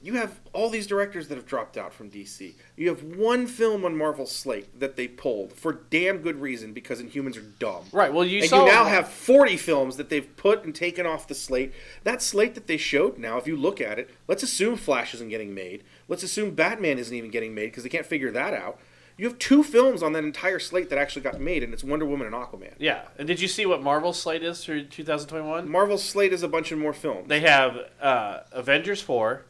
You 0.04 0.16
have 0.16 0.40
all 0.52 0.72
these 0.72 0.88
directors 0.88 1.28
that 1.28 1.36
have 1.36 1.46
dropped 1.46 1.78
out 1.78 1.94
from 1.94 2.10
DC. 2.10 2.56
You 2.76 2.90
have 2.90 3.04
one 3.04 3.46
film 3.46 3.86
on 3.86 3.96
Marvel's 3.96 4.32
slate 4.32 4.80
that 4.80 4.96
they 4.96 5.08
pulled 5.08 5.54
for 5.54 5.74
damn 5.92 6.18
good 6.24 6.42
reason 6.42 6.74
because 6.74 7.00
Inhumans 7.00 7.38
are 7.38 7.42
dumb. 7.60 7.84
Right. 7.92 8.12
Well, 8.12 8.26
you 8.26 8.40
and 8.40 8.50
saw 8.50 8.66
you 8.66 8.72
now 8.72 8.86
have 8.86 9.08
40 9.10 9.58
films 9.58 9.98
that 9.98 10.10
they've 10.10 10.36
put 10.38 10.64
and 10.66 10.74
taken 10.74 11.06
off 11.06 11.28
the 11.28 11.36
slate. 11.36 11.72
That 12.04 12.24
slate 12.24 12.56
that 12.56 12.66
they 12.66 12.78
showed 12.78 13.20
now, 13.20 13.38
if 13.38 13.46
you 13.46 13.56
look 13.56 13.80
at 13.80 14.00
it, 14.00 14.10
let's 14.28 14.42
assume 14.42 14.76
Flash 14.76 15.14
isn't 15.14 15.30
getting 15.30 15.54
made. 15.54 15.84
Let's 16.08 16.24
assume 16.24 16.56
Batman 16.56 16.98
isn't 16.98 17.16
even 17.16 17.30
getting 17.30 17.54
made 17.54 17.68
because 17.68 17.84
they 17.84 17.90
can't 17.90 18.06
figure 18.06 18.32
that 18.32 18.56
out. 18.56 18.80
You 19.22 19.28
have 19.28 19.38
two 19.38 19.62
films 19.62 20.02
on 20.02 20.14
that 20.14 20.24
entire 20.24 20.58
slate 20.58 20.90
that 20.90 20.98
actually 20.98 21.22
got 21.22 21.40
made, 21.40 21.62
and 21.62 21.76
it's 21.76 21.84
Wonder 21.84 22.08
Woman 22.08 22.26
and 22.26 22.36
Aquaman. 22.36 22.74
Yeah. 22.80 23.04
And 23.20 23.28
did 23.28 23.40
you 23.40 23.48
see 23.48 23.68
what 23.68 23.84
Marvel's 23.84 24.20
slate 24.20 24.42
is 24.42 24.66
for 24.66 24.82
2021? 24.82 25.70
Marvel's 25.70 26.04
slate 26.04 26.34
is 26.34 26.42
a 26.42 26.48
bunch 26.48 26.72
of 26.72 26.80
more 26.80 26.92
films. 26.92 27.28
They 27.28 27.42
have 27.42 27.78
uh, 28.02 28.40
Avengers 28.52 29.00
4, 29.00 29.46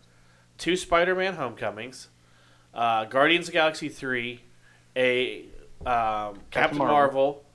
two 0.57 0.75
Spider 0.75 1.15
Man 1.15 1.35
Homecomings, 1.35 2.09
uh, 2.73 3.05
Guardians 3.05 3.47
of 3.47 3.53
the 3.53 3.59
Galaxy 3.59 3.87
3, 3.87 4.41
a 4.97 5.45
um, 5.85 6.41
Captain, 6.51 6.77
Marvel. 6.77 6.93
Marvel. 6.93 7.45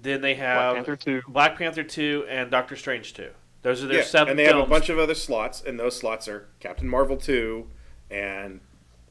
then 0.00 0.22
they 0.22 0.36
have 0.36 0.56
Black 0.56 0.76
have 0.76 0.86
Panther 0.86 0.96
2. 0.96 1.22
Black 1.28 1.58
Panther 1.58 1.82
2 1.82 2.26
and 2.30 2.50
Doctor 2.50 2.76
Strange 2.76 3.12
2. 3.12 3.28
Those 3.60 3.84
are 3.84 3.88
their 3.88 3.98
yeah, 3.98 4.04
seven 4.04 4.30
and 4.30 4.38
they 4.38 4.46
films. 4.46 4.58
have 4.58 4.68
a 4.68 4.70
bunch 4.70 4.88
of 4.88 4.98
other 4.98 5.14
slots, 5.14 5.60
and 5.60 5.78
those 5.78 5.98
slots 5.98 6.28
are 6.28 6.48
Captain 6.60 6.88
Marvel 6.88 7.18
2 7.18 7.68
and 8.10 8.60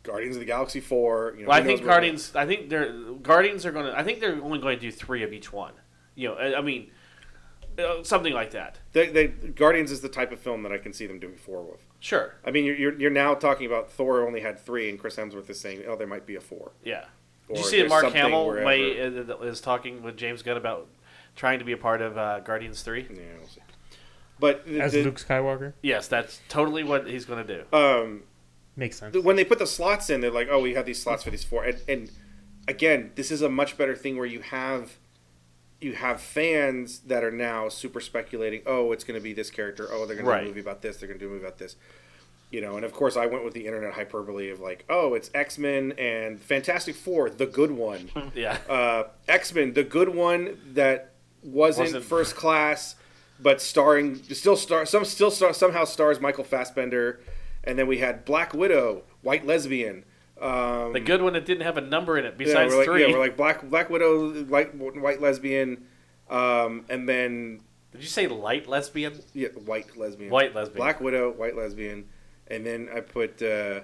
Guardians 0.03 0.36
of 0.36 0.40
the 0.40 0.45
Galaxy 0.45 0.80
4. 0.80 1.34
You 1.38 1.44
know, 1.44 1.49
well, 1.49 1.57
I 1.60 1.64
think 1.64 1.84
Guardians. 1.84 2.36
I 2.36 2.45
think 2.45 2.69
they're 2.69 2.91
Guardians 3.22 3.65
are 3.65 3.72
going 3.72 3.86
to. 3.86 3.98
I 3.98 4.03
think 4.03 4.19
they're 4.19 4.41
only 4.41 4.60
going 4.60 4.78
to 4.78 4.82
do 4.82 4.91
three 4.91 5.23
of 5.23 5.34
each 5.34 5.52
one. 5.53 5.73
You 6.15 6.30
know, 6.30 6.36
I, 6.36 6.57
I 6.57 6.61
mean, 6.61 6.91
uh, 7.80 8.03
something 8.03 8.34
like 8.34 8.52
that. 8.52 8.80
They, 8.94 9.07
they, 9.07 9.28
Guardians 9.28 9.91
is 9.91 10.02
the 10.02 10.10
type 10.10 10.32
of 10.32 10.40
film 10.40 10.64
that 10.64 10.72
I 10.72 10.78
can 10.78 10.94
see 10.94 11.07
them 11.07 11.19
doing 11.19 11.38
four 11.38 11.64
with. 11.64 11.86
Sure. 11.99 12.36
I 12.45 12.52
mean, 12.52 12.65
you're, 12.65 12.76
you're, 12.76 12.99
you're 12.99 13.10
now 13.11 13.34
talking 13.34 13.65
about 13.65 13.91
Thor 13.91 14.26
only 14.26 14.41
had 14.41 14.60
three, 14.60 14.90
and 14.90 14.99
Chris 14.99 15.15
Hemsworth 15.15 15.49
is 15.49 15.60
saying, 15.60 15.84
oh, 15.88 15.95
there 15.95 16.07
might 16.07 16.26
be 16.26 16.36
a 16.36 16.41
four. 16.41 16.72
Yeah. 16.84 17.06
Or 17.48 17.56
Did 17.56 17.57
you 17.57 17.64
see 17.69 17.82
that 17.82 17.90
Mark 17.90 18.06
Hamill 18.14 18.48
wherever- 18.48 18.65
way, 18.65 19.02
uh, 19.02 19.38
is 19.41 19.61
talking 19.61 20.03
with 20.03 20.18
James 20.18 20.41
Gunn 20.44 20.57
about 20.57 20.88
trying 21.36 21.60
to 21.60 21.65
be 21.65 21.72
a 21.72 21.78
part 21.78 22.02
of 22.02 22.18
uh, 22.18 22.40
Guardians 22.41 22.82
Three? 22.82 23.07
Yeah, 23.10 23.22
we'll 23.40 23.48
see. 23.48 23.61
But 24.40 24.65
the, 24.65 24.82
As 24.82 24.91
the- 24.91 25.03
Luke 25.03 25.19
Skywalker 25.19 25.73
Yes, 25.82 26.07
that's 26.07 26.41
totally 26.49 26.84
what 26.84 27.07
he's 27.07 27.26
going 27.26 27.45
to 27.45 27.57
do. 27.57 27.78
um, 27.78 28.23
makes 28.76 28.98
sense. 28.99 29.15
when 29.18 29.35
they 29.35 29.43
put 29.45 29.60
the 29.60 29.68
slots 29.68 30.10
in, 30.10 30.22
they're 30.22 30.31
like, 30.31 30.48
oh, 30.49 30.60
we 30.61 30.73
have 30.73 30.85
these 30.85 31.02
slots 31.02 31.23
for 31.23 31.30
these 31.31 31.43
four. 31.43 31.64
And, 31.64 31.81
and 31.88 32.11
again, 32.68 33.11
this 33.15 33.31
is 33.31 33.41
a 33.41 33.49
much 33.49 33.77
better 33.77 33.95
thing 33.95 34.18
where 34.18 34.26
you 34.26 34.41
have 34.41 34.98
you 35.80 35.93
have 35.93 36.22
fans 36.22 36.99
that 36.99 37.23
are 37.23 37.31
now 37.31 37.68
super 37.68 37.99
speculating. 37.99 38.61
Oh, 38.68 38.91
it's 38.91 39.03
going 39.03 39.19
to 39.19 39.23
be 39.23 39.34
this 39.34 39.49
character. 39.49 39.88
Oh, 39.91 40.06
they're 40.06 40.15
going 40.15 40.26
to 40.26 40.31
Right. 40.31 40.39
do 40.41 40.45
a 40.45 40.49
movie 40.49 40.60
about 40.60 40.84
this. 40.84 40.98
They're 40.98 41.07
going 41.07 41.19
to 41.19 41.26
do 41.26 41.30
a 41.30 41.34
movie 41.34 41.43
about 41.43 41.57
this. 41.57 41.76
You 42.52 42.61
know, 42.61 42.76
and 42.76 42.85
of 42.85 42.91
course, 42.93 43.18
I 43.18 43.26
went 43.26 43.43
with 43.45 43.53
the 43.56 43.65
internet 43.65 43.93
hyperbole 43.93 44.49
of 44.52 44.60
like, 44.60 44.85
oh, 44.89 45.14
it's 45.15 45.31
X 45.34 45.57
Men 45.57 45.93
and 45.98 46.39
Fantastic 46.39 46.95
Four, 46.95 47.30
the 47.31 47.45
good 47.48 47.72
one. 47.72 48.10
Yeah. 48.35 48.57
uh, 48.69 49.03
X 49.27 49.53
Men, 49.56 49.73
the 49.73 49.84
good 49.84 50.10
one 50.10 50.60
that 50.73 51.14
wasn't, 51.41 51.88
Wasn't- 51.88 52.03
first 52.06 52.35
class, 52.35 52.95
but 53.39 53.60
starring 53.61 54.15
still 54.23 54.56
star 54.57 54.85
some 54.85 55.03
still 55.06 55.31
star, 55.31 55.52
somehow 55.53 55.85
stars 55.85 56.19
Michael 56.19 56.43
Fassbender, 56.43 57.22
and 57.64 57.78
then 57.78 57.88
we 57.88 57.98
had 58.00 58.26
Black 58.26 58.54
Widow, 58.54 59.04
white 59.22 59.46
lesbian. 59.46 60.04
Um, 60.40 60.94
The 60.94 61.00
good 61.00 61.22
one 61.22 61.34
that 61.34 61.46
didn't 61.46 61.64
have 61.64 61.78
a 61.78 61.82
number 61.82 62.18
in 62.18 62.26
it 62.26 62.34
yeah, 62.40 62.46
besides 62.46 62.72
we're 62.72 62.78
like, 62.80 62.86
three. 62.86 63.02
Yeah, 63.06 63.12
we're 63.14 63.20
like 63.20 63.38
Black 63.38 63.62
Black 63.70 63.90
Widow, 63.90 64.44
white 64.46 64.74
white 64.76 65.22
lesbian, 65.22 65.84
um, 66.30 66.86
and 66.90 67.08
then 67.08 67.62
Did 67.92 68.02
you 68.02 68.08
say 68.08 68.28
light 68.28 68.68
lesbian? 68.68 69.20
yeah, 69.34 69.50
white 69.50 69.98
lesbian, 69.98 70.32
White 70.32 70.56
lesbian. 70.56 70.78
Black 70.78 71.00
Widow, 71.02 71.32
white 71.32 71.56
lesbian, 71.56 72.06
and 72.48 72.66
then 72.66 72.90
I 72.96 73.02
put 73.02 73.42
uh, 73.42 73.82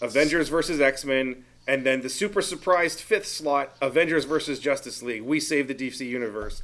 Avengers 0.00 0.48
versus 0.48 0.80
X 0.80 1.04
Men, 1.04 1.44
and 1.66 1.84
then 1.84 2.02
the 2.02 2.08
super 2.08 2.40
surprised 2.42 3.00
fifth 3.00 3.26
slot, 3.26 3.74
Avengers 3.80 4.26
versus 4.26 4.60
Justice 4.60 5.02
League. 5.02 5.22
We 5.22 5.40
save 5.40 5.66
the 5.68 5.74
DC 5.74 6.06
universe. 6.06 6.62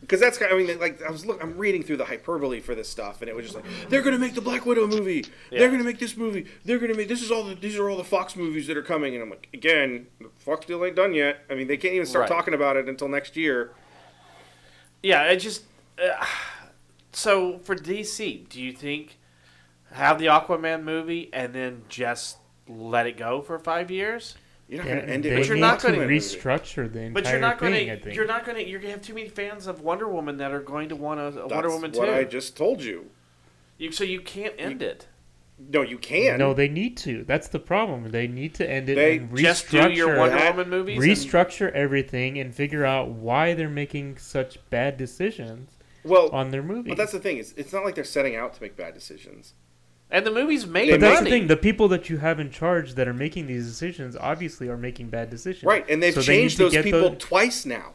Because 0.00 0.20
that's 0.20 0.38
kind. 0.38 0.52
Of, 0.52 0.58
I 0.58 0.62
mean, 0.62 0.78
like 0.78 1.02
I 1.02 1.10
was 1.10 1.26
look, 1.26 1.42
I'm 1.42 1.56
reading 1.58 1.82
through 1.82 1.96
the 1.96 2.04
hyperbole 2.04 2.60
for 2.60 2.74
this 2.74 2.88
stuff, 2.88 3.20
and 3.20 3.28
it 3.28 3.34
was 3.34 3.46
just 3.46 3.56
like 3.56 3.64
they're 3.88 4.02
gonna 4.02 4.18
make 4.18 4.34
the 4.34 4.40
Black 4.40 4.64
Widow 4.64 4.86
movie. 4.86 5.26
Yeah. 5.50 5.58
They're 5.58 5.70
gonna 5.70 5.82
make 5.84 5.98
this 5.98 6.16
movie. 6.16 6.46
They're 6.64 6.78
gonna 6.78 6.94
make 6.94 7.08
this 7.08 7.20
is 7.22 7.30
all 7.32 7.42
the 7.42 7.54
these 7.56 7.76
are 7.76 7.90
all 7.90 7.96
the 7.96 8.04
Fox 8.04 8.36
movies 8.36 8.66
that 8.68 8.76
are 8.76 8.82
coming, 8.82 9.14
and 9.14 9.22
I'm 9.24 9.30
like, 9.30 9.48
again, 9.52 10.06
the 10.20 10.28
Fox 10.38 10.66
deal 10.66 10.84
ain't 10.84 10.94
done 10.96 11.14
yet. 11.14 11.40
I 11.50 11.54
mean, 11.54 11.66
they 11.66 11.76
can't 11.76 11.94
even 11.94 12.06
start 12.06 12.22
Right. 12.30 12.36
talking 12.36 12.54
about 12.54 12.76
it 12.76 12.88
until 12.88 13.08
next 13.08 13.36
year. 13.36 13.72
Yeah, 15.02 15.24
it 15.24 15.38
just. 15.38 15.62
Uh, 16.00 16.24
so 17.12 17.58
for 17.58 17.74
DC, 17.74 18.48
do 18.48 18.62
you 18.62 18.72
think 18.72 19.18
have 19.92 20.18
the 20.18 20.26
Aquaman 20.26 20.84
movie 20.84 21.28
and 21.32 21.52
then 21.54 21.82
just 21.88 22.36
let 22.68 23.06
it 23.06 23.16
go 23.16 23.42
for 23.42 23.58
five 23.58 23.90
years? 23.90 24.36
You're 24.68 24.78
not 24.84 24.86
Yeah, 24.88 25.00
gonna 25.00 25.12
end 25.12 25.26
it. 25.26 25.34
But 25.38 25.46
you're 25.48 25.56
not 25.56 25.82
gonna- 25.82 25.98
restructure 25.98 26.92
the 26.92 27.00
entire 27.00 27.10
But 27.22 27.30
you're 27.30 27.40
not 27.40 27.58
going 27.58 27.72
thing. 27.72 27.90
I 27.90 27.94
to. 27.96 28.02
think. 28.02 28.16
You're 28.16 28.26
not 28.26 28.44
going 28.44 28.58
to. 28.58 28.68
You're 28.68 28.80
going 28.80 28.90
to 28.92 28.98
have 28.98 29.06
too 29.06 29.14
many 29.14 29.28
fans 29.28 29.66
of 29.66 29.80
Wonder 29.80 30.06
Woman 30.08 30.36
that 30.38 30.52
are 30.52 30.60
going 30.60 30.90
to 30.90 30.96
want 30.96 31.20
a, 31.20 31.26
a 31.28 31.30
That's 31.32 31.50
Wonder 31.52 31.70
Woman 31.70 31.92
what 31.92 32.04
too. 32.06 32.12
I 32.12 32.24
just 32.24 32.56
told 32.56 32.82
you. 32.82 33.06
You, 33.78 33.92
so 33.92 34.04
you 34.04 34.20
can't 34.20 34.54
end 34.58 34.82
it. 34.82 35.06
No, 35.72 35.82
you 35.82 35.98
can. 35.98 36.38
No, 36.38 36.52
they 36.54 36.68
need 36.68 36.96
to. 36.98 37.24
That's 37.24 37.48
the 37.48 37.58
problem. 37.58 38.10
They 38.10 38.28
need 38.28 38.54
to 38.56 38.70
end 38.70 38.88
it 38.90 38.94
They 38.96 39.16
and 39.16 39.36
Just 39.36 39.70
do 39.70 39.88
your 39.90 40.08
restructure- 40.10 40.18
Wonder 40.18 40.36
that- 40.36 40.56
Woman 40.56 40.70
movies. 40.70 40.98
and- 41.02 41.04
restructure 41.32 41.72
everything 41.72 42.38
and 42.38 42.54
figure 42.54 42.84
out 42.84 43.08
why 43.08 43.54
they're 43.54 43.68
making 43.70 44.18
such 44.18 44.58
bad 44.70 44.96
decisions 44.98 45.70
well, 46.04 46.28
on 46.30 46.50
their 46.50 46.62
movies. 46.62 46.90
but 46.90 46.96
that's 46.98 47.12
the 47.12 47.18
thing. 47.20 47.38
It's, 47.38 47.52
it's 47.56 47.72
not 47.72 47.84
like 47.84 47.94
they're 47.96 48.04
setting 48.04 48.36
out 48.36 48.54
to 48.54 48.62
make 48.62 48.76
bad 48.76 48.94
decisions. 48.94 49.54
And 50.10 50.24
the 50.24 50.30
movies 50.30 50.66
made 50.66 50.90
But 50.90 51.00
that's 51.00 51.20
money. 51.20 51.30
the 51.30 51.38
thing. 51.40 51.46
The 51.48 51.56
people 51.56 51.88
that 51.88 52.08
you 52.08 52.16
have 52.18 52.40
in 52.40 52.50
charge 52.50 52.94
that 52.94 53.06
are 53.06 53.12
making 53.14 53.46
these 53.46 53.66
decisions 53.66 54.16
obviously 54.16 54.68
are 54.68 54.76
making 54.78 55.08
bad 55.10 55.28
decisions. 55.28 55.64
Right, 55.64 55.84
and 55.88 56.02
they've 56.02 56.14
So 56.14 56.22
changed 56.22 56.56
to 56.56 56.70
those 56.70 56.82
people 56.82 57.10
the- 57.10 57.16
twice 57.16 57.66
now. 57.66 57.92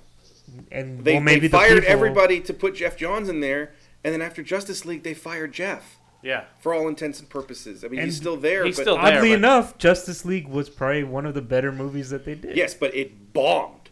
and 0.71 1.03
They, 1.03 1.13
well, 1.13 1.21
maybe 1.23 1.39
they 1.41 1.47
the 1.47 1.57
fired 1.57 1.79
people- 1.81 1.91
everybody 1.91 2.39
to 2.41 2.53
put 2.53 2.75
Jeff 2.75 2.97
Johns 2.97 3.29
in 3.29 3.39
there, 3.39 3.71
and 4.03 4.13
then 4.13 4.21
after 4.21 4.43
Justice 4.43 4.85
League, 4.85 5.01
they 5.03 5.13
fired 5.15 5.53
Jeff 5.53 5.97
Yeah. 6.21 6.43
for 6.59 6.73
all 6.73 6.87
intents 6.87 7.19
and 7.19 7.27
purposes. 7.29 7.83
I 7.83 7.87
mean, 7.87 8.01
he's 8.01 8.17
still 8.17 8.37
there, 8.37 8.63
he's 8.65 8.75
but 8.75 8.81
still 8.83 8.95
there. 8.97 9.05
Oddly 9.17 9.29
but- 9.29 9.35
enough, 9.39 9.77
Justice 9.79 10.23
League 10.23 10.47
was 10.47 10.69
probably 10.69 11.03
one 11.05 11.25
of 11.25 11.33
the 11.33 11.41
better 11.41 11.71
movies 11.71 12.11
that 12.11 12.25
they 12.25 12.35
did. 12.35 12.55
yes, 12.55 12.75
but 12.75 12.93
it 12.93 13.33
bombed 13.33 13.82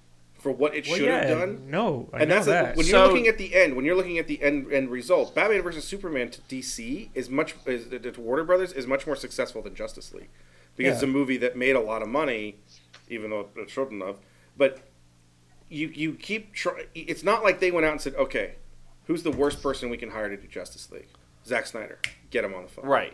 for 0.41 0.51
what 0.51 0.73
it 0.75 0.87
well, 0.87 0.97
should 0.97 1.05
yeah, 1.05 1.25
have 1.27 1.37
done. 1.39 1.69
No, 1.69 2.09
I 2.11 2.21
and 2.21 2.29
know 2.29 2.35
that's 2.35 2.45
the- 2.47 2.51
that. 2.51 2.75
when 2.75 2.85
you're 2.87 2.93
So- 2.99 3.07
looking 3.07 3.27
at 3.27 3.37
the 3.37 3.53
end. 3.55 3.75
When 3.75 3.85
you're 3.85 3.95
looking 3.95 4.17
at 4.17 4.27
the 4.27 4.41
end 4.41 4.71
end 4.73 4.89
result, 4.89 5.35
Batman 5.35 5.61
versus 5.61 5.83
Superman 5.85 6.29
to 6.31 6.41
DC 6.41 7.09
is 7.13 7.29
much 7.29 7.55
is, 7.65 7.87
to 7.89 8.21
Warner 8.21 8.43
Brothers 8.43 8.73
is 8.73 8.87
much 8.87 9.05
more 9.05 9.15
successful 9.15 9.61
than 9.61 9.75
Justice 9.75 10.13
League 10.13 10.29
because 10.75 10.95
it's 10.95 11.03
a 11.03 11.07
movie 11.07 11.37
that 11.37 11.55
made 11.55 11.75
a 11.75 11.79
lot 11.79 12.01
of 12.01 12.07
money, 12.07 12.57
even 13.07 13.29
though 13.29 13.49
it 13.55 13.69
shouldn't 13.69 14.03
have. 14.03 14.17
But 14.57 14.79
you 15.69 15.87
you 15.93 16.13
keep 16.13 16.53
try. 16.53 16.85
It's 16.95 17.23
not 17.23 17.43
like 17.43 17.59
they 17.59 17.71
went 17.71 17.85
out 17.85 17.91
and 17.93 18.01
said, 18.01 18.15
okay, 18.15 18.55
who's 19.05 19.23
the 19.23 19.31
worst 19.31 19.61
person 19.61 19.89
we 19.89 19.97
can 19.97 20.09
hire 20.09 20.29
to 20.29 20.37
do 20.37 20.47
Justice 20.47 20.91
League? 20.91 21.07
Zack 21.45 21.65
Snyder. 21.67 21.99
Get 22.29 22.43
him 22.45 22.53
on 22.53 22.63
the 22.63 22.69
phone. 22.69 22.85
Right. 22.85 23.13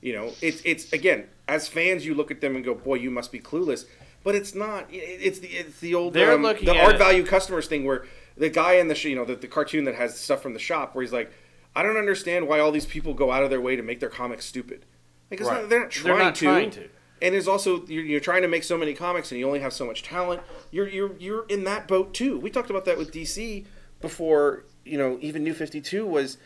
You 0.00 0.12
know, 0.12 0.32
it's 0.40 0.62
it's 0.64 0.92
again 0.92 1.28
as 1.48 1.66
fans, 1.68 2.06
you 2.06 2.14
look 2.14 2.30
at 2.30 2.40
them 2.40 2.54
and 2.56 2.64
go, 2.64 2.74
"Boy, 2.74 2.94
you 2.94 3.10
must 3.10 3.32
be 3.32 3.40
clueless." 3.40 3.84
But 4.28 4.34
it's 4.34 4.54
not. 4.54 4.84
It's 4.90 5.38
the 5.38 5.48
it's 5.48 5.80
the 5.80 5.94
old 5.94 6.12
They're 6.12 6.32
um, 6.34 6.42
looking 6.42 6.66
the 6.66 6.78
art 6.78 6.96
it- 6.96 6.98
value 6.98 7.24
customers 7.24 7.66
thing 7.66 7.86
where 7.86 8.04
the 8.36 8.50
guy 8.50 8.74
in 8.74 8.88
the 8.88 8.94
sh- 8.94 9.06
you 9.06 9.16
know 9.16 9.24
the, 9.24 9.36
the 9.36 9.48
cartoon 9.48 9.84
that 9.84 9.94
has 9.94 10.20
stuff 10.20 10.42
from 10.42 10.52
the 10.52 10.58
shop 10.58 10.94
where 10.94 11.00
he's 11.02 11.14
like, 11.14 11.32
"I 11.74 11.82
don't 11.82 11.96
understand 11.96 12.46
why 12.46 12.60
all 12.60 12.70
these 12.70 12.84
people 12.84 13.14
go 13.14 13.32
out 13.32 13.42
of 13.42 13.48
their 13.48 13.62
way 13.62 13.74
to 13.74 13.82
make 13.82 14.00
their 14.00 14.10
comics 14.10 14.44
stupid." 14.44 14.84
Like 15.30 15.40
it's 15.40 15.48
Right. 15.48 15.62
not, 15.62 15.70
they're 15.70 15.80
not 15.80 15.90
trying 15.90 16.14
They're 16.16 16.24
not 16.26 16.34
to. 16.34 16.44
trying 16.44 16.70
to. 16.72 16.88
And 17.22 17.34
there's 17.34 17.48
also 17.48 17.86
you're, 17.86 18.04
you're 18.04 18.20
trying 18.20 18.42
to 18.42 18.48
make 18.48 18.64
so 18.64 18.76
many 18.76 18.92
comics 18.92 19.32
and 19.32 19.38
you 19.40 19.46
only 19.46 19.60
have 19.60 19.72
so 19.72 19.86
much 19.86 20.02
talent. 20.02 20.42
You're 20.72 20.88
you're 20.88 21.16
you're 21.18 21.46
in 21.48 21.64
that 21.64 21.88
boat 21.88 22.12
too. 22.12 22.38
We 22.38 22.50
talked 22.50 22.68
about 22.68 22.84
that 22.84 22.98
with 22.98 23.10
DC 23.10 23.64
before. 24.02 24.64
You 24.84 24.98
know, 24.98 25.16
even 25.22 25.42
New 25.42 25.54
Fifty 25.54 25.80
Two 25.80 26.04
was 26.04 26.36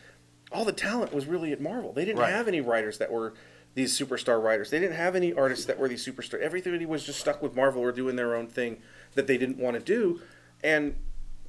all 0.53 0.63
the 0.63 0.71
talent 0.71 1.13
was 1.13 1.25
really 1.25 1.51
at 1.51 1.59
Marvel. 1.59 1.91
They 1.91 2.05
didn't 2.05 2.19
Right. 2.19 2.31
have 2.31 2.47
any 2.47 2.61
writers 2.61 2.97
that 2.99 3.11
were 3.11 3.33
these 3.75 3.97
superstar 3.97 4.41
writers. 4.41 4.69
They 4.69 4.79
didn't 4.79 4.95
have 4.95 5.15
any 5.15 5.33
artists 5.33 5.65
that 5.65 5.79
were 5.79 5.87
these 5.87 6.05
superstar. 6.05 6.39
Everybody 6.39 6.85
was 6.85 7.03
just 7.05 7.19
stuck 7.19 7.41
with 7.41 7.55
Marvel 7.55 7.81
or 7.81 7.91
doing 7.91 8.15
their 8.15 8.35
own 8.35 8.47
thing 8.47 8.77
that 9.15 9.27
they 9.27 9.37
didn't 9.37 9.57
want 9.57 9.75
to 9.75 9.81
do. 9.81 10.21
And 10.63 10.95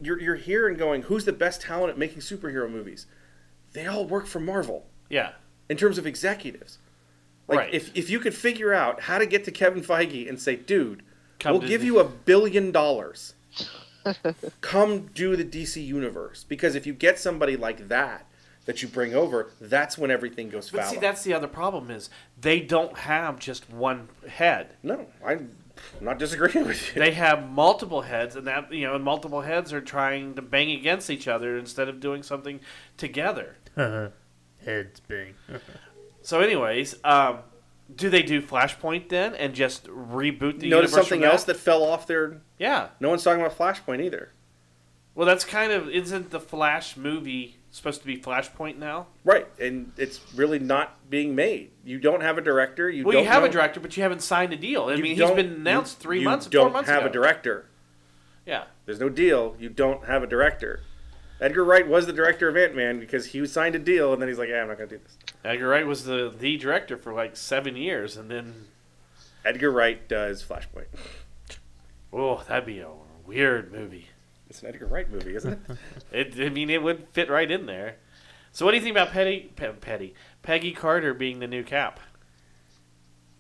you're 0.01 0.21
you're 0.21 0.35
here 0.37 0.67
and 0.69 0.79
going, 0.79 1.03
who's 1.03 1.25
the 1.25 1.33
best 1.33 1.61
talent 1.61 1.91
at 1.91 1.99
making 1.99 2.19
superhero 2.21 2.71
movies? 2.71 3.07
They 3.73 3.87
all 3.87 4.05
work 4.07 4.27
for 4.27 4.41
Marvel 4.41 4.87
Yeah. 5.09 5.33
in 5.69 5.77
terms 5.77 5.99
of 5.99 6.07
executives. 6.07 6.79
Like 7.47 7.59
Right. 7.59 7.75
if 7.75 7.95
if 7.97 8.09
you 8.09 8.19
could 8.21 8.35
figure 8.35 8.73
out 8.73 9.03
how 9.03 9.19
to 9.19 9.27
get 9.27 9.45
to 9.45 9.51
Kevin 9.51 9.83
Feige 9.83 10.29
and 10.29 10.41
say, 10.41 10.57
dude, 10.57 11.03
Come 11.39 11.59
we'll 11.59 11.69
give 11.69 11.83
the- 11.83 11.87
you 11.89 11.99
a 11.99 12.05
billion 12.05 12.73
dollars. 12.73 13.35
Come 14.61 15.07
do 15.15 15.37
the 15.37 15.45
DC 15.45 15.85
universe 15.85 16.45
because 16.49 16.75
if 16.75 16.87
you 16.87 16.93
get 16.95 17.19
somebody 17.19 17.57
like 17.57 17.89
that 17.89 18.27
that 18.65 18.83
you 18.83 18.89
bring 18.89 19.15
over, 19.15 19.51
that's 19.61 19.99
when 19.99 20.11
everything 20.11 20.49
goes 20.49 20.71
But 20.71 20.83
foul. 20.83 20.91
see, 20.93 20.99
that's 20.99 21.23
the 21.23 21.35
other 21.35 21.47
problem 21.49 21.91
is 21.91 22.11
they 22.41 22.61
don't 22.61 22.97
have 22.99 23.39
just 23.39 23.71
one 23.71 24.09
head. 24.29 24.77
no, 24.83 25.07
I'm 25.25 25.57
not 26.01 26.19
disagreeing 26.19 26.67
with 26.67 26.95
you. 26.95 27.03
They 27.03 27.13
have 27.13 27.49
multiple 27.51 28.03
heads, 28.03 28.37
and 28.37 28.47
that 28.47 28.73
you 28.73 28.87
know, 28.87 28.95
and 28.95 29.05
multiple 29.05 29.41
heads 29.43 29.73
are 29.73 29.81
trying 29.81 30.35
to 30.35 30.43
bang 30.43 30.71
against 30.71 31.11
each 31.11 31.27
other 31.29 31.59
instead 31.59 31.89
of 31.89 32.01
doing 32.01 32.23
something 32.23 32.61
together. 32.97 33.57
Heads 34.65 35.01
bang. 35.01 35.35
So, 36.23 36.41
anyways, 36.41 36.95
um, 37.05 37.41
do 37.95 38.09
they 38.09 38.23
do 38.23 38.41
Flashpoint 38.41 39.11
then 39.11 39.35
and 39.35 39.55
just 39.55 39.85
reboot 39.89 40.59
the 40.59 40.71
Notice 40.71 40.91
universe 40.91 40.93
something 40.93 41.21
from 41.21 41.31
else 41.31 41.45
that 41.45 41.59
fell 41.59 41.83
off 41.83 42.07
their. 42.07 42.41
Yeah. 42.59 42.89
No 42.99 43.11
one's 43.11 43.23
talking 43.23 43.43
about 43.45 43.59
Flashpoint 43.59 44.03
either. 44.03 44.33
Well, 45.15 45.27
that's 45.27 45.45
kind 45.45 45.71
of 45.71 45.91
isn't 45.91 46.31
the 46.31 46.41
Flash 46.41 46.97
movie 46.97 47.59
supposed 47.77 48.01
to 48.01 48.07
be 48.07 48.17
Flashpoint 48.17 48.77
now? 48.79 49.07
Right, 49.25 49.47
and 49.61 49.93
it's 49.97 50.21
really 50.35 50.59
not 50.59 51.11
being 51.11 51.35
made. 51.35 51.71
You 51.85 51.99
don't 51.99 52.23
have 52.23 52.39
a 52.39 52.41
director. 52.41 52.89
You 52.89 53.05
well, 53.05 53.13
don't 53.15 53.25
you 53.25 53.29
have 53.29 53.43
know- 53.43 53.49
a 53.49 53.53
director, 53.53 53.81
but 53.81 53.97
you 53.97 54.03
haven't 54.03 54.23
signed 54.23 54.53
a 54.53 54.57
deal. 54.57 54.85
I 54.85 54.97
mean, 54.97 55.17
he's 55.17 55.31
been 55.33 55.53
announced 55.53 55.99
three 55.99 56.21
you 56.21 56.25
months, 56.25 56.47
don't 56.47 56.73
have 56.87 57.01
ago. 57.03 57.07
a 57.09 57.13
director. 57.13 57.67
Yeah. 58.47 58.65
There's 58.87 59.01
no 59.01 59.09
deal. 59.09 59.57
You 59.59 59.69
don't 59.71 60.05
have 60.07 60.23
a 60.23 60.27
director. 60.27 60.81
Edgar 61.41 61.65
Wright 61.65 61.87
was 61.87 62.07
the 62.07 62.13
director 62.13 62.49
of 62.49 62.57
Ant 62.57 62.77
Man 62.77 63.01
because 63.01 63.27
he 63.27 63.45
signed 63.47 63.75
a 63.75 63.79
deal 63.79 64.13
and 64.13 64.23
then 64.23 64.29
he's 64.29 64.39
like, 64.39 64.49
"Yeah, 64.51 64.63
I'm 64.63 64.69
not 64.69 64.79
going 64.79 64.89
to 64.91 64.97
do 64.99 65.03
this." 65.03 65.19
Edgar 65.45 65.69
Wright 65.69 65.87
was 65.87 66.05
the 66.05 66.33
the 66.39 66.57
director 66.57 66.97
for 66.97 67.13
like 67.13 67.37
seven 67.37 67.75
years, 67.77 68.17
and 68.17 68.31
then 68.31 68.67
Edgar 69.45 69.71
Wright 69.73 70.07
does 70.09 70.43
Flashpoint. 70.45 70.87
oh, 72.13 72.43
that'd 72.49 72.65
be 72.67 72.79
a 72.81 72.89
weird 73.27 73.73
movie. 73.73 74.09
It's 74.55 74.63
an 74.63 74.69
Edgar 74.69 74.87
Wright 74.87 75.11
movie, 75.11 75.35
isn't 75.35 75.53
it? 75.53 75.77
It, 76.39 76.47
I 76.47 76.49
mean, 76.49 76.71
it 76.71 76.81
would 76.81 77.09
fit 77.13 77.29
right 77.29 77.51
in 77.51 77.67
there. 77.67 77.97
So, 78.53 78.65
what 78.65 78.71
do 78.71 78.77
you 78.77 78.83
think 78.85 78.95
about 78.97 79.11
Petty, 79.11 79.51
Pe- 79.57 79.73
Petty, 79.73 80.15
Peggy 80.43 80.71
Carter 80.71 81.13
being 81.13 81.41
the 81.41 81.49
new 81.49 81.65
Cap? 81.65 81.99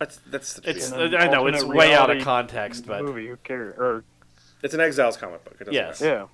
That's 0.00 0.18
that's 0.26 0.58
It's 0.64 0.90
In 0.90 1.00
an 1.00 1.14
I 1.14 1.28
know 1.28 1.46
it's 1.46 1.62
way 1.62 1.94
out 1.94 2.10
of 2.10 2.20
context, 2.24 2.84
but 2.84 3.04
movie. 3.04 3.28
Who 3.28 3.36
cares? 3.36 3.74
Or 3.78 4.02
it's 4.64 4.74
an 4.74 4.80
Exiles 4.80 5.16
comic 5.16 5.44
book. 5.44 5.56
It 5.60 5.68
Yes. 5.72 6.00
matter. 6.00 6.26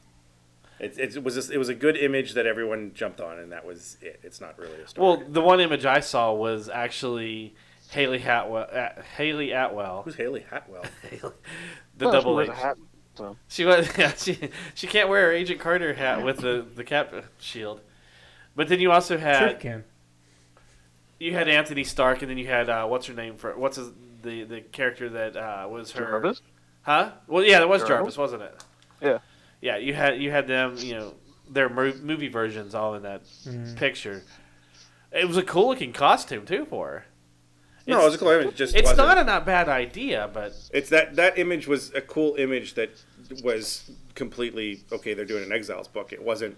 yeah, 0.80 0.86
It, 0.86 0.98
it 1.16 1.22
was 1.22 1.34
just, 1.34 1.50
it 1.50 1.58
was 1.58 1.68
a 1.68 1.74
good 1.74 1.98
image 1.98 2.32
that 2.32 2.46
everyone 2.46 2.92
jumped 2.94 3.20
on, 3.20 3.38
and 3.38 3.52
that 3.52 3.66
was 3.66 3.98
it. 4.00 4.20
It's 4.22 4.40
not 4.40 4.58
really 4.58 4.80
a 4.80 4.88
story. 4.88 5.06
well, 5.06 5.22
the 5.28 5.42
one 5.42 5.60
image 5.60 5.84
I 5.84 6.00
saw 6.00 6.32
was 6.32 6.70
actually 6.70 7.54
Hayley 7.90 8.22
Atwell. 8.22 8.66
Uh, 8.72 9.02
Hayley 9.18 9.50
Atwell, 9.52 10.02
who's 10.04 10.14
Haley 10.14 10.46
Hatwell? 10.50 10.86
the 11.98 12.06
Well, 12.06 12.12
double 12.12 12.34
wears 12.34 12.48
H. 12.48 12.54
a 12.54 12.58
hat. 12.58 12.76
So 13.20 13.36
She 13.48 13.64
was 13.64 13.86
yeah, 13.98 14.12
she 14.14 14.38
she 14.74 14.86
can't 14.86 15.08
wear 15.08 15.26
her 15.26 15.32
Agent 15.32 15.60
Carter 15.60 15.92
hat 15.94 16.24
with 16.24 16.38
the 16.38 16.64
the 16.74 16.84
cap 16.84 17.12
shield. 17.38 17.80
But 18.56 18.68
then 18.68 18.80
you 18.80 18.90
also 18.90 19.16
Sure 19.16 19.26
had 19.26 19.60
can. 19.60 19.84
you 21.18 21.32
had 21.34 21.48
Anthony 21.48 21.84
Stark, 21.84 22.22
and 22.22 22.30
then 22.30 22.38
you 22.38 22.46
had 22.46 22.68
uh, 22.68 22.86
what's 22.86 23.06
her 23.06 23.14
name 23.14 23.36
for 23.36 23.56
what's 23.58 23.76
his, 23.76 23.90
the 24.22 24.44
the 24.44 24.60
character 24.62 25.08
that 25.10 25.36
uh, 25.36 25.68
was 25.68 25.92
her 25.92 26.04
Jarvis? 26.06 26.40
Huh? 26.82 27.10
Well, 27.26 27.44
yeah, 27.44 27.58
that 27.58 27.68
was 27.68 27.82
Jarvis? 27.82 28.14
Jarvis, 28.14 28.16
wasn't 28.16 28.42
it? 28.42 28.64
Yeah. 29.02 29.18
Yeah, 29.60 29.76
you 29.76 29.92
had 29.94 30.20
you 30.20 30.30
had 30.30 30.46
them, 30.46 30.76
you 30.78 30.94
know, 30.94 31.14
their 31.48 31.68
movie 31.68 32.28
versions 32.28 32.74
all 32.74 32.94
in 32.94 33.02
that 33.02 33.22
Mm. 33.46 33.76
picture. 33.76 34.22
It 35.12 35.26
was 35.28 35.36
a 35.36 35.42
cool 35.42 35.68
looking 35.68 35.92
costume 35.92 36.46
too 36.46 36.64
for 36.64 36.86
her. 36.88 37.04
no, 37.86 38.00
it 38.00 38.04
was 38.04 38.14
a 38.14 38.18
cool 38.18 38.28
image. 38.30 38.54
Just 38.56 38.74
It's 38.74 38.84
wasn't- 38.88 39.08
not 39.08 39.18
a 39.18 39.24
not 39.24 39.44
bad 39.44 39.68
idea, 39.68 40.30
but 40.32 40.52
It's 40.72 40.88
that 40.90 41.16
that 41.16 41.38
image 41.38 41.66
was 41.66 41.92
a 41.94 42.00
cool 42.00 42.36
image 42.36 42.74
that 42.74 42.90
was 43.42 43.90
completely 44.14 44.82
okay. 44.92 45.14
They're 45.14 45.24
doing 45.24 45.44
an 45.44 45.52
Exiles 45.52 45.88
book. 45.88 46.12
It 46.12 46.22
wasn't 46.22 46.56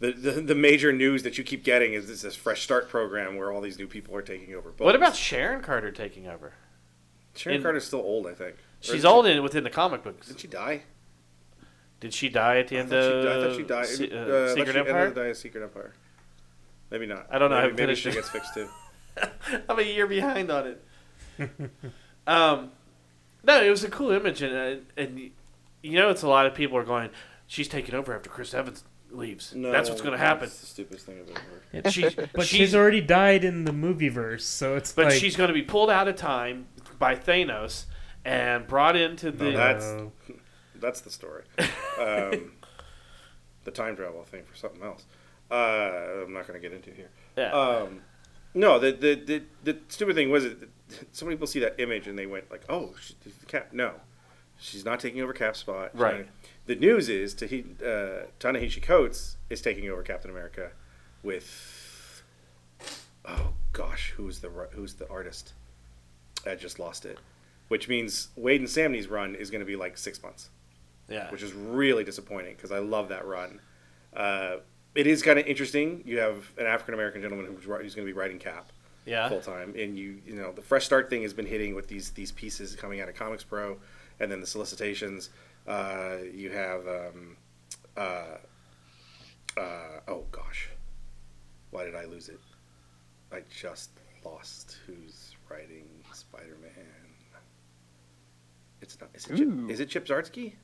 the 0.00 0.12
the, 0.12 0.30
the 0.32 0.54
major 0.54 0.92
news 0.92 1.22
that 1.22 1.38
you 1.38 1.44
keep 1.44 1.64
getting 1.64 1.94
is 1.94 2.06
this, 2.08 2.22
this 2.22 2.34
fresh 2.36 2.62
start 2.62 2.88
program 2.88 3.36
where 3.36 3.52
all 3.52 3.60
these 3.60 3.78
new 3.78 3.86
people 3.86 4.14
are 4.16 4.22
taking 4.22 4.54
over. 4.54 4.70
Books. 4.70 4.80
what 4.80 4.94
about 4.96 5.16
Sharon 5.16 5.62
Carter 5.62 5.90
taking 5.90 6.26
over? 6.28 6.52
Sharon 7.34 7.56
in- 7.56 7.62
Carter's 7.62 7.84
still 7.84 8.00
old? 8.00 8.26
I 8.26 8.34
think 8.34 8.56
She's 8.80 9.04
old 9.04 9.26
in 9.26 9.42
within 9.42 9.62
the 9.64 9.70
comic 9.70 10.02
books. 10.02 10.26
did 10.28 10.40
she 10.40 10.48
die? 10.48 10.82
Did 12.00 12.12
she 12.12 12.28
die 12.28 12.58
at 12.58 12.66
the 12.68 12.78
end 12.78 12.92
of 12.92 13.26
I 13.26 13.46
thought 13.48 13.56
she 13.56 13.62
died. 13.62 13.86
Se- 13.86 14.10
uh, 14.10 14.16
uh, 14.16 14.54
Secret 14.54 14.74
Empire? 14.76 15.10
die 15.10 15.26
of 15.26 15.36
Secret 15.36 15.62
Empire. 15.62 15.92
Maybe 16.90 17.06
not. 17.06 17.26
I 17.30 17.38
don't 17.38 17.50
know, 17.50 17.56
Maybe, 17.60 17.68
maybe 17.70 17.82
finished 17.84 18.02
she 18.02 18.08
it. 18.10 18.14
gets 18.14 18.28
fixed 18.28 18.54
too. 18.54 18.68
I'm 19.68 19.78
a 19.78 19.82
year 19.82 20.06
behind 20.08 20.50
on 20.50 20.66
it. 20.66 20.84
um, 22.26 22.72
No, 23.44 23.62
it 23.62 23.70
was 23.70 23.84
a 23.84 23.88
cool 23.90 24.10
image, 24.10 24.42
and 24.42 24.54
uh, 24.54 24.80
and 24.96 25.30
you 25.82 25.92
know, 25.98 26.10
it's 26.10 26.22
a 26.22 26.28
lot 26.28 26.46
of 26.46 26.54
people 26.54 26.76
are 26.78 26.84
going. 26.84 27.10
She's 27.46 27.68
taking 27.68 27.94
over 27.94 28.14
after 28.14 28.30
Chris 28.30 28.54
Evans 28.54 28.84
leaves. 29.10 29.54
No, 29.54 29.70
That's 29.70 29.88
what's 29.90 30.00
going 30.00 30.12
to 30.12 30.18
happen. 30.18 30.46
That's 30.48 30.60
the 30.60 30.66
stupidest 30.66 31.04
thing 31.06 31.18
I've 31.20 31.30
ever 31.30 31.82
heard. 31.82 31.92
She, 31.92 32.02
But 32.34 32.46
she's, 32.46 32.58
she's 32.58 32.74
already 32.74 33.00
died 33.02 33.44
in 33.44 33.64
the 33.64 33.72
movie 33.72 34.08
verse, 34.08 34.44
so 34.44 34.76
it's 34.76 34.92
but 34.92 35.06
like 35.06 35.14
she's 35.14 35.36
going 35.36 35.48
to 35.48 35.54
be 35.54 35.62
pulled 35.62 35.90
out 35.90 36.08
of 36.08 36.16
time 36.16 36.66
by 36.98 37.14
Thanos 37.16 37.84
and 38.24 38.66
brought 38.66 38.96
into 38.96 39.30
the. 39.30 39.44
No, 39.50 39.56
that's- 39.56 40.10
That's 40.76 41.00
the 41.00 41.10
story. 41.10 41.44
Um, 42.00 42.52
the 43.64 43.70
time 43.70 43.94
travel 43.94 44.24
thing 44.24 44.42
for 44.44 44.56
something 44.56 44.82
else. 44.82 45.04
Uh, 45.50 46.24
I'm 46.24 46.32
not 46.32 46.46
going 46.48 46.60
to 46.60 46.68
get 46.68 46.72
into 46.74 46.90
here. 46.90 47.10
yeah. 47.36 47.52
Um, 47.52 48.00
no, 48.54 48.78
the, 48.78 48.92
the 48.92 49.14
the 49.14 49.42
the 49.62 49.78
stupid 49.88 50.14
thing 50.16 50.30
was 50.30 50.44
that 50.44 50.68
some 51.12 51.28
people 51.28 51.46
see 51.46 51.60
that 51.60 51.78
image 51.80 52.08
and 52.08 52.18
they 52.18 52.26
went 52.26 52.50
like, 52.50 52.62
"Oh, 52.68 52.94
she, 53.00 53.14
the 53.22 53.46
Cap." 53.46 53.68
No, 53.72 53.92
she's 54.62 54.84
not 54.84 55.00
taking 55.00 55.20
over 55.20 55.32
Cap's 55.32 55.58
spot. 55.58 55.90
Right. 55.94 56.28
The 56.66 56.76
news 56.76 57.08
is 57.08 57.34
Tahi, 57.34 57.64
uh, 57.80 58.26
Ta-Nehisi 58.38 58.82
Coates 58.82 59.36
is 59.50 59.60
taking 59.60 59.90
over 59.90 60.02
Captain 60.02 60.30
America 60.30 60.70
with. 61.22 62.22
Oh 63.24 63.52
gosh, 63.72 64.14
who's 64.16 64.40
the 64.40 64.48
who's 64.72 64.94
the 64.94 65.08
artist? 65.08 65.52
I 66.46 66.54
just 66.54 66.78
lost 66.78 67.04
it. 67.04 67.18
Which 67.68 67.88
means 67.88 68.28
Waid 68.38 68.56
and 68.56 68.66
Samnee's 68.66 69.08
run 69.08 69.34
is 69.34 69.50
going 69.50 69.60
to 69.60 69.66
be 69.66 69.76
like 69.76 69.96
six 69.96 70.22
months 70.22 70.50
yeah. 71.12 71.30
which 71.30 71.42
is 71.42 71.52
really 71.52 72.04
disappointing 72.04 72.54
because 72.54 72.72
I 72.72 72.78
love 72.78 73.08
that 73.10 73.26
run. 73.26 73.60
Uh, 74.14 74.56
it 74.94 75.06
is 75.06 75.22
kind 75.22 75.38
of 75.38 75.46
interesting. 75.46 76.02
You 76.04 76.18
have 76.18 76.50
an 76.58 76.66
African 76.66 76.94
American 76.94 77.22
gentleman 77.22 77.46
who's, 77.46 77.64
who's 77.64 77.94
going 77.94 78.06
to 78.06 78.12
be 78.12 78.18
writing 78.18 78.38
Cap 78.38 78.70
yeah. 79.04 79.28
full 79.28 79.40
time, 79.40 79.74
and 79.76 79.98
you 79.98 80.20
you 80.26 80.34
know 80.34 80.52
the 80.52 80.62
fresh 80.62 80.84
start 80.84 81.08
thing 81.08 81.22
has 81.22 81.32
been 81.32 81.46
hitting 81.46 81.74
with 81.74 81.88
these 81.88 82.10
these 82.10 82.32
pieces 82.32 82.74
coming 82.76 83.00
out 83.00 83.08
of 83.08 83.14
Comics 83.14 83.44
Pro, 83.44 83.78
and 84.20 84.30
then 84.30 84.40
the 84.40 84.46
solicitations. 84.46 85.30
Uh, 85.66 86.16
you 86.34 86.50
have 86.50 86.86
um, 86.86 87.36
uh, 87.96 88.36
uh, 89.56 90.00
oh 90.08 90.24
gosh, 90.30 90.68
why 91.70 91.84
did 91.84 91.94
I 91.94 92.04
lose 92.04 92.28
it? 92.28 92.40
I 93.32 93.42
just 93.50 93.90
lost 94.24 94.76
who's 94.86 95.36
writing 95.48 95.86
Spider 96.12 96.56
Man. 96.60 96.70
It's 98.80 98.98
not. 99.00 99.10
Is 99.14 99.26
it 99.26 99.36
Chip, 99.36 99.70
is 99.70 99.80
it 99.80 99.88
Chip 99.88 100.06
Zdarsky? 100.06 100.54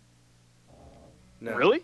No. 1.40 1.54
Really? 1.54 1.82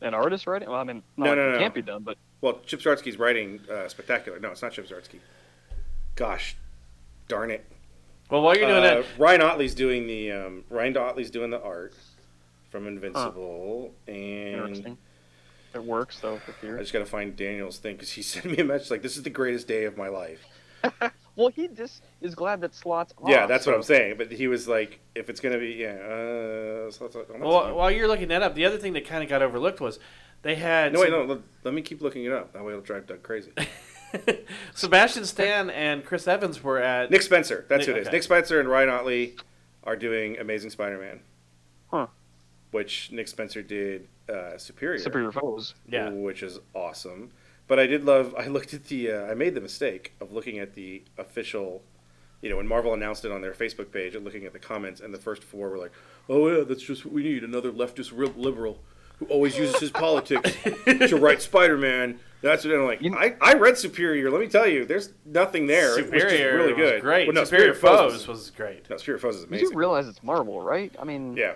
An 0.00 0.14
artist 0.14 0.46
writing? 0.46 0.68
Well, 0.68 0.80
I 0.80 0.84
mean, 0.84 1.02
No, 1.16 1.26
not, 1.26 1.34
no, 1.36 1.50
no. 1.50 1.56
it 1.56 1.58
can't 1.60 1.74
be 1.74 1.82
done, 1.82 2.02
but 2.02 2.16
Well, 2.40 2.60
Chip 2.66 2.80
Zdarsky's 2.80 3.18
writing 3.18 3.60
uh, 3.70 3.86
spectacular. 3.88 4.38
No, 4.40 4.50
it's 4.50 4.62
not 4.62 4.72
Chip 4.72 4.88
Zdarsky. 4.88 5.18
Gosh, 6.14 6.56
darn 7.28 7.50
it! 7.50 7.66
Well, 8.30 8.42
while 8.42 8.56
you're 8.56 8.68
doing 8.68 8.82
Uh, 8.84 9.02
that, 9.02 9.04
Ryan 9.18 9.42
Ottley's 9.42 9.74
doing 9.74 10.06
the 10.06 10.32
um, 10.32 10.64
Ryan 10.70 10.96
Ottley's 10.96 11.30
doing 11.30 11.50
the 11.50 11.60
art 11.62 11.94
from 12.70 12.86
Invincible, 12.86 13.94
and. 14.06 14.96
It 15.74 15.82
works 15.82 16.20
though 16.20 16.34
with 16.34 16.56
I 16.62 16.78
just 16.78 16.92
got 16.92 17.00
to 17.00 17.04
find 17.04 17.34
Daniel's 17.34 17.78
thing 17.78 17.96
because 17.96 18.10
he 18.12 18.22
sent 18.32 18.44
me 18.44 18.58
a 18.58 18.64
message 18.64 18.90
like, 18.92 19.02
"This 19.02 19.16
is 19.16 19.24
the 19.24 19.30
greatest 19.30 19.66
day 19.66 19.84
of 19.84 19.96
my 19.96 20.08
life." 20.08 20.44
Well, 21.36 21.48
he 21.48 21.66
just 21.66 22.04
is 22.20 22.36
glad 22.36 22.60
that 22.60 22.76
slots. 22.76 23.12
yeah, 23.26 23.42
off, 23.42 23.48
that's 23.48 23.66
what 23.66 23.74
I'm 23.74 23.82
saying. 23.82 24.18
But 24.18 24.30
he 24.30 24.46
was 24.46 24.68
like, 24.68 25.00
"If 25.16 25.28
it's 25.28 25.40
gonna 25.40 25.58
be, 25.58 25.70
yeah." 25.70 25.94
Uh, 25.94 26.90
so, 26.92 27.08
so, 27.10 27.26
well, 27.40 27.64
saying- 27.64 27.74
while 27.74 27.90
you're 27.90 28.06
looking 28.06 28.28
that 28.28 28.40
up, 28.40 28.54
the 28.54 28.64
other 28.64 28.78
thing 28.78 28.92
that 28.92 29.04
kind 29.04 29.24
of 29.24 29.28
got 29.28 29.42
overlooked 29.42 29.80
was 29.80 29.98
they 30.42 30.54
had 30.54 30.92
no, 30.92 31.00
wait, 31.00 31.10
no. 31.10 31.24
Let, 31.24 31.38
let 31.64 31.74
me 31.74 31.82
keep 31.82 32.02
looking 32.02 32.24
it 32.24 32.30
up. 32.30 32.52
That 32.52 32.62
way, 32.64 32.70
it'll 32.70 32.84
drive 32.84 33.08
Doug 33.08 33.24
crazy. 33.24 33.50
Sebastian 34.74 35.24
Stan 35.24 35.70
and 35.70 36.04
Chris 36.04 36.26
Evans 36.28 36.62
were 36.62 36.78
at 36.78 37.10
Nick 37.10 37.22
Spencer. 37.22 37.64
That's 37.68 37.80
Nick- 37.80 37.88
who 37.88 37.92
it 37.94 38.00
is. 38.02 38.06
okay. 38.08 38.16
Nick 38.16 38.22
Spencer 38.22 38.60
and 38.60 38.68
Ryan 38.68 38.88
Ottley 38.90 39.36
are 39.84 39.96
doing 39.96 40.38
Amazing 40.38 40.70
Spider-Man. 40.70 41.20
Huh. 41.90 42.06
Which 42.70 43.10
Nick 43.12 43.28
Spencer 43.28 43.62
did 43.62 44.08
uh, 44.28 44.58
Superior. 44.58 44.98
Superior 44.98 45.32
foes. 45.32 45.74
Yeah. 45.88 46.10
Which 46.10 46.42
is 46.42 46.58
awesome. 46.74 47.30
But 47.66 47.78
I 47.78 47.86
did 47.86 48.04
love. 48.04 48.34
I 48.38 48.46
looked 48.48 48.74
at 48.74 48.84
the. 48.84 49.12
Uh, 49.12 49.26
I 49.26 49.34
made 49.34 49.54
the 49.54 49.60
mistake 49.60 50.12
of 50.20 50.32
looking 50.32 50.58
at 50.58 50.74
the 50.74 51.02
official. 51.16 51.82
You 52.42 52.50
know, 52.50 52.56
when 52.56 52.66
Marvel 52.68 52.92
announced 52.92 53.24
it 53.24 53.32
on 53.32 53.40
their 53.40 53.54
Facebook 53.54 53.90
page 53.90 54.14
and 54.14 54.22
looking 54.24 54.44
at 54.44 54.52
the 54.52 54.58
comments, 54.58 55.00
and 55.00 55.14
the 55.14 55.18
first 55.18 55.42
four 55.42 55.70
were 55.70 55.78
like, 55.78 55.92
"Oh 56.28 56.48
yeah, 56.48 56.64
that's 56.64 56.82
just 56.82 57.06
what 57.06 57.14
we 57.14 57.22
need. 57.22 57.42
Another 57.42 57.72
leftist 57.72 58.12
liberal 58.36 58.80
who 59.18 59.26
always 59.26 59.56
uses 59.56 59.78
his 59.80 59.90
politics 59.90 60.50
to 60.84 61.16
write 61.16 61.42
Spider-Man." 61.42 62.18
That's 62.42 62.62
what 62.64 62.74
I'm 62.74 62.84
like. 62.84 63.00
You- 63.00 63.16
I, 63.16 63.34
I 63.40 63.54
read 63.54 63.78
Superior. 63.78 64.30
Let 64.30 64.40
me 64.40 64.48
tell 64.48 64.66
you, 64.68 64.84
there's 64.84 65.10
nothing 65.24 65.66
there. 65.66 65.98
it 65.98 66.10
was 66.10 66.20
just 66.20 66.30
Superior 66.30 66.56
really 66.58 66.74
good. 66.74 66.94
was 66.96 67.00
great. 67.02 67.26
Well, 67.26 67.34
no, 67.34 67.44
Superior, 67.44 67.72
Foes 67.72 68.12
Foes 68.12 68.28
was 68.28 68.50
great. 68.50 68.88
no, 68.90 68.98
Spirit 68.98 69.22
Foes 69.22 69.36
is 69.36 69.42
You 69.42 69.48
amazing. 69.48 69.70
do 69.70 69.76
realize 69.78 70.06
it's 70.08 70.22
Marvel, 70.22 70.60
right? 70.60 70.94
I 70.98 71.04
mean, 71.04 71.36
yeah. 71.38 71.54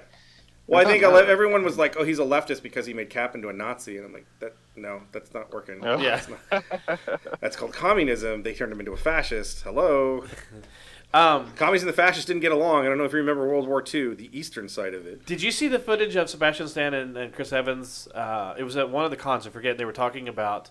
Well, 0.66 0.80
I 0.80 0.84
think 0.84 1.02
not 1.02 1.24
a 1.24 1.26
everyone 1.28 1.62
was 1.64 1.78
like, 1.78 1.96
"Oh, 1.98 2.04
he's 2.04 2.18
a 2.18 2.24
leftist 2.24 2.62
because 2.62 2.84
he 2.84 2.92
made 2.94 3.08
Cap 3.10 3.34
into 3.34 3.48
a 3.48 3.52
Nazi," 3.54 3.96
and 3.96 4.04
I'm 4.06 4.12
like, 4.12 4.26
"That 4.40 4.54
no, 4.76 5.00
that's 5.12 5.32
not 5.32 5.50
working. 5.52 5.82
Yeah. 5.82 5.98
Yeah. 5.98 6.20
That's, 6.50 6.78
not- 6.88 7.20
that's 7.40 7.56
called 7.56 7.72
communism. 7.72 8.42
They 8.42 8.52
turned 8.54 8.72
him 8.72 8.78
into 8.80 8.92
a 8.92 8.96
fascist. 8.98 9.62
Hello, 9.62 10.24
Um, 11.14 11.52
commies 11.52 11.82
and 11.82 11.88
the 11.88 11.94
fascists 11.94 12.26
didn't 12.26 12.42
get 12.42 12.52
along. 12.52 12.84
I 12.84 12.88
don't 12.88 12.98
know 12.98 13.04
if 13.04 13.12
you 13.12 13.18
remember 13.18 13.48
World 13.48 13.66
War 13.66 13.82
II, 13.82 14.14
the 14.14 14.28
eastern 14.30 14.68
side 14.68 14.92
of 14.92 15.06
it. 15.06 15.24
did 15.24 15.42
you 15.42 15.50
see 15.50 15.66
the 15.66 15.78
footage 15.78 16.16
of 16.16 16.28
Sebastian 16.28 16.68
Stan 16.68 16.92
and, 16.92 17.16
and 17.16 17.32
Chris 17.32 17.50
Evans? 17.52 18.08
Uh, 18.14 18.54
it 18.58 18.62
was 18.62 18.76
at 18.76 18.90
one 18.90 19.06
of 19.06 19.10
the 19.10 19.16
cons. 19.16 19.46
I 19.46 19.50
forget. 19.50 19.78
They 19.78 19.86
were 19.86 19.92
talking 19.92 20.28
about. 20.28 20.70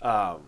Um, 0.00 0.42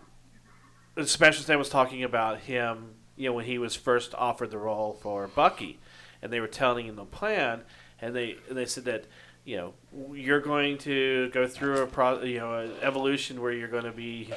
Sebastian 1.03 1.43
Stan 1.43 1.57
was 1.57 1.69
talking 1.69 2.03
about 2.03 2.39
him. 2.39 2.95
You 3.17 3.29
know, 3.29 3.33
when 3.33 3.45
he 3.45 3.57
was 3.57 3.75
first 3.75 4.15
offered 4.15 4.51
the 4.51 4.57
role 4.57 4.97
for 5.01 5.27
Bucky, 5.27 5.79
and 6.21 6.31
they 6.31 6.39
were 6.39 6.47
telling 6.47 6.85
him 6.85 6.95
the 6.95 7.03
plan, 7.03 7.63
and 8.01 8.15
they 8.15 8.37
and 8.47 8.57
they 8.57 8.65
said 8.65 8.85
that 8.85 9.05
you 9.43 9.57
know 9.57 9.73
you're 10.13 10.39
going 10.39 10.77
to 10.79 11.29
go 11.31 11.45
through 11.45 11.81
a 11.81 11.87
pro, 11.87 12.23
you 12.23 12.39
know 12.39 12.59
an 12.59 12.71
evolution 12.81 13.41
where 13.41 13.51
you're 13.51 13.67
going 13.67 13.83
to 13.83 13.91
be 13.91 14.29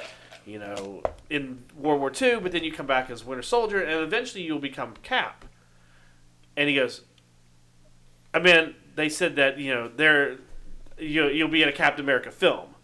you 0.46 0.58
know 0.58 1.02
in 1.30 1.64
World 1.76 2.00
War 2.00 2.12
II, 2.20 2.40
but 2.40 2.52
then 2.52 2.64
you 2.64 2.72
come 2.72 2.86
back 2.86 3.10
as 3.10 3.24
Winter 3.24 3.42
Soldier, 3.42 3.82
and 3.82 4.00
eventually 4.00 4.42
you'll 4.42 4.58
become 4.58 4.94
Cap. 5.02 5.44
And 6.56 6.68
he 6.68 6.74
goes, 6.74 7.02
I 8.34 8.38
mean, 8.38 8.74
they 8.94 9.08
said 9.08 9.36
that 9.36 9.58
you 9.58 9.72
know 9.74 9.88
they're 9.88 10.38
you 10.98 11.28
you'll 11.28 11.48
be 11.48 11.62
in 11.62 11.68
a 11.68 11.72
Captain 11.72 12.04
America 12.04 12.30
film, 12.30 12.74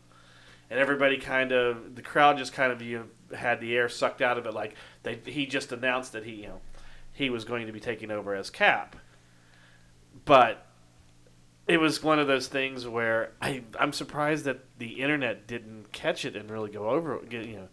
and 0.71 0.79
everybody 0.79 1.17
kind 1.17 1.53
of 1.53 1.97
the 1.97 2.03
crowd 2.03 2.39
just 2.39 2.53
kind 2.53 2.73
of 2.73 2.81
you 2.83 2.99
know, 3.31 3.37
had 3.37 3.61
the 3.61 3.77
air 3.77 3.89
sucked 3.89 4.23
out 4.23 4.39
of 4.39 4.47
it. 4.47 4.55
Like 4.55 4.75
they 5.03 5.21
he 5.25 5.47
just 5.47 5.73
announced 5.73 6.13
that 6.13 6.25
he 6.25 6.33
you 6.33 6.49
know 6.49 6.61
he 7.13 7.31
was 7.31 7.45
going 7.45 7.67
to 7.67 7.73
be 7.73 7.81
taking 7.81 8.11
over 8.11 8.35
as 8.35 8.51
Cap, 8.51 8.97
but 10.25 10.68
it 11.69 11.79
was 11.79 12.03
one 12.03 12.19
of 12.19 12.27
those 12.27 12.49
things 12.49 12.87
where 12.87 13.33
I 13.41 13.63
I'm 13.79 13.93
surprised 13.93 14.45
that 14.47 14.61
the 14.79 15.01
internet 15.03 15.47
didn't 15.47 15.93
catch 15.93 16.25
it 16.25 16.35
and 16.35 16.51
really 16.51 16.71
go 16.71 16.89
over 16.89 17.17
it. 17.17 17.31
You 17.31 17.57
know, 17.57 17.69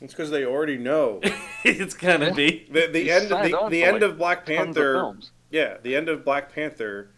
It's 0.00 0.12
because 0.12 0.30
they 0.30 0.44
already 0.44 0.78
know 0.78 1.20
it's 1.64 1.94
gonna 1.94 2.32
be 2.34 2.68
the 2.70 2.86
the 2.86 3.02
He 3.04 3.10
end 3.10 3.28
signed 3.28 3.54
the, 3.54 3.68
the 3.68 3.84
end 3.84 4.00
like, 4.00 4.10
of 4.10 4.18
Black 4.18 4.46
tons 4.46 4.76
of 4.76 4.84
Panther. 4.84 5.16
Yeah, 5.50 5.78
the 5.82 5.96
end 5.96 6.08
of 6.08 6.24
Black 6.24 6.52
Panther 6.54 7.10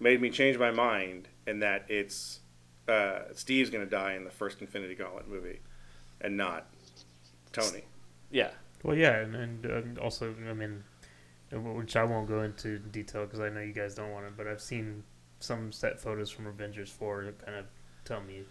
made 0.00 0.20
me 0.20 0.30
change 0.30 0.58
my 0.58 0.70
mind 0.72 1.28
in 1.46 1.60
that 1.60 1.84
it's 1.88 2.40
uh, 2.88 3.20
Steve's 3.34 3.70
going 3.70 3.84
to 3.84 3.90
die 3.90 4.14
in 4.14 4.24
the 4.24 4.30
first 4.30 4.60
Infinity 4.60 4.94
Gauntlet 4.94 5.28
movie, 5.28 5.60
and 6.20 6.36
not 6.36 6.66
Tony. 7.52 7.82
yeah. 8.30 8.50
Well, 8.82 8.96
yeah, 8.96 9.16
and, 9.16 9.34
and 9.34 9.66
um, 9.66 9.98
also, 10.00 10.32
I 10.48 10.52
mean, 10.52 10.84
uh, 11.52 11.58
which 11.58 11.96
I 11.96 12.04
won't 12.04 12.28
go 12.28 12.42
into 12.42 12.78
detail 12.78 13.24
because 13.24 13.40
I 13.40 13.48
know 13.48 13.60
you 13.60 13.72
guys 13.72 13.96
don't 13.96 14.12
want 14.12 14.26
it, 14.26 14.34
but 14.36 14.46
I've 14.46 14.60
seen 14.60 15.02
some 15.40 15.72
set 15.72 16.00
photos 16.00 16.30
from 16.30 16.46
Avengers 16.46 16.90
4 16.90 17.24
that 17.24 17.44
kind 17.44 17.58
of 17.58 17.66
tell 18.04 18.20
me 18.22 18.44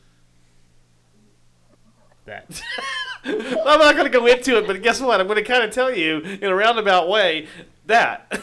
that. 2.26 2.62
I'm 3.26 3.80
not 3.80 3.96
going 3.96 4.06
to 4.06 4.10
go 4.10 4.26
into 4.28 4.58
it, 4.58 4.68
but 4.68 4.82
guess 4.82 5.02
what? 5.02 5.20
I'm 5.20 5.28
going 5.28 5.38
to 5.38 5.44
kind 5.44 5.64
of 5.64 5.72
tell 5.72 5.96
you 5.96 6.20
in 6.20 6.44
a 6.44 6.56
roundabout 6.56 7.10
way 7.10 7.48
that 7.86 8.40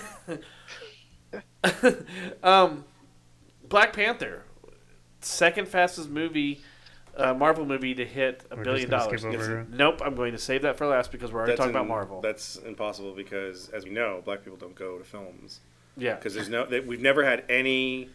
um, 2.42 2.84
Black 3.68 3.92
Panther, 3.92 4.42
second 5.20 5.68
fastest 5.68 6.10
movie, 6.10 6.60
uh, 7.16 7.34
Marvel 7.34 7.64
movie 7.64 7.94
to 7.94 8.04
hit 8.04 8.44
a 8.50 8.56
We're 8.56 8.64
billion 8.64 8.90
just 8.90 9.04
dollars. 9.04 9.20
skip 9.20 9.34
over 9.34 9.66
Nope, 9.70 10.00
I'm 10.04 10.14
going 10.14 10.32
to 10.32 10.38
save 10.38 10.62
that 10.62 10.78
for 10.78 10.86
last 10.86 11.12
because 11.12 11.30
we're 11.32 11.40
already 11.40 11.56
talking 11.56 11.70
about 11.70 11.86
Marvel. 11.86 12.20
That's 12.20 12.56
impossible 12.56 13.14
because, 13.14 13.68
as 13.68 13.84
we 13.84 13.90
know, 13.90 14.22
black 14.24 14.42
people 14.42 14.58
don't 14.58 14.74
go 14.74 14.98
to 14.98 15.04
films 15.04 15.60
yeah, 15.96 16.14
because 16.14 16.34
there's 16.34 16.48
no. 16.48 16.66
That 16.66 16.86
we've 16.86 17.00
never 17.00 17.24
had 17.24 17.44
any 17.48 18.08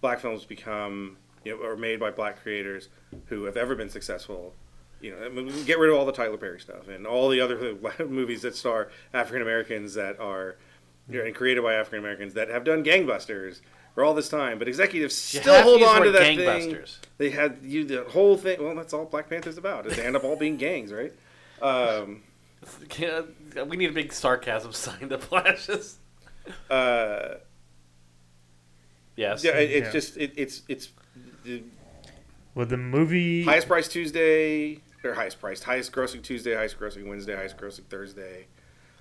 black 0.00 0.20
films 0.20 0.44
become 0.44 1.16
you 1.44 1.56
know 1.56 1.62
or 1.64 1.76
made 1.76 2.00
by 2.00 2.10
black 2.10 2.42
creators 2.42 2.88
who 3.26 3.44
have 3.44 3.56
ever 3.56 3.74
been 3.74 3.90
successful. 3.90 4.54
You 5.00 5.12
know, 5.12 5.24
I 5.24 5.28
mean, 5.30 5.64
get 5.64 5.78
rid 5.78 5.90
of 5.90 5.96
all 5.96 6.04
the 6.04 6.12
Tyler 6.12 6.36
Perry 6.36 6.60
stuff 6.60 6.88
and 6.88 7.06
all 7.06 7.30
the 7.30 7.40
other 7.40 7.76
movies 8.06 8.42
that 8.42 8.54
star 8.54 8.90
African 9.14 9.40
Americans 9.42 9.94
that 9.94 10.20
are 10.20 10.56
you 11.08 11.18
know, 11.18 11.24
and 11.24 11.34
created 11.34 11.62
by 11.62 11.74
African 11.74 12.00
Americans 12.00 12.34
that 12.34 12.48
have 12.48 12.64
done 12.64 12.84
gangbusters 12.84 13.60
for 13.94 14.04
all 14.04 14.14
this 14.14 14.28
time, 14.28 14.58
but 14.58 14.68
executives 14.68 15.14
still 15.16 15.42
to 15.42 15.62
hold 15.62 15.82
on 15.82 16.02
to 16.02 16.12
that 16.12 16.22
thing. 16.22 16.38
gangbusters. 16.38 16.98
They 17.18 17.30
had 17.30 17.58
you 17.62 17.84
the 17.84 18.04
whole 18.04 18.36
thing. 18.36 18.62
Well, 18.62 18.74
that's 18.74 18.92
all 18.92 19.04
Black 19.04 19.28
Panther's 19.28 19.58
about. 19.58 19.86
Is 19.86 19.96
they 19.96 20.06
end 20.06 20.16
up 20.16 20.24
all 20.24 20.36
being 20.36 20.56
gangs, 20.56 20.92
right? 20.92 21.12
Um, 21.60 22.22
we 23.66 23.76
need 23.76 23.90
a 23.90 23.92
big 23.92 24.12
sarcasm 24.12 24.72
sign 24.72 25.08
that 25.08 25.22
flashes. 25.22 25.98
Uh, 26.68 27.34
Yes. 29.20 29.44
yeah, 29.44 29.52
it, 29.58 29.70
it's 29.70 29.86
Yeah. 29.86 29.92
just 29.92 30.16
it, 30.16 30.32
it's 30.36 30.62
it's 30.68 30.88
the 31.44 31.62
Well, 32.54 32.66
the 32.66 32.76
movie. 32.78 33.44
highest 33.44 33.68
price 33.68 33.86
Tuesday 33.88 34.80
or 35.04 35.14
highest 35.14 35.40
priced, 35.40 35.64
highest 35.64 35.92
grossing 35.92 36.22
Tuesday, 36.22 36.54
highest 36.54 36.78
grossing 36.80 37.06
Wednesday, 37.06 37.36
highest 37.36 37.56
grossing 37.58 37.84
Thursday, 37.90 38.46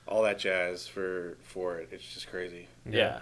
all 0.07 0.23
that 0.23 0.37
jazz 0.39 0.87
for 0.87 1.37
for 1.41 1.77
it. 1.79 1.89
It's 1.91 2.13
just 2.13 2.29
crazy. 2.29 2.67
yeah. 2.85 3.21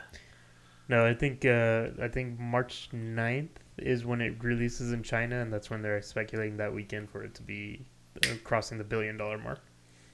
No, 0.90 1.06
I 1.06 1.14
think 1.14 1.44
uh, 1.46 1.90
I 2.02 2.08
think 2.08 2.40
March 2.40 2.90
9th 2.94 3.50
is 3.78 4.06
when 4.06 4.22
it 4.22 4.42
releases 4.42 4.92
in 4.94 5.04
China, 5.04 5.36
and 5.42 5.52
that's 5.54 5.70
when 5.70 5.82
they're 5.82 6.02
speculating 6.02 6.58
that 6.58 6.74
weekend 6.74 7.10
for 7.10 7.24
it 7.24 7.36
to 7.36 7.44
be 7.44 7.86
uh, 8.24 8.30
crossing 8.44 8.78
the 8.78 8.84
billion 8.86 9.18
dollar 9.18 9.38
mark. 9.38 9.60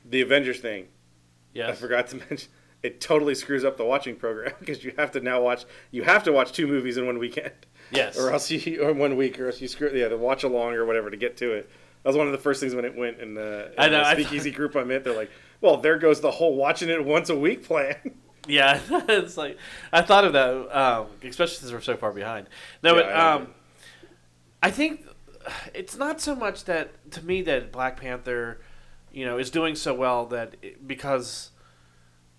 The 0.10 0.22
Avengers 0.22 0.60
thing, 0.60 0.88
Yes. 1.54 1.66
I 1.66 1.70
Yes. 1.70 1.80
forgot 1.80 2.08
to 2.10 2.16
mention. 2.30 2.50
It 2.84 3.00
totally 3.00 3.34
screws 3.34 3.64
up 3.64 3.78
the 3.78 3.86
watching 3.86 4.16
program 4.16 4.54
because 4.60 4.84
you 4.84 4.94
have 4.98 5.12
to 5.12 5.22
now 5.22 5.42
watch. 5.42 5.66
You 5.92 6.04
have 6.04 6.24
to 6.26 6.32
watch 6.32 6.52
two 6.52 6.68
movies 6.68 6.98
in 6.98 7.06
one 7.06 7.18
weekend. 7.18 7.54
Yes. 7.92 8.18
or 8.18 8.32
else 8.32 8.50
you 8.50 8.84
or 8.84 8.94
one 8.94 9.16
week, 9.18 9.40
or 9.40 9.48
else 9.48 9.62
you 9.62 9.68
screw 9.68 9.92
yeah 9.94 10.08
the 10.08 10.18
watch 10.18 10.44
along 10.44 10.74
or 10.74 10.86
whatever 10.86 11.10
to 11.10 11.18
get 11.18 11.38
to 11.38 11.54
it. 11.54 11.70
That 12.04 12.10
was 12.10 12.18
one 12.18 12.28
of 12.28 12.34
the 12.34 12.40
first 12.40 12.60
things 12.60 12.76
when 12.76 12.86
it 12.86 12.96
went 12.96 13.20
in 13.20 13.34
the, 13.34 13.68
in 13.68 13.74
I 13.78 13.88
know, 13.88 14.04
the 14.04 14.12
speakeasy 14.12 14.52
group 14.52 14.76
I'm 14.76 14.92
in. 14.92 15.04
They're 15.04 15.16
like, 15.16 15.32
well, 15.62 15.78
there 15.78 15.98
goes 15.98 16.20
the 16.20 16.32
whole 16.32 16.56
watching 16.56 16.90
it 16.90 17.04
once 17.04 17.30
a 17.30 17.38
week 17.38 17.66
plan. 17.66 17.96
Yeah, 18.46 18.82
it's 19.08 19.38
like 19.38 19.58
I 19.94 20.02
thought 20.02 20.26
of 20.26 20.34
that, 20.34 20.78
um, 20.78 21.08
especially 21.24 21.56
since 21.56 21.72
we're 21.72 21.80
so 21.80 21.96
far 21.96 22.12
behind. 22.12 22.50
No, 22.84 22.94
Yeah, 22.94 23.02
but 23.02 23.10
I 23.14 23.32
um, 23.32 23.48
I 24.62 24.70
think 24.70 25.06
it's 25.74 25.98
not 25.98 26.20
so 26.20 26.36
much 26.36 26.66
that 26.66 27.12
to 27.12 27.24
me 27.24 27.42
that 27.44 27.72
Black 27.72 28.00
Panther, 28.00 28.60
you 29.14 29.26
know, 29.26 29.38
is 29.38 29.50
doing 29.50 29.76
so 29.76 29.94
well 29.94 30.26
that 30.28 30.56
it, 30.62 30.86
because, 30.86 31.52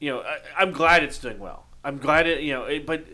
you 0.04 0.10
know, 0.12 0.20
I, 0.20 0.38
I'm 0.58 0.72
glad 0.72 1.02
it's 1.02 1.18
doing 1.18 1.38
well. 1.38 1.64
I'm 1.82 1.98
glad 1.98 2.26
it, 2.26 2.42
you 2.42 2.52
know, 2.52 2.64
it, 2.64 2.84
but 2.86 3.04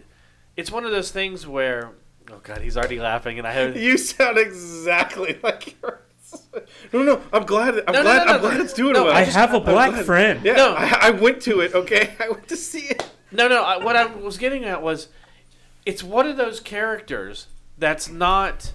it's 0.57 0.71
one 0.73 0.85
of 0.85 0.91
those 0.91 1.11
things 1.12 1.47
where, 1.47 1.93
oh 2.33 2.41
god, 2.43 2.61
he's 2.62 2.77
already 2.77 2.99
laughing, 2.99 3.39
and 3.39 3.47
I 3.47 3.53
have 3.53 3.77
you 3.87 3.97
sound 3.97 4.39
exactly 4.39 5.39
like 5.43 5.81
yours. 5.81 5.99
No, 6.93 7.03
no, 7.05 7.23
I'm 7.33 7.45
glad. 7.47 7.75
I'm 7.87 7.93
No, 7.93 7.93
no, 7.93 8.03
glad. 8.03 8.27
no, 8.27 8.33
I'm 8.35 8.43
no, 8.43 8.49
glad 8.49 8.59
no. 8.59 8.65
it's 8.65 8.73
doing 8.73 8.93
No, 8.95 9.05
well. 9.05 9.15
I 9.17 9.25
just- 9.25 9.37
have 9.37 9.53
a 9.55 9.59
I'm 9.59 9.62
black 9.65 10.05
friend. 10.05 10.41
Yeah, 10.45 10.55
No. 10.55 10.75
I, 10.77 10.99
I 11.03 11.11
went 11.11 11.41
to 11.43 11.61
it. 11.61 11.75
Okay, 11.75 12.15
I 12.21 12.29
went 12.29 12.49
to 12.49 12.57
see 12.57 12.87
it. 12.87 13.09
No, 13.33 13.47
no. 13.49 13.62
I, 13.62 13.77
what 13.85 13.95
I 13.97 14.07
was 14.07 14.37
getting 14.39 14.65
at 14.65 14.83
was, 14.83 15.09
it's 15.87 16.03
one 16.03 16.27
of 16.27 16.37
those 16.37 16.59
characters 16.61 17.47
that's 17.79 18.09
not, 18.09 18.73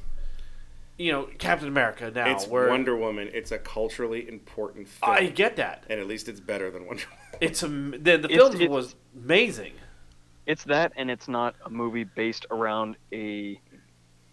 you 0.97 1.11
know, 1.11 1.27
Captain 1.37 1.67
America 1.67 2.09
now. 2.13 2.29
It's 2.31 2.47
where 2.47 2.69
Wonder 2.69 2.95
Woman. 2.95 3.29
It's 3.33 3.51
a 3.51 3.57
culturally 3.59 4.27
important 4.27 4.87
film, 4.87 5.11
I 5.11 5.25
get 5.27 5.55
that. 5.57 5.83
and 5.89 5.99
at 5.99 6.07
least 6.07 6.27
it's 6.29 6.39
better 6.39 6.71
than 6.71 6.85
Wonder 6.87 7.03
Woman. 7.09 7.24
It's 7.41 7.63
a 7.63 7.67
the 7.67 8.17
the 8.17 8.29
film 8.29 8.55
it's- 8.55 8.69
was 8.69 8.95
amazing. 9.15 9.73
It's 10.45 10.63
that, 10.65 10.93
and 10.95 11.09
it's 11.09 11.27
not 11.27 11.55
a 11.65 11.69
movie 11.69 12.03
based 12.03 12.45
around 12.51 12.97
a. 13.11 13.59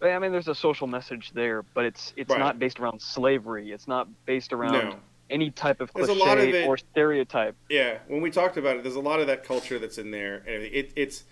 I 0.02 0.18
mean, 0.18 0.32
there's 0.32 0.48
a 0.48 0.54
social 0.54 0.86
message 0.86 1.30
there, 1.32 1.62
but 1.62 1.84
it's 1.84 2.12
it's 2.16 2.30
Right. 2.30 2.38
not 2.38 2.58
based 2.58 2.80
around 2.80 3.00
slavery. 3.00 3.70
It's 3.72 3.88
not 3.88 4.08
based 4.26 4.52
around 4.52 4.72
No. 4.72 4.96
any 5.30 5.50
type 5.50 5.80
of 5.80 5.90
There's 5.94 6.08
a 6.08 6.12
cliche 6.12 6.26
lot 6.28 6.38
of 6.38 6.44
it- 6.48 6.66
or 6.66 6.76
stereotype. 6.76 7.56
Yeah, 7.70 7.98
when 8.08 8.20
we 8.20 8.30
talked 8.30 8.56
about 8.56 8.76
it, 8.76 8.82
there's 8.82 8.96
a 8.96 9.00
lot 9.00 9.20
of 9.20 9.26
that 9.28 9.44
culture 9.44 9.78
that's 9.78 9.96
in 9.98 10.10
there, 10.10 10.36
and 10.46 10.62
it, 10.64 10.92
it's 10.96 11.24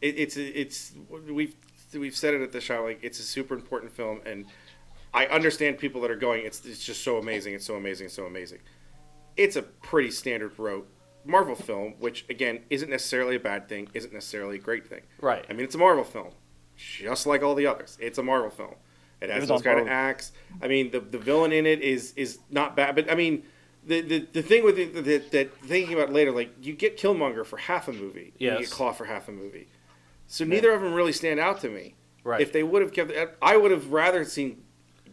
it, 0.00 0.14
it's 0.18 0.36
it's 0.36 0.92
we've 1.28 1.56
we've 1.94 2.16
said 2.16 2.34
it 2.34 2.40
at 2.42 2.52
the 2.52 2.60
show 2.60 2.84
like 2.84 3.00
it's 3.02 3.18
a 3.18 3.22
super 3.24 3.54
important 3.54 3.92
film, 3.92 4.20
and 4.24 4.46
I 5.12 5.26
understand 5.26 5.78
people 5.78 6.00
that 6.02 6.10
are 6.10 6.16
going. 6.16 6.44
It's 6.46 6.64
it's 6.64 6.84
just 6.84 7.02
so 7.02 7.18
amazing. 7.18 7.54
It's 7.54 7.66
so 7.66 7.74
amazing. 7.74 8.06
It's 8.06 8.14
so 8.14 8.24
amazing. 8.26 8.60
It's 9.36 9.56
a 9.56 9.62
pretty 9.62 10.10
standard 10.10 10.58
rote 10.58 10.88
Marvel 11.24 11.54
film, 11.54 11.94
which 11.98 12.24
again 12.30 12.60
isn't 12.70 12.90
necessarily 12.90 13.36
a 13.36 13.40
bad 13.40 13.68
thing, 13.68 13.88
isn't 13.94 14.12
necessarily 14.12 14.56
a 14.56 14.60
great 14.60 14.86
thing. 14.86 15.02
Right. 15.20 15.44
I 15.48 15.52
mean, 15.52 15.64
it's 15.64 15.74
a 15.74 15.78
Marvel 15.78 16.04
film, 16.04 16.30
just 16.76 17.26
like 17.26 17.42
all 17.42 17.54
the 17.54 17.66
others. 17.66 17.98
It's 18.00 18.18
a 18.18 18.22
Marvel 18.22 18.50
film. 18.50 18.74
It 19.20 19.30
has 19.30 19.48
those 19.48 19.62
kind 19.62 19.80
of 19.80 19.88
acts. 19.88 20.32
I 20.60 20.68
mean, 20.68 20.90
the 20.90 21.00
the 21.00 21.18
villain 21.18 21.52
in 21.52 21.66
it 21.66 21.80
is 21.80 22.12
is 22.16 22.38
not 22.50 22.76
bad, 22.76 22.94
but 22.94 23.10
I 23.10 23.14
mean, 23.14 23.44
the 23.86 24.02
the, 24.02 24.26
the 24.32 24.42
thing 24.42 24.64
with 24.64 24.78
it 24.78 24.94
that, 25.04 25.30
that 25.30 25.58
thinking 25.62 25.94
about 25.94 26.12
later, 26.12 26.32
like 26.32 26.50
you 26.60 26.74
get 26.74 26.98
Killmonger 26.98 27.44
for 27.46 27.56
half 27.56 27.88
a 27.88 27.92
movie, 27.92 28.34
you 28.38 28.50
get 28.50 28.70
Claw 28.70 28.92
for 28.92 29.06
half 29.06 29.28
a 29.28 29.32
movie. 29.32 29.68
So 30.26 30.44
neither 30.44 30.72
of 30.72 30.82
them 30.82 30.92
really 30.92 31.12
stand 31.12 31.40
out 31.40 31.60
to 31.60 31.68
me. 31.68 31.94
Right. 32.24 32.40
If 32.40 32.52
they 32.52 32.64
would 32.64 32.82
have 32.82 32.92
kept, 32.92 33.12
I 33.40 33.56
would 33.56 33.70
have 33.70 33.92
rather 33.92 34.24
seen 34.24 34.64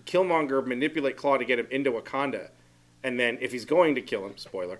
Killmonger 0.06 0.66
manipulate 0.66 1.16
Claw 1.16 1.38
to 1.38 1.46
get 1.46 1.60
him 1.60 1.68
into 1.70 1.92
Wakanda, 1.92 2.50
and 3.04 3.20
then 3.20 3.38
if 3.42 3.52
he's 3.52 3.66
going 3.66 3.96
to 3.96 4.02
kill 4.02 4.26
him, 4.26 4.38
spoiler, 4.38 4.80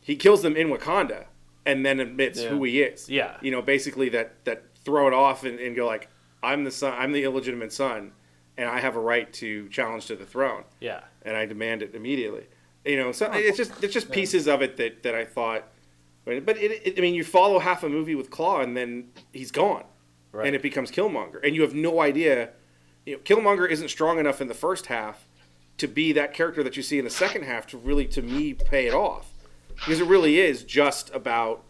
he 0.00 0.16
kills 0.16 0.42
them 0.42 0.56
in 0.56 0.68
Wakanda, 0.68 1.24
and 1.66 1.84
then 1.84 2.00
admits 2.00 2.40
Yeah. 2.42 2.48
who 2.50 2.64
he 2.64 2.80
is. 2.82 3.08
Yeah. 3.10 3.36
You 3.42 3.50
know, 3.50 3.62
basically 3.62 4.08
that 4.10 4.44
that 4.44 4.64
throw 4.84 5.06
it 5.06 5.12
off 5.14 5.44
and, 5.44 5.58
and 5.58 5.76
go 5.76 5.86
like, 5.86 6.08
I'm 6.42 6.64
the 6.64 6.70
son, 6.70 6.94
I'm 6.96 7.12
the 7.12 7.24
illegitimate 7.24 7.72
son, 7.72 8.12
and 8.56 8.68
I 8.70 8.80
have 8.80 8.96
a 8.96 9.00
right 9.00 9.30
to 9.34 9.68
challenge 9.68 10.06
to 10.06 10.16
the 10.16 10.24
throne, 10.24 10.64
yeah. 10.80 11.00
and 11.22 11.36
I 11.36 11.46
demand 11.46 11.82
it 11.82 11.94
immediately. 11.94 12.46
You 12.84 12.96
know, 12.96 13.12
so 13.12 13.30
it's 13.32 13.56
just 13.58 13.84
it's 13.84 13.92
just 13.92 14.10
pieces 14.10 14.48
of 14.48 14.62
it 14.62 14.76
that, 14.78 15.02
that 15.02 15.14
I 15.14 15.24
thought, 15.24 15.64
but 16.24 16.34
it, 16.34 16.48
it 16.86 16.94
I 16.96 17.00
mean, 17.00 17.14
you 17.14 17.24
follow 17.24 17.58
half 17.58 17.82
a 17.82 17.88
movie 17.88 18.14
with 18.14 18.30
Claw, 18.30 18.60
and 18.60 18.76
then 18.76 19.08
he's 19.32 19.50
gone 19.50 19.84
Right. 20.30 20.46
and 20.46 20.54
it 20.54 20.62
becomes 20.62 20.90
Killmonger, 20.90 21.40
and 21.44 21.54
you 21.56 21.62
have 21.62 21.74
no 21.74 22.00
idea. 22.00 22.50
You 23.06 23.14
know, 23.14 23.18
Killmonger 23.22 23.68
isn't 23.68 23.88
strong 23.88 24.18
enough 24.18 24.40
in 24.40 24.48
the 24.48 24.54
first 24.54 24.86
half 24.86 25.26
to 25.78 25.88
be 25.88 26.12
that 26.12 26.34
character 26.34 26.62
that 26.62 26.76
you 26.76 26.82
see 26.82 26.98
in 26.98 27.04
the 27.04 27.10
second 27.10 27.44
half 27.44 27.66
to 27.68 27.78
really, 27.78 28.06
to 28.06 28.22
me, 28.22 28.52
pay 28.52 28.86
it 28.86 28.94
off, 28.94 29.32
because 29.76 30.00
it 30.00 30.06
really 30.06 30.38
is 30.38 30.64
just 30.64 31.12
about 31.14 31.64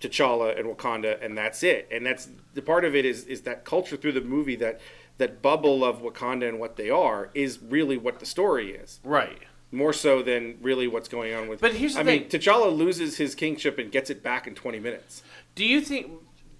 T'Challa 0.00 0.58
and 0.58 0.66
Wakanda, 0.66 1.22
and 1.22 1.36
that's 1.36 1.62
it. 1.62 1.86
And 1.92 2.06
that's 2.06 2.28
the 2.54 2.62
part 2.62 2.84
of 2.84 2.96
it 2.96 3.04
is 3.04 3.24
is 3.26 3.42
that 3.42 3.64
culture 3.64 3.96
through 3.96 4.12
the 4.12 4.22
movie 4.22 4.56
that 4.56 4.80
that 5.18 5.42
bubble 5.42 5.84
of 5.84 6.00
Wakanda 6.00 6.48
and 6.48 6.58
what 6.58 6.76
they 6.76 6.88
are 6.88 7.28
is 7.34 7.58
really 7.60 7.98
what 7.98 8.20
the 8.20 8.24
story 8.24 8.72
is, 8.72 9.00
right. 9.04 9.38
more 9.70 9.92
so 9.92 10.22
than 10.22 10.56
really 10.62 10.88
what's 10.88 11.08
going 11.08 11.34
on 11.34 11.46
with. 11.46 11.60
But 11.60 11.74
here's 11.74 11.92
the 11.92 12.00
I 12.00 12.04
thing. 12.04 12.20
mean, 12.22 12.30
T'Challa 12.30 12.74
loses 12.74 13.18
his 13.18 13.34
kingship 13.34 13.78
and 13.78 13.92
gets 13.92 14.08
it 14.08 14.22
back 14.22 14.46
in 14.46 14.54
twenty 14.54 14.80
minutes. 14.80 15.22
Do 15.54 15.66
you 15.66 15.82
think, 15.82 16.10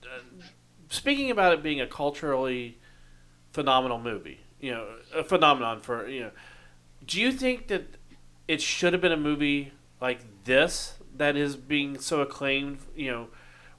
uh, 0.05 0.45
speaking 0.91 1.31
about 1.31 1.55
it 1.55 1.63
being 1.63 1.81
a 1.81 1.87
culturally 1.87 2.79
phenomenal 3.55 3.99
movie, 3.99 4.41
you 4.61 4.73
know, 4.73 4.87
a 5.15 5.25
phenomenon 5.25 5.81
for 5.81 6.07
you 6.07 6.21
know, 6.21 6.31
do 7.07 7.21
you 7.21 7.33
think 7.33 7.69
that 7.69 7.97
it 8.49 8.61
should 8.61 8.93
have 8.93 9.03
been 9.03 9.13
a 9.13 9.17
movie 9.17 9.73
like 10.01 10.21
this 10.45 10.95
that 11.17 11.37
is 11.37 11.57
being 11.57 11.99
so 11.99 12.21
acclaimed, 12.21 12.79
you 12.97 13.11
know, 13.11 13.29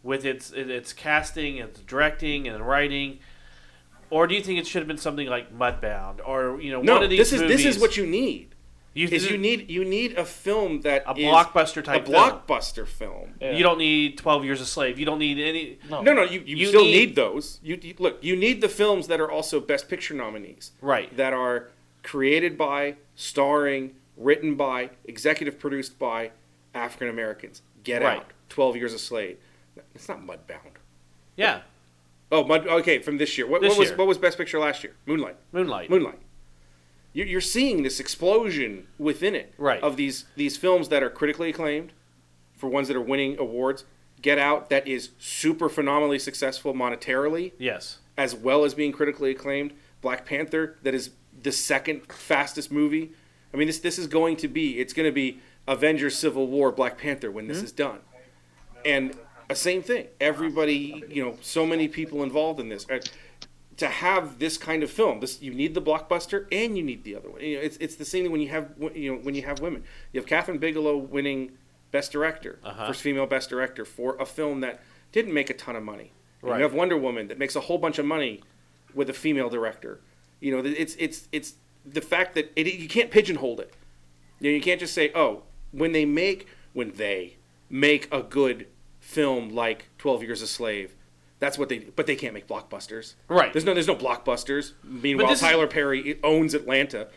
with 0.03 0.25
its 0.25 0.51
its 0.51 0.93
casting, 0.93 1.57
its 1.57 1.79
directing, 1.81 2.47
and 2.47 2.65
writing? 2.67 3.19
Or 4.09 4.27
do 4.27 4.35
you 4.35 4.41
think 4.41 4.59
it 4.59 4.67
should 4.67 4.81
have 4.81 4.87
been 4.87 4.97
something 4.97 5.27
like 5.27 5.57
Mudbound, 5.57 6.19
or 6.25 6.59
you 6.61 6.71
know, 6.71 6.81
No, 6.81 6.95
one 6.95 7.03
of 7.03 7.09
these 7.09 7.19
this 7.19 7.33
is 7.33 7.41
movies? 7.41 7.63
this 7.63 7.75
is 7.75 7.81
what 7.81 7.95
you 7.95 8.05
need. 8.05 8.55
you, 8.93 9.07
is 9.07 9.29
you 9.31 9.37
need 9.37 9.69
you 9.69 9.85
need 9.85 10.17
a 10.17 10.25
film 10.25 10.81
that 10.81 11.03
a 11.07 11.11
is 11.11 11.17
blockbuster 11.25 11.81
type 11.83 12.07
a 12.07 12.11
film. 12.11 12.21
blockbuster 12.31 12.85
film. 12.85 13.35
Yeah. 13.39 13.51
You 13.53 13.63
don't 13.63 13.77
need 13.77 14.17
Twelve 14.17 14.43
Years 14.43 14.59
a 14.59 14.65
Slave. 14.65 14.99
You 14.99 15.05
don't 15.05 15.19
need 15.19 15.39
any. 15.39 15.79
No. 15.89 16.01
No, 16.01 16.13
no, 16.13 16.23
you, 16.23 16.41
you, 16.45 16.57
You 16.57 16.67
still 16.67 16.83
need- 16.83 17.07
need, 17.07 17.15
those. 17.15 17.59
You, 17.63 17.79
you 17.81 17.93
look, 17.99 18.21
you 18.21 18.35
need 18.35 18.59
the 18.59 18.67
films 18.69 19.07
that 19.07 19.21
are 19.21 19.31
also 19.31 19.61
Best 19.61 19.87
Picture 19.87 20.13
nominees, 20.13 20.71
Right. 20.81 21.15
that 21.15 21.31
are 21.31 21.69
created 22.03 22.57
by, 22.57 22.95
starring, 23.15 23.95
written 24.17 24.55
by, 24.55 24.91
executive 25.05 25.59
produced 25.59 25.97
by 25.99 26.31
African 26.73 27.07
Americans. 27.09 27.61
Get 27.83 28.01
Right. 28.01 28.17
Out, 28.17 28.31
Twelve 28.49 28.75
Years 28.75 28.93
a 28.93 28.99
Slave. 28.99 29.37
It's 29.95 30.07
not 30.09 30.21
Mudbound. 30.25 30.77
Yeah, 31.35 31.61
Oh, 32.33 32.45
Mud. 32.45 32.65
Okay, 32.65 32.99
from 32.99 33.17
this 33.17 33.37
year. 33.37 33.45
What, 33.45 33.61
This 33.61 33.71
what 33.71 33.79
was 33.79 33.89
year. 33.89 33.97
what 33.97 34.07
was 34.07 34.17
Best 34.17 34.37
Picture 34.37 34.57
last 34.57 34.85
year? 34.85 34.95
Moonlight. 35.05 35.35
Moonlight. 35.51 35.89
Moonlight. 35.89 36.19
You- 37.11 37.25
You're 37.25 37.41
seeing 37.41 37.83
this 37.83 37.99
explosion 37.99 38.87
within 38.97 39.35
it 39.35 39.53
Right. 39.57 39.81
of 39.83 39.97
these 39.97 40.23
these 40.37 40.55
films 40.55 40.87
that 40.89 41.03
are 41.03 41.09
critically 41.09 41.49
acclaimed, 41.49 41.91
for 42.55 42.69
ones 42.69 42.87
that 42.87 42.95
are 42.95 43.01
winning 43.01 43.37
awards. 43.37 43.83
Get 44.21 44.37
Out, 44.37 44.69
that 44.69 44.87
is 44.87 45.09
super 45.19 45.67
phenomenally 45.67 46.19
successful 46.19 46.73
monetarily, 46.73 47.51
Yes. 47.57 47.99
as 48.17 48.33
well 48.33 48.63
as 48.63 48.73
being 48.75 48.93
critically 48.93 49.31
acclaimed. 49.31 49.73
Black 49.99 50.25
Panther, 50.25 50.77
that 50.83 50.93
is 50.93 51.09
the 51.43 51.51
second 51.51 52.11
fastest 52.11 52.71
movie. 52.71 53.11
I 53.53 53.57
mean, 53.57 53.67
this 53.67 53.79
this 53.79 53.97
is 53.99 54.07
going 54.07 54.37
to 54.37 54.47
be 54.47 54.79
it's 54.79 54.93
going 54.93 55.07
to 55.07 55.11
be 55.13 55.39
Avengers: 55.67 56.17
Civil 56.17 56.47
War, 56.47 56.71
Black 56.71 56.97
Panther 56.97 57.31
when 57.31 57.47
this 57.47 57.61
is 57.61 57.71
done, 57.71 57.99
and 58.85 59.15
a 59.49 59.55
same 59.55 59.81
thing. 59.81 60.07
Everybody, 60.19 61.03
you 61.09 61.23
know, 61.23 61.37
so 61.41 61.65
many 61.65 61.87
people 61.87 62.23
involved 62.23 62.59
in 62.59 62.69
this. 62.69 62.85
Uh, 62.89 62.99
To 63.77 63.87
have 63.87 64.37
this 64.37 64.57
kind 64.57 64.83
of 64.83 64.91
film, 64.91 65.21
this 65.21 65.41
you 65.41 65.53
need 65.53 65.73
the 65.73 65.81
blockbuster 65.81 66.45
and 66.51 66.77
you 66.77 66.83
need 66.83 67.03
the 67.03 67.15
other 67.15 67.29
one. 67.31 67.41
You 67.41 67.55
know, 67.57 67.63
it's, 67.63 67.77
it's 67.77 67.95
the 67.95 68.05
same 68.05 68.23
thing 68.23 68.31
when 68.31 68.41
you 68.41 68.49
have 68.49 68.65
you 68.93 69.11
know 69.11 69.17
when 69.25 69.33
you 69.35 69.41
have 69.43 69.59
women. 69.59 69.83
You 70.13 70.21
have 70.21 70.29
Kathryn 70.29 70.59
Bigelow 70.59 70.97
winning 70.97 71.51
Best 71.91 72.11
Director, 72.11 72.59
Uh-huh. 72.63 72.87
first 72.87 73.01
female 73.01 73.25
Best 73.25 73.49
Director 73.49 73.83
for 73.85 74.15
a 74.17 74.25
film 74.25 74.61
that 74.61 74.81
didn't 75.11 75.33
make 75.33 75.49
a 75.49 75.53
ton 75.55 75.75
of 75.75 75.83
money. 75.83 76.11
Right. 76.41 76.57
You 76.57 76.63
have 76.63 76.73
Wonder 76.73 76.97
Woman 76.97 77.27
that 77.29 77.37
makes 77.39 77.55
a 77.55 77.61
whole 77.61 77.77
bunch 77.79 77.97
of 77.99 78.05
money 78.05 78.41
with 78.93 79.09
a 79.09 79.13
female 79.13 79.49
director. 79.49 79.99
You 80.41 80.51
know, 80.51 80.63
it's 80.69 80.95
it's 80.99 81.29
it's 81.31 81.53
the 81.85 82.01
fact 82.01 82.35
that 82.35 82.51
it, 82.57 82.67
you 82.67 82.89
can't 82.89 83.09
pigeonhole 83.09 83.61
it. 83.61 83.73
You 84.39 84.51
know, 84.51 84.55
you 84.55 84.61
can't 84.61 84.79
just 84.79 84.93
say, 84.93 85.11
"Oh, 85.15 85.43
when 85.71 85.93
they 85.93 86.03
make 86.03 86.47
when 86.73 86.91
they 86.95 87.37
make 87.69 88.07
a 88.11 88.21
good 88.21 88.67
film 88.99 89.49
like 89.49 89.85
Twelve 89.97 90.23
Years 90.23 90.41
a 90.41 90.47
Slave. 90.47 90.95
That's 91.39 91.57
what 91.57 91.69
they. 91.69 91.79
But 91.79 92.05
they 92.05 92.15
can't 92.15 92.33
make 92.33 92.47
blockbusters. 92.47 93.15
Right. 93.27 93.51
There's 93.51 93.65
no. 93.65 93.73
There's 93.73 93.87
no 93.87 93.95
blockbusters. 93.95 94.73
Meanwhile, 94.83 95.27
this 95.29 95.41
is- 95.41 95.47
Tyler 95.47 95.67
Perry 95.67 96.19
owns 96.23 96.53
Atlanta, 96.53 97.07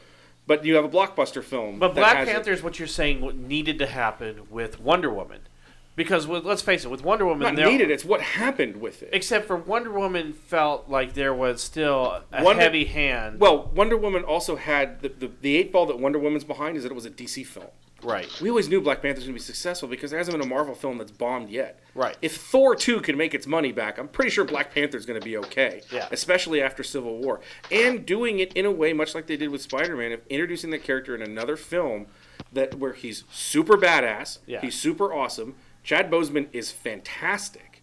but 0.46 0.64
you 0.64 0.76
have 0.76 0.84
a 0.84 0.88
blockbuster 0.88 1.42
film. 1.44 1.78
But 1.78 1.94
Black. 1.94 2.26
Panther 2.26 2.52
is 2.52 2.62
what 2.62 2.78
you're 2.78 2.88
saying 2.88 3.20
what 3.20 3.36
needed 3.36 3.78
to 3.80 3.86
happen 3.86 4.42
with 4.50 4.80
Wonder 4.80 5.10
Woman, 5.10 5.40
because 5.96 6.26
with, 6.26 6.44
let's 6.44 6.62
face 6.62 6.84
it, 6.84 6.90
with 6.90 7.02
Wonder 7.04 7.24
Woman, 7.24 7.54
not 7.54 7.66
needed. 7.70 7.90
It's 7.90 8.04
what 8.04 8.20
happened 8.20 8.76
with 8.76 9.02
it. 9.02 9.10
Except 9.12 9.46
for 9.46 9.56
Wonder 9.56 9.90
Woman 9.92 10.32
felt 10.32 10.88
like 10.88 11.14
there 11.14 11.34
was 11.34 11.62
still 11.62 12.22
a 12.32 12.42
Wonder- 12.44 12.62
heavy 12.62 12.84
hand. 12.84 13.38
Well, 13.40 13.70
Wonder 13.74 13.96
Woman 13.96 14.24
also 14.24 14.56
had 14.56 15.00
the, 15.02 15.08
the 15.08 15.30
the 15.40 15.56
eight 15.56 15.72
ball 15.72 15.86
that 15.86 15.98
Wonder 15.98 16.18
Woman's 16.18 16.44
behind 16.44 16.76
is 16.76 16.82
that 16.82 16.92
it 16.92 16.94
was 16.94 17.06
a 17.06 17.10
DC 17.10 17.46
film. 17.46 17.66
right. 18.02 18.28
We 18.40 18.50
always 18.50 18.68
knew 18.68 18.80
Black 18.82 19.00
Panther's 19.00 19.24
going 19.24 19.34
to 19.34 19.40
be 19.40 19.44
successful 19.44 19.88
because 19.88 20.10
there 20.10 20.18
hasn't 20.18 20.36
been 20.36 20.44
a 20.46 20.48
Marvel 20.50 20.74
film 20.74 20.98
that's 20.98 21.10
bombed 21.12 21.48
yet. 21.48 21.80
Right. 21.94 22.16
If 22.20 22.36
Thor 22.36 22.74
2 22.76 23.00
can 23.00 23.16
make 23.16 23.32
its 23.34 23.46
money 23.46 23.72
back, 23.72 23.98
I'm 23.98 24.08
pretty 24.08 24.30
sure 24.30 24.44
Black 24.44 24.74
Panther's 24.74 25.06
going 25.06 25.18
to 25.18 25.24
be 25.24 25.36
okay. 25.38 25.80
Yeah. 25.90 26.08
Especially 26.10 26.60
after 26.60 26.82
Civil 26.82 27.16
War. 27.18 27.40
And 27.70 28.04
doing 28.04 28.40
it 28.40 28.52
in 28.52 28.66
a 28.66 28.70
way 28.70 28.92
much 28.92 29.14
like 29.14 29.26
they 29.26 29.36
did 29.38 29.48
with 29.50 29.62
Spider-Man 29.62 30.12
of 30.12 30.20
introducing 30.28 30.68
the 30.70 30.78
character 30.78 31.14
in 31.14 31.22
another 31.22 31.56
film 31.56 32.06
that 32.52 32.74
where 32.74 32.92
he's 32.92 33.24
super 33.32 33.76
badass, 33.78 34.38
Yeah. 34.46 34.60
he's 34.60 34.74
super 34.74 35.14
awesome. 35.14 35.54
Chad 35.84 36.10
Boseman 36.10 36.48
is 36.52 36.70
fantastic. 36.70 37.82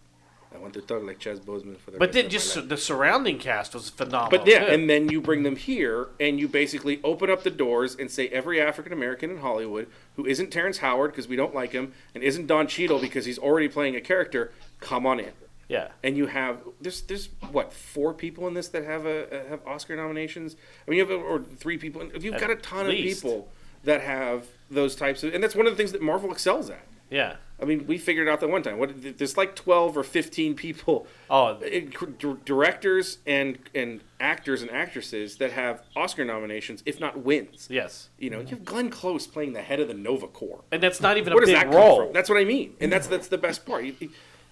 I 0.54 0.58
want 0.58 0.74
to 0.74 0.82
talk 0.82 1.02
like 1.02 1.18
Chad 1.18 1.38
Boseman 1.46 1.78
for 1.78 1.92
the 1.92 1.98
But 1.98 2.08
rest 2.08 2.12
then 2.12 2.24
of 2.26 2.30
my 2.30 2.32
just 2.32 2.56
life. 2.56 2.68
the 2.68 2.76
surrounding 2.76 3.38
cast 3.38 3.72
was 3.72 3.88
phenomenal. 3.88 4.28
But 4.38 4.46
yeah, 4.46 4.66
too. 4.66 4.72
and 4.72 4.90
then 4.90 5.08
you 5.08 5.22
bring 5.22 5.44
them 5.44 5.56
here, 5.56 6.08
and 6.20 6.38
you 6.38 6.46
basically 6.46 7.00
open 7.02 7.30
up 7.30 7.42
the 7.42 7.50
doors 7.50 7.96
and 7.96 8.10
say 8.10 8.28
every 8.28 8.60
African 8.60 8.92
American 8.92 9.30
in 9.30 9.38
Hollywood 9.38 9.86
who 10.16 10.26
isn't 10.26 10.50
Terrence 10.50 10.78
Howard 10.78 11.12
because 11.12 11.26
we 11.26 11.36
don't 11.36 11.54
like 11.54 11.72
him, 11.72 11.94
and 12.14 12.22
isn't 12.22 12.48
Don 12.48 12.66
Cheadle 12.66 12.98
because 12.98 13.24
he's 13.24 13.38
already 13.38 13.68
playing 13.68 13.96
a 13.96 14.00
character, 14.02 14.52
come 14.80 15.06
on 15.06 15.20
in. 15.20 15.32
yeah. 15.68 15.88
And 16.02 16.18
you 16.18 16.26
have 16.26 16.58
there's 16.82 17.00
there's 17.02 17.30
what 17.50 17.72
four 17.72 18.12
people 18.12 18.46
in 18.46 18.52
this 18.52 18.68
that 18.68 18.84
have 18.84 19.06
a 19.06 19.46
uh, 19.46 19.48
have 19.48 19.66
Oscar 19.66 19.96
nominations. 19.96 20.54
I 20.86 20.90
mean, 20.90 20.98
you 20.98 21.06
have 21.06 21.18
or 21.24 21.44
three 21.56 21.78
people. 21.78 22.02
If 22.14 22.24
you've 22.24 22.34
At 22.34 22.40
got 22.42 22.50
a 22.50 22.56
ton 22.56 22.88
least. 22.88 23.24
of 23.24 23.30
people 23.30 23.48
that 23.84 24.02
have 24.02 24.48
those 24.70 24.94
types 24.96 25.22
of, 25.22 25.32
and 25.32 25.42
that's 25.42 25.54
one 25.56 25.66
of 25.66 25.72
the 25.72 25.76
things 25.78 25.92
that 25.92 26.02
Marvel 26.02 26.30
excels 26.30 26.68
at. 26.68 26.82
Yeah. 27.12 27.36
I 27.60 27.64
mean, 27.64 27.86
we 27.86 27.96
figured 27.96 28.28
out 28.28 28.40
that 28.40 28.48
one 28.48 28.62
time. 28.64 28.78
What 28.78 29.18
there's 29.18 29.36
like 29.36 29.54
twelve 29.54 29.96
or 29.96 30.02
fifteen 30.02 30.54
people 30.56 31.06
Oh, 31.30 31.58
eh, 31.58 31.82
it- 31.92 32.44
directors 32.44 33.18
and 33.24 33.56
and 33.72 34.00
actors 34.18 34.62
and 34.62 34.70
actresses 34.72 35.36
that 35.36 35.52
have 35.52 35.82
Oscar 35.94 36.24
nominations, 36.24 36.82
if 36.86 36.98
not 36.98 37.18
wins. 37.22 37.68
yes. 37.70 38.08
You 38.18 38.30
know, 38.30 38.40
you 38.40 38.46
have 38.48 38.64
Glenn 38.64 38.90
Close 38.90 39.28
playing 39.28 39.52
the 39.52 39.62
head 39.62 39.78
of 39.78 39.86
the 39.86 39.94
Nova 39.94 40.26
Corps. 40.26 40.64
And 40.72 40.82
that's 40.82 41.00
not 41.00 41.18
even 41.18 41.34
Where 41.34 41.44
a 41.44 41.46
big 41.46 41.54
that 41.54 41.72
role. 41.72 42.10
That's 42.12 42.28
what 42.28 42.38
I 42.38 42.44
mean, 42.44 42.74
and 42.80 42.90
that's 42.90 43.06
that's 43.06 43.28
the 43.28 43.38
best 43.38 43.64
part. 43.64 43.84
You- 43.84 44.10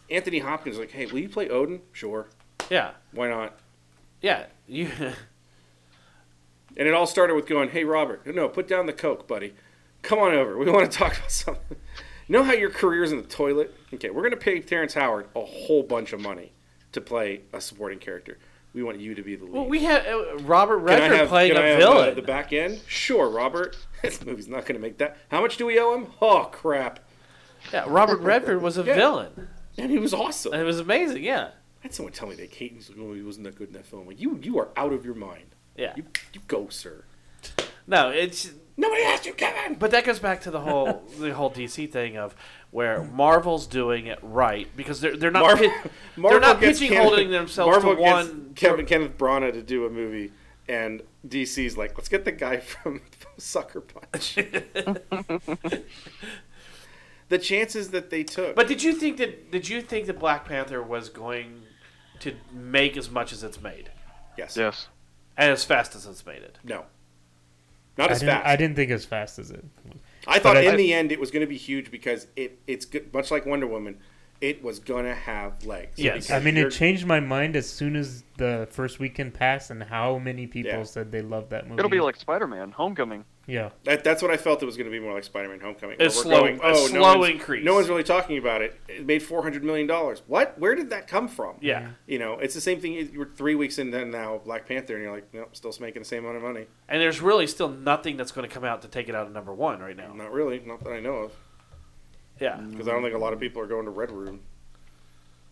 Anthony 0.08 0.38
Hopkins 0.40 0.76
is 0.76 0.80
like, 0.80 0.92
hey, 0.92 1.06
will 1.06 1.18
you 1.20 1.28
play 1.28 1.48
Odin? 1.48 1.80
Sure, 1.92 2.28
yeah. 2.68 2.90
why 3.12 3.28
not? 3.28 3.58
Yeah. 4.20 4.46
You. 4.68 4.88
And 6.76 6.86
it 6.86 6.94
all 6.94 7.06
started 7.06 7.34
with 7.34 7.46
going, 7.46 7.70
hey, 7.70 7.82
Robert, 7.84 8.24
no, 8.32 8.48
put 8.48 8.68
down 8.68 8.86
the 8.86 8.92
coke, 8.92 9.26
buddy. 9.26 9.54
Come 10.02 10.20
on 10.20 10.32
over. 10.32 10.56
We 10.56 10.70
want 10.70 10.90
to 10.90 10.96
talk 10.96 11.16
about 11.18 11.30
something. 11.30 11.76
You 12.30 12.36
know 12.36 12.44
how 12.44 12.52
your 12.52 12.70
career's 12.70 13.10
in 13.10 13.18
the 13.18 13.26
toilet? 13.26 13.74
Okay, 13.92 14.08
we're 14.10 14.20
going 14.22 14.30
to 14.30 14.36
pay 14.36 14.60
Terrence 14.60 14.94
Howard 14.94 15.26
a 15.34 15.40
whole 15.40 15.82
bunch 15.82 16.12
of 16.12 16.20
money 16.20 16.52
to 16.92 17.00
play 17.00 17.40
a 17.52 17.60
supporting 17.60 17.98
character. 17.98 18.38
We 18.72 18.84
want 18.84 19.00
you 19.00 19.16
to 19.16 19.22
be 19.24 19.34
the 19.34 19.46
lead. 19.46 19.52
well, 19.52 19.66
we 19.66 19.82
have 19.82 20.06
uh, 20.06 20.36
Robert 20.44 20.78
Redford 20.78 21.10
have, 21.18 21.28
playing 21.28 21.54
can 21.54 21.60
a 21.60 21.64
I 21.64 21.68
have, 21.70 21.78
villain. 21.80 22.10
uh, 22.10 22.14
the 22.14 22.22
back 22.22 22.52
end? 22.52 22.82
Sure, 22.86 23.28
Robert. 23.28 23.76
This 24.02 24.24
movie's 24.24 24.46
not 24.46 24.60
going 24.64 24.76
to 24.76 24.80
make 24.80 24.98
that. 24.98 25.16
How 25.28 25.40
much 25.40 25.56
do 25.56 25.66
we 25.66 25.80
owe 25.80 25.92
him? 25.92 26.06
Oh, 26.22 26.48
crap. 26.52 27.00
yeah, 27.72 27.84
Robert 27.88 28.20
Redford 28.20 28.62
was 28.62 28.78
a 28.78 28.84
Yeah. 28.84 28.94
villain. 28.94 29.48
And 29.76 29.90
he 29.90 29.98
was 29.98 30.14
awesome. 30.14 30.52
And 30.52 30.62
it 30.62 30.64
was 30.64 30.78
amazing. 30.78 31.24
Yeah. 31.24 31.48
I 31.48 31.52
had 31.82 31.94
someone 31.94 32.12
tell 32.12 32.28
me 32.28 32.36
that 32.36 32.52
Kate 32.52 32.76
was 32.76 32.90
like, 32.90 32.98
oh, 33.00 33.12
he 33.12 33.22
wasn't 33.22 33.46
that 33.46 33.56
good 33.56 33.66
in 33.70 33.74
that 33.74 33.86
film. 33.86 34.06
Like, 34.06 34.20
you, 34.20 34.38
you 34.40 34.56
are 34.60 34.68
out 34.76 34.92
of 34.92 35.04
your 35.04 35.16
mind. 35.16 35.56
Yeah. 35.76 35.94
You, 35.96 36.04
you 36.32 36.40
go, 36.46 36.68
sir. 36.68 37.02
No, 37.88 38.10
it's 38.10 38.52
Nobody 38.80 39.02
asked 39.02 39.26
you, 39.26 39.34
Kevin. 39.34 39.74
But 39.78 39.90
that 39.90 40.04
goes 40.06 40.18
back 40.18 40.40
to 40.42 40.50
the 40.50 40.60
whole 40.60 41.02
the 41.18 41.34
whole 41.34 41.50
DC 41.50 41.92
thing 41.92 42.16
of 42.16 42.34
where 42.70 43.02
Marvel's 43.04 43.66
doing 43.66 44.06
it 44.06 44.18
right 44.22 44.66
because 44.74 45.02
they're 45.02 45.16
they're 45.18 45.30
not 45.30 45.42
Marvel, 45.42 45.68
pi- 45.68 45.90
Marvel 46.16 46.40
they're 46.40 46.48
not 46.48 46.60
gets 46.60 46.78
pitching 46.80 46.96
holding 46.96 47.30
themselves 47.30 47.70
Marvel 47.70 47.94
to 47.96 48.00
gets 48.02 48.28
one. 48.28 48.52
Kevin 48.54 48.86
Kenneth 48.86 49.18
Branagh 49.18 49.52
to 49.52 49.62
do 49.62 49.84
a 49.84 49.90
movie, 49.90 50.32
and 50.66 51.02
DC's 51.28 51.76
like, 51.76 51.98
let's 51.98 52.08
get 52.08 52.24
the 52.24 52.32
guy 52.32 52.56
from 52.60 53.02
Sucker 53.36 53.82
Punch. 53.82 54.34
the 57.28 57.38
chances 57.38 57.90
that 57.90 58.08
they 58.10 58.24
took. 58.24 58.56
But 58.56 58.66
did 58.66 58.82
you 58.82 58.94
think 58.94 59.18
that 59.18 59.50
did 59.50 59.68
you 59.68 59.82
think 59.82 60.06
that 60.06 60.18
Black 60.18 60.46
Panther 60.46 60.82
was 60.82 61.10
going 61.10 61.62
to 62.20 62.34
make 62.52 62.96
as 62.96 63.10
much 63.10 63.30
as 63.32 63.42
it's 63.44 63.60
made 63.60 63.90
yes, 64.38 64.56
Yes. 64.56 64.88
and 65.36 65.50
as 65.52 65.64
fast 65.64 65.94
as 65.94 66.06
it's 66.06 66.24
made 66.24 66.42
it? 66.42 66.58
no, 66.64 66.84
not 68.00 68.10
I 68.10 68.12
as 68.14 68.20
didn't, 68.20 68.34
fast. 68.34 68.46
I 68.46 68.56
didn't 68.56 68.76
think 68.76 68.90
as 68.90 69.04
fast 69.04 69.38
as 69.38 69.50
it. 69.50 69.64
I 70.26 70.38
thought 70.38 70.54
But 70.54 70.58
I- 70.58 70.70
in 70.70 70.76
the 70.76 70.92
end 70.92 71.12
it 71.12 71.20
was 71.20 71.30
going 71.30 71.42
to 71.42 71.46
be 71.46 71.56
huge 71.56 71.90
because 71.90 72.26
it 72.36 72.58
it's 72.66 72.84
good, 72.84 73.12
much 73.12 73.30
like 73.30 73.46
Wonder 73.46 73.66
Woman. 73.66 73.98
It 74.40 74.62
was 74.62 74.78
going 74.78 75.04
to 75.04 75.14
have 75.14 75.66
legs. 75.66 75.98
Yes. 75.98 76.30
I 76.30 76.40
mean, 76.40 76.56
it 76.56 76.70
changed 76.70 77.06
my 77.06 77.20
mind 77.20 77.56
as 77.56 77.68
soon 77.68 77.94
as 77.94 78.24
the 78.38 78.66
first 78.70 78.98
weekend 78.98 79.34
passed, 79.34 79.70
and 79.70 79.82
how 79.82 80.16
many 80.16 80.46
people 80.46 80.70
Yeah. 80.72 80.82
said 80.84 81.12
they 81.12 81.20
loved 81.20 81.50
that 81.50 81.68
movie. 81.68 81.78
It'll 81.78 81.90
be 81.90 82.00
like 82.00 82.16
Spider-Man: 82.16 82.70
Homecoming. 82.70 83.26
yeah, 83.46 83.68
That, 83.84 84.02
that's 84.02 84.22
what 84.22 84.30
I 84.30 84.38
felt 84.38 84.62
it 84.62 84.64
was 84.64 84.78
going 84.78 84.86
to 84.86 84.90
be 84.90 84.98
more 84.98 85.12
like 85.12 85.24
Spider-Man: 85.24 85.60
Homecoming. 85.60 86.00
A 86.00 86.08
slow- 86.08 86.40
going, 86.40 86.56
a 86.60 86.62
"Oh, 86.62 86.70
no 86.72 86.86
slow 86.86 87.18
one's- 87.18 87.32
increase." 87.34 87.64
No 87.66 87.74
one's 87.74 87.90
really 87.90 88.02
talking 88.02 88.38
about 88.38 88.62
it. 88.62 88.80
It 88.88 89.04
made 89.04 89.22
four 89.22 89.42
hundred 89.42 89.62
million 89.62 89.86
dollars. 89.86 90.22
What? 90.26 90.58
Where 90.58 90.74
did 90.74 90.88
that 90.88 91.06
come 91.06 91.28
from? 91.28 91.56
Yeah. 91.60 91.80
Mm-hmm. 91.82 91.90
You 92.06 92.18
know, 92.20 92.38
it's 92.38 92.54
the 92.54 92.62
same 92.62 92.80
thing. 92.80 92.94
You 92.94 93.18
were 93.18 93.28
three 93.36 93.54
weeks 93.56 93.78
in 93.78 93.90
then 93.90 94.10
now 94.10 94.38
Black 94.42 94.66
Panther, 94.66 94.94
and 94.94 95.02
you're 95.02 95.12
like, 95.14 95.26
nope, 95.34 95.54
still 95.54 95.74
making 95.80 96.00
the 96.00 96.08
same 96.08 96.24
amount 96.24 96.38
of 96.38 96.42
money. 96.42 96.66
And 96.88 97.02
there's 97.02 97.20
really 97.20 97.46
still 97.46 97.68
nothing 97.68 98.16
that's 98.16 98.32
going 98.32 98.48
to 98.48 98.54
come 98.54 98.64
out 98.64 98.80
to 98.82 98.88
take 98.88 99.10
it 99.10 99.14
out 99.14 99.26
of 99.26 99.34
number 99.34 99.52
one 99.52 99.80
right 99.80 99.96
now. 99.96 100.14
Not 100.14 100.32
really, 100.32 100.60
not 100.64 100.82
that 100.84 100.92
I 100.94 101.00
know 101.00 101.16
of, 101.16 101.32
Yeah. 102.40 102.56
because 102.56 102.88
I 102.88 102.92
don't 102.92 103.02
think 103.02 103.14
a 103.14 103.18
lot 103.18 103.32
of 103.32 103.40
people 103.40 103.60
are 103.62 103.66
going 103.66 103.84
to 103.84 103.90
Red 103.90 104.10
Room, 104.10 104.40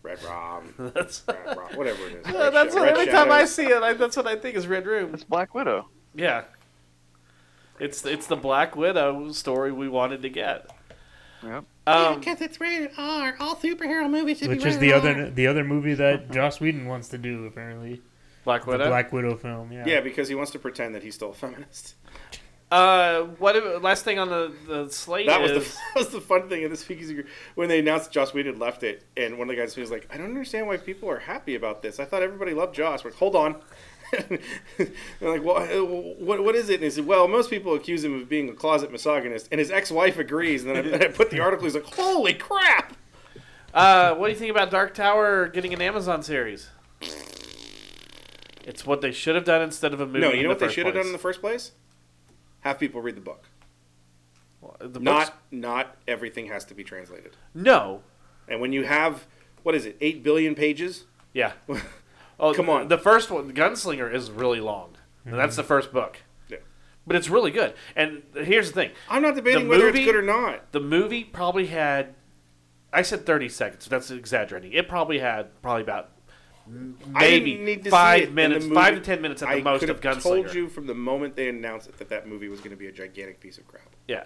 Red 0.03 0.21
Rom, 0.23 0.73
That's, 0.95 1.23
Red 1.27 1.57
Rom, 1.57 1.75
whatever 1.75 2.05
it 2.07 2.13
is. 2.25 2.25
Yeah, 2.33 2.43
Red 2.45 2.53
that's 2.53 2.73
Sha- 2.73 2.79
what, 2.79 2.85
Red 2.89 2.97
every 2.97 3.11
time 3.11 3.31
I 3.31 3.39
Shadows. 3.39 3.55
see 3.55 3.65
it, 3.67 3.83
I, 3.83 3.93
that's 3.93 4.17
what 4.17 4.27
I 4.27 4.35
think 4.35 4.55
is 4.55 4.67
Red 4.67 4.85
Room. 4.87 5.13
It's 5.13 5.23
Black 5.23 5.53
Widow. 5.53 5.87
Yeah. 6.15 6.43
It's 7.79 8.05
it's 8.05 8.27
the 8.27 8.35
Black 8.35 8.75
Widow 8.75 9.31
story 9.31 9.71
we 9.71 9.87
wanted 9.87 10.21
to 10.23 10.29
get. 10.29 10.69
Yep. 11.43 11.63
Um, 11.87 12.19
Because 12.19 12.41
it's 12.41 12.59
rated 12.59 12.91
R. 12.97 13.35
All 13.39 13.55
superhero 13.55 14.09
movies 14.09 14.39
should 14.39 14.49
which 14.49 14.63
be 14.63 14.69
is 14.69 14.75
rated 14.75 14.81
the 14.81 14.93
R. 14.93 14.99
other 14.99 15.29
the 15.31 15.47
other 15.47 15.63
movie 15.63 15.93
that 15.93 16.29
Joss 16.31 16.59
Whedon 16.59 16.87
wants 16.87 17.07
to 17.09 17.17
do 17.17 17.45
apparently. 17.45 18.01
Black 18.43 18.65
The 18.65 18.71
Widow. 18.71 18.87
Black 18.87 19.13
Widow 19.13 19.37
film. 19.37 19.71
Yeah. 19.71 19.83
Yeah, 19.85 20.01
because 20.01 20.27
he 20.27 20.35
wants 20.35 20.51
to 20.51 20.59
pretend 20.59 20.95
that 20.95 21.03
he's 21.03 21.15
still 21.15 21.29
a 21.29 21.33
feminist. 21.33 21.95
Uh, 22.71 23.23
what? 23.39 23.81
Last 23.81 24.03
thing 24.03 24.19
on 24.19 24.29
the 24.29 24.53
the 24.67 24.89
slate 24.89 25.25
That 25.25 25.41
was 25.41 25.51
the 25.51 25.59
that 25.95 25.95
was 25.95 26.09
the 26.09 26.21
fun 26.21 26.49
thing 26.49 26.61
in 26.61 26.69
this 26.69 26.81
speakeasy 26.81 27.23
when 27.55 27.67
they 27.67 27.79
announced 27.79 28.11
Joss 28.11 28.33
Whedon 28.33 28.59
left 28.59 28.83
it, 28.83 29.03
and 29.17 29.39
one 29.39 29.49
of 29.49 29.55
the 29.55 29.61
guys 29.61 29.75
was 29.75 29.89
like, 29.89 30.07
"I 30.11 30.17
don't 30.17 30.27
understand 30.27 30.67
why 30.67 30.77
people 30.77 31.09
are 31.09 31.19
happy 31.19 31.55
about 31.55 31.81
this. 31.81 31.99
I 31.99 32.05
thought 32.05 32.21
everybody 32.21 32.53
loved 32.53 32.75
Joss." 32.75 33.03
We're 33.03 33.09
like, 33.09 33.19
"Hold 33.19 33.35
on." 33.35 33.55
They're 34.77 34.89
like, 35.21 35.43
well, 35.43 35.57
uh, 35.57 35.85
what, 35.85 36.43
what 36.43 36.55
is 36.55 36.69
it? 36.69 36.75
And 36.75 36.83
he 36.83 36.89
said, 36.89 37.05
well, 37.05 37.27
most 37.27 37.49
people 37.49 37.75
accuse 37.75 38.03
him 38.03 38.19
of 38.19 38.27
being 38.27 38.49
a 38.49 38.53
closet 38.53 38.91
misogynist, 38.91 39.47
and 39.51 39.59
his 39.59 39.69
ex-wife 39.69 40.17
agrees. 40.17 40.65
And 40.65 40.75
then 40.75 41.01
I, 41.01 41.05
I 41.05 41.07
put 41.09 41.29
the 41.29 41.39
article. 41.39 41.65
He's 41.65 41.75
like, 41.75 41.85
holy 41.85 42.33
crap! 42.33 42.95
Uh, 43.73 44.15
what 44.15 44.27
do 44.27 44.33
you 44.33 44.39
think 44.39 44.51
about 44.51 44.71
Dark 44.71 44.95
Tower 44.95 45.47
getting 45.47 45.73
an 45.73 45.81
Amazon 45.81 46.23
series? 46.23 46.69
It's 48.65 48.85
what 48.85 49.01
they 49.01 49.11
should 49.11 49.35
have 49.35 49.45
done 49.45 49.61
instead 49.61 49.93
of 49.93 50.01
a 50.01 50.05
movie. 50.05 50.19
no, 50.19 50.31
you 50.31 50.43
know 50.43 50.49
what 50.49 50.59
they 50.59 50.69
should 50.69 50.85
have 50.85 50.95
done 50.95 51.05
in 51.05 51.11
the 51.11 51.17
first 51.19 51.41
place? 51.41 51.71
Have 52.61 52.79
people 52.79 53.01
read 53.01 53.15
the 53.15 53.21
book. 53.21 53.45
The 54.79 54.87
books- 54.89 55.01
Not 55.01 55.33
not 55.51 55.97
everything 56.07 56.47
has 56.47 56.65
to 56.65 56.73
be 56.73 56.83
translated. 56.83 57.35
no. 57.53 58.01
And 58.47 58.59
when 58.61 58.73
you 58.73 58.83
have 58.83 59.27
what 59.63 59.75
is 59.75 59.85
it, 59.85 59.97
eight 60.01 60.23
billion 60.23 60.55
pages? 60.55 61.05
Yeah. 61.33 61.53
Oh, 62.41 62.53
Come 62.53 62.69
on. 62.69 62.87
The 62.87 62.97
first 62.97 63.29
one, 63.29 63.51
Gunslinger, 63.51 64.13
is 64.13 64.31
really 64.31 64.61
long. 64.61 64.95
And 65.25 65.33
That's 65.37 65.57
the 65.57 65.63
first 65.63 65.91
book. 65.91 66.19
Yeah. 66.47 66.59
But 67.05 67.17
it's 67.17 67.29
really 67.29 67.51
good. 67.51 67.73
And 67.97 68.23
here's 68.33 68.69
the 68.69 68.73
thing: 68.75 68.91
I'm 69.09 69.21
not 69.21 69.35
debating 69.35 69.65
The 69.65 69.69
whether 69.69 69.83
movie- 69.87 69.99
it's 70.03 70.05
good 70.05 70.15
or 70.15 70.21
not. 70.21 70.71
the 70.71 70.79
movie 70.79 71.25
probably 71.25 71.65
had. 71.67 72.15
I 72.93 73.01
said 73.01 73.25
30 73.25 73.49
seconds. 73.49 73.87
That's 73.87 74.09
exaggerating. 74.09 74.71
It 74.71 74.87
probably 74.87 75.19
had 75.19 75.61
probably 75.61 75.81
about 75.83 76.05
m- 76.05 76.09
I 76.09 76.09
didn't 76.09 76.18
maybe 77.07 77.77
five 77.89 78.31
minutes, 78.33 78.65
five 78.67 78.95
to 78.95 79.01
ten 79.01 79.21
minutes 79.21 79.41
at 79.41 79.49
the 79.49 79.55
I 79.55 79.61
most 79.61 79.83
of 79.83 80.01
Gunslinger. 80.01 80.21
told 80.21 80.53
you 80.53 80.69
from 80.69 80.87
the 80.87 80.93
moment 80.93 81.35
they 81.35 81.49
announced 81.49 81.87
it 81.89 81.97
that 81.97 82.09
that 82.09 82.27
movie 82.27 82.47
was 82.49 82.59
going 82.59 82.71
to 82.71 82.75
be 82.77 82.87
a 82.87 82.91
gigantic 82.91 83.39
piece 83.39 83.57
of 83.57 83.67
crap 83.67 83.87
Yeah, 84.07 84.25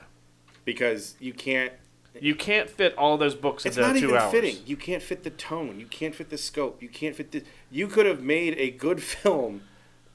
because 0.66 1.16
you 1.20 1.34
can't. 1.34 1.74
you 2.20 2.36
can't 2.36 2.70
fit 2.70 2.96
all 2.98 3.18
those 3.18 3.36
books 3.36 3.66
It's 3.66 3.78
into 3.78 3.88
not 3.90 3.98
two 4.00 4.08
even 4.08 4.18
hours. 4.18 4.32
fitting. 4.32 4.58
You 4.66 4.78
can't 4.78 5.02
fit 5.02 5.24
the 5.24 5.30
tone. 5.32 5.80
You 5.80 5.86
can't 5.88 6.14
fit 6.14 6.30
the 6.30 6.38
scope. 6.38 6.82
You 6.82 6.90
can't 6.90 7.16
fit 7.16 7.32
the. 7.32 7.44
You 7.72 7.88
could 7.88 8.06
have 8.06 8.22
made 8.22 8.56
a 8.58 8.70
good 8.72 9.02
film 9.14 9.62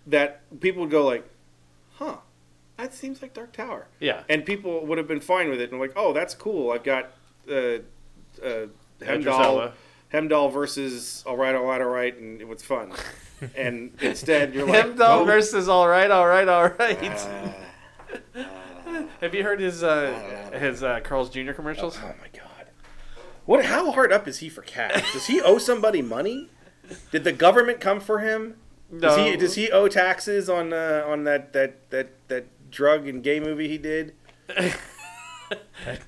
that 0.07 0.41
people 0.61 0.83
would 0.83 0.91
go 0.91 1.05
like, 1.07 1.29
"Huh, 1.95 2.19
that 2.77 2.95
seems 2.95 3.21
like 3.23 3.35
Dark 3.35 3.53
Tower," 3.53 3.89
Yeah, 4.01 4.23
and 4.29 4.45
people 4.47 4.87
would 4.87 4.99
have 4.99 5.09
been 5.09 5.21
fine 5.21 5.49
with 5.51 5.61
it 5.61 5.71
and 5.71 5.81
like, 5.81 5.93
"Oh, 5.97 6.13
that's 6.13 6.35
cool. 6.35 6.71
I've 6.71 6.85
got 6.85 7.11
uh, 7.51 7.79
uh, 8.45 8.67
Heimdall 10.11 10.45
Elba. 10.45 10.49
Heimdall 10.49 10.51
versus 10.51 11.25
All 11.27 11.37
Right, 11.37 11.55
All 11.55 11.65
Right, 11.65 11.81
All 11.81 11.89
Right, 11.89 12.19
and 12.19 12.41
it 12.41 12.49
was 12.49 12.63
fun. 12.63 12.93
and 13.57 13.93
instead, 14.01 14.55
you're 14.55 14.67
like, 14.67 14.83
Heimdall 14.83 15.21
oh, 15.21 15.25
versus 15.25 15.69
all 15.69 15.89
right, 15.89 16.11
all 16.11 16.27
right, 16.27 16.49
all 16.49 16.69
right. 16.69 16.99
ah, 17.13 17.55
Have 19.21 19.35
you 19.35 19.45
heard 19.45 19.61
his 19.61 19.83
uh, 19.83 20.51
his 20.53 20.83
uh, 20.83 21.01
Carl's 21.01 21.31
Jr. 21.31 21.53
commercials? 21.53 21.99
oh 22.03 22.15
my 22.21 22.29
god, 22.33 22.67
what? 23.45 23.67
How 23.67 23.93
hard 23.93 24.13
up 24.13 24.27
is 24.27 24.39
he 24.39 24.49
for 24.49 24.63
cash? 24.63 25.13
Does 25.13 25.27
he 25.27 25.41
owe 25.41 25.59
somebody 25.59 26.03
money? 26.03 26.49
Did 27.13 27.25
the 27.25 27.33
government 27.33 27.81
come 27.81 28.01
for 28.01 28.21
him? 28.21 28.57
Does 28.97 29.17
he 29.19 29.37
does 29.37 29.55
he 29.55 29.71
owe 29.71 29.89
taxes 29.89 30.49
on 30.49 30.73
uh, 30.73 31.05
on 31.07 31.25
that, 31.25 31.53
that 31.53 31.91
that 31.91 32.29
that 32.29 32.47
drug 32.71 33.07
and 33.07 33.23
gay 33.23 33.39
movie 33.41 33.69
he 33.69 33.79
did? 33.79 34.15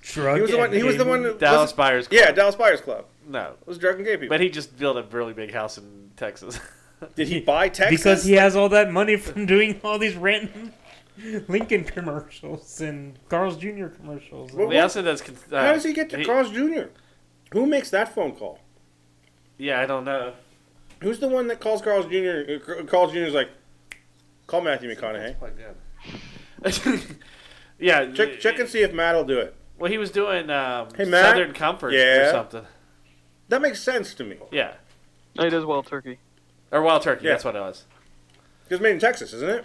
Drug 0.02 0.36
He 0.36 0.42
was 0.42 0.50
the 0.50 0.58
one. 0.58 0.72
He 0.72 0.82
was 0.82 0.96
the 0.96 1.04
one. 1.04 1.22
Dallas 1.38 1.70
was- 1.70 1.72
Buyers? 1.72 2.08
Yeah, 2.10 2.30
Dallas 2.32 2.56
Buyers 2.56 2.80
Club. 2.80 3.06
No, 3.30 3.54
It 3.60 3.66
was 3.66 3.78
drug 3.78 3.96
and 3.96 4.04
gay 4.04 4.16
people. 4.16 4.28
but 4.28 4.40
he 4.40 4.48
just 4.50 4.76
built 4.78 4.96
a 4.96 5.02
really 5.14 5.32
big 5.32 5.52
house 5.52 5.78
in 5.78 6.10
Texas. 6.16 6.58
Did 7.14 7.28
he 7.28 7.40
buy 7.40 7.68
Texas? 7.68 7.98
because 8.00 8.24
he 8.24 8.32
has 8.34 8.56
all 8.56 8.68
that 8.70 8.90
money 8.92 9.16
from 9.16 9.46
doing 9.54 9.80
all 9.84 9.98
these 9.98 10.16
random 10.16 10.72
Lincoln 11.48 11.84
commercials 11.84 12.80
and 12.80 13.18
Carl's 13.28 13.56
Jr. 13.56 13.86
commercials. 13.86 14.52
Well, 14.52 14.70
he 14.70 14.78
also 14.78 15.00
does. 15.02 15.22
Uh, 15.22 15.60
How 15.62 15.72
does 15.74 15.84
he 15.84 15.92
get 15.92 16.10
to 16.10 16.24
Carl's 16.24 16.50
Jr.? 16.50 16.88
Who 17.52 17.66
makes 17.66 17.90
that 17.90 18.14
phone 18.14 18.32
call? 18.32 18.58
Yeah, 19.58 19.80
I 19.80 19.86
don't 19.86 20.04
know. 20.04 20.32
Who's 21.02 21.18
the 21.18 21.28
one 21.28 21.46
that 21.48 21.60
calls 21.60 21.80
Carl's 21.82 22.06
Jr. 22.06 22.80
uh, 22.80 22.84
Carl's 22.84 23.12
Jr. 23.12 23.18
is 23.20 23.34
like, 23.34 23.48
call 24.46 24.60
Matthew 24.60 24.94
McConaughey. 24.94 25.36
yeah, 27.78 28.10
Check 28.12 28.40
check 28.40 28.58
and 28.58 28.68
see 28.68 28.80
if 28.82 28.92
Matt 28.92 29.14
will 29.14 29.24
do 29.24 29.38
it. 29.38 29.54
Well, 29.78 29.90
he 29.90 29.96
was 29.98 30.10
doing 30.10 30.50
um, 30.50 30.88
Hey, 30.96 31.04
Matt? 31.06 31.32
Southern 31.36 31.52
Comfort 31.54 31.94
or 31.94 32.30
something. 32.30 32.66
That 33.50 33.60
makes 33.60 33.80
sense 33.80 34.14
to 34.14 34.24
me. 34.24 34.36
Yeah, 34.50 34.74
No, 35.36 35.48
he 35.50 35.64
Wild 35.64 35.86
Turkey. 35.86 36.18
or 36.70 36.82
Wild 36.82 37.02
Turkey. 37.02 37.26
Yeah. 37.26 37.32
That's 37.32 37.44
what 37.44 37.56
it 37.56 37.60
was. 37.60 37.84
It's 38.70 38.80
made 38.80 38.92
in 38.92 39.00
Texas, 39.00 39.32
isn't 39.32 39.50
it? 39.50 39.64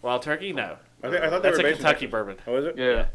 Wild 0.00 0.22
Turkey? 0.22 0.52
No, 0.52 0.76
I, 1.02 1.10
think, 1.10 1.22
I 1.22 1.28
thought 1.28 1.42
they 1.42 1.48
that's 1.50 1.58
were 1.58 1.66
a 1.66 1.70
based 1.70 1.80
in 1.80 1.84
Kentucky 1.84 2.06
Texas. 2.06 2.10
bourbon. 2.10 2.36
Oh, 2.46 2.56
is 2.56 2.64
it? 2.66 2.78
Yeah. 2.78 3.06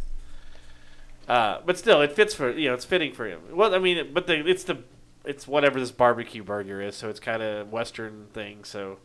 Uh, 1.33 1.61
but 1.65 1.77
still, 1.77 2.01
it 2.01 2.11
fits 2.11 2.35
for 2.35 2.51
you 2.51 2.67
know 2.67 2.73
it's 2.75 2.85
fitting 2.85 3.13
for 3.13 3.25
him. 3.25 3.39
Well, 3.51 3.73
I 3.73 3.79
mean, 3.79 4.13
but 4.13 4.27
the, 4.27 4.45
it's 4.47 4.65
the 4.65 4.83
it's 5.23 5.47
whatever 5.47 5.79
this 5.79 5.91
barbecue 5.91 6.43
burger 6.43 6.81
is, 6.81 6.95
so 6.95 7.09
it's 7.09 7.19
kind 7.21 7.41
of 7.41 7.71
Western 7.71 8.27
thing. 8.33 8.63
So 8.65 8.99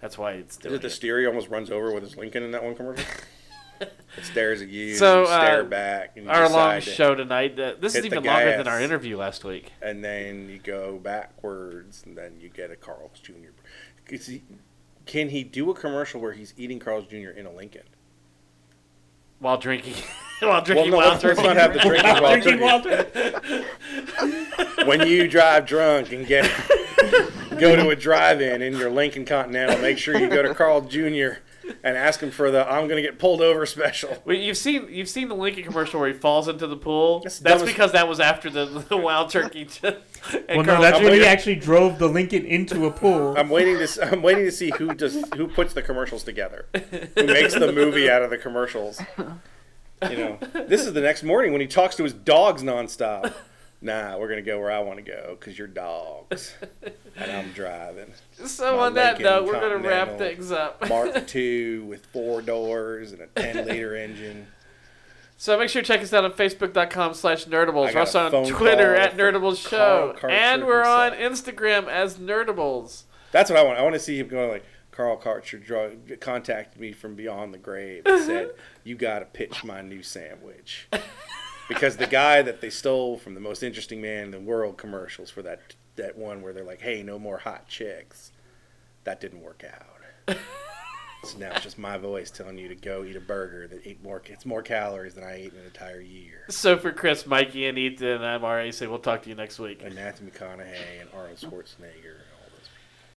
that's 0.00 0.16
why 0.16 0.32
it's 0.34 0.54
Is 0.56 0.62
doing 0.62 0.74
it 0.76 0.80
the 0.82 0.86
it. 0.86 0.90
Steer 0.90 1.18
he 1.20 1.26
almost 1.26 1.48
runs 1.48 1.70
over 1.70 1.92
with 1.92 2.04
his 2.04 2.16
Lincoln 2.16 2.44
in 2.44 2.52
that 2.52 2.62
one 2.64 2.74
commercial? 2.76 3.04
it 3.80 3.92
stares 4.22 4.62
at 4.62 4.68
you, 4.68 4.94
So, 4.96 5.20
and 5.20 5.28
you 5.28 5.34
stare 5.34 5.60
uh, 5.60 5.64
back, 5.64 6.12
and 6.16 6.24
you 6.26 6.30
Our 6.30 6.48
long 6.48 6.74
to- 6.74 6.80
show 6.80 7.14
tonight. 7.14 7.56
This 7.56 7.94
is 7.94 8.04
even 8.04 8.24
longer 8.24 8.56
than 8.56 8.68
our 8.68 8.80
interview 8.80 9.16
last 9.16 9.44
week. 9.44 9.72
and 9.82 10.02
then 10.04 10.48
you 10.48 10.58
go 10.58 10.98
backwards, 10.98 12.02
and 12.06 12.16
then 12.16 12.40
you 12.40 12.48
get 12.48 12.70
a 12.70 12.76
Carl's 12.76 13.20
Jr. 13.20 13.32
He- 14.10 14.42
Can 15.06 15.28
he 15.30 15.44
do 15.44 15.70
a 15.70 15.74
commercial 15.74 16.20
where 16.20 16.32
he's 16.32 16.54
eating 16.56 16.78
Carl's 16.78 17.06
Jr. 17.06 17.30
in 17.30 17.46
a 17.46 17.52
Lincoln? 17.52 17.82
While 19.40 19.56
drinking, 19.58 19.94
while 20.40 20.62
drinking 20.62 20.90
well, 20.92 21.00
no, 21.00 21.06
Wild 21.08 21.22
let's, 21.22 21.24
let's 21.24 21.38
Turkey. 21.40 21.48
not 21.48 21.56
have 21.56 21.72
the 21.72 21.80
drinking 21.80 22.60
while 22.60 22.80
Drinking 22.82 23.12
turkey. 23.22 23.64
When 24.86 25.06
you 25.06 25.28
drive 25.28 25.66
drunk 25.66 26.12
and 26.12 26.26
get 26.26 26.50
go 27.58 27.76
to 27.76 27.90
a 27.90 27.96
drive-in 27.96 28.62
in 28.62 28.76
your 28.76 28.90
Lincoln 28.90 29.24
Continental, 29.24 29.78
make 29.78 29.98
sure 29.98 30.18
you 30.18 30.28
go 30.28 30.42
to 30.42 30.54
Carl 30.54 30.80
Jr. 30.82 31.38
and 31.84 31.96
ask 31.96 32.20
him 32.20 32.30
for 32.30 32.50
the 32.50 32.64
"I'm 32.70 32.88
going 32.88 32.96
to 32.96 33.02
get 33.02 33.18
pulled 33.18 33.40
over" 33.40 33.64
special. 33.66 34.22
Well, 34.24 34.36
you've 34.36 34.56
seen 34.56 34.86
you've 34.90 35.08
seen 35.08 35.28
the 35.28 35.34
Lincoln 35.34 35.64
commercial 35.64 36.00
where 36.00 36.08
he 36.12 36.14
falls 36.18 36.48
into 36.48 36.66
the 36.66 36.76
pool. 36.76 37.20
That's 37.20 37.38
That's, 37.38 37.54
the 37.62 37.66
dumbest- 37.66 37.72
because 37.76 37.92
that 37.92 38.08
was 38.08 38.20
after 38.20 38.50
the, 38.50 38.64
the 38.88 38.96
Wild 38.96 39.30
Turkey. 39.30 39.64
t- 39.66 39.86
and 39.86 39.96
Well, 40.48 40.56
no, 40.58 40.64
Carl- 40.64 40.82
that's 40.82 40.98
I'm 40.98 41.04
when 41.04 41.12
he 41.14 41.24
actually 41.24 41.56
drove 41.56 41.98
the 41.98 42.08
Lincoln 42.08 42.44
into 42.44 42.86
a 42.86 42.90
pool. 42.90 43.34
I'm 43.38 43.48
waiting 43.50 43.76
to 43.78 43.84
s- 43.84 43.98
I'm 44.00 44.22
waiting 44.22 44.44
to 44.44 44.52
see 44.52 44.70
who 44.76 44.94
does 44.94 45.16
who 45.36 45.48
puts 45.48 45.74
the 45.74 45.82
commercials 45.82 46.22
together, 46.24 46.66
who 47.14 47.26
makes 47.26 47.54
the 47.54 47.72
movie 47.72 48.10
out 48.10 48.22
of 48.22 48.30
the 48.30 48.38
commercials. 48.38 49.00
You 50.08 50.16
know, 50.16 50.38
this 50.68 50.86
is 50.86 50.92
the 50.92 51.00
next 51.00 51.22
morning 51.24 51.50
when 51.52 51.60
he 51.60 51.66
talks 51.66 51.96
to 51.96 52.04
his 52.04 52.12
dogs 52.12 52.62
nonstop. 52.62 53.32
Nah, 53.80 54.18
we're 54.18 54.28
gonna 54.28 54.42
go 54.42 54.58
where 54.58 54.72
I 54.72 54.80
want 54.80 54.98
to 54.98 55.04
go 55.04 55.36
because 55.38 55.56
you're 55.56 55.68
dogs, 55.68 56.54
and 57.16 57.30
I'm 57.30 57.52
driving. 57.52 58.12
so 58.44 58.76
my 58.76 58.86
on 58.86 58.94
that 58.94 59.20
note, 59.20 59.46
we're 59.46 59.60
gonna 59.60 59.78
wrap 59.78 60.18
things 60.18 60.50
up. 60.50 60.88
Mark 60.88 61.34
II 61.34 61.80
with 61.80 62.06
four 62.06 62.42
doors 62.42 63.12
and 63.12 63.20
a 63.20 63.26
10 63.28 63.66
liter 63.66 63.94
engine. 63.94 64.48
So 65.40 65.56
make 65.56 65.68
sure 65.68 65.82
to 65.82 65.86
check 65.86 66.00
us 66.00 66.12
out 66.12 66.24
on 66.24 66.32
Facebook.com 66.32 67.14
slash 67.14 67.44
Nerdables. 67.44 67.94
We're 67.94 68.00
also 68.00 68.26
on 68.26 68.46
Twitter 68.48 68.96
at 68.96 69.16
Nerdables 69.16 69.68
Show. 69.68 70.16
And 70.28 70.66
we're 70.66 70.82
on. 70.82 71.12
Instagram 71.12 71.86
as 71.86 72.16
Nerdables. 72.16 73.04
That's 73.30 73.48
what 73.48 73.56
I 73.56 73.62
want. 73.62 73.78
I 73.78 73.82
want 73.82 73.94
to 73.94 74.00
see 74.00 74.18
him 74.18 74.26
going 74.26 74.50
like 74.50 74.64
Carl 74.90 75.16
Karcher 75.16 76.18
contacted 76.18 76.80
me 76.80 76.90
from 76.90 77.14
beyond 77.14 77.54
the 77.54 77.58
grave 77.58 78.02
and 78.04 78.24
said, 78.24 78.50
"You 78.82 78.96
got 78.96 79.20
to 79.20 79.26
pitch 79.26 79.62
my 79.62 79.80
new 79.80 80.02
sandwich." 80.02 80.88
Because 81.68 81.96
the 81.96 82.06
guy 82.06 82.42
that 82.42 82.60
they 82.60 82.70
stole 82.70 83.18
from 83.18 83.34
the 83.34 83.40
most 83.40 83.62
interesting 83.62 84.00
man 84.00 84.24
in 84.24 84.30
the 84.30 84.40
world 84.40 84.78
commercials 84.78 85.30
for 85.30 85.42
that 85.42 85.74
that 85.96 86.16
one 86.16 86.42
where 86.42 86.52
they're 86.52 86.64
like, 86.64 86.80
"Hey, 86.80 87.02
no 87.02 87.18
more 87.18 87.38
hot 87.38 87.68
chicks," 87.68 88.32
that 89.04 89.20
didn't 89.20 89.42
work 89.42 89.64
out. 89.64 89.98
so 91.24 91.38
now 91.38 91.50
it's 91.52 91.62
just 91.62 91.78
my 91.78 91.98
voice 91.98 92.30
telling 92.30 92.58
you 92.58 92.68
to 92.68 92.74
go 92.74 93.04
eat 93.04 93.16
a 93.16 93.20
burger 93.20 93.66
that 93.68 93.86
ate 93.86 94.02
more. 94.02 94.22
It's 94.26 94.46
more 94.46 94.62
calories 94.62 95.14
than 95.14 95.24
I 95.24 95.36
ate 95.36 95.52
in 95.52 95.58
an 95.58 95.66
entire 95.66 96.00
year. 96.00 96.44
So 96.48 96.76
for 96.78 96.92
Chris, 96.92 97.26
Mikey, 97.26 97.66
and 97.66 97.78
Ethan, 97.78 98.22
I'm 98.22 98.42
RA. 98.42 98.70
Say 98.70 98.86
we'll 98.86 98.98
talk 98.98 99.22
to 99.22 99.28
you 99.28 99.34
next 99.34 99.58
week. 99.58 99.82
And 99.82 99.94
Matthew 99.94 100.30
McConaughey 100.30 101.00
and 101.00 101.08
Arnold 101.14 101.38
Schwarzenegger 101.38 102.20